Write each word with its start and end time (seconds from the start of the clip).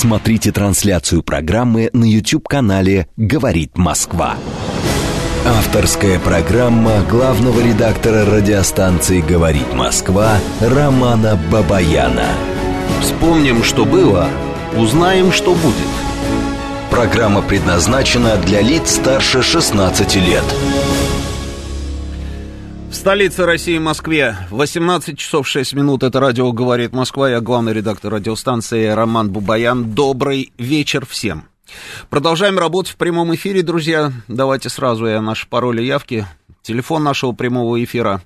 Смотрите 0.00 0.50
трансляцию 0.50 1.22
программы 1.22 1.90
на 1.92 2.06
YouTube-канале 2.06 3.06
«Говорит 3.18 3.76
Москва». 3.76 4.36
Авторская 5.44 6.18
программа 6.18 7.02
главного 7.02 7.60
редактора 7.60 8.24
радиостанции 8.24 9.20
«Говорит 9.20 9.74
Москва» 9.74 10.38
Романа 10.62 11.38
Бабаяна. 11.52 12.28
Вспомним, 13.02 13.62
что 13.62 13.84
было, 13.84 14.30
узнаем, 14.74 15.32
что 15.32 15.54
будет. 15.54 15.74
Программа 16.90 17.42
предназначена 17.42 18.38
для 18.38 18.62
лиц 18.62 18.92
старше 18.92 19.42
16 19.42 20.16
лет. 20.16 20.44
В 22.90 22.94
столице 22.94 23.46
России, 23.46 23.78
Москве, 23.78 24.36
18 24.50 25.16
часов 25.16 25.46
6 25.46 25.74
минут. 25.74 26.02
Это 26.02 26.18
радио 26.18 26.50
«Говорит 26.50 26.92
Москва». 26.92 27.30
Я 27.30 27.40
главный 27.40 27.72
редактор 27.72 28.14
радиостанции 28.14 28.88
Роман 28.88 29.30
Бубаян. 29.30 29.94
Добрый 29.94 30.52
вечер 30.58 31.06
всем. 31.06 31.44
Продолжаем 32.10 32.58
работать 32.58 32.92
в 32.92 32.96
прямом 32.96 33.32
эфире, 33.36 33.62
друзья. 33.62 34.12
Давайте 34.26 34.70
сразу 34.70 35.06
я 35.06 35.22
наши 35.22 35.46
пароли 35.48 35.82
явки. 35.82 36.26
Телефон 36.62 37.04
нашего 37.04 37.30
прямого 37.30 37.80
эфира 37.82 38.22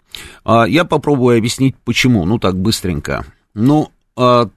А, 0.43 0.65
я 0.65 0.83
попробую 0.83 1.37
объяснить, 1.37 1.75
почему, 1.83 2.25
ну 2.25 2.37
так 2.37 2.57
быстренько. 2.57 3.25
Ну, 3.53 3.89
31%, 4.17 4.55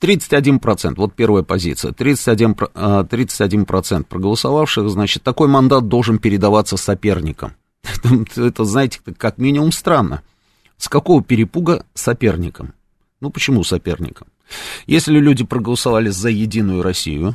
а, 0.00 0.94
вот 0.96 1.14
первая 1.14 1.42
позиция, 1.42 1.92
31%, 1.92 3.08
31% 3.08 4.04
проголосовавших, 4.04 4.88
значит, 4.90 5.22
такой 5.22 5.48
мандат 5.48 5.88
должен 5.88 6.18
передаваться 6.18 6.76
соперникам. 6.76 7.54
Это, 8.36 8.64
знаете, 8.64 9.00
как 9.16 9.38
минимум 9.38 9.72
странно. 9.72 10.22
С 10.76 10.88
какого 10.88 11.22
перепуга 11.22 11.84
соперникам? 11.94 12.74
Ну, 13.20 13.30
почему 13.30 13.64
соперникам? 13.64 14.28
Если 14.86 15.18
люди 15.18 15.44
проголосовали 15.44 16.10
за 16.10 16.28
Единую 16.28 16.82
Россию, 16.82 17.34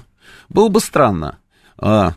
было 0.50 0.70
бы 0.70 0.80
странно 0.80 1.40
а, 1.78 2.16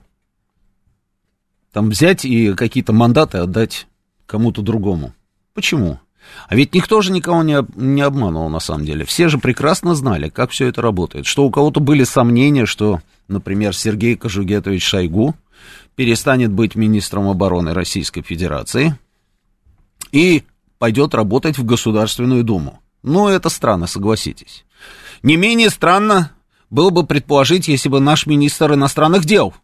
там 1.73 1.91
взять 1.91 2.25
и 2.25 2.55
какие-то 2.55 2.93
мандаты 2.93 3.39
отдать 3.39 3.87
кому-то 4.27 4.63
другому. 4.63 5.13
Почему? 5.55 6.01
А 6.49 6.57
ведь 6.57 6.75
никто 6.75 7.01
же 7.03 7.13
никого 7.13 7.43
не, 7.43 7.59
не 7.77 8.03
обманывал 8.03 8.49
на 8.49 8.61
самом 8.61 8.85
деле. 8.85 9.05
Все 9.05 9.29
же 9.29 9.39
прекрасно 9.39 9.95
знали, 9.95 10.29
как 10.29 10.51
все 10.51 10.67
это 10.67 10.83
работает. 10.83 11.27
Что 11.27 11.45
у 11.45 11.51
кого-то 11.51 11.81
были 11.81 12.05
сомнения, 12.05 12.67
что, 12.67 13.01
например, 13.29 13.77
Сергей 13.77 14.17
Кожугетович 14.17 14.85
Шойгу 14.85 15.35
перестанет 15.95 16.53
быть 16.53 16.75
министром 16.75 17.29
обороны 17.29 17.75
Российской 17.75 18.23
Федерации 18.23 18.97
и 20.13 20.45
пойдет 20.79 21.15
работать 21.15 21.59
в 21.59 21.65
Государственную 21.65 22.45
Думу. 22.45 22.81
Ну, 23.03 23.29
это 23.29 23.49
странно, 23.49 23.87
согласитесь. 23.87 24.65
Не 25.23 25.37
менее 25.37 25.71
странно 25.71 26.33
было 26.71 26.91
бы 26.91 27.07
предположить, 27.07 27.69
если 27.69 27.89
бы 27.89 28.01
наш 28.01 28.27
министр 28.27 28.75
иностранных 28.75 29.25
дел 29.25 29.55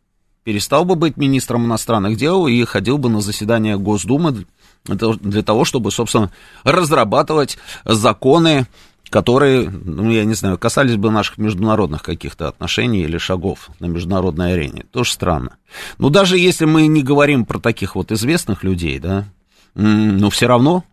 перестал 0.45 0.85
бы 0.85 0.97
быть 0.97 1.17
министром 1.17 1.67
иностранных 1.67 2.17
дел 2.17 2.47
и 2.47 2.65
ходил 2.65 2.99
бы 2.99 3.09
на 3.09 3.21
заседание 3.21 3.79
Госдумы 3.79 4.47
для 4.85 5.43
того, 5.43 5.65
чтобы, 5.65 5.91
собственно, 5.91 6.33
разрабатывать 6.65 7.59
законы, 7.85 8.67
которые, 9.09 9.69
ну, 9.71 10.11
я 10.11 10.25
не 10.25 10.35
знаю, 10.35 10.59
касались 10.59 10.97
бы 10.97 11.11
наших 11.11 11.39
международных 11.39 12.03
каких-то 12.03 12.49
отношений 12.49 13.03
или 13.03 13.19
шагов 13.19 13.71
на 13.79 13.87
международной 13.87 14.55
арене. 14.55 14.85
Тоже 14.91 15.13
странно. 15.13 15.57
Но 15.99 16.09
даже 16.09 16.39
если 16.39 16.65
мы 16.65 16.87
не 16.87 17.03
говорим 17.03 17.45
про 17.45 17.61
таких 17.61 17.95
вот 17.95 18.11
известных 18.11 18.65
людей, 18.65 18.99
да, 18.99 19.27
но 19.75 20.31
все 20.31 20.47
равно 20.47 20.85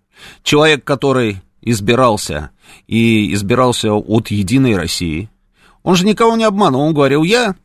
человек, 0.43 0.83
который 0.83 1.41
избирался 1.61 2.51
и 2.87 3.33
избирался 3.33 3.93
от 3.93 4.29
Единой 4.31 4.75
России, 4.75 5.29
он 5.84 5.95
же 5.95 6.06
никого 6.06 6.35
не 6.35 6.44
обманул. 6.44 6.81
Он 6.81 6.94
говорил, 6.94 7.23
я 7.23 7.56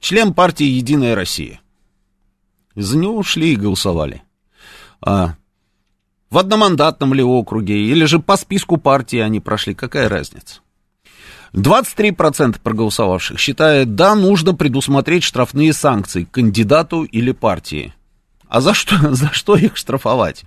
член 0.00 0.34
партии 0.34 0.64
«Единая 0.64 1.14
Россия». 1.14 1.60
За 2.74 2.96
него 2.96 3.16
ушли 3.16 3.52
и 3.52 3.56
голосовали. 3.56 4.22
А 5.00 5.34
в 6.30 6.38
одномандатном 6.38 7.14
ли 7.14 7.22
округе, 7.22 7.76
или 7.76 8.04
же 8.06 8.18
по 8.18 8.36
списку 8.36 8.76
партии 8.76 9.18
они 9.18 9.38
прошли, 9.38 9.74
какая 9.74 10.08
разница? 10.08 10.60
23% 11.52 12.58
проголосовавших 12.60 13.38
считают, 13.38 13.94
да, 13.94 14.16
нужно 14.16 14.54
предусмотреть 14.54 15.22
штрафные 15.22 15.72
санкции 15.72 16.24
кандидату 16.24 17.04
или 17.04 17.30
партии. 17.30 17.94
А 18.48 18.60
за 18.60 18.74
что, 18.74 18.96
за 19.14 19.32
что 19.32 19.54
их 19.54 19.76
штрафовать? 19.76 20.44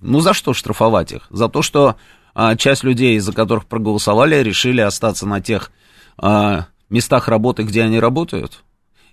Ну, 0.00 0.20
за 0.20 0.34
что 0.34 0.54
штрафовать 0.54 1.12
их? 1.12 1.26
За 1.30 1.48
то, 1.48 1.62
что 1.62 1.96
а, 2.40 2.54
часть 2.54 2.84
людей, 2.84 3.18
за 3.18 3.32
которых 3.32 3.66
проголосовали, 3.66 4.36
решили 4.36 4.80
остаться 4.80 5.26
на 5.26 5.40
тех 5.40 5.72
а, 6.16 6.66
местах 6.88 7.26
работы, 7.26 7.64
где 7.64 7.82
они 7.82 7.98
работают, 7.98 8.62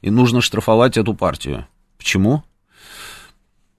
и 0.01 0.11
нужно 0.11 0.41
штрафовать 0.41 0.95
эту 0.95 1.15
партию. 1.15 1.65
Почему? 1.97 2.43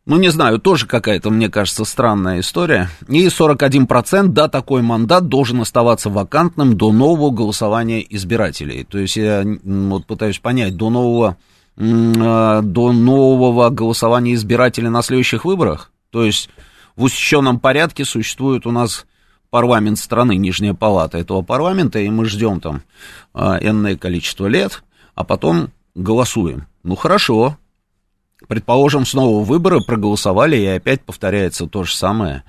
Ну, 0.04 0.16
не 0.16 0.30
знаю, 0.30 0.58
тоже 0.58 0.88
какая-то, 0.88 1.30
мне 1.30 1.48
кажется, 1.48 1.84
странная 1.84 2.40
история. 2.40 2.90
И 3.06 3.24
41%, 3.28 4.26
да, 4.26 4.48
такой 4.48 4.82
мандат 4.82 5.28
должен 5.28 5.60
оставаться 5.60 6.10
вакантным 6.10 6.76
до 6.76 6.90
нового 6.90 7.30
голосования 7.30 8.04
избирателей. 8.10 8.82
То 8.82 8.98
есть 8.98 9.16
я 9.16 9.44
вот 9.62 10.06
пытаюсь 10.06 10.40
понять, 10.40 10.76
до 10.76 10.90
нового, 10.90 11.36
а, 11.78 12.62
до 12.62 12.92
нового 12.92 13.70
голосования 13.70 14.34
избирателей 14.34 14.88
на 14.88 15.02
следующих 15.02 15.44
выборах? 15.44 15.92
То 16.10 16.24
есть 16.24 16.50
в 16.96 17.04
усеченном 17.04 17.60
порядке 17.60 18.04
существует 18.04 18.66
у 18.66 18.72
нас 18.72 19.06
парламент 19.50 19.98
страны, 19.98 20.36
нижняя 20.36 20.74
палата 20.74 21.18
этого 21.18 21.42
парламента, 21.42 21.98
и 21.98 22.08
мы 22.08 22.24
ждем 22.26 22.60
там 22.60 22.82
э, 23.34 23.40
энное 23.60 23.96
количество 23.96 24.46
лет, 24.46 24.82
а 25.14 25.24
потом 25.24 25.70
голосуем. 25.94 26.66
Ну 26.82 26.96
хорошо, 26.96 27.56
предположим, 28.48 29.06
снова 29.06 29.44
выборы 29.44 29.80
проголосовали, 29.80 30.56
и 30.56 30.66
опять 30.66 31.02
повторяется 31.02 31.66
то 31.66 31.84
же 31.84 31.94
самое. 31.94 32.44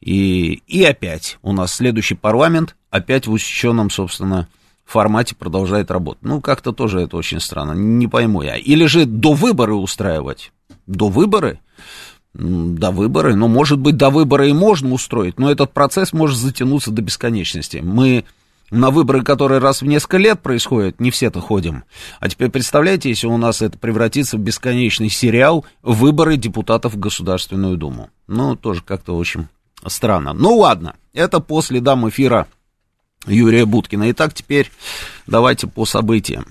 И, 0.00 0.62
и 0.66 0.84
опять 0.84 1.38
у 1.42 1.52
нас 1.52 1.74
следующий 1.74 2.14
парламент, 2.14 2.76
опять 2.90 3.26
в 3.26 3.32
усеченном, 3.32 3.90
собственно, 3.90 4.48
формате 4.84 5.34
продолжает 5.34 5.90
работать. 5.90 6.22
Ну, 6.22 6.40
как-то 6.40 6.72
тоже 6.72 7.00
это 7.00 7.16
очень 7.16 7.40
странно, 7.40 7.72
не 7.72 8.06
пойму 8.06 8.42
я. 8.42 8.56
Или 8.56 8.86
же 8.86 9.04
до 9.04 9.32
выборы 9.32 9.74
устраивать? 9.74 10.52
До 10.86 11.08
выборы? 11.08 11.60
До 12.38 12.90
выборы, 12.90 13.34
ну, 13.34 13.48
может 13.48 13.78
быть, 13.78 13.96
до 13.96 14.10
выбора 14.10 14.46
и 14.46 14.52
можно 14.52 14.92
устроить, 14.92 15.38
но 15.38 15.50
этот 15.50 15.72
процесс 15.72 16.12
может 16.12 16.36
затянуться 16.36 16.90
до 16.90 17.00
бесконечности. 17.00 17.78
Мы 17.78 18.24
на 18.70 18.90
выборы, 18.90 19.22
которые 19.22 19.58
раз 19.58 19.80
в 19.80 19.86
несколько 19.86 20.18
лет 20.18 20.40
происходят, 20.40 21.00
не 21.00 21.10
все-то 21.10 21.40
ходим. 21.40 21.84
А 22.20 22.28
теперь 22.28 22.50
представляете, 22.50 23.08
если 23.08 23.26
у 23.26 23.38
нас 23.38 23.62
это 23.62 23.78
превратится 23.78 24.36
в 24.36 24.40
бесконечный 24.40 25.08
сериал 25.08 25.64
«Выборы 25.82 26.36
депутатов 26.36 26.94
в 26.94 26.98
Государственную 26.98 27.78
Думу». 27.78 28.10
Ну, 28.26 28.54
тоже 28.54 28.82
как-то 28.82 29.16
очень 29.16 29.46
странно. 29.86 30.34
Ну, 30.34 30.56
ладно, 30.56 30.96
это 31.14 31.40
после 31.40 31.80
дам 31.80 32.06
эфира 32.06 32.48
Юрия 33.26 33.64
Буткина. 33.64 34.10
Итак, 34.10 34.34
теперь 34.34 34.70
давайте 35.26 35.68
по 35.68 35.86
событиям. 35.86 36.46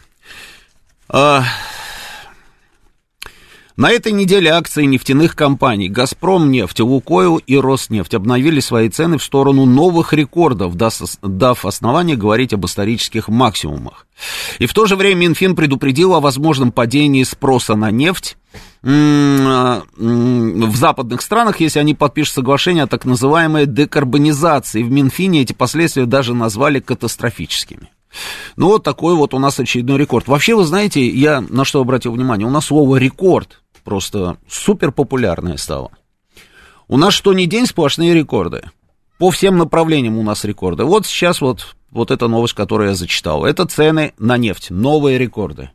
А, 3.77 3.81
на 3.81 3.91
этой 3.91 4.11
неделе 4.11 4.51
акции 4.51 4.85
нефтяных 4.85 5.35
компаний 5.35 5.89
«Газпром», 5.89 6.49
«Нефть», 6.49 6.79
«Лукойл» 6.79 7.37
и 7.37 7.57
«Роснефть» 7.57 8.13
обновили 8.13 8.59
свои 8.59 8.89
цены 8.89 9.17
в 9.17 9.23
сторону 9.23 9.65
новых 9.65 10.13
рекордов, 10.13 10.75
дав 10.75 11.65
основание 11.65 12.15
говорить 12.15 12.53
об 12.53 12.65
исторических 12.65 13.27
максимумах. 13.27 14.07
И 14.59 14.65
в 14.65 14.73
то 14.73 14.85
же 14.85 14.95
время 14.95 15.21
Минфин 15.21 15.55
предупредил 15.55 16.13
о 16.13 16.21
возможном 16.21 16.71
падении 16.71 17.23
спроса 17.23 17.75
на 17.75 17.91
нефть 17.91 18.37
в 18.81 19.81
западных 20.75 21.21
странах, 21.21 21.59
если 21.59 21.79
они 21.79 21.93
подпишут 21.93 22.35
соглашение 22.35 22.83
о 22.83 22.87
так 22.87 23.03
называемой 23.03 23.65
декарбонизации. 23.65 24.83
В 24.83 24.91
Минфине 24.91 25.41
эти 25.41 25.53
последствия 25.53 26.05
даже 26.05 26.33
назвали 26.33 26.79
катастрофическими. 26.79 27.89
Ну, 28.55 28.67
вот 28.67 28.83
такой 28.83 29.15
вот 29.15 29.33
у 29.33 29.39
нас 29.39 29.59
очередной 29.59 29.97
рекорд. 29.97 30.27
Вообще, 30.27 30.55
вы 30.55 30.63
знаете, 30.63 31.05
я 31.05 31.41
на 31.41 31.65
что 31.65 31.81
обратил 31.81 32.13
внимание, 32.13 32.47
у 32.47 32.51
нас 32.51 32.67
слово 32.67 32.95
«рекорд» 32.95 33.61
просто 33.85 34.37
супер 34.49 34.91
популярное 34.91 35.55
стало. 35.55 35.91
У 36.89 36.97
нас 36.97 37.13
что 37.13 37.33
ни 37.33 37.45
день 37.45 37.65
сплошные 37.65 38.13
рекорды. 38.13 38.63
По 39.17 39.31
всем 39.31 39.57
направлениям 39.57 40.17
у 40.17 40.23
нас 40.23 40.43
рекорды. 40.43 40.83
Вот 40.83 41.05
сейчас 41.05 41.39
вот, 41.39 41.77
вот 41.89 42.11
эта 42.11 42.27
новость, 42.27 42.53
которую 42.53 42.89
я 42.89 42.95
зачитал. 42.95 43.45
Это 43.45 43.65
цены 43.65 44.13
на 44.17 44.35
нефть, 44.35 44.71
новые 44.71 45.17
рекорды. 45.17 45.69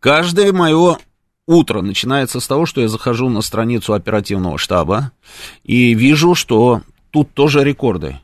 Каждое 0.00 0.52
мое 0.52 0.98
утро 1.46 1.82
начинается 1.82 2.40
с 2.40 2.48
того, 2.48 2.66
что 2.66 2.80
я 2.80 2.88
захожу 2.88 3.28
на 3.28 3.42
страницу 3.42 3.92
оперативного 3.92 4.58
штаба 4.58 5.12
и 5.62 5.94
вижу, 5.94 6.34
что 6.34 6.82
тут 7.10 7.32
тоже 7.32 7.62
рекорды. 7.62 8.18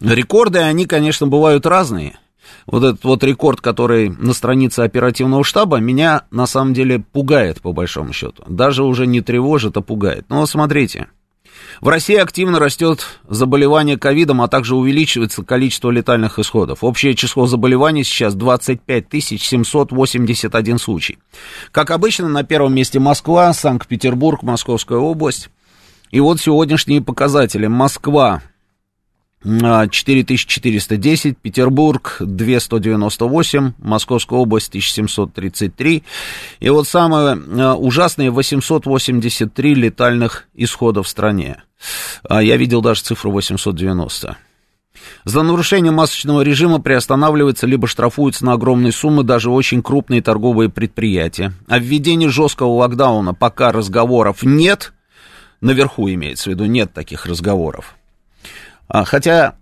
Рекорды, 0.00 0.58
они, 0.58 0.86
конечно, 0.86 1.28
бывают 1.28 1.66
разные– 1.66 2.18
вот 2.66 2.84
этот 2.84 3.04
вот 3.04 3.24
рекорд, 3.24 3.60
который 3.60 4.10
на 4.10 4.32
странице 4.32 4.80
оперативного 4.80 5.44
штаба, 5.44 5.78
меня 5.78 6.24
на 6.30 6.46
самом 6.46 6.74
деле 6.74 6.98
пугает, 6.98 7.60
по 7.60 7.72
большому 7.72 8.12
счету. 8.12 8.42
Даже 8.46 8.84
уже 8.84 9.06
не 9.06 9.20
тревожит, 9.20 9.76
а 9.76 9.80
пугает. 9.80 10.26
Но 10.28 10.44
смотрите, 10.46 11.08
в 11.80 11.88
России 11.88 12.16
активно 12.16 12.58
растет 12.58 13.06
заболевание 13.28 13.96
ковидом, 13.96 14.42
а 14.42 14.48
также 14.48 14.74
увеличивается 14.74 15.44
количество 15.44 15.90
летальных 15.90 16.38
исходов. 16.38 16.82
Общее 16.82 17.14
число 17.14 17.46
заболеваний 17.46 18.04
сейчас 18.04 18.34
25 18.34 19.04
781 19.10 20.78
случай. 20.78 21.18
Как 21.70 21.90
обычно, 21.90 22.28
на 22.28 22.42
первом 22.42 22.74
месте 22.74 22.98
Москва, 22.98 23.52
Санкт-Петербург, 23.52 24.42
Московская 24.42 24.98
область. 24.98 25.50
И 26.10 26.20
вот 26.20 26.40
сегодняшние 26.40 27.02
показатели. 27.02 27.66
Москва 27.66 28.42
4410, 29.44 31.38
Петербург 31.38 32.16
2198, 32.20 33.72
Московская 33.78 34.38
область 34.38 34.68
1733. 34.68 36.02
И 36.60 36.70
вот 36.70 36.88
самое 36.88 37.38
а, 37.58 37.74
ужасное 37.76 38.30
883 38.30 39.74
летальных 39.74 40.48
исхода 40.54 41.02
в 41.02 41.08
стране. 41.08 41.62
А, 42.28 42.42
я 42.42 42.56
видел 42.56 42.82
даже 42.82 43.02
цифру 43.02 43.30
890. 43.30 44.36
За 45.24 45.42
нарушение 45.42 45.92
масочного 45.92 46.42
режима 46.42 46.80
приостанавливается 46.80 47.66
либо 47.66 47.86
штрафуются 47.86 48.44
на 48.44 48.54
огромные 48.54 48.92
суммы 48.92 49.22
даже 49.22 49.50
очень 49.50 49.82
крупные 49.82 50.22
торговые 50.22 50.68
предприятия. 50.68 51.52
О 51.68 51.78
введении 51.78 52.26
жесткого 52.26 52.70
локдауна 52.70 53.34
пока 53.34 53.70
разговоров 53.70 54.42
нет. 54.42 54.92
Наверху 55.60 56.08
имеется 56.08 56.50
в 56.50 56.52
виду, 56.52 56.64
нет 56.66 56.92
таких 56.92 57.26
разговоров. 57.26 57.97
А, 58.88 59.04
хотя, 59.04 59.56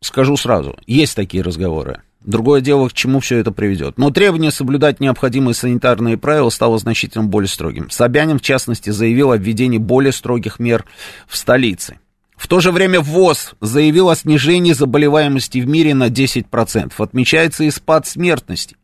скажу 0.00 0.36
сразу, 0.36 0.76
есть 0.86 1.14
такие 1.14 1.42
разговоры. 1.42 2.00
Другое 2.24 2.60
дело, 2.60 2.88
к 2.88 2.92
чему 2.92 3.20
все 3.20 3.38
это 3.38 3.50
приведет. 3.50 3.98
Но 3.98 4.10
требование 4.10 4.52
соблюдать 4.52 5.00
необходимые 5.00 5.54
санитарные 5.54 6.16
правила 6.16 6.50
стало 6.50 6.78
значительно 6.78 7.24
более 7.24 7.48
строгим. 7.48 7.90
Собянин, 7.90 8.38
в 8.38 8.42
частности, 8.42 8.90
заявил 8.90 9.32
о 9.32 9.36
введении 9.36 9.78
более 9.78 10.12
строгих 10.12 10.58
мер 10.58 10.84
в 11.26 11.36
столице. 11.36 11.98
В 12.36 12.48
то 12.48 12.60
же 12.60 12.72
время 12.72 13.00
ВОЗ 13.00 13.54
заявил 13.60 14.08
о 14.08 14.16
снижении 14.16 14.72
заболеваемости 14.72 15.58
в 15.58 15.68
мире 15.68 15.94
на 15.94 16.08
10%. 16.08 16.92
Отмечается 16.96 17.64
и 17.64 17.70
спад 17.70 18.06
смертности. 18.06 18.76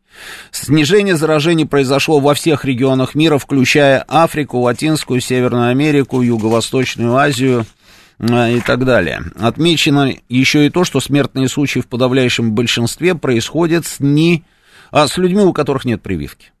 Снижение 0.51 1.15
заражений 1.15 1.65
произошло 1.65 2.19
во 2.19 2.33
всех 2.33 2.65
регионах 2.65 3.15
мира, 3.15 3.37
включая 3.37 4.03
Африку, 4.07 4.59
Латинскую, 4.59 5.21
Северную 5.21 5.69
Америку, 5.69 6.21
Юго-Восточную 6.21 7.15
Азию– 7.15 7.65
и 8.19 8.59
так 8.59 8.85
далее. 8.85 9.23
Отмечено 9.39 10.13
еще 10.27 10.65
и 10.65 10.69
то, 10.69 10.83
что 10.83 10.99
смертные 10.99 11.47
случаи 11.47 11.79
в 11.79 11.87
подавляющем 11.87 12.53
большинстве 12.53 13.15
происходят 13.15 13.85
с, 13.85 13.99
не, 13.99 14.43
а, 14.91 15.07
с 15.07 15.17
людьми, 15.17 15.43
у 15.43 15.53
которых 15.53 15.85
нет 15.85 16.01
прививки. 16.01 16.51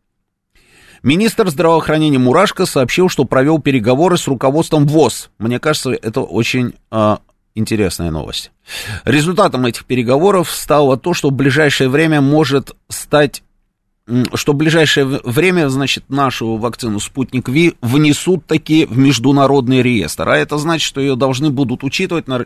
Министр 1.03 1.49
здравоохранения 1.49 2.19
Мурашко 2.19 2.65
сообщил, 2.65 3.09
что 3.09 3.25
провел 3.25 3.59
переговоры 3.59 4.17
с 4.17 4.27
руководством 4.27 4.85
ВОЗ. 4.85 5.29
Мне 5.37 5.59
кажется, 5.59 5.91
это 5.91 6.21
очень 6.21 6.73
а, 6.91 7.19
интересная 7.55 8.11
новость. 8.11 8.51
Результатом 9.05 9.65
этих 9.65 9.85
переговоров 9.85 10.51
стало 10.51 10.97
то, 10.97 11.13
что 11.13 11.29
в 11.29 11.33
ближайшее 11.33 11.89
время 11.89 12.21
может 12.21 12.75
стать 12.89 13.43
что 14.33 14.53
в 14.53 14.55
ближайшее 14.55 15.05
время, 15.05 15.69
значит, 15.69 16.05
нашу 16.09 16.57
вакцину 16.57 16.99
«Спутник 16.99 17.49
Ви» 17.49 17.75
внесут 17.81 18.45
таки 18.45 18.85
в 18.85 18.97
международный 18.97 19.81
реестр. 19.81 20.29
А 20.29 20.37
это 20.37 20.57
значит, 20.57 20.87
что 20.87 21.01
ее 21.01 21.15
должны 21.15 21.49
будут 21.49 21.83
учитывать 21.83 22.27
на, 22.27 22.45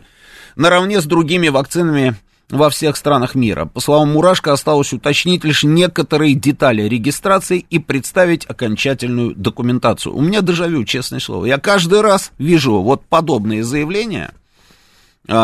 наравне 0.56 1.00
с 1.00 1.04
другими 1.04 1.48
вакцинами 1.48 2.16
во 2.50 2.68
всех 2.68 2.96
странах 2.96 3.34
мира. 3.34 3.64
По 3.64 3.80
словам 3.80 4.12
Мурашко, 4.12 4.52
осталось 4.52 4.92
уточнить 4.92 5.44
лишь 5.44 5.64
некоторые 5.64 6.34
детали 6.34 6.82
регистрации 6.82 7.64
и 7.70 7.78
представить 7.78 8.44
окончательную 8.44 9.34
документацию. 9.34 10.14
У 10.14 10.20
меня 10.20 10.42
дежавю, 10.42 10.84
честное 10.84 11.20
слово. 11.20 11.46
Я 11.46 11.58
каждый 11.58 12.02
раз 12.02 12.32
вижу 12.38 12.80
вот 12.80 13.04
подобные 13.06 13.64
заявления– 13.64 14.34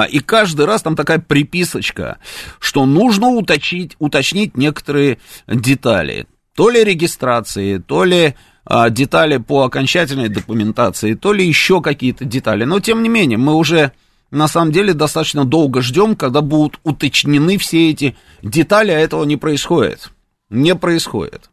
и 0.05 0.21
каждый 0.21 0.67
раз 0.67 0.83
там 0.83 0.95
такая 0.97 1.19
приписочка, 1.19 2.19
что 2.59 2.85
нужно 2.85 3.29
уточнить, 3.29 3.97
уточнить 3.99 4.57
некоторые 4.57 5.19
детали. 5.47 6.27
То 6.55 6.69
ли 6.69 6.85
регистрации, 6.85 7.79
то 7.79 8.05
ли 8.05 8.35
а, 8.65 8.91
детали 8.91 9.39
по 9.39 9.63
окончательной 9.63 10.29
документации, 10.29 11.15
то 11.15 11.33
ли 11.33 11.47
еще 11.47 11.81
какие-то 11.81 12.25
детали. 12.25 12.65
Но 12.65 12.81
тем 12.81 13.03
не 13.03 13.09
менее, 13.09 13.39
мы 13.39 13.55
уже 13.55 13.93
на 14.31 14.49
самом 14.49 14.71
деле 14.71 14.93
достаточно 14.93 15.45
долго 15.45 15.81
ждем, 15.81 16.15
когда 16.15 16.41
будут 16.41 16.79
уточнены 16.85 17.59
все 17.59 17.91
эти 17.91 18.17
детали, 18.43 18.93
а 18.93 18.99
этого 18.99 19.25
не 19.25 19.37
происходит. 19.37 20.11
Не 20.51 20.75
происходит. 20.75 21.51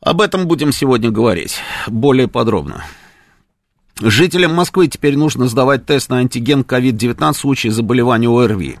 Об 0.00 0.20
этом 0.20 0.46
будем 0.46 0.72
сегодня 0.72 1.10
говорить 1.10 1.56
более 1.88 2.28
подробно. 2.28 2.84
Жителям 4.00 4.54
Москвы 4.54 4.86
теперь 4.86 5.16
нужно 5.16 5.48
сдавать 5.48 5.84
тест 5.84 6.08
на 6.08 6.18
антиген 6.18 6.60
COVID-19 6.60 7.32
в 7.32 7.36
случае 7.36 7.72
заболевания 7.72 8.28
ОРВИ, 8.28 8.78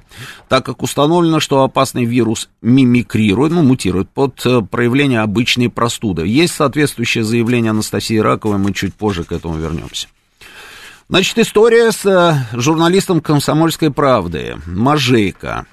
так 0.48 0.64
как 0.64 0.82
установлено, 0.82 1.40
что 1.40 1.64
опасный 1.64 2.04
вирус 2.04 2.48
мимикрирует, 2.62 3.52
ну, 3.52 3.62
мутирует 3.62 4.08
под 4.10 4.40
э, 4.46 4.60
проявление 4.62 5.20
обычной 5.20 5.70
простуды. 5.70 6.24
Есть 6.26 6.54
соответствующее 6.54 7.24
заявление 7.24 7.70
Анастасии 7.70 8.18
Раковой, 8.18 8.58
мы 8.58 8.72
чуть 8.72 8.94
позже 8.94 9.24
к 9.24 9.32
этому 9.32 9.56
вернемся. 9.56 10.06
Значит, 11.08 11.38
история 11.38 11.90
с 11.90 12.06
э, 12.06 12.56
журналистом 12.56 13.20
«Комсомольской 13.20 13.90
правды» 13.90 14.56
Мажейко. 14.66 15.66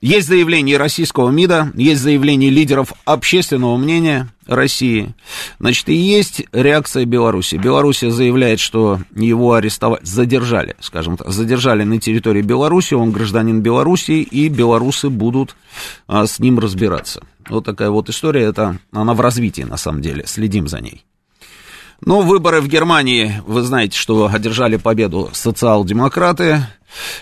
Есть 0.00 0.28
заявление 0.28 0.76
российского 0.76 1.30
МИДа, 1.30 1.72
есть 1.74 2.00
заявление 2.00 2.50
лидеров 2.50 2.92
общественного 3.04 3.76
мнения 3.76 4.28
России. 4.46 5.14
Значит, 5.58 5.88
и 5.88 5.94
есть 5.94 6.44
реакция 6.52 7.04
Беларуси. 7.04 7.56
Беларусь 7.56 8.00
заявляет, 8.00 8.60
что 8.60 9.00
его 9.14 9.54
арестовали, 9.54 10.00
задержали, 10.04 10.76
скажем 10.80 11.16
так, 11.16 11.30
задержали 11.30 11.82
на 11.82 12.00
территории 12.00 12.42
Беларуси, 12.42 12.94
он 12.94 13.10
гражданин 13.10 13.60
Беларуси, 13.60 14.22
и 14.22 14.48
белорусы 14.48 15.10
будут 15.10 15.56
а, 16.06 16.26
с 16.26 16.38
ним 16.38 16.58
разбираться. 16.58 17.22
Вот 17.48 17.64
такая 17.64 17.90
вот 17.90 18.08
история, 18.08 18.42
это 18.42 18.78
она 18.92 19.14
в 19.14 19.20
развитии, 19.20 19.62
на 19.62 19.76
самом 19.76 20.00
деле, 20.00 20.24
следим 20.26 20.68
за 20.68 20.80
ней. 20.80 21.04
Ну, 22.00 22.22
выборы 22.22 22.60
в 22.60 22.68
Германии, 22.68 23.42
вы 23.46 23.62
знаете, 23.62 23.98
что 23.98 24.30
одержали 24.32 24.76
победу 24.76 25.30
социал-демократы, 25.32 26.66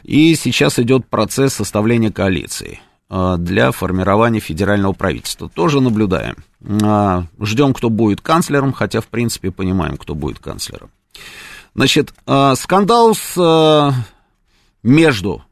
и 0.03 0.35
сейчас 0.35 0.79
идет 0.79 1.07
процесс 1.07 1.55
составления 1.55 2.13
коалиции 2.13 2.81
э, 3.09 3.37
для 3.39 3.73
формирования 3.73 4.41
федерального 4.41 4.93
правительства. 4.93 5.49
Тоже 5.49 5.81
наблюдаем. 5.81 6.37
Э, 6.61 7.23
ждем, 7.41 7.73
кто 7.73 7.89
будет 7.89 8.21
канцлером, 8.21 8.75
хотя, 8.75 9.01
в 9.01 9.07
принципе, 9.07 9.51
понимаем, 9.51 9.97
кто 9.97 10.15
будет 10.15 10.41
канцлером. 10.41 10.91
Значит, 11.75 12.13
э, 12.27 12.55
скандал 12.57 13.15
с 13.15 13.95
между, 14.83 15.43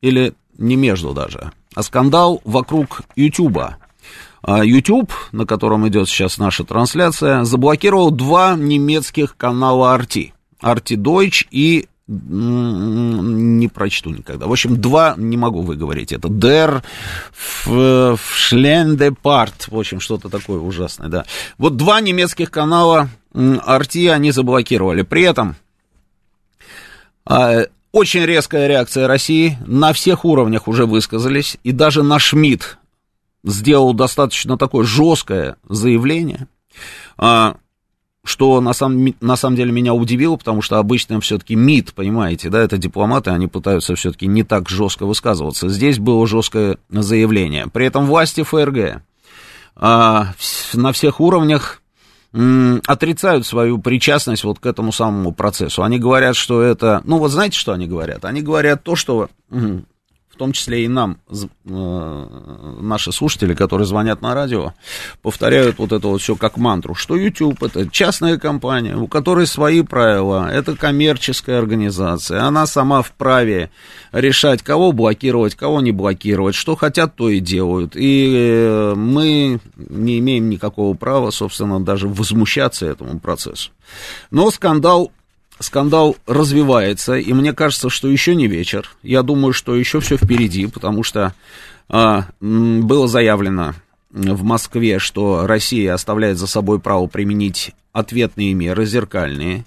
или 0.00 0.34
не 0.56 0.76
между 0.76 1.12
даже, 1.12 1.52
а 1.74 1.82
скандал 1.82 2.40
вокруг 2.44 3.02
Ютуба. 3.16 3.76
YouTube, 4.46 5.12
на 5.32 5.46
котором 5.46 5.86
идет 5.88 6.08
сейчас 6.08 6.38
наша 6.38 6.64
трансляция, 6.64 7.44
заблокировал 7.44 8.10
два 8.10 8.56
немецких 8.56 9.36
канала 9.36 9.96
RT. 9.98 10.32
RT 10.62 10.96
Deutsch 10.96 11.46
и 11.50 11.88
не 12.08 13.66
прочту 13.66 14.10
никогда. 14.10 14.46
В 14.46 14.52
общем, 14.52 14.80
два 14.80 15.14
не 15.16 15.36
могу 15.36 15.62
выговорить. 15.62 16.12
Это 16.12 16.28
Der 16.28 16.84
Schlandepart. 17.66 19.68
В 19.68 19.76
общем, 19.76 19.98
что-то 19.98 20.28
такое 20.28 20.60
ужасное, 20.60 21.08
да. 21.08 21.24
Вот 21.58 21.76
два 21.76 22.00
немецких 22.00 22.52
канала 22.52 23.08
RT 23.34 24.12
они 24.12 24.30
заблокировали. 24.30 25.02
При 25.02 25.22
этом 25.22 25.56
а, 27.24 27.64
очень 27.90 28.24
резкая 28.24 28.68
реакция 28.68 29.08
России. 29.08 29.58
На 29.66 29.92
всех 29.92 30.24
уровнях 30.24 30.68
уже 30.68 30.86
высказались. 30.86 31.56
И 31.64 31.72
даже 31.72 32.04
наш 32.04 32.32
МИД 32.32 32.78
сделал 33.46 33.94
достаточно 33.94 34.58
такое 34.58 34.84
жесткое 34.84 35.56
заявление, 35.68 36.48
а, 37.16 37.56
что 38.24 38.60
на 38.60 38.72
самом, 38.72 39.14
на 39.20 39.36
самом 39.36 39.56
деле 39.56 39.70
меня 39.70 39.94
удивило, 39.94 40.36
потому 40.36 40.60
что 40.60 40.78
обычно 40.78 41.20
все-таки 41.20 41.54
МИД, 41.54 41.94
понимаете, 41.94 42.50
да, 42.50 42.60
это 42.60 42.76
дипломаты, 42.76 43.30
они 43.30 43.46
пытаются 43.46 43.94
все-таки 43.94 44.26
не 44.26 44.42
так 44.42 44.68
жестко 44.68 45.06
высказываться. 45.06 45.68
Здесь 45.68 45.98
было 45.98 46.26
жесткое 46.26 46.78
заявление. 46.90 47.68
При 47.72 47.86
этом 47.86 48.06
власти 48.06 48.42
ФРГ 48.42 49.02
а, 49.76 50.32
на 50.74 50.92
всех 50.92 51.20
уровнях 51.20 51.82
отрицают 52.86 53.46
свою 53.46 53.78
причастность 53.78 54.44
вот 54.44 54.58
к 54.58 54.66
этому 54.66 54.92
самому 54.92 55.32
процессу. 55.32 55.82
Они 55.82 55.98
говорят, 55.98 56.36
что 56.36 56.60
это... 56.60 57.00
Ну, 57.04 57.16
вот 57.18 57.30
знаете, 57.30 57.56
что 57.56 57.72
они 57.72 57.86
говорят? 57.86 58.26
Они 58.26 58.42
говорят 58.42 58.82
то, 58.82 58.94
что 58.94 59.30
в 60.36 60.38
том 60.38 60.52
числе 60.52 60.84
и 60.84 60.88
нам, 60.88 61.16
э, 61.30 62.26
наши 62.82 63.10
слушатели, 63.10 63.54
которые 63.54 63.86
звонят 63.86 64.20
на 64.20 64.34
радио, 64.34 64.74
повторяют 65.22 65.78
вот 65.78 65.92
это 65.92 66.08
вот 66.08 66.20
все 66.20 66.36
как 66.36 66.58
мантру, 66.58 66.94
что 66.94 67.16
YouTube 67.16 67.62
это 67.62 67.88
частная 67.88 68.36
компания, 68.36 68.96
у 68.96 69.06
которой 69.06 69.46
свои 69.46 69.80
правила, 69.80 70.46
это 70.52 70.76
коммерческая 70.76 71.58
организация, 71.58 72.42
она 72.42 72.66
сама 72.66 73.00
вправе 73.00 73.70
решать, 74.12 74.62
кого 74.62 74.92
блокировать, 74.92 75.54
кого 75.54 75.80
не 75.80 75.90
блокировать, 75.90 76.54
что 76.54 76.76
хотят, 76.76 77.16
то 77.16 77.30
и 77.30 77.40
делают, 77.40 77.96
и 77.96 78.34
э, 78.36 78.94
мы 78.94 79.58
не 79.76 80.18
имеем 80.18 80.50
никакого 80.50 80.94
права, 80.94 81.30
собственно, 81.30 81.82
даже 81.82 82.08
возмущаться 82.08 82.84
этому 82.84 83.20
процессу. 83.20 83.70
Но 84.30 84.50
скандал 84.50 85.12
скандал 85.58 86.16
развивается, 86.26 87.14
и 87.16 87.32
мне 87.32 87.52
кажется, 87.52 87.90
что 87.90 88.08
еще 88.08 88.34
не 88.34 88.46
вечер. 88.46 88.90
Я 89.02 89.22
думаю, 89.22 89.52
что 89.52 89.74
еще 89.74 90.00
все 90.00 90.16
впереди, 90.16 90.66
потому 90.66 91.02
что 91.02 91.34
а, 91.88 92.26
было 92.40 93.08
заявлено 93.08 93.74
в 94.10 94.42
Москве, 94.42 94.98
что 94.98 95.46
Россия 95.46 95.94
оставляет 95.94 96.38
за 96.38 96.46
собой 96.46 96.80
право 96.80 97.06
применить 97.06 97.72
ответные 97.92 98.54
меры, 98.54 98.86
зеркальные. 98.86 99.64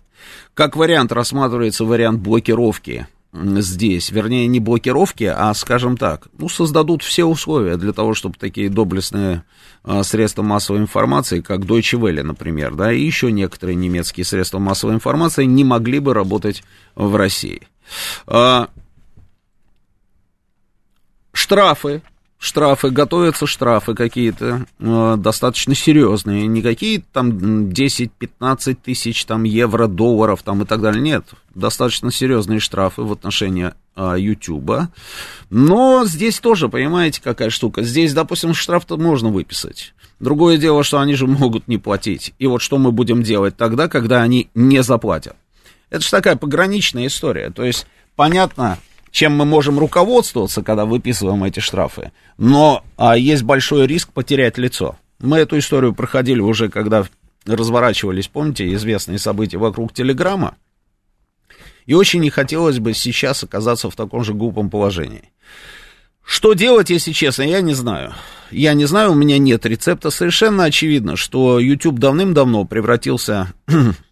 Как 0.53 0.75
вариант 0.75 1.11
рассматривается 1.11 1.85
вариант 1.85 2.19
блокировки 2.19 3.07
здесь, 3.31 4.09
вернее, 4.09 4.47
не 4.47 4.59
блокировки, 4.59 5.23
а, 5.23 5.53
скажем 5.53 5.97
так, 5.97 6.27
ну, 6.37 6.49
создадут 6.49 7.03
все 7.03 7.25
условия 7.25 7.77
для 7.77 7.93
того, 7.93 8.13
чтобы 8.13 8.35
такие 8.39 8.69
доблестные 8.69 9.43
а, 9.83 10.03
средства 10.03 10.41
массовой 10.41 10.79
информации, 10.79 11.41
как 11.41 11.61
Deutsche 11.61 11.99
Welle, 11.99 12.23
например, 12.23 12.73
да, 12.73 12.91
и 12.91 13.01
еще 13.01 13.31
некоторые 13.31 13.75
немецкие 13.75 14.25
средства 14.25 14.59
массовой 14.59 14.95
информации 14.95 15.45
не 15.45 15.63
могли 15.63 15.99
бы 15.99 16.13
работать 16.13 16.63
в 16.95 17.15
России. 17.15 17.67
А, 18.25 18.69
штрафы 21.33 22.01
штрафы, 22.39 22.89
готовятся 22.89 23.45
штрафы 23.45 23.93
какие-то 23.93 24.65
э, 24.79 25.15
достаточно 25.17 25.75
серьезные, 25.75 26.47
не 26.47 26.61
какие-то 26.61 27.05
там 27.11 27.31
10-15 27.67 28.77
тысяч 28.81 29.25
там 29.25 29.43
евро, 29.43 29.87
долларов 29.87 30.41
там 30.41 30.63
и 30.63 30.65
так 30.65 30.81
далее, 30.81 31.01
нет, 31.01 31.25
достаточно 31.53 32.11
серьезные 32.11 32.59
штрафы 32.59 33.01
в 33.01 33.11
отношении 33.11 33.73
э, 33.97 34.15
Ютуба, 34.17 34.89
но 35.49 36.05
здесь 36.05 36.39
тоже, 36.39 36.69
понимаете, 36.69 37.21
какая 37.21 37.49
штука, 37.49 37.83
здесь, 37.83 38.13
допустим, 38.13 38.53
штраф-то 38.53 38.95
можно 38.95 39.27
выписать, 39.27 39.93
другое 40.21 40.57
дело, 40.57 40.85
что 40.85 41.01
они 41.01 41.15
же 41.15 41.27
могут 41.27 41.67
не 41.67 41.77
платить, 41.77 42.33
и 42.39 42.47
вот 42.47 42.61
что 42.61 42.77
мы 42.77 42.93
будем 42.93 43.21
делать 43.21 43.57
тогда, 43.57 43.89
когда 43.89 44.21
они 44.21 44.49
не 44.55 44.81
заплатят, 44.81 45.35
это 45.89 46.01
же 46.01 46.09
такая 46.09 46.37
пограничная 46.37 47.07
история, 47.07 47.49
то 47.49 47.65
есть 47.65 47.85
понятно, 48.15 48.77
чем 49.11 49.35
мы 49.35 49.45
можем 49.45 49.79
руководствоваться, 49.79 50.61
когда 50.61 50.85
выписываем 50.85 51.43
эти 51.43 51.59
штрафы. 51.59 52.11
Но 52.37 52.83
а, 52.97 53.17
есть 53.17 53.43
большой 53.43 53.87
риск 53.87 54.11
потерять 54.13 54.57
лицо. 54.57 54.97
Мы 55.19 55.37
эту 55.39 55.57
историю 55.57 55.93
проходили 55.93 56.39
уже, 56.39 56.69
когда 56.69 57.05
разворачивались, 57.45 58.27
помните, 58.27 58.73
известные 58.73 59.19
события 59.19 59.57
вокруг 59.57 59.93
Телеграма. 59.93 60.55
И 61.85 61.93
очень 61.93 62.21
не 62.21 62.29
хотелось 62.29 62.79
бы 62.79 62.93
сейчас 62.93 63.43
оказаться 63.43 63.89
в 63.89 63.95
таком 63.95 64.23
же 64.23 64.33
глупом 64.33 64.69
положении. 64.69 65.31
Что 66.23 66.53
делать, 66.53 66.91
если 66.91 67.11
честно, 67.11 67.41
я 67.41 67.61
не 67.61 67.73
знаю. 67.73 68.13
Я 68.51 68.73
не 68.73 68.85
знаю, 68.85 69.13
у 69.13 69.15
меня 69.15 69.39
нет 69.39 69.65
рецепта. 69.65 70.11
Совершенно 70.11 70.65
очевидно, 70.65 71.15
что 71.15 71.59
YouTube 71.59 71.97
давным-давно 71.97 72.65
превратился 72.65 73.51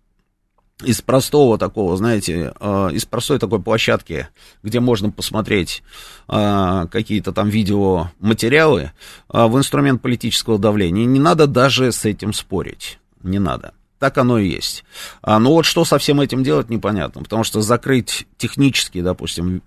из 0.84 1.02
простого 1.02 1.58
такого, 1.58 1.98
знаете, 1.98 2.54
э, 2.60 2.90
из 2.94 3.06
простой 3.06 3.40
такой 3.40 3.60
площадки, 3.62 4.28
где 4.62 4.80
можно 4.80 5.10
посмотреть 5.10 5.82
э, 6.28 6.86
какие-то 6.92 7.32
там 7.32 7.50
видеоматериалы, 7.50 8.92
э, 9.34 9.46
в 9.46 9.58
инструмент 9.58 10.02
политического 10.02 10.60
давления. 10.60 11.06
Не 11.06 11.20
надо 11.20 11.48
даже 11.48 11.92
с 11.92 12.06
этим 12.06 12.32
спорить, 12.34 13.00
не 13.24 13.40
надо. 13.40 13.74
Так 13.98 14.20
оно 14.20 14.38
и 14.38 14.48
есть. 14.48 14.84
А, 15.24 15.40
ну 15.40 15.54
вот 15.54 15.66
что 15.66 15.84
со 15.84 15.98
всем 15.98 16.22
этим 16.22 16.44
делать, 16.44 16.70
непонятно. 16.70 17.24
Потому 17.24 17.44
что 17.44 17.62
закрыть 17.62 18.28
технически, 18.38 19.02
допустим, 19.02 19.64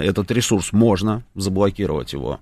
этот 0.00 0.30
ресурс 0.30 0.72
можно, 0.72 1.24
заблокировать 1.34 2.12
его. 2.12 2.38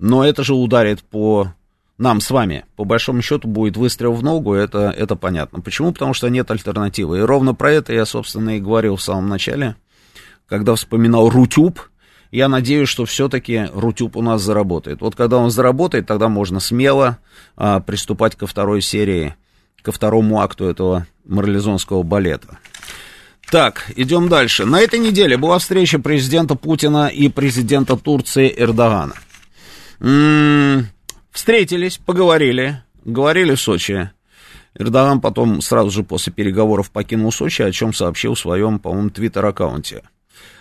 Но 0.00 0.24
это 0.24 0.42
же 0.42 0.54
ударит 0.54 1.04
по 1.04 1.54
нам 2.02 2.20
с 2.20 2.30
вами, 2.30 2.64
по 2.76 2.84
большому 2.84 3.22
счету, 3.22 3.48
будет 3.48 3.76
выстрел 3.76 4.12
в 4.12 4.22
ногу, 4.22 4.54
это, 4.54 4.90
это 4.96 5.16
понятно. 5.16 5.60
Почему? 5.60 5.92
Потому 5.92 6.12
что 6.12 6.28
нет 6.28 6.50
альтернативы. 6.50 7.18
И 7.18 7.22
ровно 7.22 7.54
про 7.54 7.72
это 7.72 7.92
я, 7.92 8.04
собственно, 8.04 8.56
и 8.56 8.60
говорил 8.60 8.96
в 8.96 9.02
самом 9.02 9.28
начале, 9.28 9.76
когда 10.46 10.74
вспоминал 10.74 11.30
Рутюб. 11.30 11.80
Я 12.30 12.48
надеюсь, 12.48 12.88
что 12.88 13.04
все-таки 13.04 13.68
Рутюб 13.72 14.16
у 14.16 14.22
нас 14.22 14.42
заработает. 14.42 15.00
Вот 15.00 15.14
когда 15.14 15.38
он 15.38 15.50
заработает, 15.50 16.06
тогда 16.06 16.28
можно 16.28 16.60
смело 16.60 17.18
а, 17.56 17.80
приступать 17.80 18.36
ко 18.36 18.46
второй 18.46 18.80
серии, 18.82 19.34
ко 19.82 19.92
второму 19.92 20.40
акту 20.40 20.64
этого 20.64 21.06
марлезонского 21.24 22.02
балета. 22.02 22.58
Так, 23.50 23.90
идем 23.96 24.28
дальше. 24.28 24.64
На 24.64 24.80
этой 24.80 24.98
неделе 24.98 25.36
была 25.36 25.58
встреча 25.58 25.98
президента 25.98 26.54
Путина 26.54 27.08
и 27.08 27.28
президента 27.28 27.96
Турции 27.98 28.52
Эрдогана. 28.56 29.14
М-м- 30.00 30.88
Встретились, 31.32 31.96
поговорили, 31.96 32.82
говорили 33.04 33.54
в 33.54 33.60
Сочи. 33.60 34.10
Эрдоган 34.74 35.20
потом 35.20 35.62
сразу 35.62 35.90
же 35.90 36.02
после 36.02 36.32
переговоров 36.32 36.90
покинул 36.90 37.32
Сочи, 37.32 37.62
о 37.62 37.72
чем 37.72 37.94
сообщил 37.94 38.34
в 38.34 38.38
своем, 38.38 38.78
по-моему, 38.78 39.10
твиттер-аккаунте. 39.10 40.02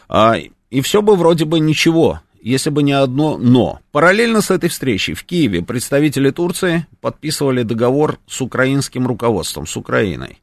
А, 0.07 0.37
и 0.69 0.81
все 0.81 1.01
бы 1.01 1.15
вроде 1.15 1.43
бы 1.43 1.59
ничего, 1.59 2.21
если 2.41 2.69
бы 2.69 2.83
не 2.83 2.93
одно 2.93 3.37
«но». 3.37 3.79
Параллельно 3.91 4.41
с 4.41 4.49
этой 4.49 4.69
встречей 4.69 5.13
в 5.13 5.23
Киеве 5.25 5.61
представители 5.61 6.31
Турции 6.31 6.87
подписывали 7.01 7.63
договор 7.63 8.19
с 8.27 8.41
украинским 8.41 9.07
руководством, 9.07 9.67
с 9.67 9.75
Украиной, 9.75 10.41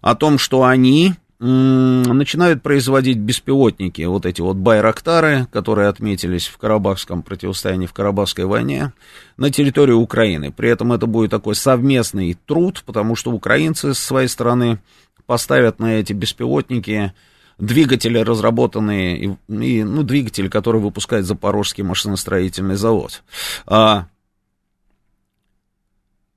о 0.00 0.16
том, 0.16 0.38
что 0.38 0.64
они 0.64 1.14
начинают 1.40 2.62
производить 2.62 3.18
беспилотники, 3.18 4.02
вот 4.02 4.26
эти 4.26 4.40
вот 4.40 4.56
байрактары, 4.56 5.46
которые 5.52 5.88
отметились 5.88 6.46
в 6.46 6.58
Карабахском 6.58 7.22
противостоянии, 7.22 7.86
в 7.86 7.92
Карабахской 7.92 8.44
войне, 8.44 8.92
на 9.36 9.50
территории 9.50 9.92
Украины. 9.92 10.50
При 10.50 10.68
этом 10.68 10.92
это 10.92 11.06
будет 11.06 11.30
такой 11.30 11.54
совместный 11.54 12.36
труд, 12.46 12.82
потому 12.84 13.14
что 13.14 13.30
украинцы 13.30 13.94
с 13.94 13.98
своей 13.98 14.28
стороны 14.28 14.80
поставят 15.26 15.78
на 15.78 15.94
эти 15.94 16.12
беспилотники 16.12 17.12
двигатели, 17.58 18.18
разработанные, 18.18 19.18
и, 19.18 19.36
и, 19.48 19.84
ну, 19.84 20.02
двигатели, 20.02 20.48
которые 20.48 20.82
выпускает 20.82 21.24
Запорожский 21.24 21.84
машиностроительный 21.84 22.76
завод. 22.76 23.22
А, 23.66 24.06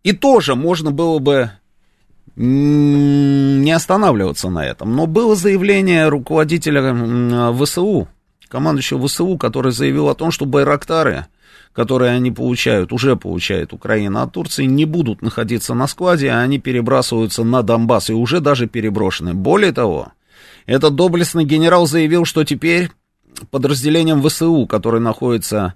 и 0.03 0.13
тоже 0.13 0.55
можно 0.55 0.91
было 0.91 1.20
бы 1.20 1.51
не 2.35 3.71
останавливаться 3.71 4.50
на 4.50 4.65
этом. 4.65 4.95
Но 4.95 5.05
было 5.07 5.35
заявление 5.35 6.07
руководителя 6.07 6.93
ВСУ, 7.53 8.07
командующего 8.47 9.07
ВСУ, 9.07 9.38
который 9.38 9.71
заявил 9.71 10.09
о 10.09 10.15
том, 10.15 10.31
что 10.31 10.45
байрактары, 10.45 11.25
которые 11.73 12.11
они 12.11 12.31
получают, 12.31 12.91
уже 12.91 13.15
получает 13.15 13.73
Украина 13.73 14.23
от 14.23 14.33
Турции, 14.33 14.65
не 14.65 14.85
будут 14.85 15.21
находиться 15.21 15.73
на 15.73 15.88
складе, 15.88 16.29
а 16.29 16.41
они 16.41 16.59
перебрасываются 16.59 17.43
на 17.43 17.63
Донбасс 17.63 18.09
и 18.09 18.13
уже 18.13 18.39
даже 18.39 18.67
переброшены. 18.67 19.33
Более 19.33 19.71
того, 19.71 20.11
этот 20.65 20.95
доблестный 20.95 21.45
генерал 21.45 21.88
заявил, 21.88 22.25
что 22.25 22.43
теперь 22.43 22.91
подразделением 23.50 24.21
ВСУ, 24.21 24.67
который 24.67 25.00
находится 25.00 25.75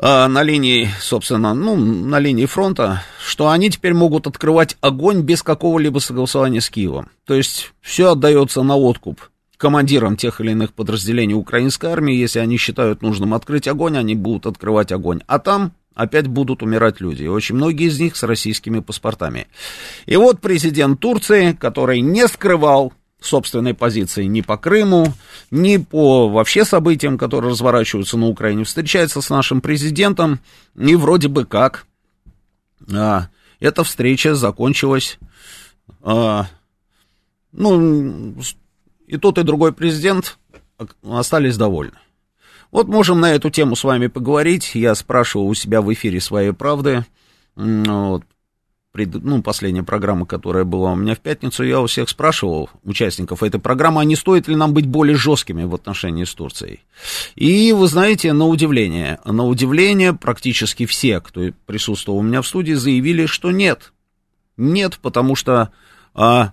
на 0.00 0.42
линии, 0.42 0.88
собственно, 1.00 1.52
ну, 1.52 1.76
на 1.76 2.18
линии 2.18 2.46
фронта, 2.46 3.02
что 3.22 3.50
они 3.50 3.70
теперь 3.70 3.94
могут 3.94 4.26
открывать 4.26 4.76
огонь 4.80 5.20
без 5.20 5.42
какого-либо 5.42 5.98
согласования 5.98 6.60
с 6.60 6.70
Киевом. 6.70 7.10
То 7.26 7.34
есть 7.34 7.72
все 7.80 8.12
отдается 8.12 8.62
на 8.62 8.76
откуп 8.76 9.20
командирам 9.60 10.16
тех 10.16 10.40
или 10.40 10.52
иных 10.52 10.72
подразделений 10.72 11.34
украинской 11.34 11.90
армии. 11.90 12.14
Если 12.14 12.38
они 12.38 12.56
считают 12.56 13.02
нужным 13.02 13.34
открыть 13.34 13.68
огонь, 13.68 13.98
они 13.98 14.14
будут 14.14 14.46
открывать 14.46 14.90
огонь. 14.90 15.20
А 15.26 15.38
там 15.38 15.72
опять 15.94 16.26
будут 16.26 16.62
умирать 16.62 17.00
люди. 17.00 17.24
И 17.24 17.28
очень 17.28 17.56
многие 17.56 17.88
из 17.88 18.00
них 18.00 18.16
с 18.16 18.22
российскими 18.22 18.80
паспортами. 18.80 19.48
И 20.06 20.16
вот 20.16 20.40
президент 20.40 20.98
Турции, 20.98 21.52
который 21.52 22.00
не 22.00 22.26
скрывал 22.26 22.94
собственной 23.20 23.74
позиции 23.74 24.24
ни 24.24 24.40
по 24.40 24.56
Крыму, 24.56 25.12
ни 25.50 25.76
по 25.76 26.28
вообще 26.28 26.64
событиям, 26.64 27.18
которые 27.18 27.50
разворачиваются 27.50 28.16
на 28.16 28.26
Украине, 28.28 28.64
встречается 28.64 29.20
с 29.20 29.30
нашим 29.30 29.60
президентом, 29.60 30.40
и 30.76 30.94
вроде 30.96 31.28
бы 31.28 31.44
как 31.44 31.86
а, 32.92 33.28
эта 33.58 33.84
встреча 33.84 34.34
закончилась, 34.34 35.18
а, 36.02 36.46
ну, 37.52 38.36
и 39.06 39.16
тот, 39.16 39.38
и 39.38 39.42
другой 39.42 39.72
президент 39.72 40.38
остались 41.02 41.56
довольны. 41.56 41.98
Вот 42.70 42.86
можем 42.86 43.20
на 43.20 43.32
эту 43.32 43.50
тему 43.50 43.74
с 43.74 43.82
вами 43.82 44.06
поговорить. 44.06 44.74
Я 44.74 44.94
спрашивал 44.94 45.48
у 45.48 45.54
себя 45.54 45.82
в 45.82 45.92
эфире 45.92 46.20
своей 46.20 46.52
правды. 46.52 47.04
Вот, 47.56 48.22
пред, 48.92 49.14
ну, 49.14 49.42
последняя 49.42 49.82
программа, 49.82 50.26
которая 50.26 50.64
была 50.64 50.92
у 50.92 50.96
меня 50.96 51.14
в 51.14 51.20
пятницу, 51.20 51.64
я 51.64 51.80
у 51.80 51.86
всех 51.86 52.08
спрашивал, 52.08 52.70
участников 52.84 53.42
этой 53.42 53.60
программы, 53.60 54.00
а 54.00 54.04
не 54.04 54.16
стоит 54.16 54.48
ли 54.48 54.56
нам 54.56 54.74
быть 54.74 54.86
более 54.86 55.16
жесткими 55.16 55.64
в 55.64 55.74
отношении 55.74 56.24
с 56.24 56.34
Турцией. 56.34 56.80
И, 57.34 57.72
вы 57.72 57.86
знаете, 57.86 58.32
на 58.32 58.46
удивление, 58.46 59.20
на 59.24 59.44
удивление 59.46 60.12
практически 60.12 60.86
все, 60.86 61.20
кто 61.20 61.50
присутствовал 61.66 62.18
у 62.18 62.22
меня 62.22 62.42
в 62.42 62.46
студии, 62.46 62.72
заявили, 62.72 63.26
что 63.26 63.50
нет. 63.50 63.92
Нет, 64.56 64.98
потому 65.00 65.36
что 65.36 65.70
а, 66.14 66.52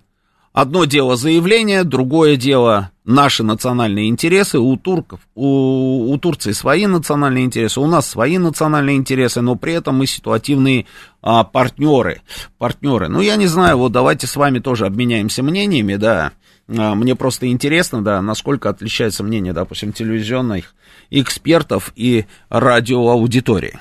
Одно 0.58 0.86
дело 0.86 1.16
заявление, 1.16 1.84
другое 1.84 2.36
дело 2.36 2.90
наши 3.06 3.44
национальные 3.44 4.10
интересы. 4.10 4.58
У 4.58 4.76
турков, 4.76 5.20
у, 5.36 6.12
у 6.12 6.18
Турции 6.18 6.52
свои 6.52 6.88
национальные 6.88 7.46
интересы, 7.46 7.80
у 7.80 7.86
нас 7.86 8.10
свои 8.10 8.40
национальные 8.40 8.98
интересы, 8.98 9.42
но 9.42 9.56
при 9.56 9.74
этом 9.74 10.00
мы 10.00 10.08
ситуативные 10.08 10.88
а, 11.22 11.44
партнеры. 11.44 12.24
Партнеры. 12.58 13.08
Ну, 13.08 13.22
я 13.22 13.36
не 13.36 13.46
знаю, 13.46 13.78
вот 13.78 13.92
давайте 13.92 14.26
с 14.26 14.36
вами 14.36 14.58
тоже 14.58 14.88
обменяемся 14.88 15.44
мнениями, 15.44 15.96
да. 15.96 16.32
А, 16.68 16.96
мне 16.96 17.16
просто 17.16 17.52
интересно, 17.52 18.04
да, 18.04 18.20
насколько 18.24 18.72
отличается 18.72 19.24
мнение, 19.24 19.54
допустим, 19.54 19.94
телевизионных 19.94 20.74
экспертов 21.12 21.94
и 21.96 22.26
радиоаудитории. 22.50 23.78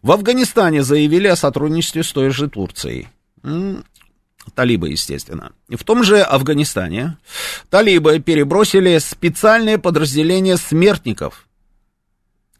В 0.00 0.10
Афганистане 0.10 0.84
заявили 0.84 1.26
о 1.26 1.36
сотрудничестве 1.36 2.02
с 2.02 2.10
той 2.12 2.30
же 2.30 2.48
Турцией 2.48 3.08
талибы, 4.54 4.90
естественно. 4.90 5.52
В 5.68 5.84
том 5.84 6.04
же 6.04 6.20
Афганистане 6.20 7.16
талибы 7.70 8.18
перебросили 8.20 8.98
специальное 8.98 9.78
подразделение 9.78 10.56
смертников. 10.56 11.46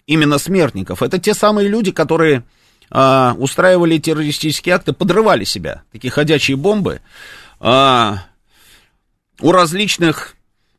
Именно 0.07 0.39
смертников. 0.39 1.03
Это 1.03 1.19
те 1.19 1.35
самые 1.35 1.69
люди, 1.69 1.91
которые 1.91 2.45
а, 2.91 3.35
устраивали 3.39 3.99
террористические 3.99 4.75
акты, 4.75 4.93
подрывали 4.93 5.45
себя. 5.45 5.83
Такие 5.93 6.11
ходячие 6.11 6.57
бомбы. 6.57 7.01
А, 7.61 8.25
у 9.41 9.53
различных, 9.53 10.37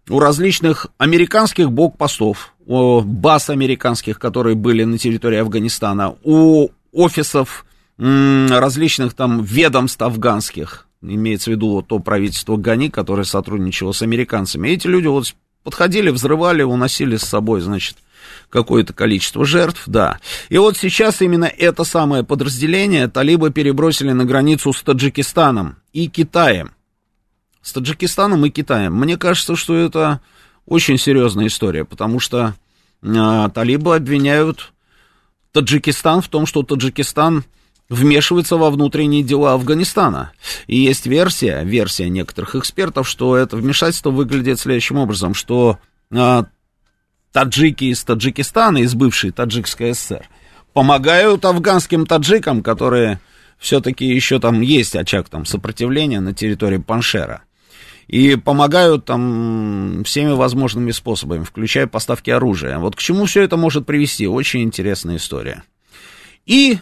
у 0.10 0.20
различных 0.20 0.88
американских 0.98 1.72
блокпостов, 1.72 2.54
у 2.66 3.02
баз 3.02 3.50
американских, 3.50 4.20
которые 4.20 4.56
были 4.56 4.84
на 4.84 4.98
территории 4.98 5.40
Афганистана, 5.40 6.16
у 6.24 6.70
офисов 6.92 7.66
различных 7.98 9.14
там 9.14 9.44
ведомств 9.44 10.02
афганских, 10.02 10.88
имеется 11.14 11.50
в 11.50 11.54
виду 11.54 11.72
вот 11.72 11.88
то 11.88 12.00
правительство 12.00 12.58
Гани, 12.58 12.90
которое 12.90 13.24
сотрудничало 13.24 13.92
с 13.92 14.02
американцами. 14.02 14.70
Эти 14.70 14.88
люди 14.88 15.08
вот 15.08 15.36
подходили, 15.64 16.10
взрывали, 16.10 16.64
уносили 16.64 17.18
с 17.18 17.24
собой, 17.24 17.62
значит, 17.62 17.98
какое-то 18.50 18.94
количество 18.94 19.46
жертв, 19.46 19.84
да. 19.88 20.20
И 20.50 20.58
вот 20.58 20.78
сейчас 20.78 21.22
именно 21.22 21.46
это 21.46 21.84
самое 21.84 22.24
подразделение 22.24 23.08
талибы 23.08 23.52
перебросили 23.52 24.12
на 24.12 24.26
границу 24.26 24.74
с 24.74 24.82
Таджикистаном 24.82 25.78
и 25.94 26.08
Китаем. 26.08 26.72
С 27.62 27.74
Таджикистаном 27.74 28.46
и 28.46 28.50
Китаем. 28.50 28.94
Мне 28.94 29.18
кажется, 29.18 29.56
что 29.56 29.76
это 29.76 30.22
очень 30.66 30.98
серьезная 30.98 31.48
история, 31.48 31.86
потому 31.86 32.20
что 32.20 32.54
э, 33.02 33.50
талибы 33.54 33.96
обвиняют 33.96 34.72
Таджикистан 35.52 36.22
в 36.22 36.28
том, 36.28 36.46
что 36.46 36.64
Таджикистан 36.64 37.44
вмешивается 37.90 38.58
во 38.58 38.70
внутренние 38.72 39.24
дела 39.24 39.54
Афганистана. 39.54 40.32
И 40.68 40.78
есть 40.78 41.06
версия, 41.06 41.64
версия 41.64 42.10
некоторых 42.10 42.56
экспертов, 42.56 43.08
что 43.08 43.38
это 43.38 43.58
вмешательство 43.58 44.10
выглядит 44.10 44.60
следующим 44.60 44.98
образом, 44.98 45.34
что 45.34 45.78
а, 46.12 46.46
таджики 47.32 47.86
из 47.86 48.04
Таджикистана, 48.04 48.80
из 48.80 48.96
бывшей 48.96 49.32
Таджикской 49.32 49.94
ССР, 49.94 50.28
помогают 50.74 51.46
афганским 51.46 52.06
таджикам, 52.06 52.64
которые 52.64 53.20
все-таки 53.58 54.06
еще 54.06 54.40
там 54.40 54.62
есть 54.62 54.96
очаг 54.96 55.30
там 55.30 55.46
сопротивления 55.46 56.20
на 56.20 56.34
территории 56.34 56.78
Паншера. 56.78 57.44
И 58.08 58.36
помогают 58.36 59.06
там 59.06 60.04
всеми 60.06 60.32
возможными 60.32 60.92
способами, 60.92 61.44
включая 61.44 61.88
поставки 61.88 62.30
оружия. 62.30 62.78
Вот 62.78 62.96
к 62.96 63.00
чему 63.00 63.26
все 63.26 63.42
это 63.42 63.58
может 63.58 63.86
привести? 63.86 64.28
Очень 64.28 64.62
интересная 64.62 65.16
история. 65.18 65.64
И 66.46 66.78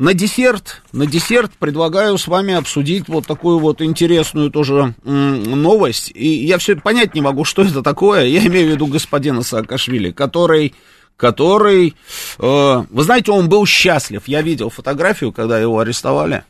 на 0.00 0.14
десерт, 0.14 0.80
на 0.92 1.04
десерт 1.04 1.52
предлагаю 1.58 2.16
с 2.16 2.26
вами 2.26 2.54
обсудить 2.54 3.06
вот 3.08 3.26
такую 3.26 3.58
вот 3.58 3.82
интересную 3.82 4.50
тоже 4.50 4.94
новость. 5.04 6.10
И 6.14 6.26
я 6.46 6.56
все 6.56 6.74
понять 6.74 7.14
не 7.14 7.20
могу, 7.20 7.44
что 7.44 7.62
это 7.62 7.82
такое. 7.82 8.24
Я 8.24 8.46
имею 8.46 8.68
в 8.68 8.70
виду 8.70 8.86
господина 8.86 9.42
Саакашвили, 9.42 10.10
который 10.10 10.74
который, 11.18 11.94
э, 12.38 12.84
вы 12.88 13.02
знаете, 13.02 13.30
он 13.30 13.50
был 13.50 13.66
счастлив. 13.66 14.22
Я 14.26 14.40
видел 14.40 14.70
фотографию, 14.70 15.32
когда 15.32 15.60
его 15.60 15.78
арестовали. 15.78 16.44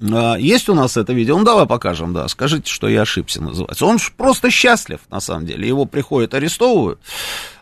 Э, 0.00 0.36
есть 0.38 0.70
у 0.70 0.74
нас 0.74 0.96
это 0.96 1.12
видео? 1.12 1.36
Ну, 1.36 1.44
давай 1.44 1.66
покажем, 1.66 2.14
да. 2.14 2.26
Скажите, 2.28 2.72
что 2.72 2.88
я 2.88 3.02
ошибся, 3.02 3.42
называется. 3.42 3.84
Он 3.84 3.98
просто 4.16 4.50
счастлив, 4.50 5.00
на 5.10 5.20
самом 5.20 5.44
деле. 5.44 5.68
Его 5.68 5.84
приходят, 5.84 6.32
арестовывают 6.32 7.00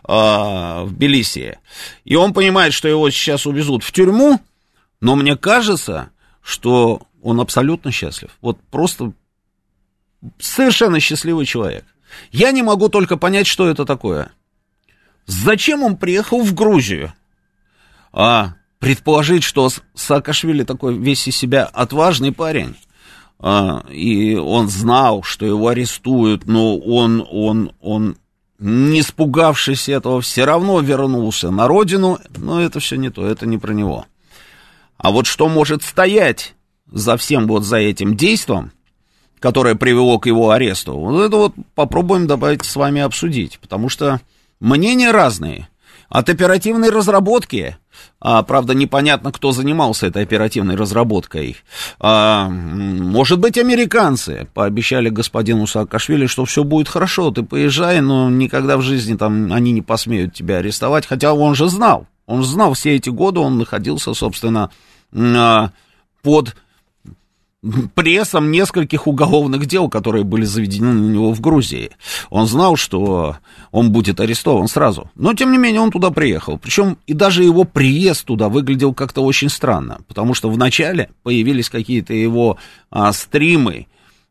э, 0.07 0.13
в 0.13 0.93
Белисии. 0.93 1.59
И 2.05 2.15
он 2.15 2.31
понимает, 2.31 2.73
что 2.73 2.87
его 2.87 3.09
сейчас 3.09 3.45
увезут 3.45 3.83
в 3.83 3.91
тюрьму, 3.91 4.39
но 5.01 5.15
мне 5.15 5.35
кажется, 5.35 6.09
что 6.41 7.03
он 7.21 7.39
абсолютно 7.39 7.91
счастлив. 7.91 8.31
Вот 8.41 8.59
просто 8.71 9.13
совершенно 10.39 10.99
счастливый 10.99 11.45
человек. 11.45 11.85
Я 12.31 12.51
не 12.51 12.63
могу 12.63 12.89
только 12.89 13.17
понять, 13.17 13.47
что 13.47 13.67
это 13.67 13.85
такое. 13.85 14.31
Зачем 15.25 15.83
он 15.83 15.95
приехал 15.95 16.41
в 16.41 16.53
Грузию? 16.53 17.13
А 18.11 18.55
предположить, 18.79 19.43
что 19.43 19.69
Саакашвили 19.93 20.63
такой 20.63 20.97
весь 20.97 21.27
из 21.27 21.37
себя 21.37 21.65
отважный 21.65 22.31
парень, 22.31 22.75
а, 23.37 23.85
и 23.89 24.35
он 24.35 24.69
знал, 24.69 25.23
что 25.23 25.45
его 25.45 25.67
арестуют, 25.67 26.45
но 26.45 26.77
он, 26.77 27.25
он, 27.29 27.71
он, 27.79 28.17
не 28.57 29.01
испугавшись 29.01 29.87
этого, 29.87 30.21
все 30.21 30.45
равно 30.45 30.79
вернулся 30.79 31.51
на 31.51 31.67
родину, 31.67 32.19
но 32.37 32.61
это 32.61 32.79
все 32.79 32.95
не 32.95 33.09
то, 33.09 33.25
это 33.25 33.45
не 33.45 33.57
про 33.57 33.73
него. 33.73 34.05
А 34.99 35.11
вот 35.11 35.25
что 35.25 35.47
может 35.47 35.81
стоять 35.81 36.55
за 36.91 37.15
всем 37.15 37.47
вот 37.47 37.63
за 37.63 37.77
этим 37.77 38.15
действием, 38.15 38.73
которое 39.39 39.75
привело 39.75 40.19
к 40.19 40.25
его 40.25 40.51
аресту, 40.51 40.93
вот 40.93 41.21
это 41.21 41.37
вот 41.37 41.53
попробуем 41.73 42.27
добавить 42.27 42.65
с 42.65 42.75
вами 42.75 43.01
обсудить, 43.01 43.59
потому 43.59 43.87
что 43.89 44.19
мнения 44.59 45.11
разные. 45.11 45.69
От 46.09 46.27
оперативной 46.27 46.89
разработки, 46.89 47.77
а, 48.19 48.41
правда, 48.41 48.73
непонятно, 48.73 49.31
кто 49.31 49.51
занимался 49.51 50.07
этой 50.07 50.23
оперативной 50.23 50.75
разработкой. 50.75 51.55
А, 51.99 52.49
может 52.49 53.39
быть, 53.39 53.59
американцы 53.59 54.47
пообещали 54.55 55.09
господину 55.09 55.67
Саакашвили, 55.67 56.25
что 56.25 56.45
все 56.45 56.63
будет 56.63 56.89
хорошо, 56.89 57.29
ты 57.29 57.43
поезжай, 57.43 58.01
но 58.01 58.27
никогда 58.29 58.77
в 58.77 58.81
жизни 58.81 59.15
там 59.15 59.53
они 59.53 59.71
не 59.71 59.83
посмеют 59.83 60.33
тебя 60.33 60.57
арестовать, 60.57 61.05
хотя 61.05 61.31
он 61.31 61.53
же 61.53 61.69
знал, 61.69 62.07
он 62.29 62.43
знал 62.43 62.75
все 62.75 62.95
эти 62.95 63.09
годы, 63.09 63.39
он 63.39 63.57
находился, 63.57 64.13
собственно, 64.13 64.69
а, 65.11 65.71
под 66.21 66.55
прессом 67.95 68.51
нескольких 68.51 69.07
уголовных 69.07 69.65
дел, 69.65 69.89
которые 69.89 70.23
были 70.23 70.45
заведены 70.45 70.93
на 70.93 71.11
него 71.11 71.33
в 71.33 71.41
Грузии. 71.41 71.89
Он 72.29 72.45
знал, 72.45 72.75
что 72.75 73.37
он 73.71 73.91
будет 73.91 74.19
арестован 74.19 74.67
сразу. 74.67 75.09
Но, 75.15 75.33
тем 75.33 75.51
не 75.51 75.57
менее, 75.57 75.81
он 75.81 75.89
туда 75.89 76.11
приехал. 76.11 76.59
Причем 76.59 76.99
и 77.07 77.13
даже 77.13 77.43
его 77.43 77.63
приезд 77.63 78.25
туда 78.25 78.47
выглядел 78.47 78.93
как-то 78.93 79.23
очень 79.23 79.49
странно, 79.49 80.01
потому 80.07 80.35
что 80.35 80.51
вначале 80.51 81.09
появились 81.23 81.69
какие-то 81.69 82.13
его 82.13 82.57
а, 82.91 83.11
стримы, 83.11 83.87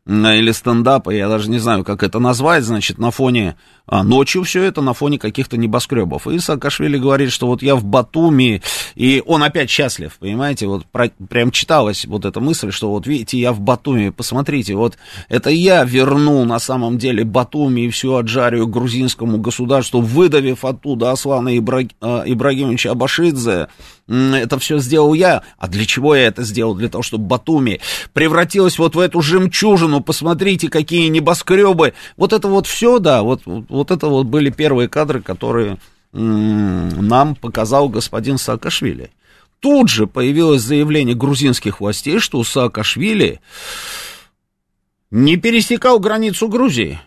или 0.09 0.51
стендапа, 0.51 1.11
я 1.11 1.27
даже 1.27 1.51
не 1.51 1.59
знаю, 1.59 1.83
как 1.83 2.01
это 2.01 2.17
назвать, 2.17 2.63
значит, 2.63 2.97
на 2.97 3.11
фоне, 3.11 3.55
а, 3.89 4.03
ночью 4.03 4.43
все 4.43 4.63
это, 4.63 4.81
на 4.81 4.93
фоне 4.93 5.17
каких-то 5.17 5.57
небоскребов. 5.57 6.27
И 6.27 6.37
Саакашвили 6.37 6.97
говорит, 6.97 7.31
что 7.31 7.47
вот 7.47 7.63
я 7.63 7.75
в 7.75 7.83
Батуми, 7.83 8.61
и 8.93 9.23
он 9.25 9.41
опять 9.41 9.69
счастлив, 9.69 10.15
понимаете, 10.19 10.67
вот 10.67 10.85
про, 10.85 11.09
прям 11.27 11.49
читалась 11.49 12.05
вот 12.05 12.25
эта 12.25 12.39
мысль, 12.39 12.71
что 12.71 12.91
вот 12.91 13.07
видите, 13.07 13.39
я 13.39 13.51
в 13.51 13.59
Батуми, 13.59 14.09
посмотрите, 14.09 14.75
вот 14.75 14.97
это 15.27 15.49
я 15.49 15.83
верну 15.83 16.45
на 16.45 16.59
самом 16.59 16.99
деле 16.99 17.23
Батуми 17.23 17.81
и 17.81 17.89
всю 17.89 18.13
Аджарию 18.15 18.67
грузинскому 18.67 19.39
государству, 19.39 20.01
выдавив 20.01 20.63
оттуда 20.65 21.11
Аслана 21.11 21.57
Ибра... 21.57 21.83
А, 21.99 22.23
Ибрагимовича 22.25 22.91
Абашидзе, 22.91 23.69
это 24.09 24.57
все 24.57 24.79
сделал 24.79 25.13
я. 25.13 25.43
А 25.57 25.67
для 25.67 25.85
чего 25.85 26.15
я 26.15 26.27
это 26.27 26.43
сделал? 26.43 26.73
Для 26.73 26.89
того, 26.89 27.03
чтобы 27.03 27.25
Батуми 27.25 27.79
превратилась 28.13 28.79
вот 28.79 28.95
в 28.95 28.99
эту 28.99 29.21
жемчужину. 29.21 30.01
Посмотрите, 30.01 30.69
какие 30.69 31.07
небоскребы. 31.07 31.93
Вот 32.17 32.33
это 32.33 32.47
вот 32.47 32.65
все, 32.65 32.97
да, 32.99 33.21
вот, 33.21 33.41
вот 33.45 33.78
это 33.91 34.07
вот 34.07 34.27
были 34.27 34.49
первые 34.49 34.89
кадры, 34.89 35.21
которые 35.21 35.77
нам 36.11 37.35
показал 37.35 37.89
господин 37.89 38.37
Саакашвили. 38.37 39.11
Тут 39.59 39.89
же 39.89 40.07
появилось 40.07 40.61
заявление 40.61 41.15
грузинских 41.15 41.81
властей, 41.81 42.19
что 42.19 42.43
Саакашвили 42.43 43.41
не 45.11 45.37
пересекал 45.37 45.99
границу 45.99 46.47
Грузии. 46.47 46.99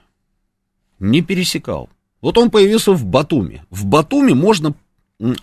Не 0.99 1.23
пересекал. 1.23 1.89
Вот 2.21 2.39
он 2.39 2.51
появился 2.51 2.93
в 2.93 3.05
Батуми. 3.05 3.65
В 3.71 3.87
Батуми 3.87 4.33
можно 4.33 4.75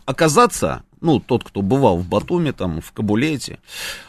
оказаться 0.05 0.83
ну, 1.01 1.19
тот, 1.19 1.43
кто 1.43 1.61
бывал 1.61 1.97
в 1.97 2.07
Батуме, 2.07 2.51
там, 2.51 2.81
в 2.81 2.91
Кабулете, 2.91 3.59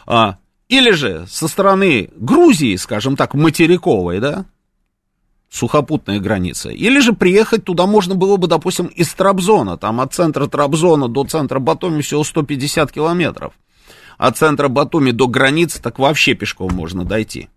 а, 0.05 0.37
или 0.67 0.91
же 0.91 1.25
со 1.27 1.47
стороны 1.47 2.09
Грузии, 2.15 2.75
скажем 2.75 3.15
так, 3.15 3.33
материковой, 3.33 4.19
да, 4.19 4.45
сухопутная 5.51 6.19
граница, 6.19 6.69
или 6.69 6.99
же 7.01 7.13
приехать 7.13 7.65
туда 7.65 7.85
можно 7.85 8.15
было 8.15 8.37
бы, 8.37 8.47
допустим, 8.47 8.87
из 8.87 9.13
Трабзона, 9.13 9.77
там 9.77 9.99
от 9.99 10.13
центра 10.13 10.47
Трабзона 10.47 11.09
до 11.09 11.25
центра 11.25 11.59
Батуми 11.59 12.01
всего 12.01 12.23
150 12.23 12.91
километров, 12.91 13.53
от 14.17 14.37
центра 14.37 14.69
Батуми 14.69 15.11
до 15.11 15.27
границы 15.27 15.81
так 15.81 15.99
вообще 15.99 16.35
пешком 16.35 16.73
можно 16.73 17.03
дойти. 17.03 17.49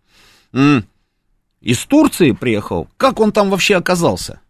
Из 1.60 1.78
Турции 1.86 2.32
приехал, 2.32 2.88
как 2.96 3.20
он 3.20 3.32
там 3.32 3.48
вообще 3.48 3.76
оказался? 3.76 4.40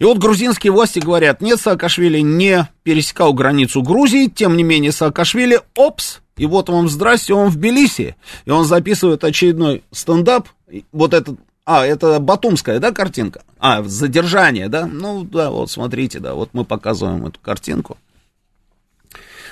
И 0.00 0.04
вот 0.04 0.18
грузинские 0.18 0.72
власти 0.72 0.98
говорят, 0.98 1.40
нет, 1.40 1.60
Саакашвили 1.60 2.18
не 2.18 2.68
пересекал 2.82 3.32
границу 3.32 3.82
Грузии, 3.82 4.26
тем 4.26 4.56
не 4.56 4.64
менее 4.64 4.90
Саакашвили, 4.90 5.60
опс, 5.76 6.20
и 6.36 6.46
вот 6.46 6.68
вам 6.68 6.88
здрасте, 6.88 7.32
он 7.32 7.48
в 7.48 7.56
Тбилиси, 7.56 8.16
и 8.44 8.50
он 8.50 8.64
записывает 8.64 9.22
очередной 9.22 9.84
стендап, 9.92 10.48
вот 10.90 11.14
этот, 11.14 11.38
а, 11.64 11.86
это 11.86 12.20
батумская, 12.20 12.78
да, 12.78 12.92
картинка? 12.92 13.42
А, 13.58 13.82
задержание, 13.82 14.68
да? 14.68 14.86
Ну, 14.86 15.24
да, 15.24 15.50
вот 15.50 15.70
смотрите, 15.70 16.20
да, 16.20 16.34
вот 16.34 16.50
мы 16.52 16.64
показываем 16.64 17.26
эту 17.26 17.40
картинку. 17.40 17.96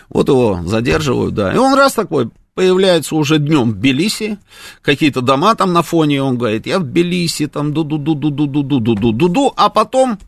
Вот 0.09 0.29
его 0.29 0.61
задерживают, 0.65 1.35
да. 1.35 1.55
И 1.55 1.57
он 1.57 1.75
раз 1.75 1.95
такой 1.95 2.31
появляется 2.55 3.15
уже 3.17 3.39
днем 3.39 3.71
в 3.71 3.75
Тбилиси, 3.77 4.39
какие-то 4.83 5.23
дома 5.23 5.55
там 5.55 5.73
на 5.73 5.83
фоне, 5.83 6.23
он 6.23 6.37
говорит, 6.37 6.67
я 6.67 6.79
в 6.79 6.85
Тбилиси, 6.85 7.47
там 7.47 7.73
ду-ду-ду-ду-ду-ду-ду-ду-ду-ду, 7.73 9.53
а 9.57 9.71
потом 9.71 10.19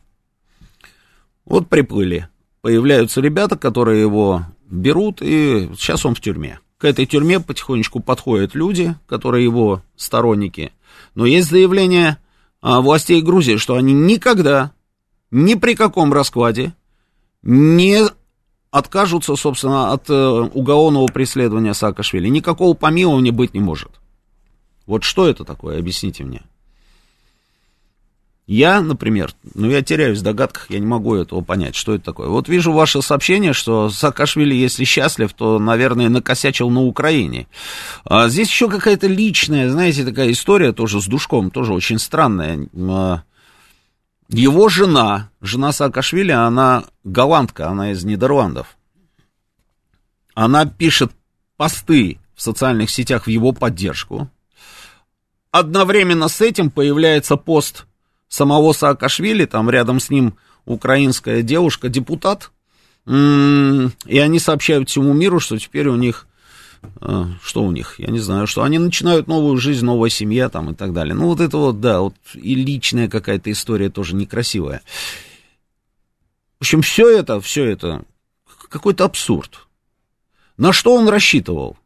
вот 1.44 1.68
приплыли. 1.68 2.28
Появляются 2.62 3.20
ребята, 3.20 3.58
которые 3.58 4.00
его 4.00 4.46
берут, 4.70 5.18
и 5.20 5.68
сейчас 5.76 6.06
он 6.06 6.14
в 6.14 6.20
тюрьме. 6.20 6.60
К 6.78 6.86
этой 6.86 7.04
тюрьме 7.04 7.40
потихонечку 7.40 8.00
подходят 8.00 8.54
люди, 8.54 8.94
которые 9.06 9.44
его 9.44 9.82
сторонники. 9.96 10.72
Но 11.14 11.26
есть 11.26 11.48
заявление 11.48 12.18
властей 12.62 13.20
Грузии, 13.22 13.56
что 13.56 13.76
они 13.76 13.92
никогда, 13.92 14.72
ни 15.30 15.54
при 15.54 15.74
каком 15.74 16.12
раскладе 16.12 16.74
не 17.42 18.04
откажутся, 18.70 19.36
собственно, 19.36 19.92
от 19.92 20.10
э, 20.10 20.14
уголовного 20.14 21.06
преследования 21.06 21.74
Саакашвили. 21.74 22.28
Никакого 22.28 22.74
помилования 22.74 23.30
быть 23.30 23.54
не 23.54 23.60
может. 23.60 23.90
Вот 24.86 25.04
что 25.04 25.28
это 25.28 25.44
такое, 25.44 25.78
объясните 25.78 26.24
мне. 26.24 26.42
Я, 28.46 28.82
например, 28.82 29.32
ну 29.54 29.70
я 29.70 29.80
теряюсь 29.80 30.18
в 30.18 30.22
догадках, 30.22 30.68
я 30.68 30.78
не 30.78 30.84
могу 30.86 31.14
этого 31.14 31.40
понять, 31.40 31.74
что 31.74 31.94
это 31.94 32.04
такое. 32.04 32.28
Вот 32.28 32.46
вижу 32.46 32.72
ваше 32.72 33.00
сообщение, 33.00 33.54
что 33.54 33.88
Саакашвили, 33.88 34.54
если 34.54 34.84
счастлив, 34.84 35.32
то, 35.32 35.58
наверное, 35.58 36.10
накосячил 36.10 36.68
на 36.68 36.82
Украине. 36.82 37.46
А 38.04 38.28
здесь 38.28 38.48
еще 38.48 38.68
какая-то 38.68 39.06
личная, 39.06 39.70
знаете, 39.70 40.04
такая 40.04 40.30
история 40.30 40.72
тоже 40.72 41.00
с 41.00 41.06
Душком, 41.06 41.50
тоже 41.50 41.72
очень 41.72 41.98
странная. 41.98 42.68
А, 42.76 43.22
его 44.28 44.68
жена, 44.68 45.30
жена 45.40 45.72
Саакашвили, 45.72 46.32
она 46.32 46.84
голландка, 47.02 47.68
она 47.68 47.92
из 47.92 48.04
Нидерландов. 48.04 48.76
Она 50.34 50.66
пишет 50.66 51.12
посты 51.56 52.18
в 52.34 52.42
социальных 52.42 52.90
сетях 52.90 53.24
в 53.24 53.30
его 53.30 53.52
поддержку. 53.52 54.28
Одновременно 55.50 56.28
с 56.28 56.42
этим 56.42 56.70
появляется 56.70 57.36
пост 57.36 57.86
самого 58.34 58.72
Саакашвили, 58.72 59.44
там 59.44 59.70
рядом 59.70 60.00
с 60.00 60.10
ним 60.10 60.34
украинская 60.64 61.42
девушка, 61.42 61.88
депутат, 61.88 62.50
и 63.06 64.18
они 64.18 64.38
сообщают 64.38 64.88
всему 64.88 65.12
миру, 65.12 65.38
что 65.38 65.58
теперь 65.58 65.88
у 65.88 65.96
них, 65.96 66.26
э, 67.02 67.24
что 67.42 67.62
у 67.62 67.70
них, 67.70 67.96
я 67.98 68.08
не 68.08 68.18
знаю, 68.18 68.46
что 68.46 68.62
они 68.62 68.78
начинают 68.78 69.26
новую 69.26 69.58
жизнь, 69.58 69.84
новая 69.84 70.08
семья 70.08 70.48
там 70.48 70.70
и 70.70 70.74
так 70.74 70.94
далее. 70.94 71.14
Ну 71.14 71.26
вот 71.26 71.40
это 71.40 71.58
вот, 71.58 71.80
да, 71.80 72.00
вот 72.00 72.14
и 72.32 72.54
личная 72.54 73.08
какая-то 73.08 73.52
история 73.52 73.90
тоже 73.90 74.16
некрасивая. 74.16 74.80
В 76.58 76.62
общем, 76.62 76.80
все 76.80 77.10
это, 77.10 77.42
все 77.42 77.64
это 77.66 78.04
какой-то 78.70 79.04
абсурд. 79.04 79.68
На 80.56 80.72
что 80.72 80.94
он 80.94 81.08
рассчитывал? 81.08 81.76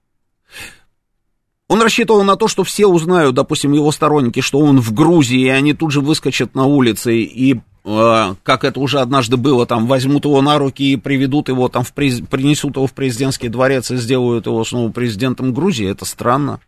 Он 1.68 1.82
рассчитывал 1.82 2.24
на 2.24 2.36
то, 2.36 2.48
что 2.48 2.64
все 2.64 2.86
узнают, 2.86 3.34
допустим, 3.34 3.72
его 3.72 3.92
сторонники, 3.92 4.40
что 4.40 4.58
он 4.58 4.80
в 4.80 4.94
Грузии, 4.94 5.40
и 5.40 5.48
они 5.48 5.74
тут 5.74 5.92
же 5.92 6.00
выскочат 6.00 6.54
на 6.54 6.64
улицы 6.64 7.20
и 7.20 7.60
э, 7.84 8.34
как 8.42 8.64
это 8.64 8.80
уже 8.80 9.00
однажды 9.00 9.36
было, 9.36 9.66
там 9.66 9.86
возьмут 9.86 10.24
его 10.24 10.40
на 10.40 10.58
руки 10.58 10.92
и 10.92 10.96
приведут 10.96 11.48
его 11.48 11.68
там, 11.68 11.84
в 11.84 11.92
през... 11.92 12.20
принесут 12.20 12.76
его 12.76 12.86
в 12.86 12.94
президентский 12.94 13.48
дворец 13.48 13.90
и 13.90 13.96
сделают 13.96 14.46
его 14.46 14.64
снова 14.64 14.90
президентом 14.90 15.52
Грузии. 15.52 15.90
Это 15.90 16.06
странно. 16.06 16.60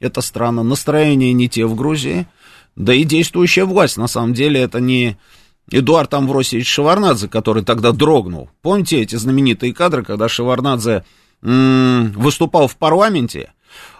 Это 0.00 0.22
странно. 0.22 0.62
Настроение 0.62 1.34
не 1.34 1.50
те 1.50 1.66
в 1.66 1.74
Грузии. 1.74 2.26
Да 2.76 2.94
и 2.94 3.04
действующая 3.04 3.64
власть, 3.64 3.98
на 3.98 4.06
самом 4.06 4.32
деле, 4.32 4.60
это 4.60 4.80
не 4.80 5.16
Эдуард 5.70 6.14
Амвросевич 6.14 6.68
Шеварнадзе, 6.68 7.28
который 7.28 7.64
тогда 7.64 7.92
дрогнул. 7.92 8.50
Помните 8.62 9.00
эти 9.00 9.16
знаменитые 9.16 9.74
кадры, 9.74 10.02
когда 10.02 10.28
Шеварнадзе 10.28 11.04
м- 11.42 12.12
выступал 12.12 12.68
в 12.68 12.76
парламенте, 12.76 13.52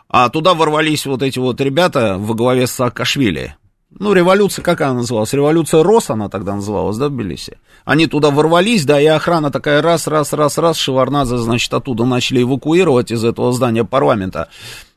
а 0.09 0.29
туда 0.29 0.55
ворвались 0.55 1.07
вот 1.07 1.23
эти 1.23 1.39
вот 1.39 1.61
ребята 1.61 2.17
во 2.19 2.35
главе 2.35 2.67
с 2.67 2.73
Саакашвили. 2.73 3.57
Ну, 3.91 4.13
революция, 4.13 4.63
как 4.63 4.81
она 4.81 4.95
называлась? 4.95 5.33
Революция 5.33 5.83
Рос 5.83 6.11
она 6.11 6.29
тогда 6.29 6.55
называлась, 6.55 6.99
да, 6.99 7.09
в 7.09 7.13
Тбилиси? 7.13 7.59
Они 7.85 8.07
туда 8.07 8.31
ворвались, 8.31 8.85
да, 8.85 9.01
и 9.01 9.07
охрана 9.07 9.51
такая 9.51 9.81
раз, 9.81 10.07
раз, 10.07 10.33
раз, 10.33 10.59
раз, 10.59 10.77
Шеварнадзе, 10.77 11.39
значит, 11.39 11.73
оттуда 11.73 12.05
начали 12.05 12.43
эвакуировать 12.43 13.11
из 13.11 13.25
этого 13.25 13.53
здания 13.53 13.85
парламента. 13.85 14.49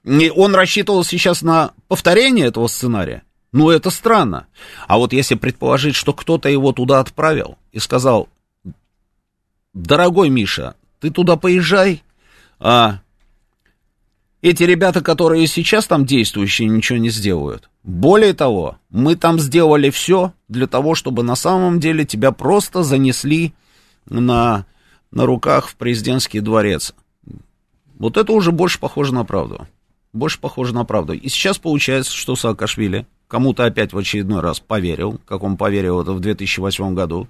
И 0.04 0.32
он 0.36 0.56
рассчитывал 0.56 1.04
сейчас 1.04 1.44
на 1.44 1.72
повторение 1.88 2.48
этого 2.48 2.68
сценария. 2.68 3.24
Ну, 3.52 3.70
это 3.70 3.90
странно. 3.90 4.48
А 4.88 4.98
вот 4.98 5.14
если 5.14 5.36
предположить, 5.36 5.96
что 5.96 6.14
кто-то 6.14 6.50
его 6.50 6.72
туда 6.72 7.00
отправил 7.00 7.58
и 7.72 7.80
сказал, 7.80 8.28
дорогой 9.74 10.30
Миша, 10.30 10.76
ты 11.00 11.10
туда 11.10 11.36
поезжай, 11.36 12.04
а 12.60 13.00
эти 14.42 14.64
ребята, 14.64 15.02
которые 15.02 15.48
сейчас 15.48 15.86
там 15.86 16.06
действующие, 16.06 16.70
ничего 16.70 16.98
не 16.98 17.10
сделают. 17.10 17.70
Более 17.84 18.34
того, 18.34 18.78
мы 18.90 19.16
там 19.16 19.40
сделали 19.40 19.90
все 19.90 20.34
для 20.48 20.68
того, 20.68 20.96
чтобы 20.96 21.24
на 21.24 21.36
самом 21.36 21.80
деле 21.80 22.06
тебя 22.06 22.32
просто 22.32 22.84
занесли 22.84 23.54
на, 24.08 24.66
на 25.12 25.26
руках 25.26 25.68
в 25.68 25.76
президентский 25.76 26.40
дворец. 26.40 26.94
Вот 27.98 28.16
это 28.16 28.32
уже 28.32 28.52
больше 28.52 28.80
похоже 28.80 29.14
на 29.14 29.26
правду. 29.26 29.68
Больше 30.14 30.40
похоже 30.40 30.74
на 30.74 30.86
правду. 30.86 31.14
И 31.14 31.28
сейчас 31.28 31.58
получается, 31.58 32.16
что 32.16 32.36
Саакашвили 32.36 33.06
кому-то 33.28 33.66
опять 33.66 33.94
в 33.94 33.98
очередной 33.98 34.40
раз 34.40 34.60
поверил, 34.60 35.20
как 35.28 35.44
он 35.44 35.58
поверил 35.58 36.02
это 36.02 36.14
в 36.14 36.20
2008 36.20 36.96
году. 36.96 37.28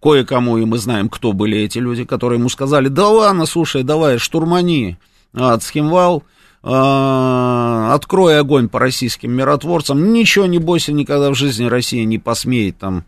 Кое-кому, 0.00 0.58
и 0.58 0.64
мы 0.66 0.76
знаем, 0.78 1.08
кто 1.08 1.32
были 1.32 1.58
эти 1.58 1.78
люди, 1.78 2.04
которые 2.04 2.38
ему 2.38 2.50
сказали, 2.50 2.88
да 2.88 3.08
ладно, 3.08 3.46
слушай, 3.46 3.82
давай, 3.82 4.18
штурмани, 4.18 4.98
а, 5.32 5.56
Цхимвал, 5.58 6.22
открой 6.66 8.40
огонь 8.40 8.70
по 8.70 8.78
российским 8.78 9.32
миротворцам, 9.32 10.14
ничего 10.14 10.46
не 10.46 10.58
бойся, 10.58 10.92
никогда 10.92 11.30
в 11.30 11.34
жизни 11.34 11.66
Россия 11.66 12.04
не 12.04 12.18
посмеет 12.18 12.78
там 12.78 13.04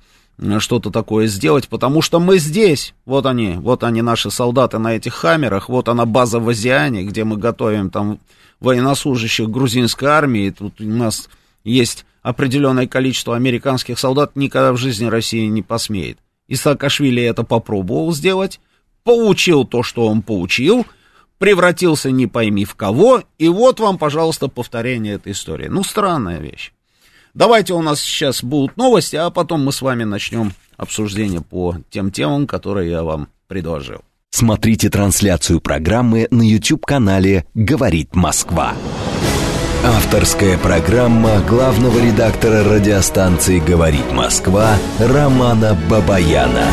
что-то 0.59 0.91
такое 0.91 1.27
сделать, 1.27 1.67
потому 1.69 2.03
что 2.03 2.21
мы 2.21 2.37
здесь, 2.37 2.93
вот 3.07 3.25
они, 3.25 3.55
вот 3.55 3.83
они, 3.83 4.03
наши 4.03 4.31
солдаты 4.31 4.77
на 4.77 4.95
этих 4.95 5.15
хаммерах, 5.15 5.71
вот 5.71 5.89
она 5.89 6.05
база 6.05 6.39
в 6.39 6.49
Азиане, 6.51 7.05
где 7.05 7.25
мы 7.25 7.39
готовим 7.39 7.89
там 7.89 8.21
военнослужащих 8.61 9.49
грузинской 9.49 10.11
армии, 10.11 10.51
тут 10.51 10.79
у 10.83 10.85
нас 10.85 11.31
есть 11.65 12.05
определенное 12.21 12.87
количество 12.87 13.35
американских 13.37 13.99
солдат, 13.99 14.37
никогда 14.37 14.75
в 14.75 14.77
жизни 14.77 15.07
Россия 15.07 15.49
не 15.49 15.63
посмеет. 15.63 16.19
И 16.49 16.57
Саакашвили 16.57 17.23
это 17.23 17.43
попробовал 17.43 18.13
сделать, 18.13 18.61
получил 19.03 19.65
то, 19.65 19.83
что 19.83 20.07
он 20.07 20.21
получил, 20.21 20.85
превратился 21.39 22.11
не 22.11 22.27
пойми 22.27 22.65
в 22.65 22.75
кого, 22.75 23.23
и 23.39 23.49
вот 23.49 23.81
вам, 23.81 23.99
пожалуйста, 23.99 24.49
повторение 24.49 25.15
этой 25.15 25.33
истории. 25.33 25.69
Ну, 25.69 25.85
странная 25.85 26.39
вещь. 26.39 26.73
Давайте 27.35 27.75
у 27.75 27.83
нас 27.83 28.01
сейчас 28.01 28.43
будут 28.43 28.77
новости, 28.77 29.17
а 29.17 29.31
потом 29.31 29.65
мы 29.65 29.73
с 29.73 29.83
вами 29.83 30.05
начнем 30.05 30.53
обсуждение 30.77 31.43
по 31.43 31.77
тем 31.91 32.11
темам, 32.11 32.47
которые 32.47 32.91
я 32.91 33.03
вам 33.03 33.29
предложил. 33.47 34.01
Смотрите 34.31 34.91
трансляцию 34.91 35.61
программы 35.61 36.29
на 36.31 36.43
YouTube-канале 36.43 37.47
«Говорит 37.55 38.15
Москва». 38.15 38.75
Авторская 39.85 40.59
программа 40.59 41.41
главного 41.41 41.99
редактора 41.99 42.65
радиостанции 42.65 43.61
«Говорит 43.61 44.13
Москва» 44.13 44.77
Романа 44.99 45.79
Бабаяна. 45.89 46.67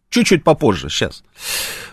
Чуть-чуть 0.09 0.45
попозже, 0.45 0.89
сейчас. 0.89 1.25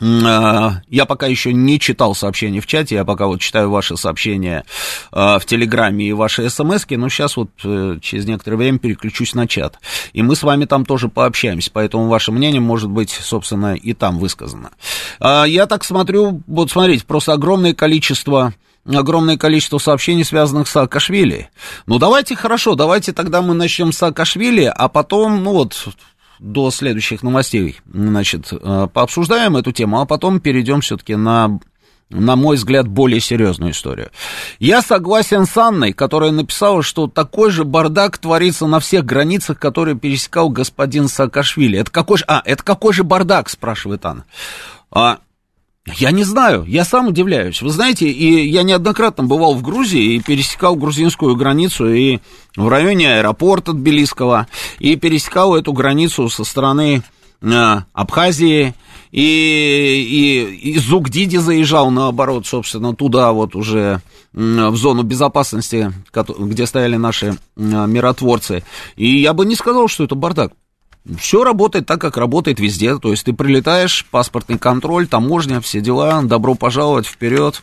А, 0.00 0.82
я 0.88 1.06
пока 1.06 1.26
еще 1.26 1.52
не 1.52 1.80
читал 1.80 2.14
сообщения 2.14 2.60
в 2.60 2.66
чате, 2.66 2.94
я 2.94 3.04
пока 3.04 3.26
вот 3.26 3.40
читаю 3.40 3.70
ваши 3.70 3.96
сообщения 3.96 4.64
а, 5.10 5.40
в 5.40 5.46
Телеграме 5.46 6.06
и 6.06 6.12
ваши 6.12 6.48
смс 6.48 6.86
но 6.88 7.08
сейчас 7.08 7.36
вот 7.36 7.50
э, 7.64 7.98
через 8.00 8.24
некоторое 8.26 8.56
время 8.56 8.78
переключусь 8.78 9.34
на 9.34 9.48
чат. 9.48 9.80
И 10.12 10.22
мы 10.22 10.36
с 10.36 10.44
вами 10.44 10.66
там 10.66 10.84
тоже 10.84 11.08
пообщаемся, 11.08 11.70
поэтому 11.72 12.06
ваше 12.06 12.30
мнение 12.30 12.60
может 12.60 12.90
быть, 12.90 13.10
собственно, 13.10 13.74
и 13.74 13.92
там 13.92 14.18
высказано. 14.18 14.70
А, 15.18 15.44
я 15.44 15.66
так 15.66 15.82
смотрю, 15.82 16.42
вот 16.46 16.70
смотрите, 16.70 17.04
просто 17.04 17.32
огромное 17.32 17.74
количество 17.74 18.54
огромное 18.96 19.36
количество 19.36 19.78
сообщений, 19.78 20.24
связанных 20.24 20.68
с 20.68 20.72
Саакашвили. 20.72 21.50
Ну, 21.86 21.98
давайте, 21.98 22.36
хорошо, 22.36 22.74
давайте 22.74 23.12
тогда 23.12 23.42
мы 23.42 23.54
начнем 23.54 23.92
с 23.92 23.98
Саакашвили, 23.98 24.64
а 24.64 24.88
потом, 24.88 25.42
ну 25.42 25.52
вот, 25.52 25.88
до 26.38 26.70
следующих 26.70 27.22
новостей, 27.22 27.76
значит, 27.92 28.52
э, 28.52 28.88
пообсуждаем 28.92 29.56
эту 29.56 29.72
тему, 29.72 30.00
а 30.00 30.06
потом 30.06 30.40
перейдем 30.40 30.80
все-таки 30.80 31.16
на 31.16 31.58
на 32.10 32.36
мой 32.36 32.56
взгляд, 32.56 32.88
более 32.88 33.20
серьезную 33.20 33.72
историю. 33.72 34.10
Я 34.58 34.80
согласен 34.80 35.44
с 35.44 35.54
Анной, 35.56 35.92
которая 35.92 36.30
написала, 36.30 36.82
что 36.82 37.06
такой 37.06 37.50
же 37.50 37.64
бардак 37.64 38.16
творится 38.18 38.66
на 38.66 38.80
всех 38.80 39.04
границах, 39.04 39.58
которые 39.58 39.94
пересекал 39.94 40.48
господин 40.48 41.08
Саакашвили. 41.08 41.78
Это 41.78 41.90
какой 41.90 42.18
же... 42.18 42.24
А, 42.26 42.40
это 42.44 42.62
какой 42.62 42.94
же 42.94 43.04
бардак, 43.04 43.50
спрашивает 43.50 44.06
Анна. 44.06 44.24
А, 44.90 45.18
я 45.96 46.10
не 46.10 46.24
знаю, 46.24 46.64
я 46.66 46.84
сам 46.84 47.08
удивляюсь. 47.08 47.62
Вы 47.62 47.70
знаете, 47.70 48.08
и 48.08 48.48
я 48.48 48.62
неоднократно 48.62 49.24
бывал 49.24 49.54
в 49.54 49.62
Грузии 49.62 50.14
и 50.14 50.20
пересекал 50.20 50.76
грузинскую 50.76 51.36
границу 51.36 51.92
и 51.92 52.18
в 52.56 52.68
районе 52.68 53.16
аэропорта 53.16 53.72
Тбилисского, 53.72 54.46
и 54.78 54.96
пересекал 54.96 55.56
эту 55.56 55.72
границу 55.72 56.28
со 56.28 56.44
стороны 56.44 57.02
э, 57.40 57.76
Абхазии, 57.92 58.74
и, 59.10 59.22
и, 59.22 60.70
и 60.70 60.78
Зугдиди 60.78 61.38
заезжал, 61.38 61.90
наоборот, 61.90 62.46
собственно, 62.46 62.94
туда 62.94 63.32
вот 63.32 63.56
уже 63.56 64.02
в 64.32 64.76
зону 64.76 65.02
безопасности, 65.02 65.92
где 66.38 66.66
стояли 66.66 66.96
наши 66.96 67.38
миротворцы. 67.56 68.64
И 68.96 69.20
я 69.20 69.32
бы 69.32 69.46
не 69.46 69.54
сказал, 69.54 69.88
что 69.88 70.04
это 70.04 70.14
бардак. 70.14 70.52
Все 71.18 71.44
работает 71.44 71.86
так, 71.86 72.00
как 72.00 72.16
работает 72.16 72.60
везде. 72.60 72.98
То 72.98 73.10
есть 73.10 73.24
ты 73.24 73.32
прилетаешь, 73.32 74.06
паспортный 74.10 74.58
контроль, 74.58 75.06
таможня, 75.06 75.60
все 75.60 75.80
дела, 75.80 76.22
добро 76.22 76.54
пожаловать 76.54 77.06
вперед. 77.06 77.62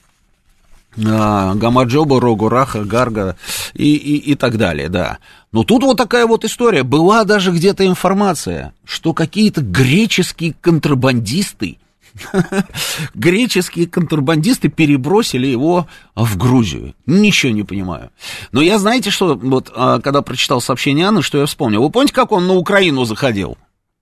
А, 1.05 1.53
Гамаджоба, 1.55 2.21
Рогу, 2.21 2.49
Раха, 2.49 2.83
Гарга 2.83 3.35
и, 3.73 3.95
и, 3.95 4.31
и 4.31 4.35
так 4.35 4.57
далее, 4.57 4.89
да. 4.89 5.17
Но 5.51 5.63
тут 5.63 5.83
вот 5.83 5.97
такая 5.97 6.25
вот 6.25 6.45
история. 6.45 6.83
Была 6.83 7.23
даже 7.23 7.51
где-то 7.51 7.85
информация, 7.85 8.73
что 8.85 9.13
какие-то 9.13 9.61
греческие 9.61 10.55
контрабандисты 10.59 11.77
греческие 13.13 13.87
контрабандисты 13.87 14.69
перебросили 14.69 15.47
его 15.47 15.87
в 16.15 16.37
Грузию. 16.37 16.95
Ничего 17.05 17.51
не 17.51 17.63
понимаю. 17.63 18.11
Но 18.51 18.61
я, 18.61 18.79
знаете, 18.79 19.09
что, 19.09 19.35
вот, 19.35 19.71
а, 19.75 19.99
когда 19.99 20.21
прочитал 20.21 20.61
сообщение 20.61 21.07
Анны, 21.07 21.21
что 21.21 21.39
я 21.39 21.45
вспомнил. 21.45 21.83
Вы 21.83 21.89
помните, 21.89 22.13
как 22.13 22.31
он 22.31 22.47
на 22.47 22.53
Украину 22.53 23.05
заходил? 23.05 23.57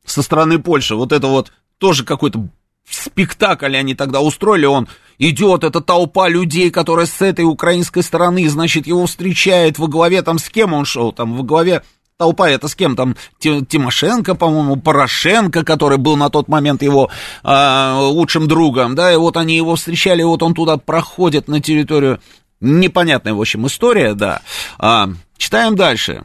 Со 0.06 0.22
стороны 0.22 0.60
Польши. 0.60 0.96
Вот 0.96 1.12
это 1.12 1.28
вот 1.28 1.52
тоже 1.78 2.04
какой-то 2.04 2.48
спектакль 2.90 3.76
они 3.76 3.96
тогда 3.96 4.22
устроили. 4.22 4.66
Он 4.66 4.88
идет, 5.18 5.64
эта 5.64 5.82
толпа 5.82 6.28
людей, 6.28 6.70
которая 6.70 7.06
с 7.06 7.22
этой 7.22 7.46
украинской 7.46 8.02
стороны, 8.02 8.48
значит, 8.50 8.88
его 8.88 9.06
встречает 9.06 9.80
во 9.80 9.88
главе, 9.88 10.22
там, 10.22 10.40
с 10.40 10.50
кем 10.50 10.74
он 10.74 10.86
шел? 10.86 11.12
Там, 11.12 11.36
во 11.36 11.44
главе 11.44 11.84
толпа 12.24 12.50
это 12.50 12.70
с 12.70 12.76
кем 12.76 12.96
там? 12.96 13.18
Тимошенко, 13.40 14.36
по-моему, 14.36 14.78
Порошенко, 14.78 15.66
который 15.66 15.98
был 15.98 16.16
на 16.16 16.30
тот 16.30 16.48
момент 16.48 16.82
его 16.82 17.10
э, 17.44 17.96
лучшим 18.00 18.48
другом, 18.48 18.96
да, 18.96 19.12
и 19.12 19.18
вот 19.18 19.36
они 19.36 19.58
его 19.58 19.76
встречали, 19.76 20.24
вот 20.24 20.42
он 20.42 20.54
туда 20.54 20.78
проходит 20.78 21.50
на 21.50 21.60
территорию. 21.60 22.22
Непонятная, 22.62 23.34
в 23.34 23.42
общем, 23.42 23.68
история, 23.68 24.14
да. 24.14 24.42
А, 24.80 25.10
читаем 25.38 25.76
дальше. 25.76 26.24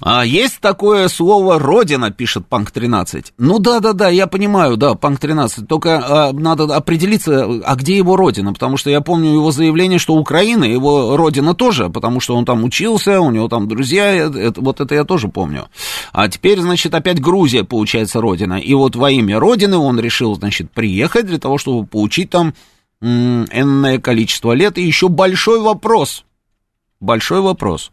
А 0.00 0.26
есть 0.26 0.60
такое 0.60 1.08
слово 1.08 1.58
«родина», 1.58 2.10
пишет 2.10 2.46
Панк 2.46 2.70
13. 2.70 3.32
Ну 3.38 3.58
да, 3.58 3.80
да, 3.80 3.94
да, 3.94 4.10
я 4.10 4.26
понимаю, 4.26 4.76
да, 4.76 4.94
Панк 4.94 5.18
13. 5.20 5.66
Только 5.66 6.28
а, 6.28 6.32
надо 6.32 6.64
определиться, 6.64 7.44
а 7.64 7.74
где 7.76 7.96
его 7.96 8.16
родина, 8.16 8.52
потому 8.52 8.76
что 8.76 8.90
я 8.90 9.00
помню 9.00 9.32
его 9.32 9.50
заявление, 9.50 9.98
что 9.98 10.14
Украина, 10.14 10.64
его 10.64 11.16
родина 11.16 11.54
тоже, 11.54 11.88
потому 11.88 12.20
что 12.20 12.36
он 12.36 12.44
там 12.44 12.64
учился, 12.64 13.20
у 13.20 13.30
него 13.30 13.48
там 13.48 13.68
друзья, 13.68 14.12
это, 14.12 14.60
вот 14.60 14.80
это 14.80 14.94
я 14.94 15.04
тоже 15.04 15.28
помню. 15.28 15.68
А 16.12 16.28
теперь, 16.28 16.60
значит, 16.60 16.94
опять 16.94 17.20
Грузия, 17.20 17.64
получается, 17.64 18.20
родина. 18.20 18.54
И 18.54 18.74
вот 18.74 18.96
во 18.96 19.10
имя 19.10 19.40
родины 19.40 19.78
он 19.78 19.98
решил, 19.98 20.34
значит, 20.34 20.70
приехать 20.70 21.26
для 21.26 21.38
того, 21.38 21.56
чтобы 21.56 21.86
получить 21.86 22.28
там 22.28 22.54
энное 23.00 23.98
количество 23.98 24.52
лет. 24.52 24.76
И 24.76 24.82
еще 24.82 25.08
большой 25.08 25.60
вопрос, 25.60 26.24
большой 27.00 27.40
вопрос. 27.40 27.90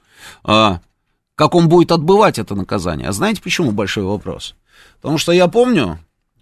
Как 1.36 1.56
он 1.56 1.68
будет 1.68 1.92
отбывать 1.92 2.38
это 2.38 2.56
наказание. 2.56 3.10
А 3.10 3.12
знаете, 3.12 3.42
почему 3.42 3.72
большой 3.72 4.04
вопрос? 4.04 4.56
Потому 5.02 5.18
что 5.18 5.32
я 5.32 5.48
помню, 5.48 6.00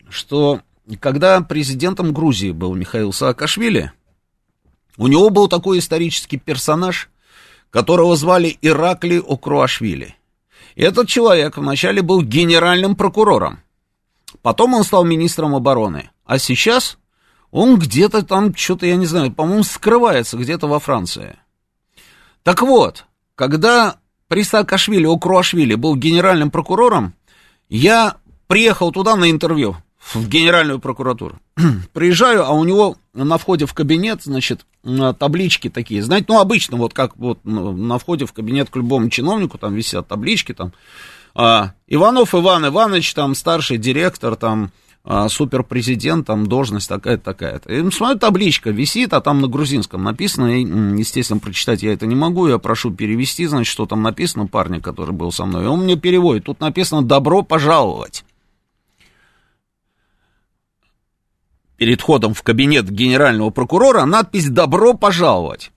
что 0.10 0.62
когда 0.99 1.41
президентом 1.41 2.13
Грузии 2.13 2.51
был 2.51 2.73
Михаил 2.75 3.13
Саакашвили, 3.13 3.91
у 4.97 5.08
него 5.08 5.30
был 5.30 5.47
такой 5.47 5.80
исторический 5.80 6.38
персонаж, 6.38 7.10
которого 7.69 8.15
звали 8.17 8.58
Иракли 8.62 9.23
Окруашвили. 9.25 10.15
И 10.75 10.84
этот 10.84 11.08
человек 11.08 11.58
вначале 11.58 12.01
был 12.01 12.21
генеральным 12.21 12.95
прокурором, 12.95 13.62
потом 14.41 14.73
он 14.73 14.84
стал 14.84 15.04
министром 15.06 15.56
обороны, 15.56 16.10
а 16.25 16.38
сейчас 16.38 16.97
он 17.49 17.77
где-то 17.77 18.23
там, 18.23 18.56
что-то, 18.56 18.86
я 18.86 18.95
не 18.95 19.06
знаю, 19.06 19.32
по-моему, 19.32 19.63
скрывается 19.63 20.38
где-то 20.38 20.67
во 20.67 20.80
Франции. 20.80 21.38
Так 22.43 22.62
вот, 22.62 23.06
когда 23.36 23.97
при 24.32 24.46
Саакашвили, 24.46 25.06
Окруашвили 25.06 25.76
был 25.76 25.98
генеральным 25.98 26.52
прокурором, 26.52 27.13
я 27.67 28.15
приехал 28.48 28.94
туда 28.94 29.17
на 29.17 29.30
интервью, 29.30 29.76
в 30.13 30.26
генеральную 30.30 30.80
прокуратуру. 30.80 31.38
Приезжаю, 31.94 32.46
а 32.46 32.52
у 32.52 32.63
него 32.63 32.96
на 33.13 33.38
входе 33.38 33.65
в 33.65 33.74
кабинет, 33.74 34.22
значит, 34.24 34.65
таблички 35.20 35.70
такие, 35.70 36.02
знаете, 36.02 36.28
ну, 36.30 36.39
обычно, 36.39 36.78
вот 36.78 36.94
как 36.94 37.17
вот 37.17 37.39
на 37.44 38.00
входе 38.00 38.26
в 38.26 38.32
кабинет 38.32 38.70
к 38.70 38.78
любому 38.78 39.10
чиновнику, 39.10 39.58
там 39.58 39.76
висят 39.76 40.08
таблички, 40.08 40.54
там, 40.54 40.72
а, 41.36 41.74
Иванов 41.88 42.34
Иван 42.34 42.65
Иванович, 42.67 43.13
там, 43.13 43.36
старший 43.36 43.80
директор, 43.80 44.38
там, 44.38 44.72
а, 45.03 45.27
суперпрезидент, 45.29 46.27
там 46.27 46.47
должность 46.47 46.87
такая-то, 46.87 47.23
такая-то. 47.23 47.73
И 47.73 47.91
смотрю, 47.91 48.19
табличка 48.19 48.69
висит, 48.69 49.13
а 49.13 49.21
там 49.21 49.41
на 49.41 49.47
грузинском 49.47 50.03
написано, 50.03 50.59
и, 50.59 50.61
естественно, 50.61 51.39
прочитать 51.39 51.81
я 51.81 51.93
это 51.93 52.05
не 52.05 52.15
могу, 52.15 52.47
я 52.47 52.59
прошу 52.59 52.91
перевести, 52.91 53.47
значит, 53.47 53.71
что 53.71 53.85
там 53.85 54.03
написано, 54.03 54.47
парня, 54.47 54.79
который 54.79 55.13
был 55.13 55.31
со 55.31 55.45
мной, 55.45 55.63
и 55.65 55.67
он 55.67 55.83
мне 55.83 55.95
переводит, 55.95 56.45
тут 56.45 56.59
написано 56.59 57.01
«добро 57.01 57.41
пожаловать». 57.41 58.23
Перед 61.77 61.99
входом 61.99 62.35
в 62.35 62.43
кабинет 62.43 62.91
генерального 62.91 63.49
прокурора 63.49 64.05
надпись 64.05 64.49
«добро 64.49 64.93
пожаловать». 64.93 65.71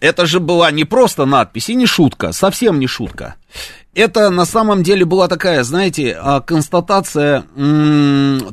Это 0.00 0.26
же 0.26 0.40
была 0.40 0.70
не 0.70 0.84
просто 0.84 1.26
надпись 1.26 1.68
и 1.68 1.74
не 1.74 1.84
шутка, 1.84 2.32
совсем 2.32 2.78
не 2.78 2.86
шутка 2.86 3.34
это 3.98 4.30
на 4.30 4.44
самом 4.44 4.82
деле 4.84 5.04
была 5.04 5.26
такая, 5.26 5.64
знаете, 5.64 6.16
а, 6.20 6.40
констатация 6.40 7.44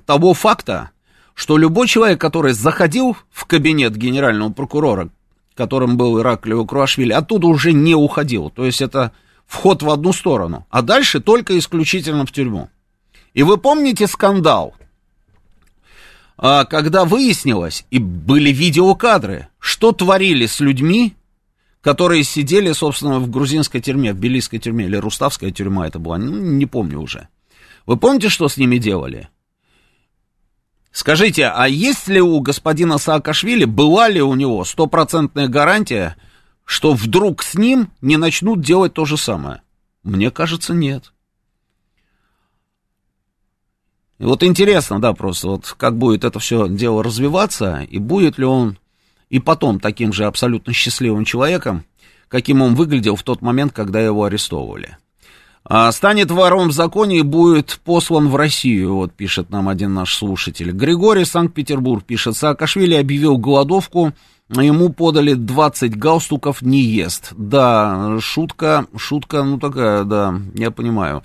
того 0.05 0.33
факта, 0.33 0.89
что 1.35 1.57
любой 1.57 1.87
человек, 1.87 2.19
который 2.19 2.53
заходил 2.53 3.15
в 3.31 3.45
кабинет 3.45 3.95
генерального 3.95 4.51
прокурора, 4.51 5.09
которым 5.53 5.97
был 5.97 6.19
Ираклио 6.19 6.65
Круашвили, 6.65 7.11
оттуда 7.13 7.47
уже 7.47 7.73
не 7.73 7.93
уходил. 7.93 8.49
То 8.49 8.65
есть 8.65 8.81
это 8.81 9.11
вход 9.45 9.83
в 9.83 9.89
одну 9.89 10.13
сторону, 10.13 10.65
а 10.71 10.81
дальше 10.81 11.19
только 11.19 11.57
исключительно 11.57 12.25
в 12.25 12.31
тюрьму. 12.31 12.69
И 13.35 13.43
вы 13.43 13.57
помните 13.57 14.07
скандал, 14.07 14.73
а, 16.37 16.65
когда 16.65 17.05
выяснилось, 17.05 17.85
и 17.91 17.99
были 17.99 18.51
видеокадры, 18.51 19.49
что 19.59 19.91
творили 19.91 20.47
с 20.47 20.59
людьми, 20.59 21.15
которые 21.85 22.23
сидели, 22.23 22.71
собственно, 22.71 23.19
в 23.19 23.29
грузинской 23.29 23.79
тюрьме, 23.79 24.11
в 24.11 24.17
белийской 24.17 24.57
тюрьме, 24.57 24.85
или 24.85 24.95
руставская 24.95 25.51
тюрьма 25.51 25.85
это 25.85 25.99
была, 25.99 26.17
ну, 26.17 26.35
не 26.35 26.65
помню 26.65 26.99
уже. 26.99 27.27
Вы 27.85 27.95
помните, 27.97 28.27
что 28.27 28.47
с 28.47 28.57
ними 28.57 28.79
делали? 28.79 29.29
Скажите, 30.91 31.45
а 31.45 31.67
есть 31.67 32.07
ли 32.07 32.19
у 32.19 32.39
господина 32.39 32.97
Саакашвили, 32.97 33.65
была 33.65 34.09
ли 34.09 34.19
у 34.19 34.33
него 34.33 34.65
стопроцентная 34.65 35.47
гарантия, 35.47 36.15
что 36.63 36.93
вдруг 36.93 37.43
с 37.43 37.53
ним 37.53 37.91
не 38.01 38.17
начнут 38.17 38.61
делать 38.61 38.95
то 38.95 39.05
же 39.05 39.15
самое? 39.15 39.61
Мне 40.01 40.31
кажется, 40.31 40.73
нет. 40.73 41.13
И 44.17 44.23
вот 44.23 44.41
интересно, 44.41 44.99
да, 44.99 45.13
просто 45.13 45.49
вот 45.49 45.75
как 45.77 45.99
будет 45.99 46.23
это 46.23 46.39
все 46.39 46.67
дело 46.67 47.03
развиваться, 47.03 47.81
и 47.87 47.99
будет 47.99 48.39
ли 48.39 48.45
он 48.45 48.79
и 49.29 49.39
потом 49.39 49.79
таким 49.79 50.13
же 50.13 50.25
абсолютно 50.25 50.73
счастливым 50.73 51.25
человеком, 51.25 51.85
каким 52.27 52.61
он 52.61 52.75
выглядел 52.75 53.15
в 53.15 53.23
тот 53.23 53.41
момент, 53.41 53.73
когда 53.73 54.01
его 54.01 54.23
арестовывали. 54.23 54.97
А, 55.67 55.91
станет 55.91 56.29
вором 56.29 56.69
в 56.69 56.73
законе 56.73 57.19
и 57.19 57.23
будет 57.23 57.79
послан 57.83 58.29
в 58.29 58.35
Россию, 58.35 58.95
вот 58.95 59.13
пишет 59.13 59.49
нам 59.49 59.67
один 59.67 59.95
наш 59.95 60.15
слушатель. 60.15 60.71
Григорий 60.71 61.25
Санкт-Петербург 61.25 62.03
пишет, 62.03 62.37
Саакашвили 62.37 62.93
объявил 62.93 63.37
голодовку, 63.37 64.13
ему 64.49 64.93
подали 64.93 65.33
20 65.33 65.97
галстуков, 65.97 66.61
не 66.61 66.81
ест. 66.81 67.33
Да, 67.35 68.17
шутка, 68.19 68.85
шутка, 68.95 69.41
ну 69.41 69.57
такая, 69.57 70.03
да, 70.03 70.39
я 70.53 70.69
понимаю. 70.69 71.23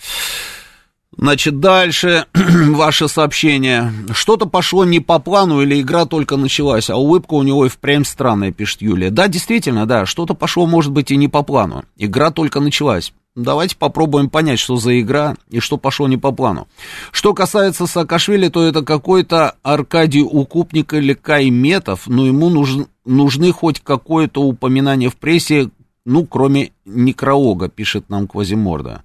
Значит, 1.17 1.59
дальше 1.59 2.27
ваше 2.35 3.09
сообщение. 3.09 3.93
Что-то 4.13 4.47
пошло 4.47 4.85
не 4.85 5.01
по 5.01 5.19
плану 5.19 5.61
или 5.61 5.81
игра 5.81 6.07
только 6.07 6.37
началась, 6.37 6.89
а 6.89 6.97
улыбка 6.97 7.35
у 7.35 7.43
него 7.43 7.67
и 7.67 7.69
впрямь 7.69 8.05
странная, 8.05 8.53
пишет 8.53 8.83
Юлия. 8.83 9.11
Да, 9.11 9.29
действительно, 9.29 9.87
да, 9.87 10.07
что-то 10.07 10.35
пошло, 10.35 10.67
может 10.67 10.93
быть, 10.93 11.11
и 11.11 11.17
не 11.17 11.29
по 11.29 11.43
плану. 11.43 11.85
Игра 11.97 12.31
только 12.31 12.61
началась. 12.61 13.13
Давайте 13.37 13.77
попробуем 13.77 14.29
понять, 14.29 14.59
что 14.59 14.77
за 14.77 15.01
игра 15.01 15.37
и 15.51 15.61
что 15.61 15.77
пошло 15.77 16.09
не 16.09 16.17
по 16.17 16.33
плану. 16.33 16.67
Что 17.13 17.33
касается 17.33 17.87
Саакашвили, 17.87 18.49
то 18.49 18.63
это 18.67 18.83
какой-то 18.83 19.55
Аркадий 19.63 20.23
Укупник 20.23 20.95
или 20.95 21.15
Кайметов, 21.15 22.07
но 22.07 22.27
ему 22.27 22.49
нужен, 22.51 22.89
нужны 23.05 23.53
хоть 23.53 23.81
какое-то 23.81 24.43
упоминание 24.43 25.11
в 25.11 25.17
прессе, 25.17 25.71
ну, 26.05 26.27
кроме 26.27 26.73
некролога, 26.85 27.69
пишет 27.69 28.09
нам 28.09 28.27
Квазиморда. 28.27 29.03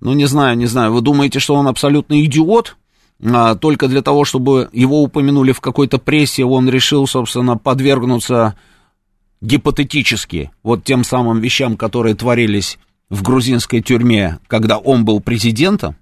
Ну, 0.00 0.12
не 0.14 0.26
знаю, 0.26 0.56
не 0.56 0.66
знаю, 0.66 0.92
вы 0.92 1.00
думаете, 1.00 1.40
что 1.40 1.54
он 1.54 1.66
абсолютно 1.66 2.24
идиот? 2.24 2.76
А, 3.24 3.56
только 3.56 3.88
для 3.88 4.02
того, 4.02 4.24
чтобы 4.24 4.68
его 4.72 5.02
упомянули 5.02 5.52
в 5.52 5.60
какой-то 5.60 5.98
прессе, 5.98 6.44
он 6.44 6.68
решил, 6.68 7.06
собственно, 7.06 7.56
подвергнуться 7.56 8.56
гипотетически 9.40 10.50
вот 10.62 10.84
тем 10.84 11.04
самым 11.04 11.40
вещам, 11.40 11.76
которые 11.76 12.14
творились 12.14 12.78
в 13.10 13.22
грузинской 13.22 13.82
тюрьме, 13.82 14.38
когда 14.46 14.78
он 14.78 15.04
был 15.04 15.20
президентом? 15.20 15.96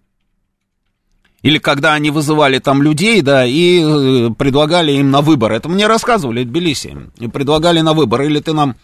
Или 1.43 1.59
когда 1.59 1.95
они 1.95 2.11
вызывали 2.11 2.59
там 2.59 2.83
людей, 2.83 3.23
да, 3.23 3.47
и 3.47 3.81
э, 3.81 4.31
предлагали 4.37 4.93
им 4.93 5.11
на 5.11 5.21
выбор. 5.21 5.53
Это 5.53 5.69
мне 5.69 5.87
рассказывали 5.87 6.43
в 6.43 6.49
Тбилиси. 6.49 6.97
И 7.19 7.29
предлагали 7.29 7.81
на 7.83 7.93
выбор. 7.93 8.23
Или 8.23 8.41
ты 8.41 8.53
нам 8.53 8.75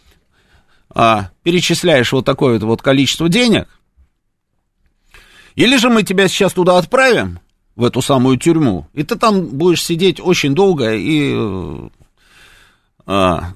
а, 0.95 1.31
перечисляешь 1.43 2.13
вот 2.13 2.25
такое 2.25 2.61
вот 2.61 2.81
количество 2.81 3.29
денег, 3.29 3.67
или 5.55 5.77
же 5.77 5.91
мы 5.91 6.03
тебя 6.03 6.29
сейчас 6.29 6.53
туда 6.53 6.79
отправим, 6.79 7.41
в 7.75 7.85
эту 7.85 8.03
самую 8.03 8.37
тюрьму, 8.37 8.87
и 8.93 9.03
ты 9.03 9.17
там 9.17 9.47
будешь 9.47 9.83
сидеть 9.83 10.21
очень 10.21 10.55
долго 10.55 10.95
и 10.95 11.33
э, 11.35 11.89
а, 13.07 13.55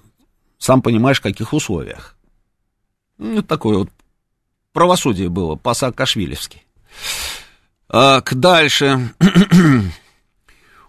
сам 0.59 0.82
понимаешь, 0.82 1.18
в 1.18 1.22
каких 1.22 1.52
условиях. 1.52 2.16
Ну, 3.18 3.42
такое 3.42 3.78
вот 3.78 3.90
правосудие 4.72 5.28
было 5.28 5.56
по-саакашвилевски. 5.56 6.62
А, 7.88 8.22
дальше. 8.30 9.14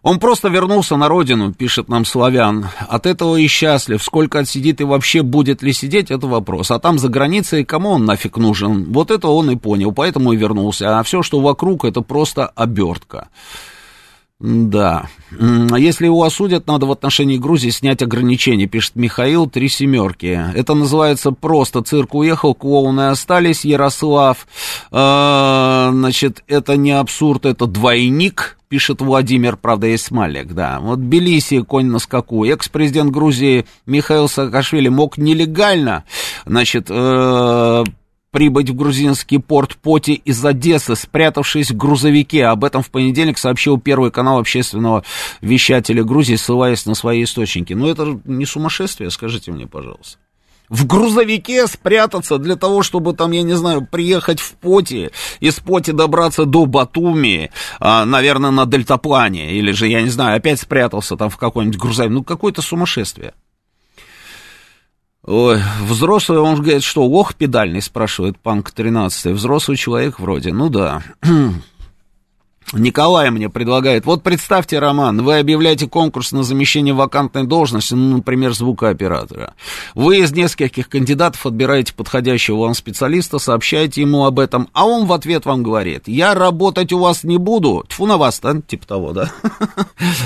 Он 0.07 0.19
просто 0.19 0.47
вернулся 0.47 0.95
на 0.95 1.09
родину, 1.09 1.51
пишет 1.51 1.89
нам 1.89 2.05
Славян. 2.05 2.69
От 2.87 3.05
этого 3.05 3.35
и 3.35 3.45
счастлив. 3.47 4.01
Сколько 4.01 4.39
отсидит 4.39 4.79
и 4.79 4.85
вообще 4.85 5.21
будет 5.21 5.61
ли 5.61 5.73
сидеть, 5.73 6.11
это 6.11 6.27
вопрос. 6.27 6.71
А 6.71 6.79
там 6.79 6.97
за 6.97 7.09
границей 7.09 7.65
кому 7.65 7.89
он 7.89 8.05
нафиг 8.05 8.37
нужен? 8.37 8.85
Вот 8.85 9.11
это 9.11 9.27
он 9.27 9.51
и 9.51 9.57
понял, 9.57 9.91
поэтому 9.91 10.31
и 10.31 10.37
вернулся. 10.37 10.97
А 10.97 11.03
все, 11.03 11.23
что 11.23 11.41
вокруг, 11.41 11.83
это 11.83 11.99
просто 11.99 12.45
обертка. 12.45 13.27
Да. 14.39 15.07
Если 15.31 16.05
его 16.05 16.23
осудят, 16.23 16.67
надо 16.67 16.85
в 16.85 16.91
отношении 16.91 17.37
Грузии 17.37 17.71
снять 17.71 18.03
ограничения, 18.03 18.67
пишет 18.67 18.95
Михаил, 18.95 19.49
три 19.49 19.67
семерки. 19.67 20.39
Это 20.53 20.75
называется 20.75 21.31
просто 21.31 21.81
цирк 21.81 22.13
уехал, 22.13 22.53
клоуны 22.53 23.09
остались, 23.09 23.65
Ярослав. 23.65 24.47
Э, 24.91 25.89
значит, 25.91 26.43
это 26.47 26.77
не 26.77 26.91
абсурд, 26.91 27.47
это 27.47 27.65
двойник, 27.65 28.59
пишет 28.69 29.01
Владимир, 29.01 29.57
правда, 29.57 29.87
есть 29.87 30.05
Смалек, 30.05 30.53
да. 30.53 30.79
Вот 30.81 30.99
Белиси, 30.99 31.63
конь 31.63 31.87
на 31.87 31.97
скаку. 31.97 32.45
Экс-президент 32.45 33.11
Грузии 33.11 33.65
Михаил 33.87 34.29
Саакашвили 34.29 34.89
мог 34.89 35.17
нелегально, 35.17 36.03
значит, 36.45 36.87
э, 36.89 37.83
прибыть 38.31 38.69
в 38.69 38.75
грузинский 38.75 39.37
порт 39.37 39.77
Поти 39.77 40.13
из 40.13 40.43
Одессы, 40.43 40.95
спрятавшись 40.95 41.71
в 41.71 41.77
грузовике. 41.77 42.45
Об 42.45 42.63
этом 42.63 42.83
в 42.83 42.89
понедельник 42.89 43.37
сообщил 43.37 43.79
Первый 43.79 44.11
канал 44.11 44.39
общественного 44.39 45.03
вещателя 45.41 46.03
Грузии, 46.03 46.35
ссылаясь 46.35 46.85
на 46.85 46.95
свои 46.95 47.23
источники. 47.23 47.73
Но 47.73 47.89
это 47.89 48.19
не 48.25 48.45
сумасшествие, 48.45 49.09
скажите 49.11 49.51
мне, 49.51 49.67
пожалуйста 49.67 50.17
в 50.69 50.85
грузовике 50.85 51.67
спрятаться 51.67 52.37
для 52.37 52.55
того, 52.55 52.83
чтобы 52.83 53.13
там, 53.13 53.31
я 53.31 53.41
не 53.41 53.53
знаю, 53.53 53.85
приехать 53.85 54.39
в 54.39 54.53
Поти, 54.55 55.11
из 55.39 55.59
Поти 55.59 55.91
добраться 55.91 56.45
до 56.45 56.65
Батуми, 56.65 57.51
а, 57.79 58.05
наверное, 58.05 58.51
на 58.51 58.65
дельтаплане, 58.65 59.53
или 59.53 59.71
же, 59.71 59.87
я 59.87 60.01
не 60.01 60.09
знаю, 60.09 60.37
опять 60.37 60.59
спрятался 60.59 61.15
там 61.15 61.29
в 61.29 61.37
какой-нибудь 61.37 61.79
грузовик. 61.79 62.11
Ну, 62.11 62.23
какое-то 62.23 62.61
сумасшествие. 62.61 63.33
Ой, 65.27 65.61
взрослый, 65.81 66.39
он 66.39 66.55
говорит, 66.61 66.83
что 66.83 67.05
лох 67.05 67.35
педальный, 67.35 67.81
спрашивает 67.81 68.39
Панк 68.39 68.71
13 68.71 69.33
взрослый 69.33 69.75
человек 69.75 70.19
вроде, 70.21 70.53
ну 70.53 70.69
да. 70.69 71.03
Николай 72.73 73.31
мне 73.31 73.47
предлагает, 73.47 74.05
вот 74.05 74.23
представьте, 74.23 74.79
Роман, 74.79 75.23
вы 75.23 75.39
объявляете 75.39 75.87
конкурс 75.87 76.33
на 76.33 76.43
замещение 76.43 76.93
вакантной 76.93 77.45
должности, 77.45 77.93
ну, 77.93 78.17
например, 78.17 78.53
звукооператора. 78.53 79.53
Вы 79.95 80.19
из 80.19 80.33
нескольких 80.33 80.89
кандидатов 80.89 81.45
отбираете 81.45 81.93
подходящего 81.93 82.57
вам 82.57 82.73
специалиста, 82.73 83.39
сообщаете 83.39 84.01
ему 84.01 84.25
об 84.25 84.37
этом, 84.37 84.67
а 84.73 84.85
он 84.85 85.05
в 85.05 85.13
ответ 85.13 85.45
вам 85.45 85.63
говорит, 85.63 86.03
я 86.07 86.33
работать 86.33 86.91
у 86.91 86.99
вас 86.99 87.23
не 87.23 87.37
буду, 87.37 87.85
тьфу 87.87 88.05
на 88.05 88.17
вас, 88.17 88.41
да, 88.41 88.59
типа 88.59 88.85
того, 88.85 89.13
да? 89.13 89.31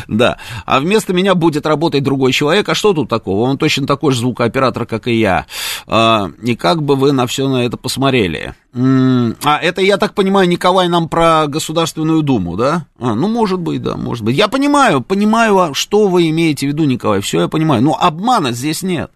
Да, 0.07 0.37
а 0.65 0.79
вместо 0.79 1.13
меня 1.13 1.35
будет 1.35 1.65
работать 1.65 2.03
другой 2.03 2.31
человек, 2.33 2.67
а 2.69 2.75
что 2.75 2.93
тут 2.93 3.07
такого? 3.07 3.41
Он 3.41 3.57
точно 3.57 3.85
такой 3.85 4.13
же 4.13 4.19
звукооператор, 4.19 4.85
как 4.85 5.07
и 5.07 5.13
я. 5.13 5.45
А, 5.87 6.29
и 6.41 6.55
как 6.55 6.81
бы 6.83 6.95
вы 6.95 7.11
на 7.11 7.27
все 7.27 7.47
на 7.47 7.65
это 7.65 7.77
посмотрели? 7.77 8.55
А, 8.74 9.57
это, 9.61 9.82
я 9.82 9.97
так 9.97 10.13
понимаю, 10.13 10.47
Николай 10.47 10.88
нам 10.88 11.09
про 11.09 11.47
Государственную 11.47 12.22
Думу, 12.22 12.55
да? 12.55 12.88
А, 12.99 13.15
ну, 13.15 13.28
может 13.28 13.59
быть, 13.59 13.82
да, 13.82 13.97
может 13.97 14.24
быть. 14.24 14.38
Я 14.38 14.47
понимаю, 14.47 15.01
понимаю, 15.01 15.59
а 15.59 15.74
что 15.74 16.07
вы 16.07 16.30
имеете 16.30 16.67
в 16.67 16.69
виду, 16.69 16.86
Николай, 16.86 17.19
все 17.22 17.41
я 17.41 17.47
понимаю. 17.47 17.82
Но 17.82 17.97
обмана 17.99 18.53
здесь 18.53 18.82
нет. 18.82 19.11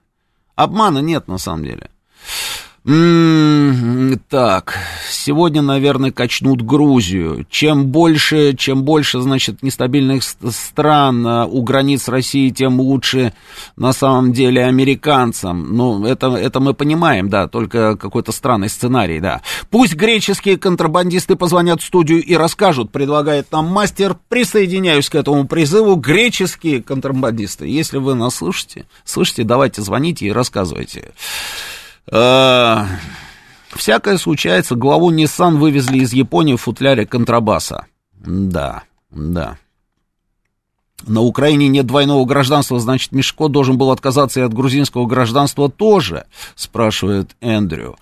Обмана 0.56 1.00
нет, 1.00 1.28
на 1.28 1.38
самом 1.38 1.64
деле. 1.64 1.90
М-м, 2.88 4.20
так, 4.30 4.78
сегодня, 5.10 5.64
наверное, 5.64 6.12
качнут 6.12 6.62
Грузию. 6.62 7.48
Чем 7.50 7.88
больше, 7.88 8.56
чем 8.56 8.84
больше, 8.84 9.22
значит, 9.22 9.64
нестабильных 9.64 10.22
стран 10.22 11.26
а, 11.26 11.46
у 11.48 11.64
границ 11.64 12.08
России, 12.08 12.52
тем 12.52 12.80
лучше 12.80 13.34
на 13.76 13.92
самом 13.92 14.34
деле 14.34 14.64
американцам. 14.64 15.76
Ну, 15.76 16.06
это, 16.06 16.28
это 16.36 16.60
мы 16.60 16.76
понимаем, 16.76 17.28
да, 17.28 17.48
только 17.48 17.98
какой-то 17.98 18.32
странный 18.32 18.70
сценарий, 18.70 19.20
да. 19.20 19.42
Пусть 19.72 19.96
греческие 19.96 20.58
контрабандисты 20.60 21.36
позвонят 21.36 21.82
в 21.82 21.86
студию 21.86 22.24
и 22.24 22.36
расскажут, 22.36 22.92
предлагает 22.92 23.52
нам 23.52 23.66
мастер. 23.66 24.16
Присоединяюсь 24.30 25.10
к 25.10 25.16
этому 25.16 25.48
призыву. 25.48 25.96
Греческие 25.96 26.84
контрабандисты, 26.84 27.68
если 27.68 27.98
вы 27.98 28.14
нас 28.14 28.36
слышите, 28.36 28.86
слышите, 29.06 29.44
давайте 29.44 29.82
звоните 29.82 30.28
и 30.28 30.32
рассказывайте. 30.32 31.14
Э, 32.12 32.86
всякое 33.76 34.18
случается. 34.18 34.76
Главу 34.76 35.12
Nissan 35.12 35.58
вывезли 35.58 36.00
из 36.00 36.14
Японии 36.14 36.56
в 36.56 36.62
футляре 36.62 37.06
контрабаса. 37.06 37.86
Да, 38.14 38.84
да. 39.12 39.58
На 41.08 41.22
Украине 41.22 41.68
нет 41.68 41.86
двойного 41.86 42.26
гражданства, 42.26 42.80
значит, 42.80 43.12
Мешко 43.12 43.48
должен 43.48 43.78
был 43.78 43.92
отказаться 43.92 44.40
и 44.40 44.44
от 44.44 44.54
грузинского 44.54 45.06
гражданства 45.06 45.70
тоже, 45.70 46.26
спрашивает 46.56 47.36
Эндрю. 47.42 47.98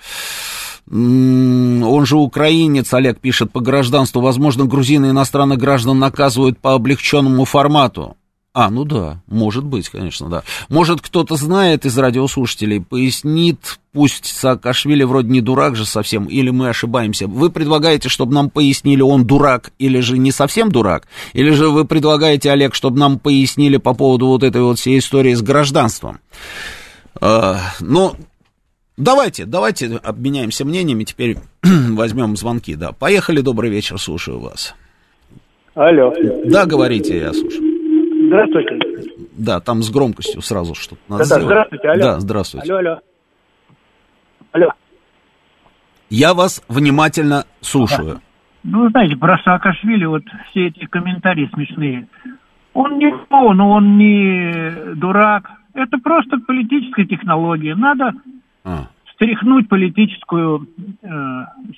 Он 0.89 2.05
же 2.05 2.17
украинец, 2.17 2.93
Олег 2.93 3.19
пишет, 3.19 3.51
по 3.51 3.61
гражданству. 3.61 4.21
Возможно, 4.21 4.65
грузины 4.65 5.07
иностранных 5.07 5.57
граждан 5.57 5.97
наказывают 5.99 6.59
по 6.59 6.73
облегченному 6.73 7.45
формату. 7.45 8.17
А, 8.55 8.69
ну 8.69 8.85
да, 8.85 9.17
может 9.25 9.63
быть, 9.63 9.89
конечно, 9.89 10.29
да. 10.29 10.43
Может, 10.69 11.01
кто-то 11.01 11.35
знает 11.37 11.87
из 11.87 11.97
радиослушателей, 11.97 12.81
пояснит, 12.81 13.79
пусть 13.93 14.27
Саакашвили 14.27 15.03
вроде 15.03 15.29
не 15.29 15.41
дурак 15.41 15.75
же 15.75 15.87
совсем, 15.87 16.25
или 16.25 16.51
мы 16.51 16.69
ошибаемся. 16.69 17.25
Вы 17.25 17.49
предлагаете, 17.49 18.09
чтобы 18.09 18.35
нам 18.35 18.51
пояснили, 18.51 19.01
он 19.01 19.25
дурак, 19.25 19.71
или 19.79 20.01
же 20.01 20.19
не 20.19 20.31
совсем 20.31 20.71
дурак? 20.71 21.07
Или 21.33 21.49
же 21.49 21.69
вы 21.69 21.85
предлагаете, 21.85 22.51
Олег, 22.51 22.75
чтобы 22.75 22.99
нам 22.99 23.17
пояснили 23.17 23.77
по 23.77 23.95
поводу 23.95 24.27
вот 24.27 24.43
этой 24.43 24.61
вот 24.61 24.77
всей 24.77 24.99
истории 24.99 25.33
с 25.33 25.41
гражданством? 25.41 26.19
А, 27.19 27.57
ну, 27.79 28.13
давайте, 28.97 29.45
давайте 29.45 29.95
обменяемся 29.95 30.63
мнениями, 30.63 31.05
теперь 31.05 31.39
возьмем 31.63 32.37
звонки, 32.37 32.75
да. 32.75 32.91
Поехали, 32.91 33.41
добрый 33.41 33.71
вечер, 33.71 33.97
слушаю 33.97 34.39
вас. 34.39 34.75
Алло. 35.73 36.13
Да, 36.45 36.67
говорите, 36.67 37.17
я 37.17 37.33
слушаю. 37.33 37.72
Здравствуйте. 38.33 38.79
Да, 39.37 39.59
там 39.59 39.83
с 39.83 39.91
громкостью 39.91 40.41
сразу 40.41 40.73
что-то 40.73 41.01
надо 41.07 41.29
да, 41.29 41.35
да, 41.35 41.41
здравствуйте, 41.41 41.87
алло. 41.87 42.01
Да, 42.01 42.19
здравствуйте. 42.19 42.73
Алло, 42.73 42.79
алло. 42.79 42.99
Алло. 44.53 44.67
Я 46.09 46.33
вас 46.33 46.63
внимательно 46.67 47.45
слушаю. 47.61 48.21
Ну, 48.63 48.89
знаете, 48.89 49.17
про 49.17 49.37
Саакашвили 49.43 50.05
вот 50.05 50.23
все 50.49 50.67
эти 50.67 50.85
комментарии 50.85 51.49
смешные. 51.53 52.07
Он 52.73 52.97
не 52.97 53.13
он, 53.29 53.61
он 53.61 53.97
не 53.97 54.95
дурак. 54.95 55.51
Это 55.75 55.97
просто 55.97 56.37
политическая 56.37 57.05
технология. 57.05 57.75
Надо 57.75 58.13
а 58.63 58.87
стряхнуть 59.13 59.69
политическую 59.69 60.67
э, 61.01 61.07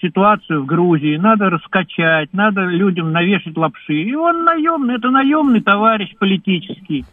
ситуацию 0.02 0.64
в 0.64 0.66
Грузии, 0.66 1.18
надо 1.18 1.50
раскачать, 1.50 2.30
надо 2.34 2.62
людям 2.66 3.12
навешать 3.12 3.58
лапши. 3.58 3.94
И 3.94 4.16
он 4.16 4.44
наемный, 4.44 4.96
это 4.96 5.10
наемный 5.10 5.62
товарищ 5.62 6.14
политический. 6.18 7.06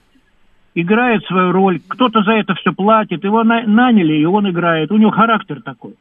Играет 0.75 1.25
свою 1.27 1.53
роль, 1.53 1.81
кто-то 1.87 2.23
за 2.23 2.33
это 2.33 2.55
все 2.55 2.73
платит, 2.73 3.25
его 3.25 3.45
на, 3.45 3.63
наняли, 3.67 4.15
и 4.15 4.25
он 4.25 4.49
играет. 4.49 4.91
У 4.91 4.97
него 4.97 5.11
характер 5.11 5.61
такой. 5.63 5.95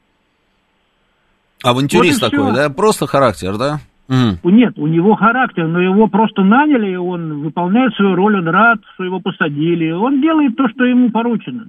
Авантюрист 1.63 2.21
вот 2.21 2.31
такой, 2.31 2.51
все. 2.51 2.55
да? 2.55 2.69
Просто 2.69 3.05
характер, 3.05 3.57
да? 3.57 3.79
Угу. 4.07 4.49
Нет, 4.49 4.77
у 4.77 4.87
него 4.87 5.15
характер, 5.15 5.67
но 5.67 5.79
его 5.79 6.07
просто 6.07 6.43
наняли, 6.43 6.91
и 6.91 6.95
он 6.95 7.41
выполняет 7.41 7.93
свою 7.95 8.15
роль, 8.15 8.37
он 8.37 8.47
рад, 8.47 8.79
что 8.93 9.03
его 9.03 9.19
посадили. 9.19 9.91
Он 9.91 10.21
делает 10.21 10.55
то, 10.55 10.67
что 10.69 10.85
ему 10.85 11.11
поручено. 11.11 11.67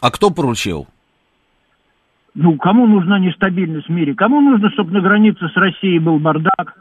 А 0.00 0.10
кто 0.10 0.30
поручил? 0.30 0.86
Ну, 2.40 2.56
кому 2.56 2.86
нужна 2.86 3.18
нестабильность 3.18 3.88
в 3.88 3.90
мире? 3.90 4.14
Кому 4.14 4.40
нужно, 4.40 4.70
чтобы 4.70 4.92
на 4.92 5.00
границе 5.00 5.48
с 5.48 5.56
Россией 5.56 5.98
был 5.98 6.20
бардак? 6.20 6.72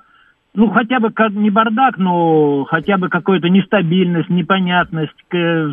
Ну, 0.53 0.70
хотя 0.70 0.99
бы 0.99 1.12
не 1.32 1.49
бардак, 1.49 1.97
но 1.97 2.64
хотя 2.66 2.97
бы 2.97 3.10
какая-то 3.10 3.49
нестабильность, 3.49 4.30
непонятность, 4.30 5.14
э, 5.34 5.72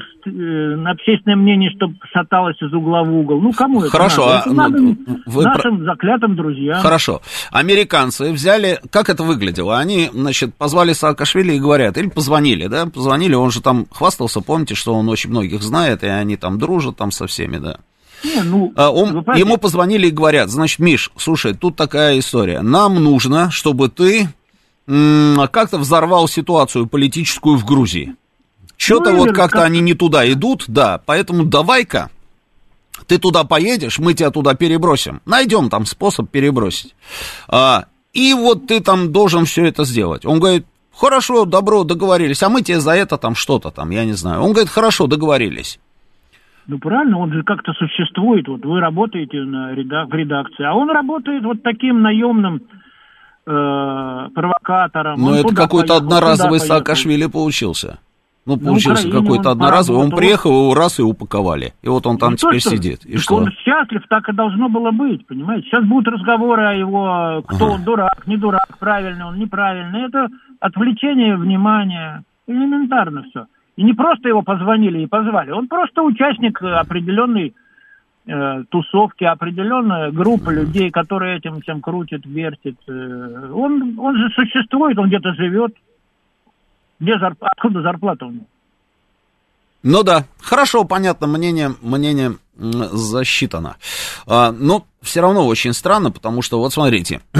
общественное 0.86 1.36
мнение, 1.36 1.70
чтобы 1.76 1.96
шаталось 2.14 2.56
из 2.62 2.72
угла 2.72 3.02
в 3.02 3.14
угол. 3.14 3.42
Ну, 3.42 3.52
кому 3.52 3.80
Хорошо, 3.80 4.40
это 4.40 4.54
надо? 4.54 4.78
Это 4.78 4.96
а, 5.06 5.14
вы 5.26 5.42
нашим 5.44 5.84
заклятым 5.84 6.34
друзьям. 6.34 6.80
Хорошо. 6.80 7.20
Американцы 7.52 8.32
взяли... 8.32 8.78
Как 8.90 9.10
это 9.10 9.22
выглядело? 9.22 9.78
Они, 9.78 10.08
значит, 10.14 10.54
позвали 10.54 10.94
Саакашвили 10.94 11.52
и 11.52 11.60
говорят, 11.60 11.98
или 11.98 12.08
позвонили, 12.08 12.68
да? 12.68 12.86
Позвонили, 12.86 13.34
он 13.34 13.50
же 13.50 13.60
там 13.60 13.84
хвастался, 13.90 14.40
помните, 14.40 14.74
что 14.74 14.94
он 14.94 15.10
очень 15.10 15.28
многих 15.28 15.62
знает, 15.62 16.02
и 16.04 16.06
они 16.06 16.38
там 16.38 16.58
дружат 16.58 16.96
там 16.96 17.10
со 17.10 17.26
всеми, 17.26 17.58
да? 17.58 17.76
Не, 18.24 18.42
ну, 18.42 18.72
а 18.74 18.90
он, 18.90 19.24
ему 19.36 19.58
позвонили 19.58 20.08
и 20.08 20.10
говорят, 20.10 20.50
значит, 20.50 20.78
Миш, 20.78 21.10
слушай, 21.16 21.54
тут 21.54 21.76
такая 21.76 22.18
история. 22.18 22.62
Нам 22.62 23.02
нужно, 23.02 23.50
чтобы 23.50 23.88
ты 23.88 24.28
как-то 24.86 25.78
взорвал 25.78 26.28
ситуацию 26.28 26.86
политическую 26.86 27.56
в 27.56 27.64
Грузии. 27.64 28.16
Что-то 28.76 29.12
ну, 29.12 29.18
вот 29.18 29.32
как-то 29.32 29.58
как... 29.58 29.66
они 29.66 29.80
не 29.80 29.94
туда 29.94 30.30
идут, 30.30 30.64
да, 30.66 31.00
поэтому 31.04 31.44
давай-ка 31.44 32.10
ты 33.06 33.18
туда 33.18 33.44
поедешь, 33.44 33.98
мы 33.98 34.14
тебя 34.14 34.30
туда 34.30 34.54
перебросим. 34.54 35.20
Найдем 35.26 35.68
там 35.68 35.86
способ 35.86 36.30
перебросить. 36.30 36.94
А, 37.48 37.86
и 38.12 38.34
вот 38.34 38.66
ты 38.66 38.80
там 38.80 39.12
должен 39.12 39.44
все 39.44 39.66
это 39.66 39.84
сделать. 39.84 40.24
Он 40.24 40.38
говорит, 40.40 40.66
хорошо, 40.92 41.44
добро, 41.44 41.84
договорились, 41.84 42.42
а 42.42 42.48
мы 42.48 42.62
тебе 42.62 42.80
за 42.80 42.92
это 42.92 43.18
там 43.18 43.34
что-то 43.34 43.70
там, 43.70 43.90
я 43.90 44.04
не 44.04 44.12
знаю. 44.12 44.42
Он 44.42 44.52
говорит, 44.52 44.70
хорошо, 44.70 45.06
договорились. 45.06 45.78
Ну 46.66 46.78
правильно, 46.78 47.18
он 47.18 47.32
же 47.32 47.42
как-то 47.42 47.72
существует. 47.72 48.48
Вот 48.48 48.64
вы 48.64 48.80
работаете 48.80 49.42
на 49.42 49.72
редак- 49.72 50.08
в 50.08 50.14
редакции, 50.14 50.64
а 50.64 50.74
он 50.74 50.90
работает 50.90 51.44
вот 51.44 51.62
таким 51.62 52.00
наемным 52.00 52.62
э, 53.46 54.28
провокатором. 54.34 55.20
Но 55.20 55.34
это 55.34 55.54
какой-то 55.54 55.96
одноразовый 55.96 56.60
Саакашвили 56.60 57.26
получился. 57.26 57.98
Ну, 58.46 58.58
получился 58.58 59.10
какой-то 59.10 59.50
одноразовый. 59.52 60.02
Он 60.02 60.10
приехал, 60.10 60.50
его 60.50 60.74
раз 60.74 60.98
и 60.98 61.02
упаковали. 61.02 61.72
И 61.82 61.88
вот 61.88 62.06
он 62.06 62.18
там 62.18 62.32
ну, 62.32 62.36
теперь 62.36 62.62
то, 62.62 62.70
сидит. 62.70 63.06
И 63.06 63.16
что? 63.16 63.36
Он 63.36 63.50
счастлив, 63.50 64.02
так 64.08 64.28
и 64.28 64.32
должно 64.32 64.68
было 64.68 64.90
быть, 64.90 65.26
понимаете? 65.26 65.66
Сейчас 65.68 65.84
будут 65.84 66.08
разговоры 66.08 66.62
о 66.66 66.74
его, 66.74 67.42
кто 67.46 67.66
ага. 67.66 67.74
он, 67.74 67.84
дурак, 67.84 68.26
не 68.26 68.36
дурак, 68.36 68.76
правильный 68.78 69.24
он, 69.24 69.38
неправильный. 69.38 70.06
Это 70.08 70.28
отвлечение 70.60 71.36
внимания. 71.36 72.22
Элементарно 72.46 73.24
все. 73.30 73.46
И 73.76 73.82
не 73.82 73.92
просто 73.92 74.28
его 74.28 74.42
позвонили 74.42 75.00
и 75.00 75.06
позвали, 75.06 75.50
он 75.50 75.66
просто 75.68 76.02
участник 76.02 76.62
определенной 76.62 77.54
э, 78.26 78.64
тусовки, 78.68 79.24
определенная 79.24 80.12
группа 80.12 80.50
людей, 80.50 80.90
которые 80.90 81.38
этим 81.38 81.60
всем 81.60 81.80
крутит, 81.80 82.24
вертит. 82.24 82.76
Э, 82.86 83.50
он, 83.52 83.98
он 83.98 84.16
же 84.16 84.30
существует, 84.34 84.98
он 84.98 85.08
где-то 85.08 85.34
живет. 85.34 85.74
Где 87.00 87.18
зарп... 87.18 87.38
Откуда 87.40 87.82
зарплата 87.82 88.26
у 88.26 88.30
него? 88.30 88.46
Ну 89.82 90.02
да, 90.02 90.24
хорошо, 90.40 90.84
понятно, 90.84 91.26
мнение, 91.26 91.74
мнение 91.82 92.36
засчитано. 92.56 93.76
А, 94.26 94.52
но 94.52 94.86
все 95.02 95.20
равно 95.20 95.46
очень 95.46 95.74
странно, 95.74 96.10
потому 96.10 96.40
что, 96.40 96.58
вот 96.58 96.72
смотрите, 96.72 97.20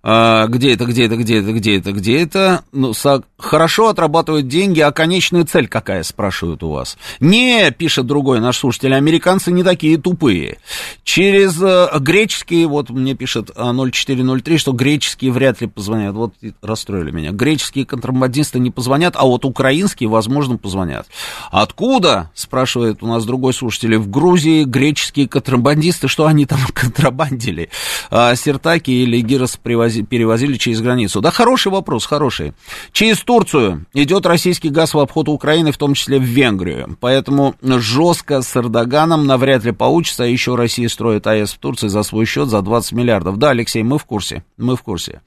а, 0.00 0.46
где 0.46 0.74
это, 0.74 0.84
где 0.84 1.06
это, 1.06 1.16
где 1.16 1.40
это, 1.40 1.52
где 1.52 1.76
это, 1.78 1.92
где 1.92 2.22
это, 2.22 2.64
ну, 2.72 2.94
со, 2.94 3.22
хорошо 3.36 3.88
отрабатывают 3.88 4.46
деньги, 4.46 4.80
а 4.80 4.92
конечная 4.92 5.44
цель 5.44 5.66
какая, 5.66 6.04
спрашивают 6.04 6.62
у 6.62 6.70
вас. 6.70 6.96
Не, 7.18 7.70
пишет 7.72 8.06
другой 8.06 8.40
наш 8.40 8.58
слушатель, 8.58 8.94
американцы 8.94 9.50
не 9.50 9.64
такие 9.64 9.98
тупые. 9.98 10.58
Через 11.02 11.60
э, 11.60 11.88
греческие, 11.98 12.68
вот 12.68 12.90
мне 12.90 13.14
пишет 13.14 13.50
0403, 13.56 14.54
э, 14.54 14.58
что 14.58 14.72
греческие 14.72 15.32
вряд 15.32 15.60
ли 15.60 15.66
позвонят, 15.66 16.14
вот 16.14 16.34
расстроили 16.62 17.10
меня. 17.10 17.32
Греческие 17.32 17.84
контрабандисты 17.84 18.60
не 18.60 18.70
позвонят, 18.70 19.14
а 19.16 19.24
вот 19.24 19.44
украинские, 19.44 20.08
возможно, 20.08 20.58
позвонят. 20.58 21.08
Откуда, 21.50 22.30
спрашивает 22.34 23.02
у 23.02 23.06
нас 23.08 23.24
другой 23.24 23.52
слушатель, 23.52 23.96
в 23.96 24.08
Грузии 24.08 24.62
греческие 24.62 25.28
контрабандисты, 25.28 26.06
что 26.06 26.26
они 26.26 26.46
там 26.46 26.60
контрабандили? 26.72 27.70
А, 28.10 28.36
Сертаки 28.36 28.90
или 28.90 29.20
Гирос 29.20 29.56
перевози, 29.88 30.02
перевозили 30.02 30.56
через 30.56 30.80
границу? 30.80 31.20
Да, 31.20 31.30
хороший 31.30 31.72
вопрос, 31.72 32.06
хороший. 32.06 32.52
Через 32.92 33.18
Турцию 33.20 33.86
идет 33.94 34.26
российский 34.26 34.68
газ 34.68 34.94
в 34.94 34.98
обход 34.98 35.28
Украины, 35.28 35.72
в 35.72 35.78
том 35.78 35.94
числе 35.94 36.18
в 36.18 36.22
Венгрию. 36.22 36.96
Поэтому 37.00 37.54
жестко 37.62 38.42
с 38.42 38.56
Эрдоганом 38.56 39.26
навряд 39.26 39.64
ли 39.64 39.72
получится. 39.72 40.24
Еще 40.24 40.54
Россия 40.54 40.88
строит 40.88 41.26
АЭС 41.26 41.52
в 41.52 41.58
Турции 41.58 41.88
за 41.88 42.02
свой 42.02 42.26
счет 42.26 42.48
за 42.48 42.62
20 42.62 42.92
миллиардов. 42.92 43.38
Да, 43.38 43.50
Алексей, 43.50 43.82
мы 43.82 43.98
в 43.98 44.04
курсе, 44.04 44.44
мы 44.56 44.76
в 44.76 44.82
курсе. 44.82 45.20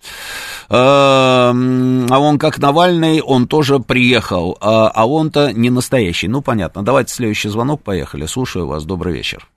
А 0.69 1.51
он 1.53 2.37
как 2.37 2.59
Навальный, 2.59 3.21
он 3.21 3.47
тоже 3.47 3.79
приехал, 3.79 4.57
а, 4.61 4.89
а 4.89 5.07
он-то 5.07 5.51
не 5.51 5.69
настоящий. 5.69 6.27
Ну, 6.27 6.41
понятно. 6.41 6.83
Давайте 6.83 7.13
следующий 7.13 7.49
звонок, 7.49 7.81
поехали. 7.81 8.25
Слушаю 8.25 8.67
вас, 8.67 8.85
добрый 8.85 9.13
вечер. 9.13 9.47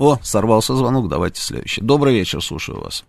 О, 0.00 0.18
сорвался 0.22 0.74
звонок, 0.74 1.08
давайте 1.08 1.42
следующий. 1.42 1.82
Добрый 1.82 2.14
вечер, 2.14 2.42
слушаю 2.42 2.80
вас. 2.80 3.04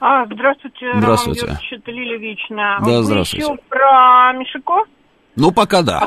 А, 0.00 0.26
здравствуйте, 0.26 0.92
здравствуйте. 0.96 1.46
Роман 1.46 1.58
это 1.70 1.90
Лилия 1.90 2.18
Вечная. 2.18 2.78
Да, 2.80 3.02
здравствуйте. 3.02 3.46
Еще 3.46 3.56
про 3.68 4.32
Мишико? 4.34 4.84
Ну, 5.36 5.52
пока 5.52 5.82
да. 5.82 6.02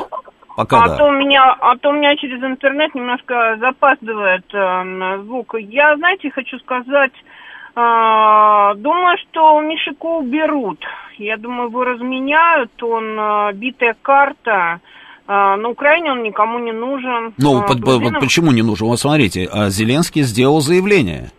Пока 0.56 0.82
а 0.82 0.88
да. 0.88 0.96
То 0.96 1.04
у 1.06 1.12
меня, 1.12 1.56
а 1.60 1.76
то 1.76 1.90
у 1.90 1.92
меня 1.92 2.16
через 2.16 2.42
интернет 2.42 2.94
немножко 2.94 3.56
запаздывает 3.60 4.44
э, 4.52 5.22
звук. 5.22 5.54
Я, 5.58 5.96
знаете, 5.96 6.30
хочу 6.30 6.58
сказать, 6.58 7.12
э, 7.14 8.74
думаю, 8.76 9.18
что 9.18 9.60
Мишико 9.60 10.06
уберут. 10.18 10.84
Я 11.16 11.36
думаю, 11.36 11.68
его 11.68 11.84
разменяют, 11.84 12.82
он 12.82 13.18
э, 13.18 13.52
битая 13.54 13.94
карта. 14.02 14.80
На 15.28 15.68
Украине 15.68 16.12
он 16.12 16.22
никому 16.22 16.58
не 16.58 16.72
нужен. 16.72 17.34
Ну, 17.36 17.58
А, 17.58 17.62
под- 17.68 17.84
под- 17.84 18.20
почему 18.20 18.50
не 18.52 18.62
нужен? 18.62 18.86
Вот 18.88 18.98
смотрите, 18.98 19.48
а 19.52 19.68
Зеленский 19.68 20.22
сделал 20.22 20.60
заявление, 20.60 21.30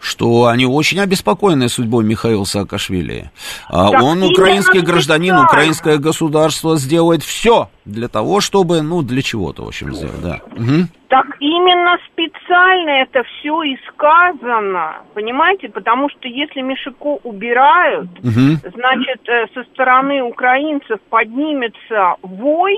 что 0.00 0.46
они 0.46 0.66
очень 0.66 0.98
обеспокоены 1.00 1.68
судьбой 1.68 2.04
Михаила 2.04 2.44
Саакашвили. 2.44 3.30
А 3.68 3.90
Так 3.92 4.02
он 4.02 4.22
украинский 4.24 4.80
гражданин, 4.80 5.34
специально. 5.34 5.44
украинское 5.46 5.98
государство 5.98 6.76
сделает 6.76 7.22
все 7.22 7.68
для 7.84 8.08
того, 8.08 8.40
чтобы, 8.40 8.82
ну, 8.82 9.02
для 9.02 9.22
чего-то, 9.22 9.64
в 9.64 9.68
общем, 9.68 9.94
сделать, 9.94 10.20
да. 10.22 10.40
Мгм. 10.56 10.88
Так 11.08 11.26
именно 11.38 11.98
специально 12.12 12.90
это 12.90 13.22
все 13.22 13.62
и 13.62 13.76
сказано, 13.88 14.96
понимаете? 15.14 15.68
Потому 15.68 16.08
что 16.10 16.26
если 16.26 16.62
Мишико 16.62 17.18
убирают, 17.22 18.08
Мгм. 18.24 18.58
значит, 18.74 19.20
э, 19.28 19.46
со 19.54 19.62
стороны 19.72 20.20
украинцев 20.22 20.98
поднимется 21.10 22.16
вой, 22.22 22.76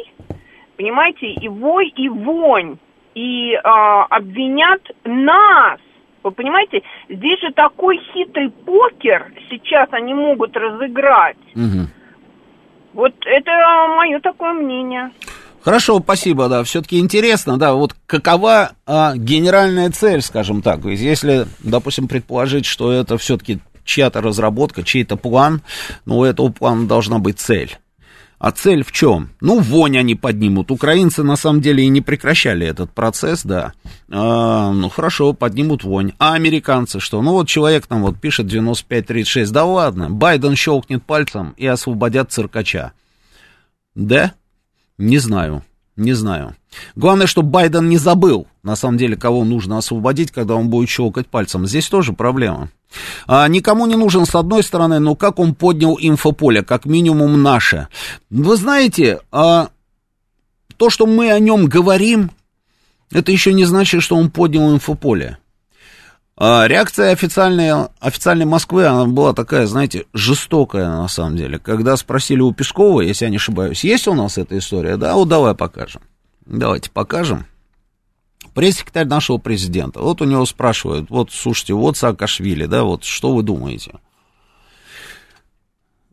понимаете, 0.78 1.26
и 1.26 1.48
вой, 1.48 1.92
и 1.96 2.08
вонь, 2.08 2.78
и 3.14 3.54
а, 3.62 4.04
обвинят 4.04 4.80
нас. 5.04 5.80
Вы 6.22 6.30
понимаете, 6.30 6.82
здесь 7.08 7.40
же 7.40 7.52
такой 7.52 8.00
хитрый 8.12 8.50
покер 8.50 9.32
сейчас 9.50 9.88
они 9.92 10.14
могут 10.14 10.56
разыграть. 10.56 11.36
Мгм. 11.54 11.88
Вот 12.94 13.14
это 13.26 13.50
мое 13.96 14.20
такое 14.20 14.52
мнение. 14.52 15.10
Хорошо, 15.62 16.00
спасибо, 16.00 16.48
да. 16.48 16.62
Все-таки 16.62 17.00
интересно, 17.00 17.58
да, 17.58 17.74
вот 17.74 17.94
какова 18.06 18.72
а, 18.86 19.16
генеральная 19.16 19.90
цель, 19.90 20.22
скажем 20.22 20.62
так. 20.62 20.84
Ведь 20.84 21.00
если, 21.00 21.46
допустим, 21.58 22.08
предположить, 22.08 22.66
что 22.66 22.92
это 22.92 23.18
все-таки 23.18 23.58
чья-то 23.84 24.20
разработка, 24.20 24.84
чей-то 24.84 25.16
план, 25.16 25.62
ну, 26.04 26.18
у 26.18 26.24
этого 26.24 26.50
плана 26.50 26.86
должна 26.86 27.18
быть 27.18 27.40
цель. 27.40 27.76
А 28.38 28.52
цель 28.52 28.84
в 28.84 28.92
чем? 28.92 29.30
Ну, 29.40 29.58
вонь 29.58 29.98
они 29.98 30.14
поднимут. 30.14 30.70
Украинцы 30.70 31.24
на 31.24 31.34
самом 31.34 31.60
деле 31.60 31.82
и 31.82 31.88
не 31.88 32.00
прекращали 32.00 32.66
этот 32.66 32.92
процесс, 32.92 33.42
да. 33.42 33.72
А, 34.10 34.72
ну, 34.72 34.88
хорошо, 34.88 35.32
поднимут 35.32 35.82
вонь. 35.82 36.12
А 36.18 36.34
американцы 36.34 37.00
что? 37.00 37.20
Ну, 37.20 37.32
вот 37.32 37.48
человек 37.48 37.86
там 37.88 38.02
вот 38.02 38.20
пишет 38.20 38.46
9536. 38.46 39.50
Да 39.50 39.64
ладно, 39.64 40.08
Байден 40.08 40.54
щелкнет 40.54 41.02
пальцем 41.02 41.54
и 41.56 41.66
освободят 41.66 42.30
циркача. 42.30 42.92
Да? 43.96 44.34
Не 44.98 45.18
знаю, 45.18 45.64
не 45.98 46.12
знаю. 46.12 46.54
Главное, 46.96 47.26
чтобы 47.26 47.50
Байден 47.50 47.88
не 47.88 47.98
забыл, 47.98 48.46
на 48.62 48.76
самом 48.76 48.98
деле, 48.98 49.16
кого 49.16 49.44
нужно 49.44 49.78
освободить, 49.78 50.30
когда 50.30 50.54
он 50.54 50.68
будет 50.68 50.88
щелкать 50.88 51.26
пальцем. 51.26 51.66
Здесь 51.66 51.88
тоже 51.88 52.12
проблема. 52.12 52.70
А, 53.26 53.46
никому 53.48 53.86
не 53.86 53.96
нужен, 53.96 54.24
с 54.24 54.34
одной 54.34 54.62
стороны, 54.62 54.98
но 54.98 55.14
как 55.14 55.38
он 55.38 55.54
поднял 55.54 55.98
инфополе, 56.00 56.62
как 56.62 56.86
минимум 56.86 57.42
наше. 57.42 57.88
Вы 58.30 58.56
знаете, 58.56 59.20
а, 59.30 59.70
то, 60.76 60.90
что 60.90 61.06
мы 61.06 61.30
о 61.30 61.38
нем 61.38 61.66
говорим, 61.66 62.30
это 63.10 63.32
еще 63.32 63.52
не 63.52 63.64
значит, 63.64 64.02
что 64.02 64.16
он 64.16 64.30
поднял 64.30 64.72
инфополе. 64.72 65.38
А, 66.40 66.68
реакция 66.68 67.10
официальной, 67.10 67.88
официальной 67.98 68.44
Москвы, 68.44 68.86
она 68.86 69.06
была 69.06 69.32
такая, 69.32 69.66
знаете, 69.66 70.06
жестокая 70.12 70.88
на 70.88 71.08
самом 71.08 71.36
деле. 71.36 71.58
Когда 71.58 71.96
спросили 71.96 72.40
у 72.40 72.52
Пескова, 72.52 73.00
если 73.00 73.24
я 73.24 73.30
не 73.30 73.38
ошибаюсь, 73.38 73.82
есть 73.82 74.06
у 74.06 74.14
нас 74.14 74.38
эта 74.38 74.56
история, 74.56 74.96
да, 74.96 75.16
вот 75.16 75.28
давай 75.28 75.56
покажем. 75.56 76.02
Давайте 76.46 76.92
покажем. 76.92 77.44
Пресс-секретарь 78.54 79.08
нашего 79.08 79.38
президента. 79.38 80.00
Вот 80.00 80.22
у 80.22 80.26
него 80.26 80.46
спрашивают, 80.46 81.10
вот, 81.10 81.32
слушайте, 81.32 81.74
вот 81.74 81.96
Саакашвили, 81.96 82.66
да, 82.66 82.84
вот 82.84 83.02
что 83.02 83.34
вы 83.34 83.42
думаете? 83.42 83.98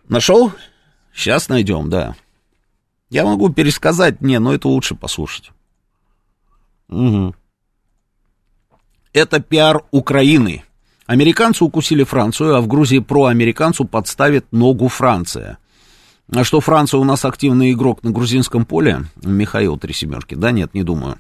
Нашел? 0.09 0.51
Сейчас 1.13 1.49
найдем, 1.49 1.91
да. 1.91 2.15
Я 3.11 3.25
могу 3.25 3.49
пересказать, 3.49 4.21
не, 4.21 4.39
но 4.39 4.55
это 4.55 4.69
лучше 4.69 4.95
послушать. 4.95 5.51
Угу. 6.89 7.35
Это 9.15 9.39
пиар 9.39 9.83
Украины. 9.91 10.65
Американцы 11.05 11.63
укусили 11.63 12.03
Францию, 12.03 12.55
а 12.55 12.59
в 12.59 12.67
Грузии 12.67 12.99
проамериканцу 12.99 13.85
подставит 13.85 14.51
ногу 14.51 14.89
Франция. 14.89 15.57
А 16.33 16.43
что 16.43 16.59
Франция 16.59 16.99
у 16.99 17.05
нас 17.05 17.23
активный 17.23 17.71
игрок 17.71 18.03
на 18.03 18.11
грузинском 18.11 18.65
поле? 18.65 19.05
Михаил 19.23 19.77
Три 19.77 19.93
Семерки. 19.93 20.35
Да 20.35 20.51
нет, 20.51 20.73
не 20.73 20.83
думаю. 20.83 21.15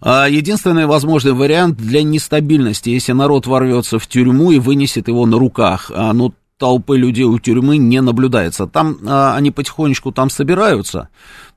А 0.00 0.26
Единственный 0.26 0.86
возможный 0.86 1.34
вариант 1.34 1.76
для 1.76 2.02
нестабильности, 2.02 2.88
если 2.88 3.12
народ 3.12 3.46
ворвется 3.46 3.98
в 3.98 4.06
тюрьму 4.06 4.50
и 4.50 4.58
вынесет 4.58 5.08
его 5.08 5.26
на 5.26 5.38
руках. 5.38 5.90
А, 5.94 6.14
Ну, 6.14 6.32
толпы 6.56 6.96
людей 6.96 7.24
у 7.24 7.38
тюрьмы 7.38 7.76
не 7.76 8.00
наблюдается. 8.00 8.66
Там 8.66 8.96
а, 9.06 9.36
они 9.36 9.50
потихонечку 9.50 10.12
там 10.12 10.30
собираются, 10.30 11.10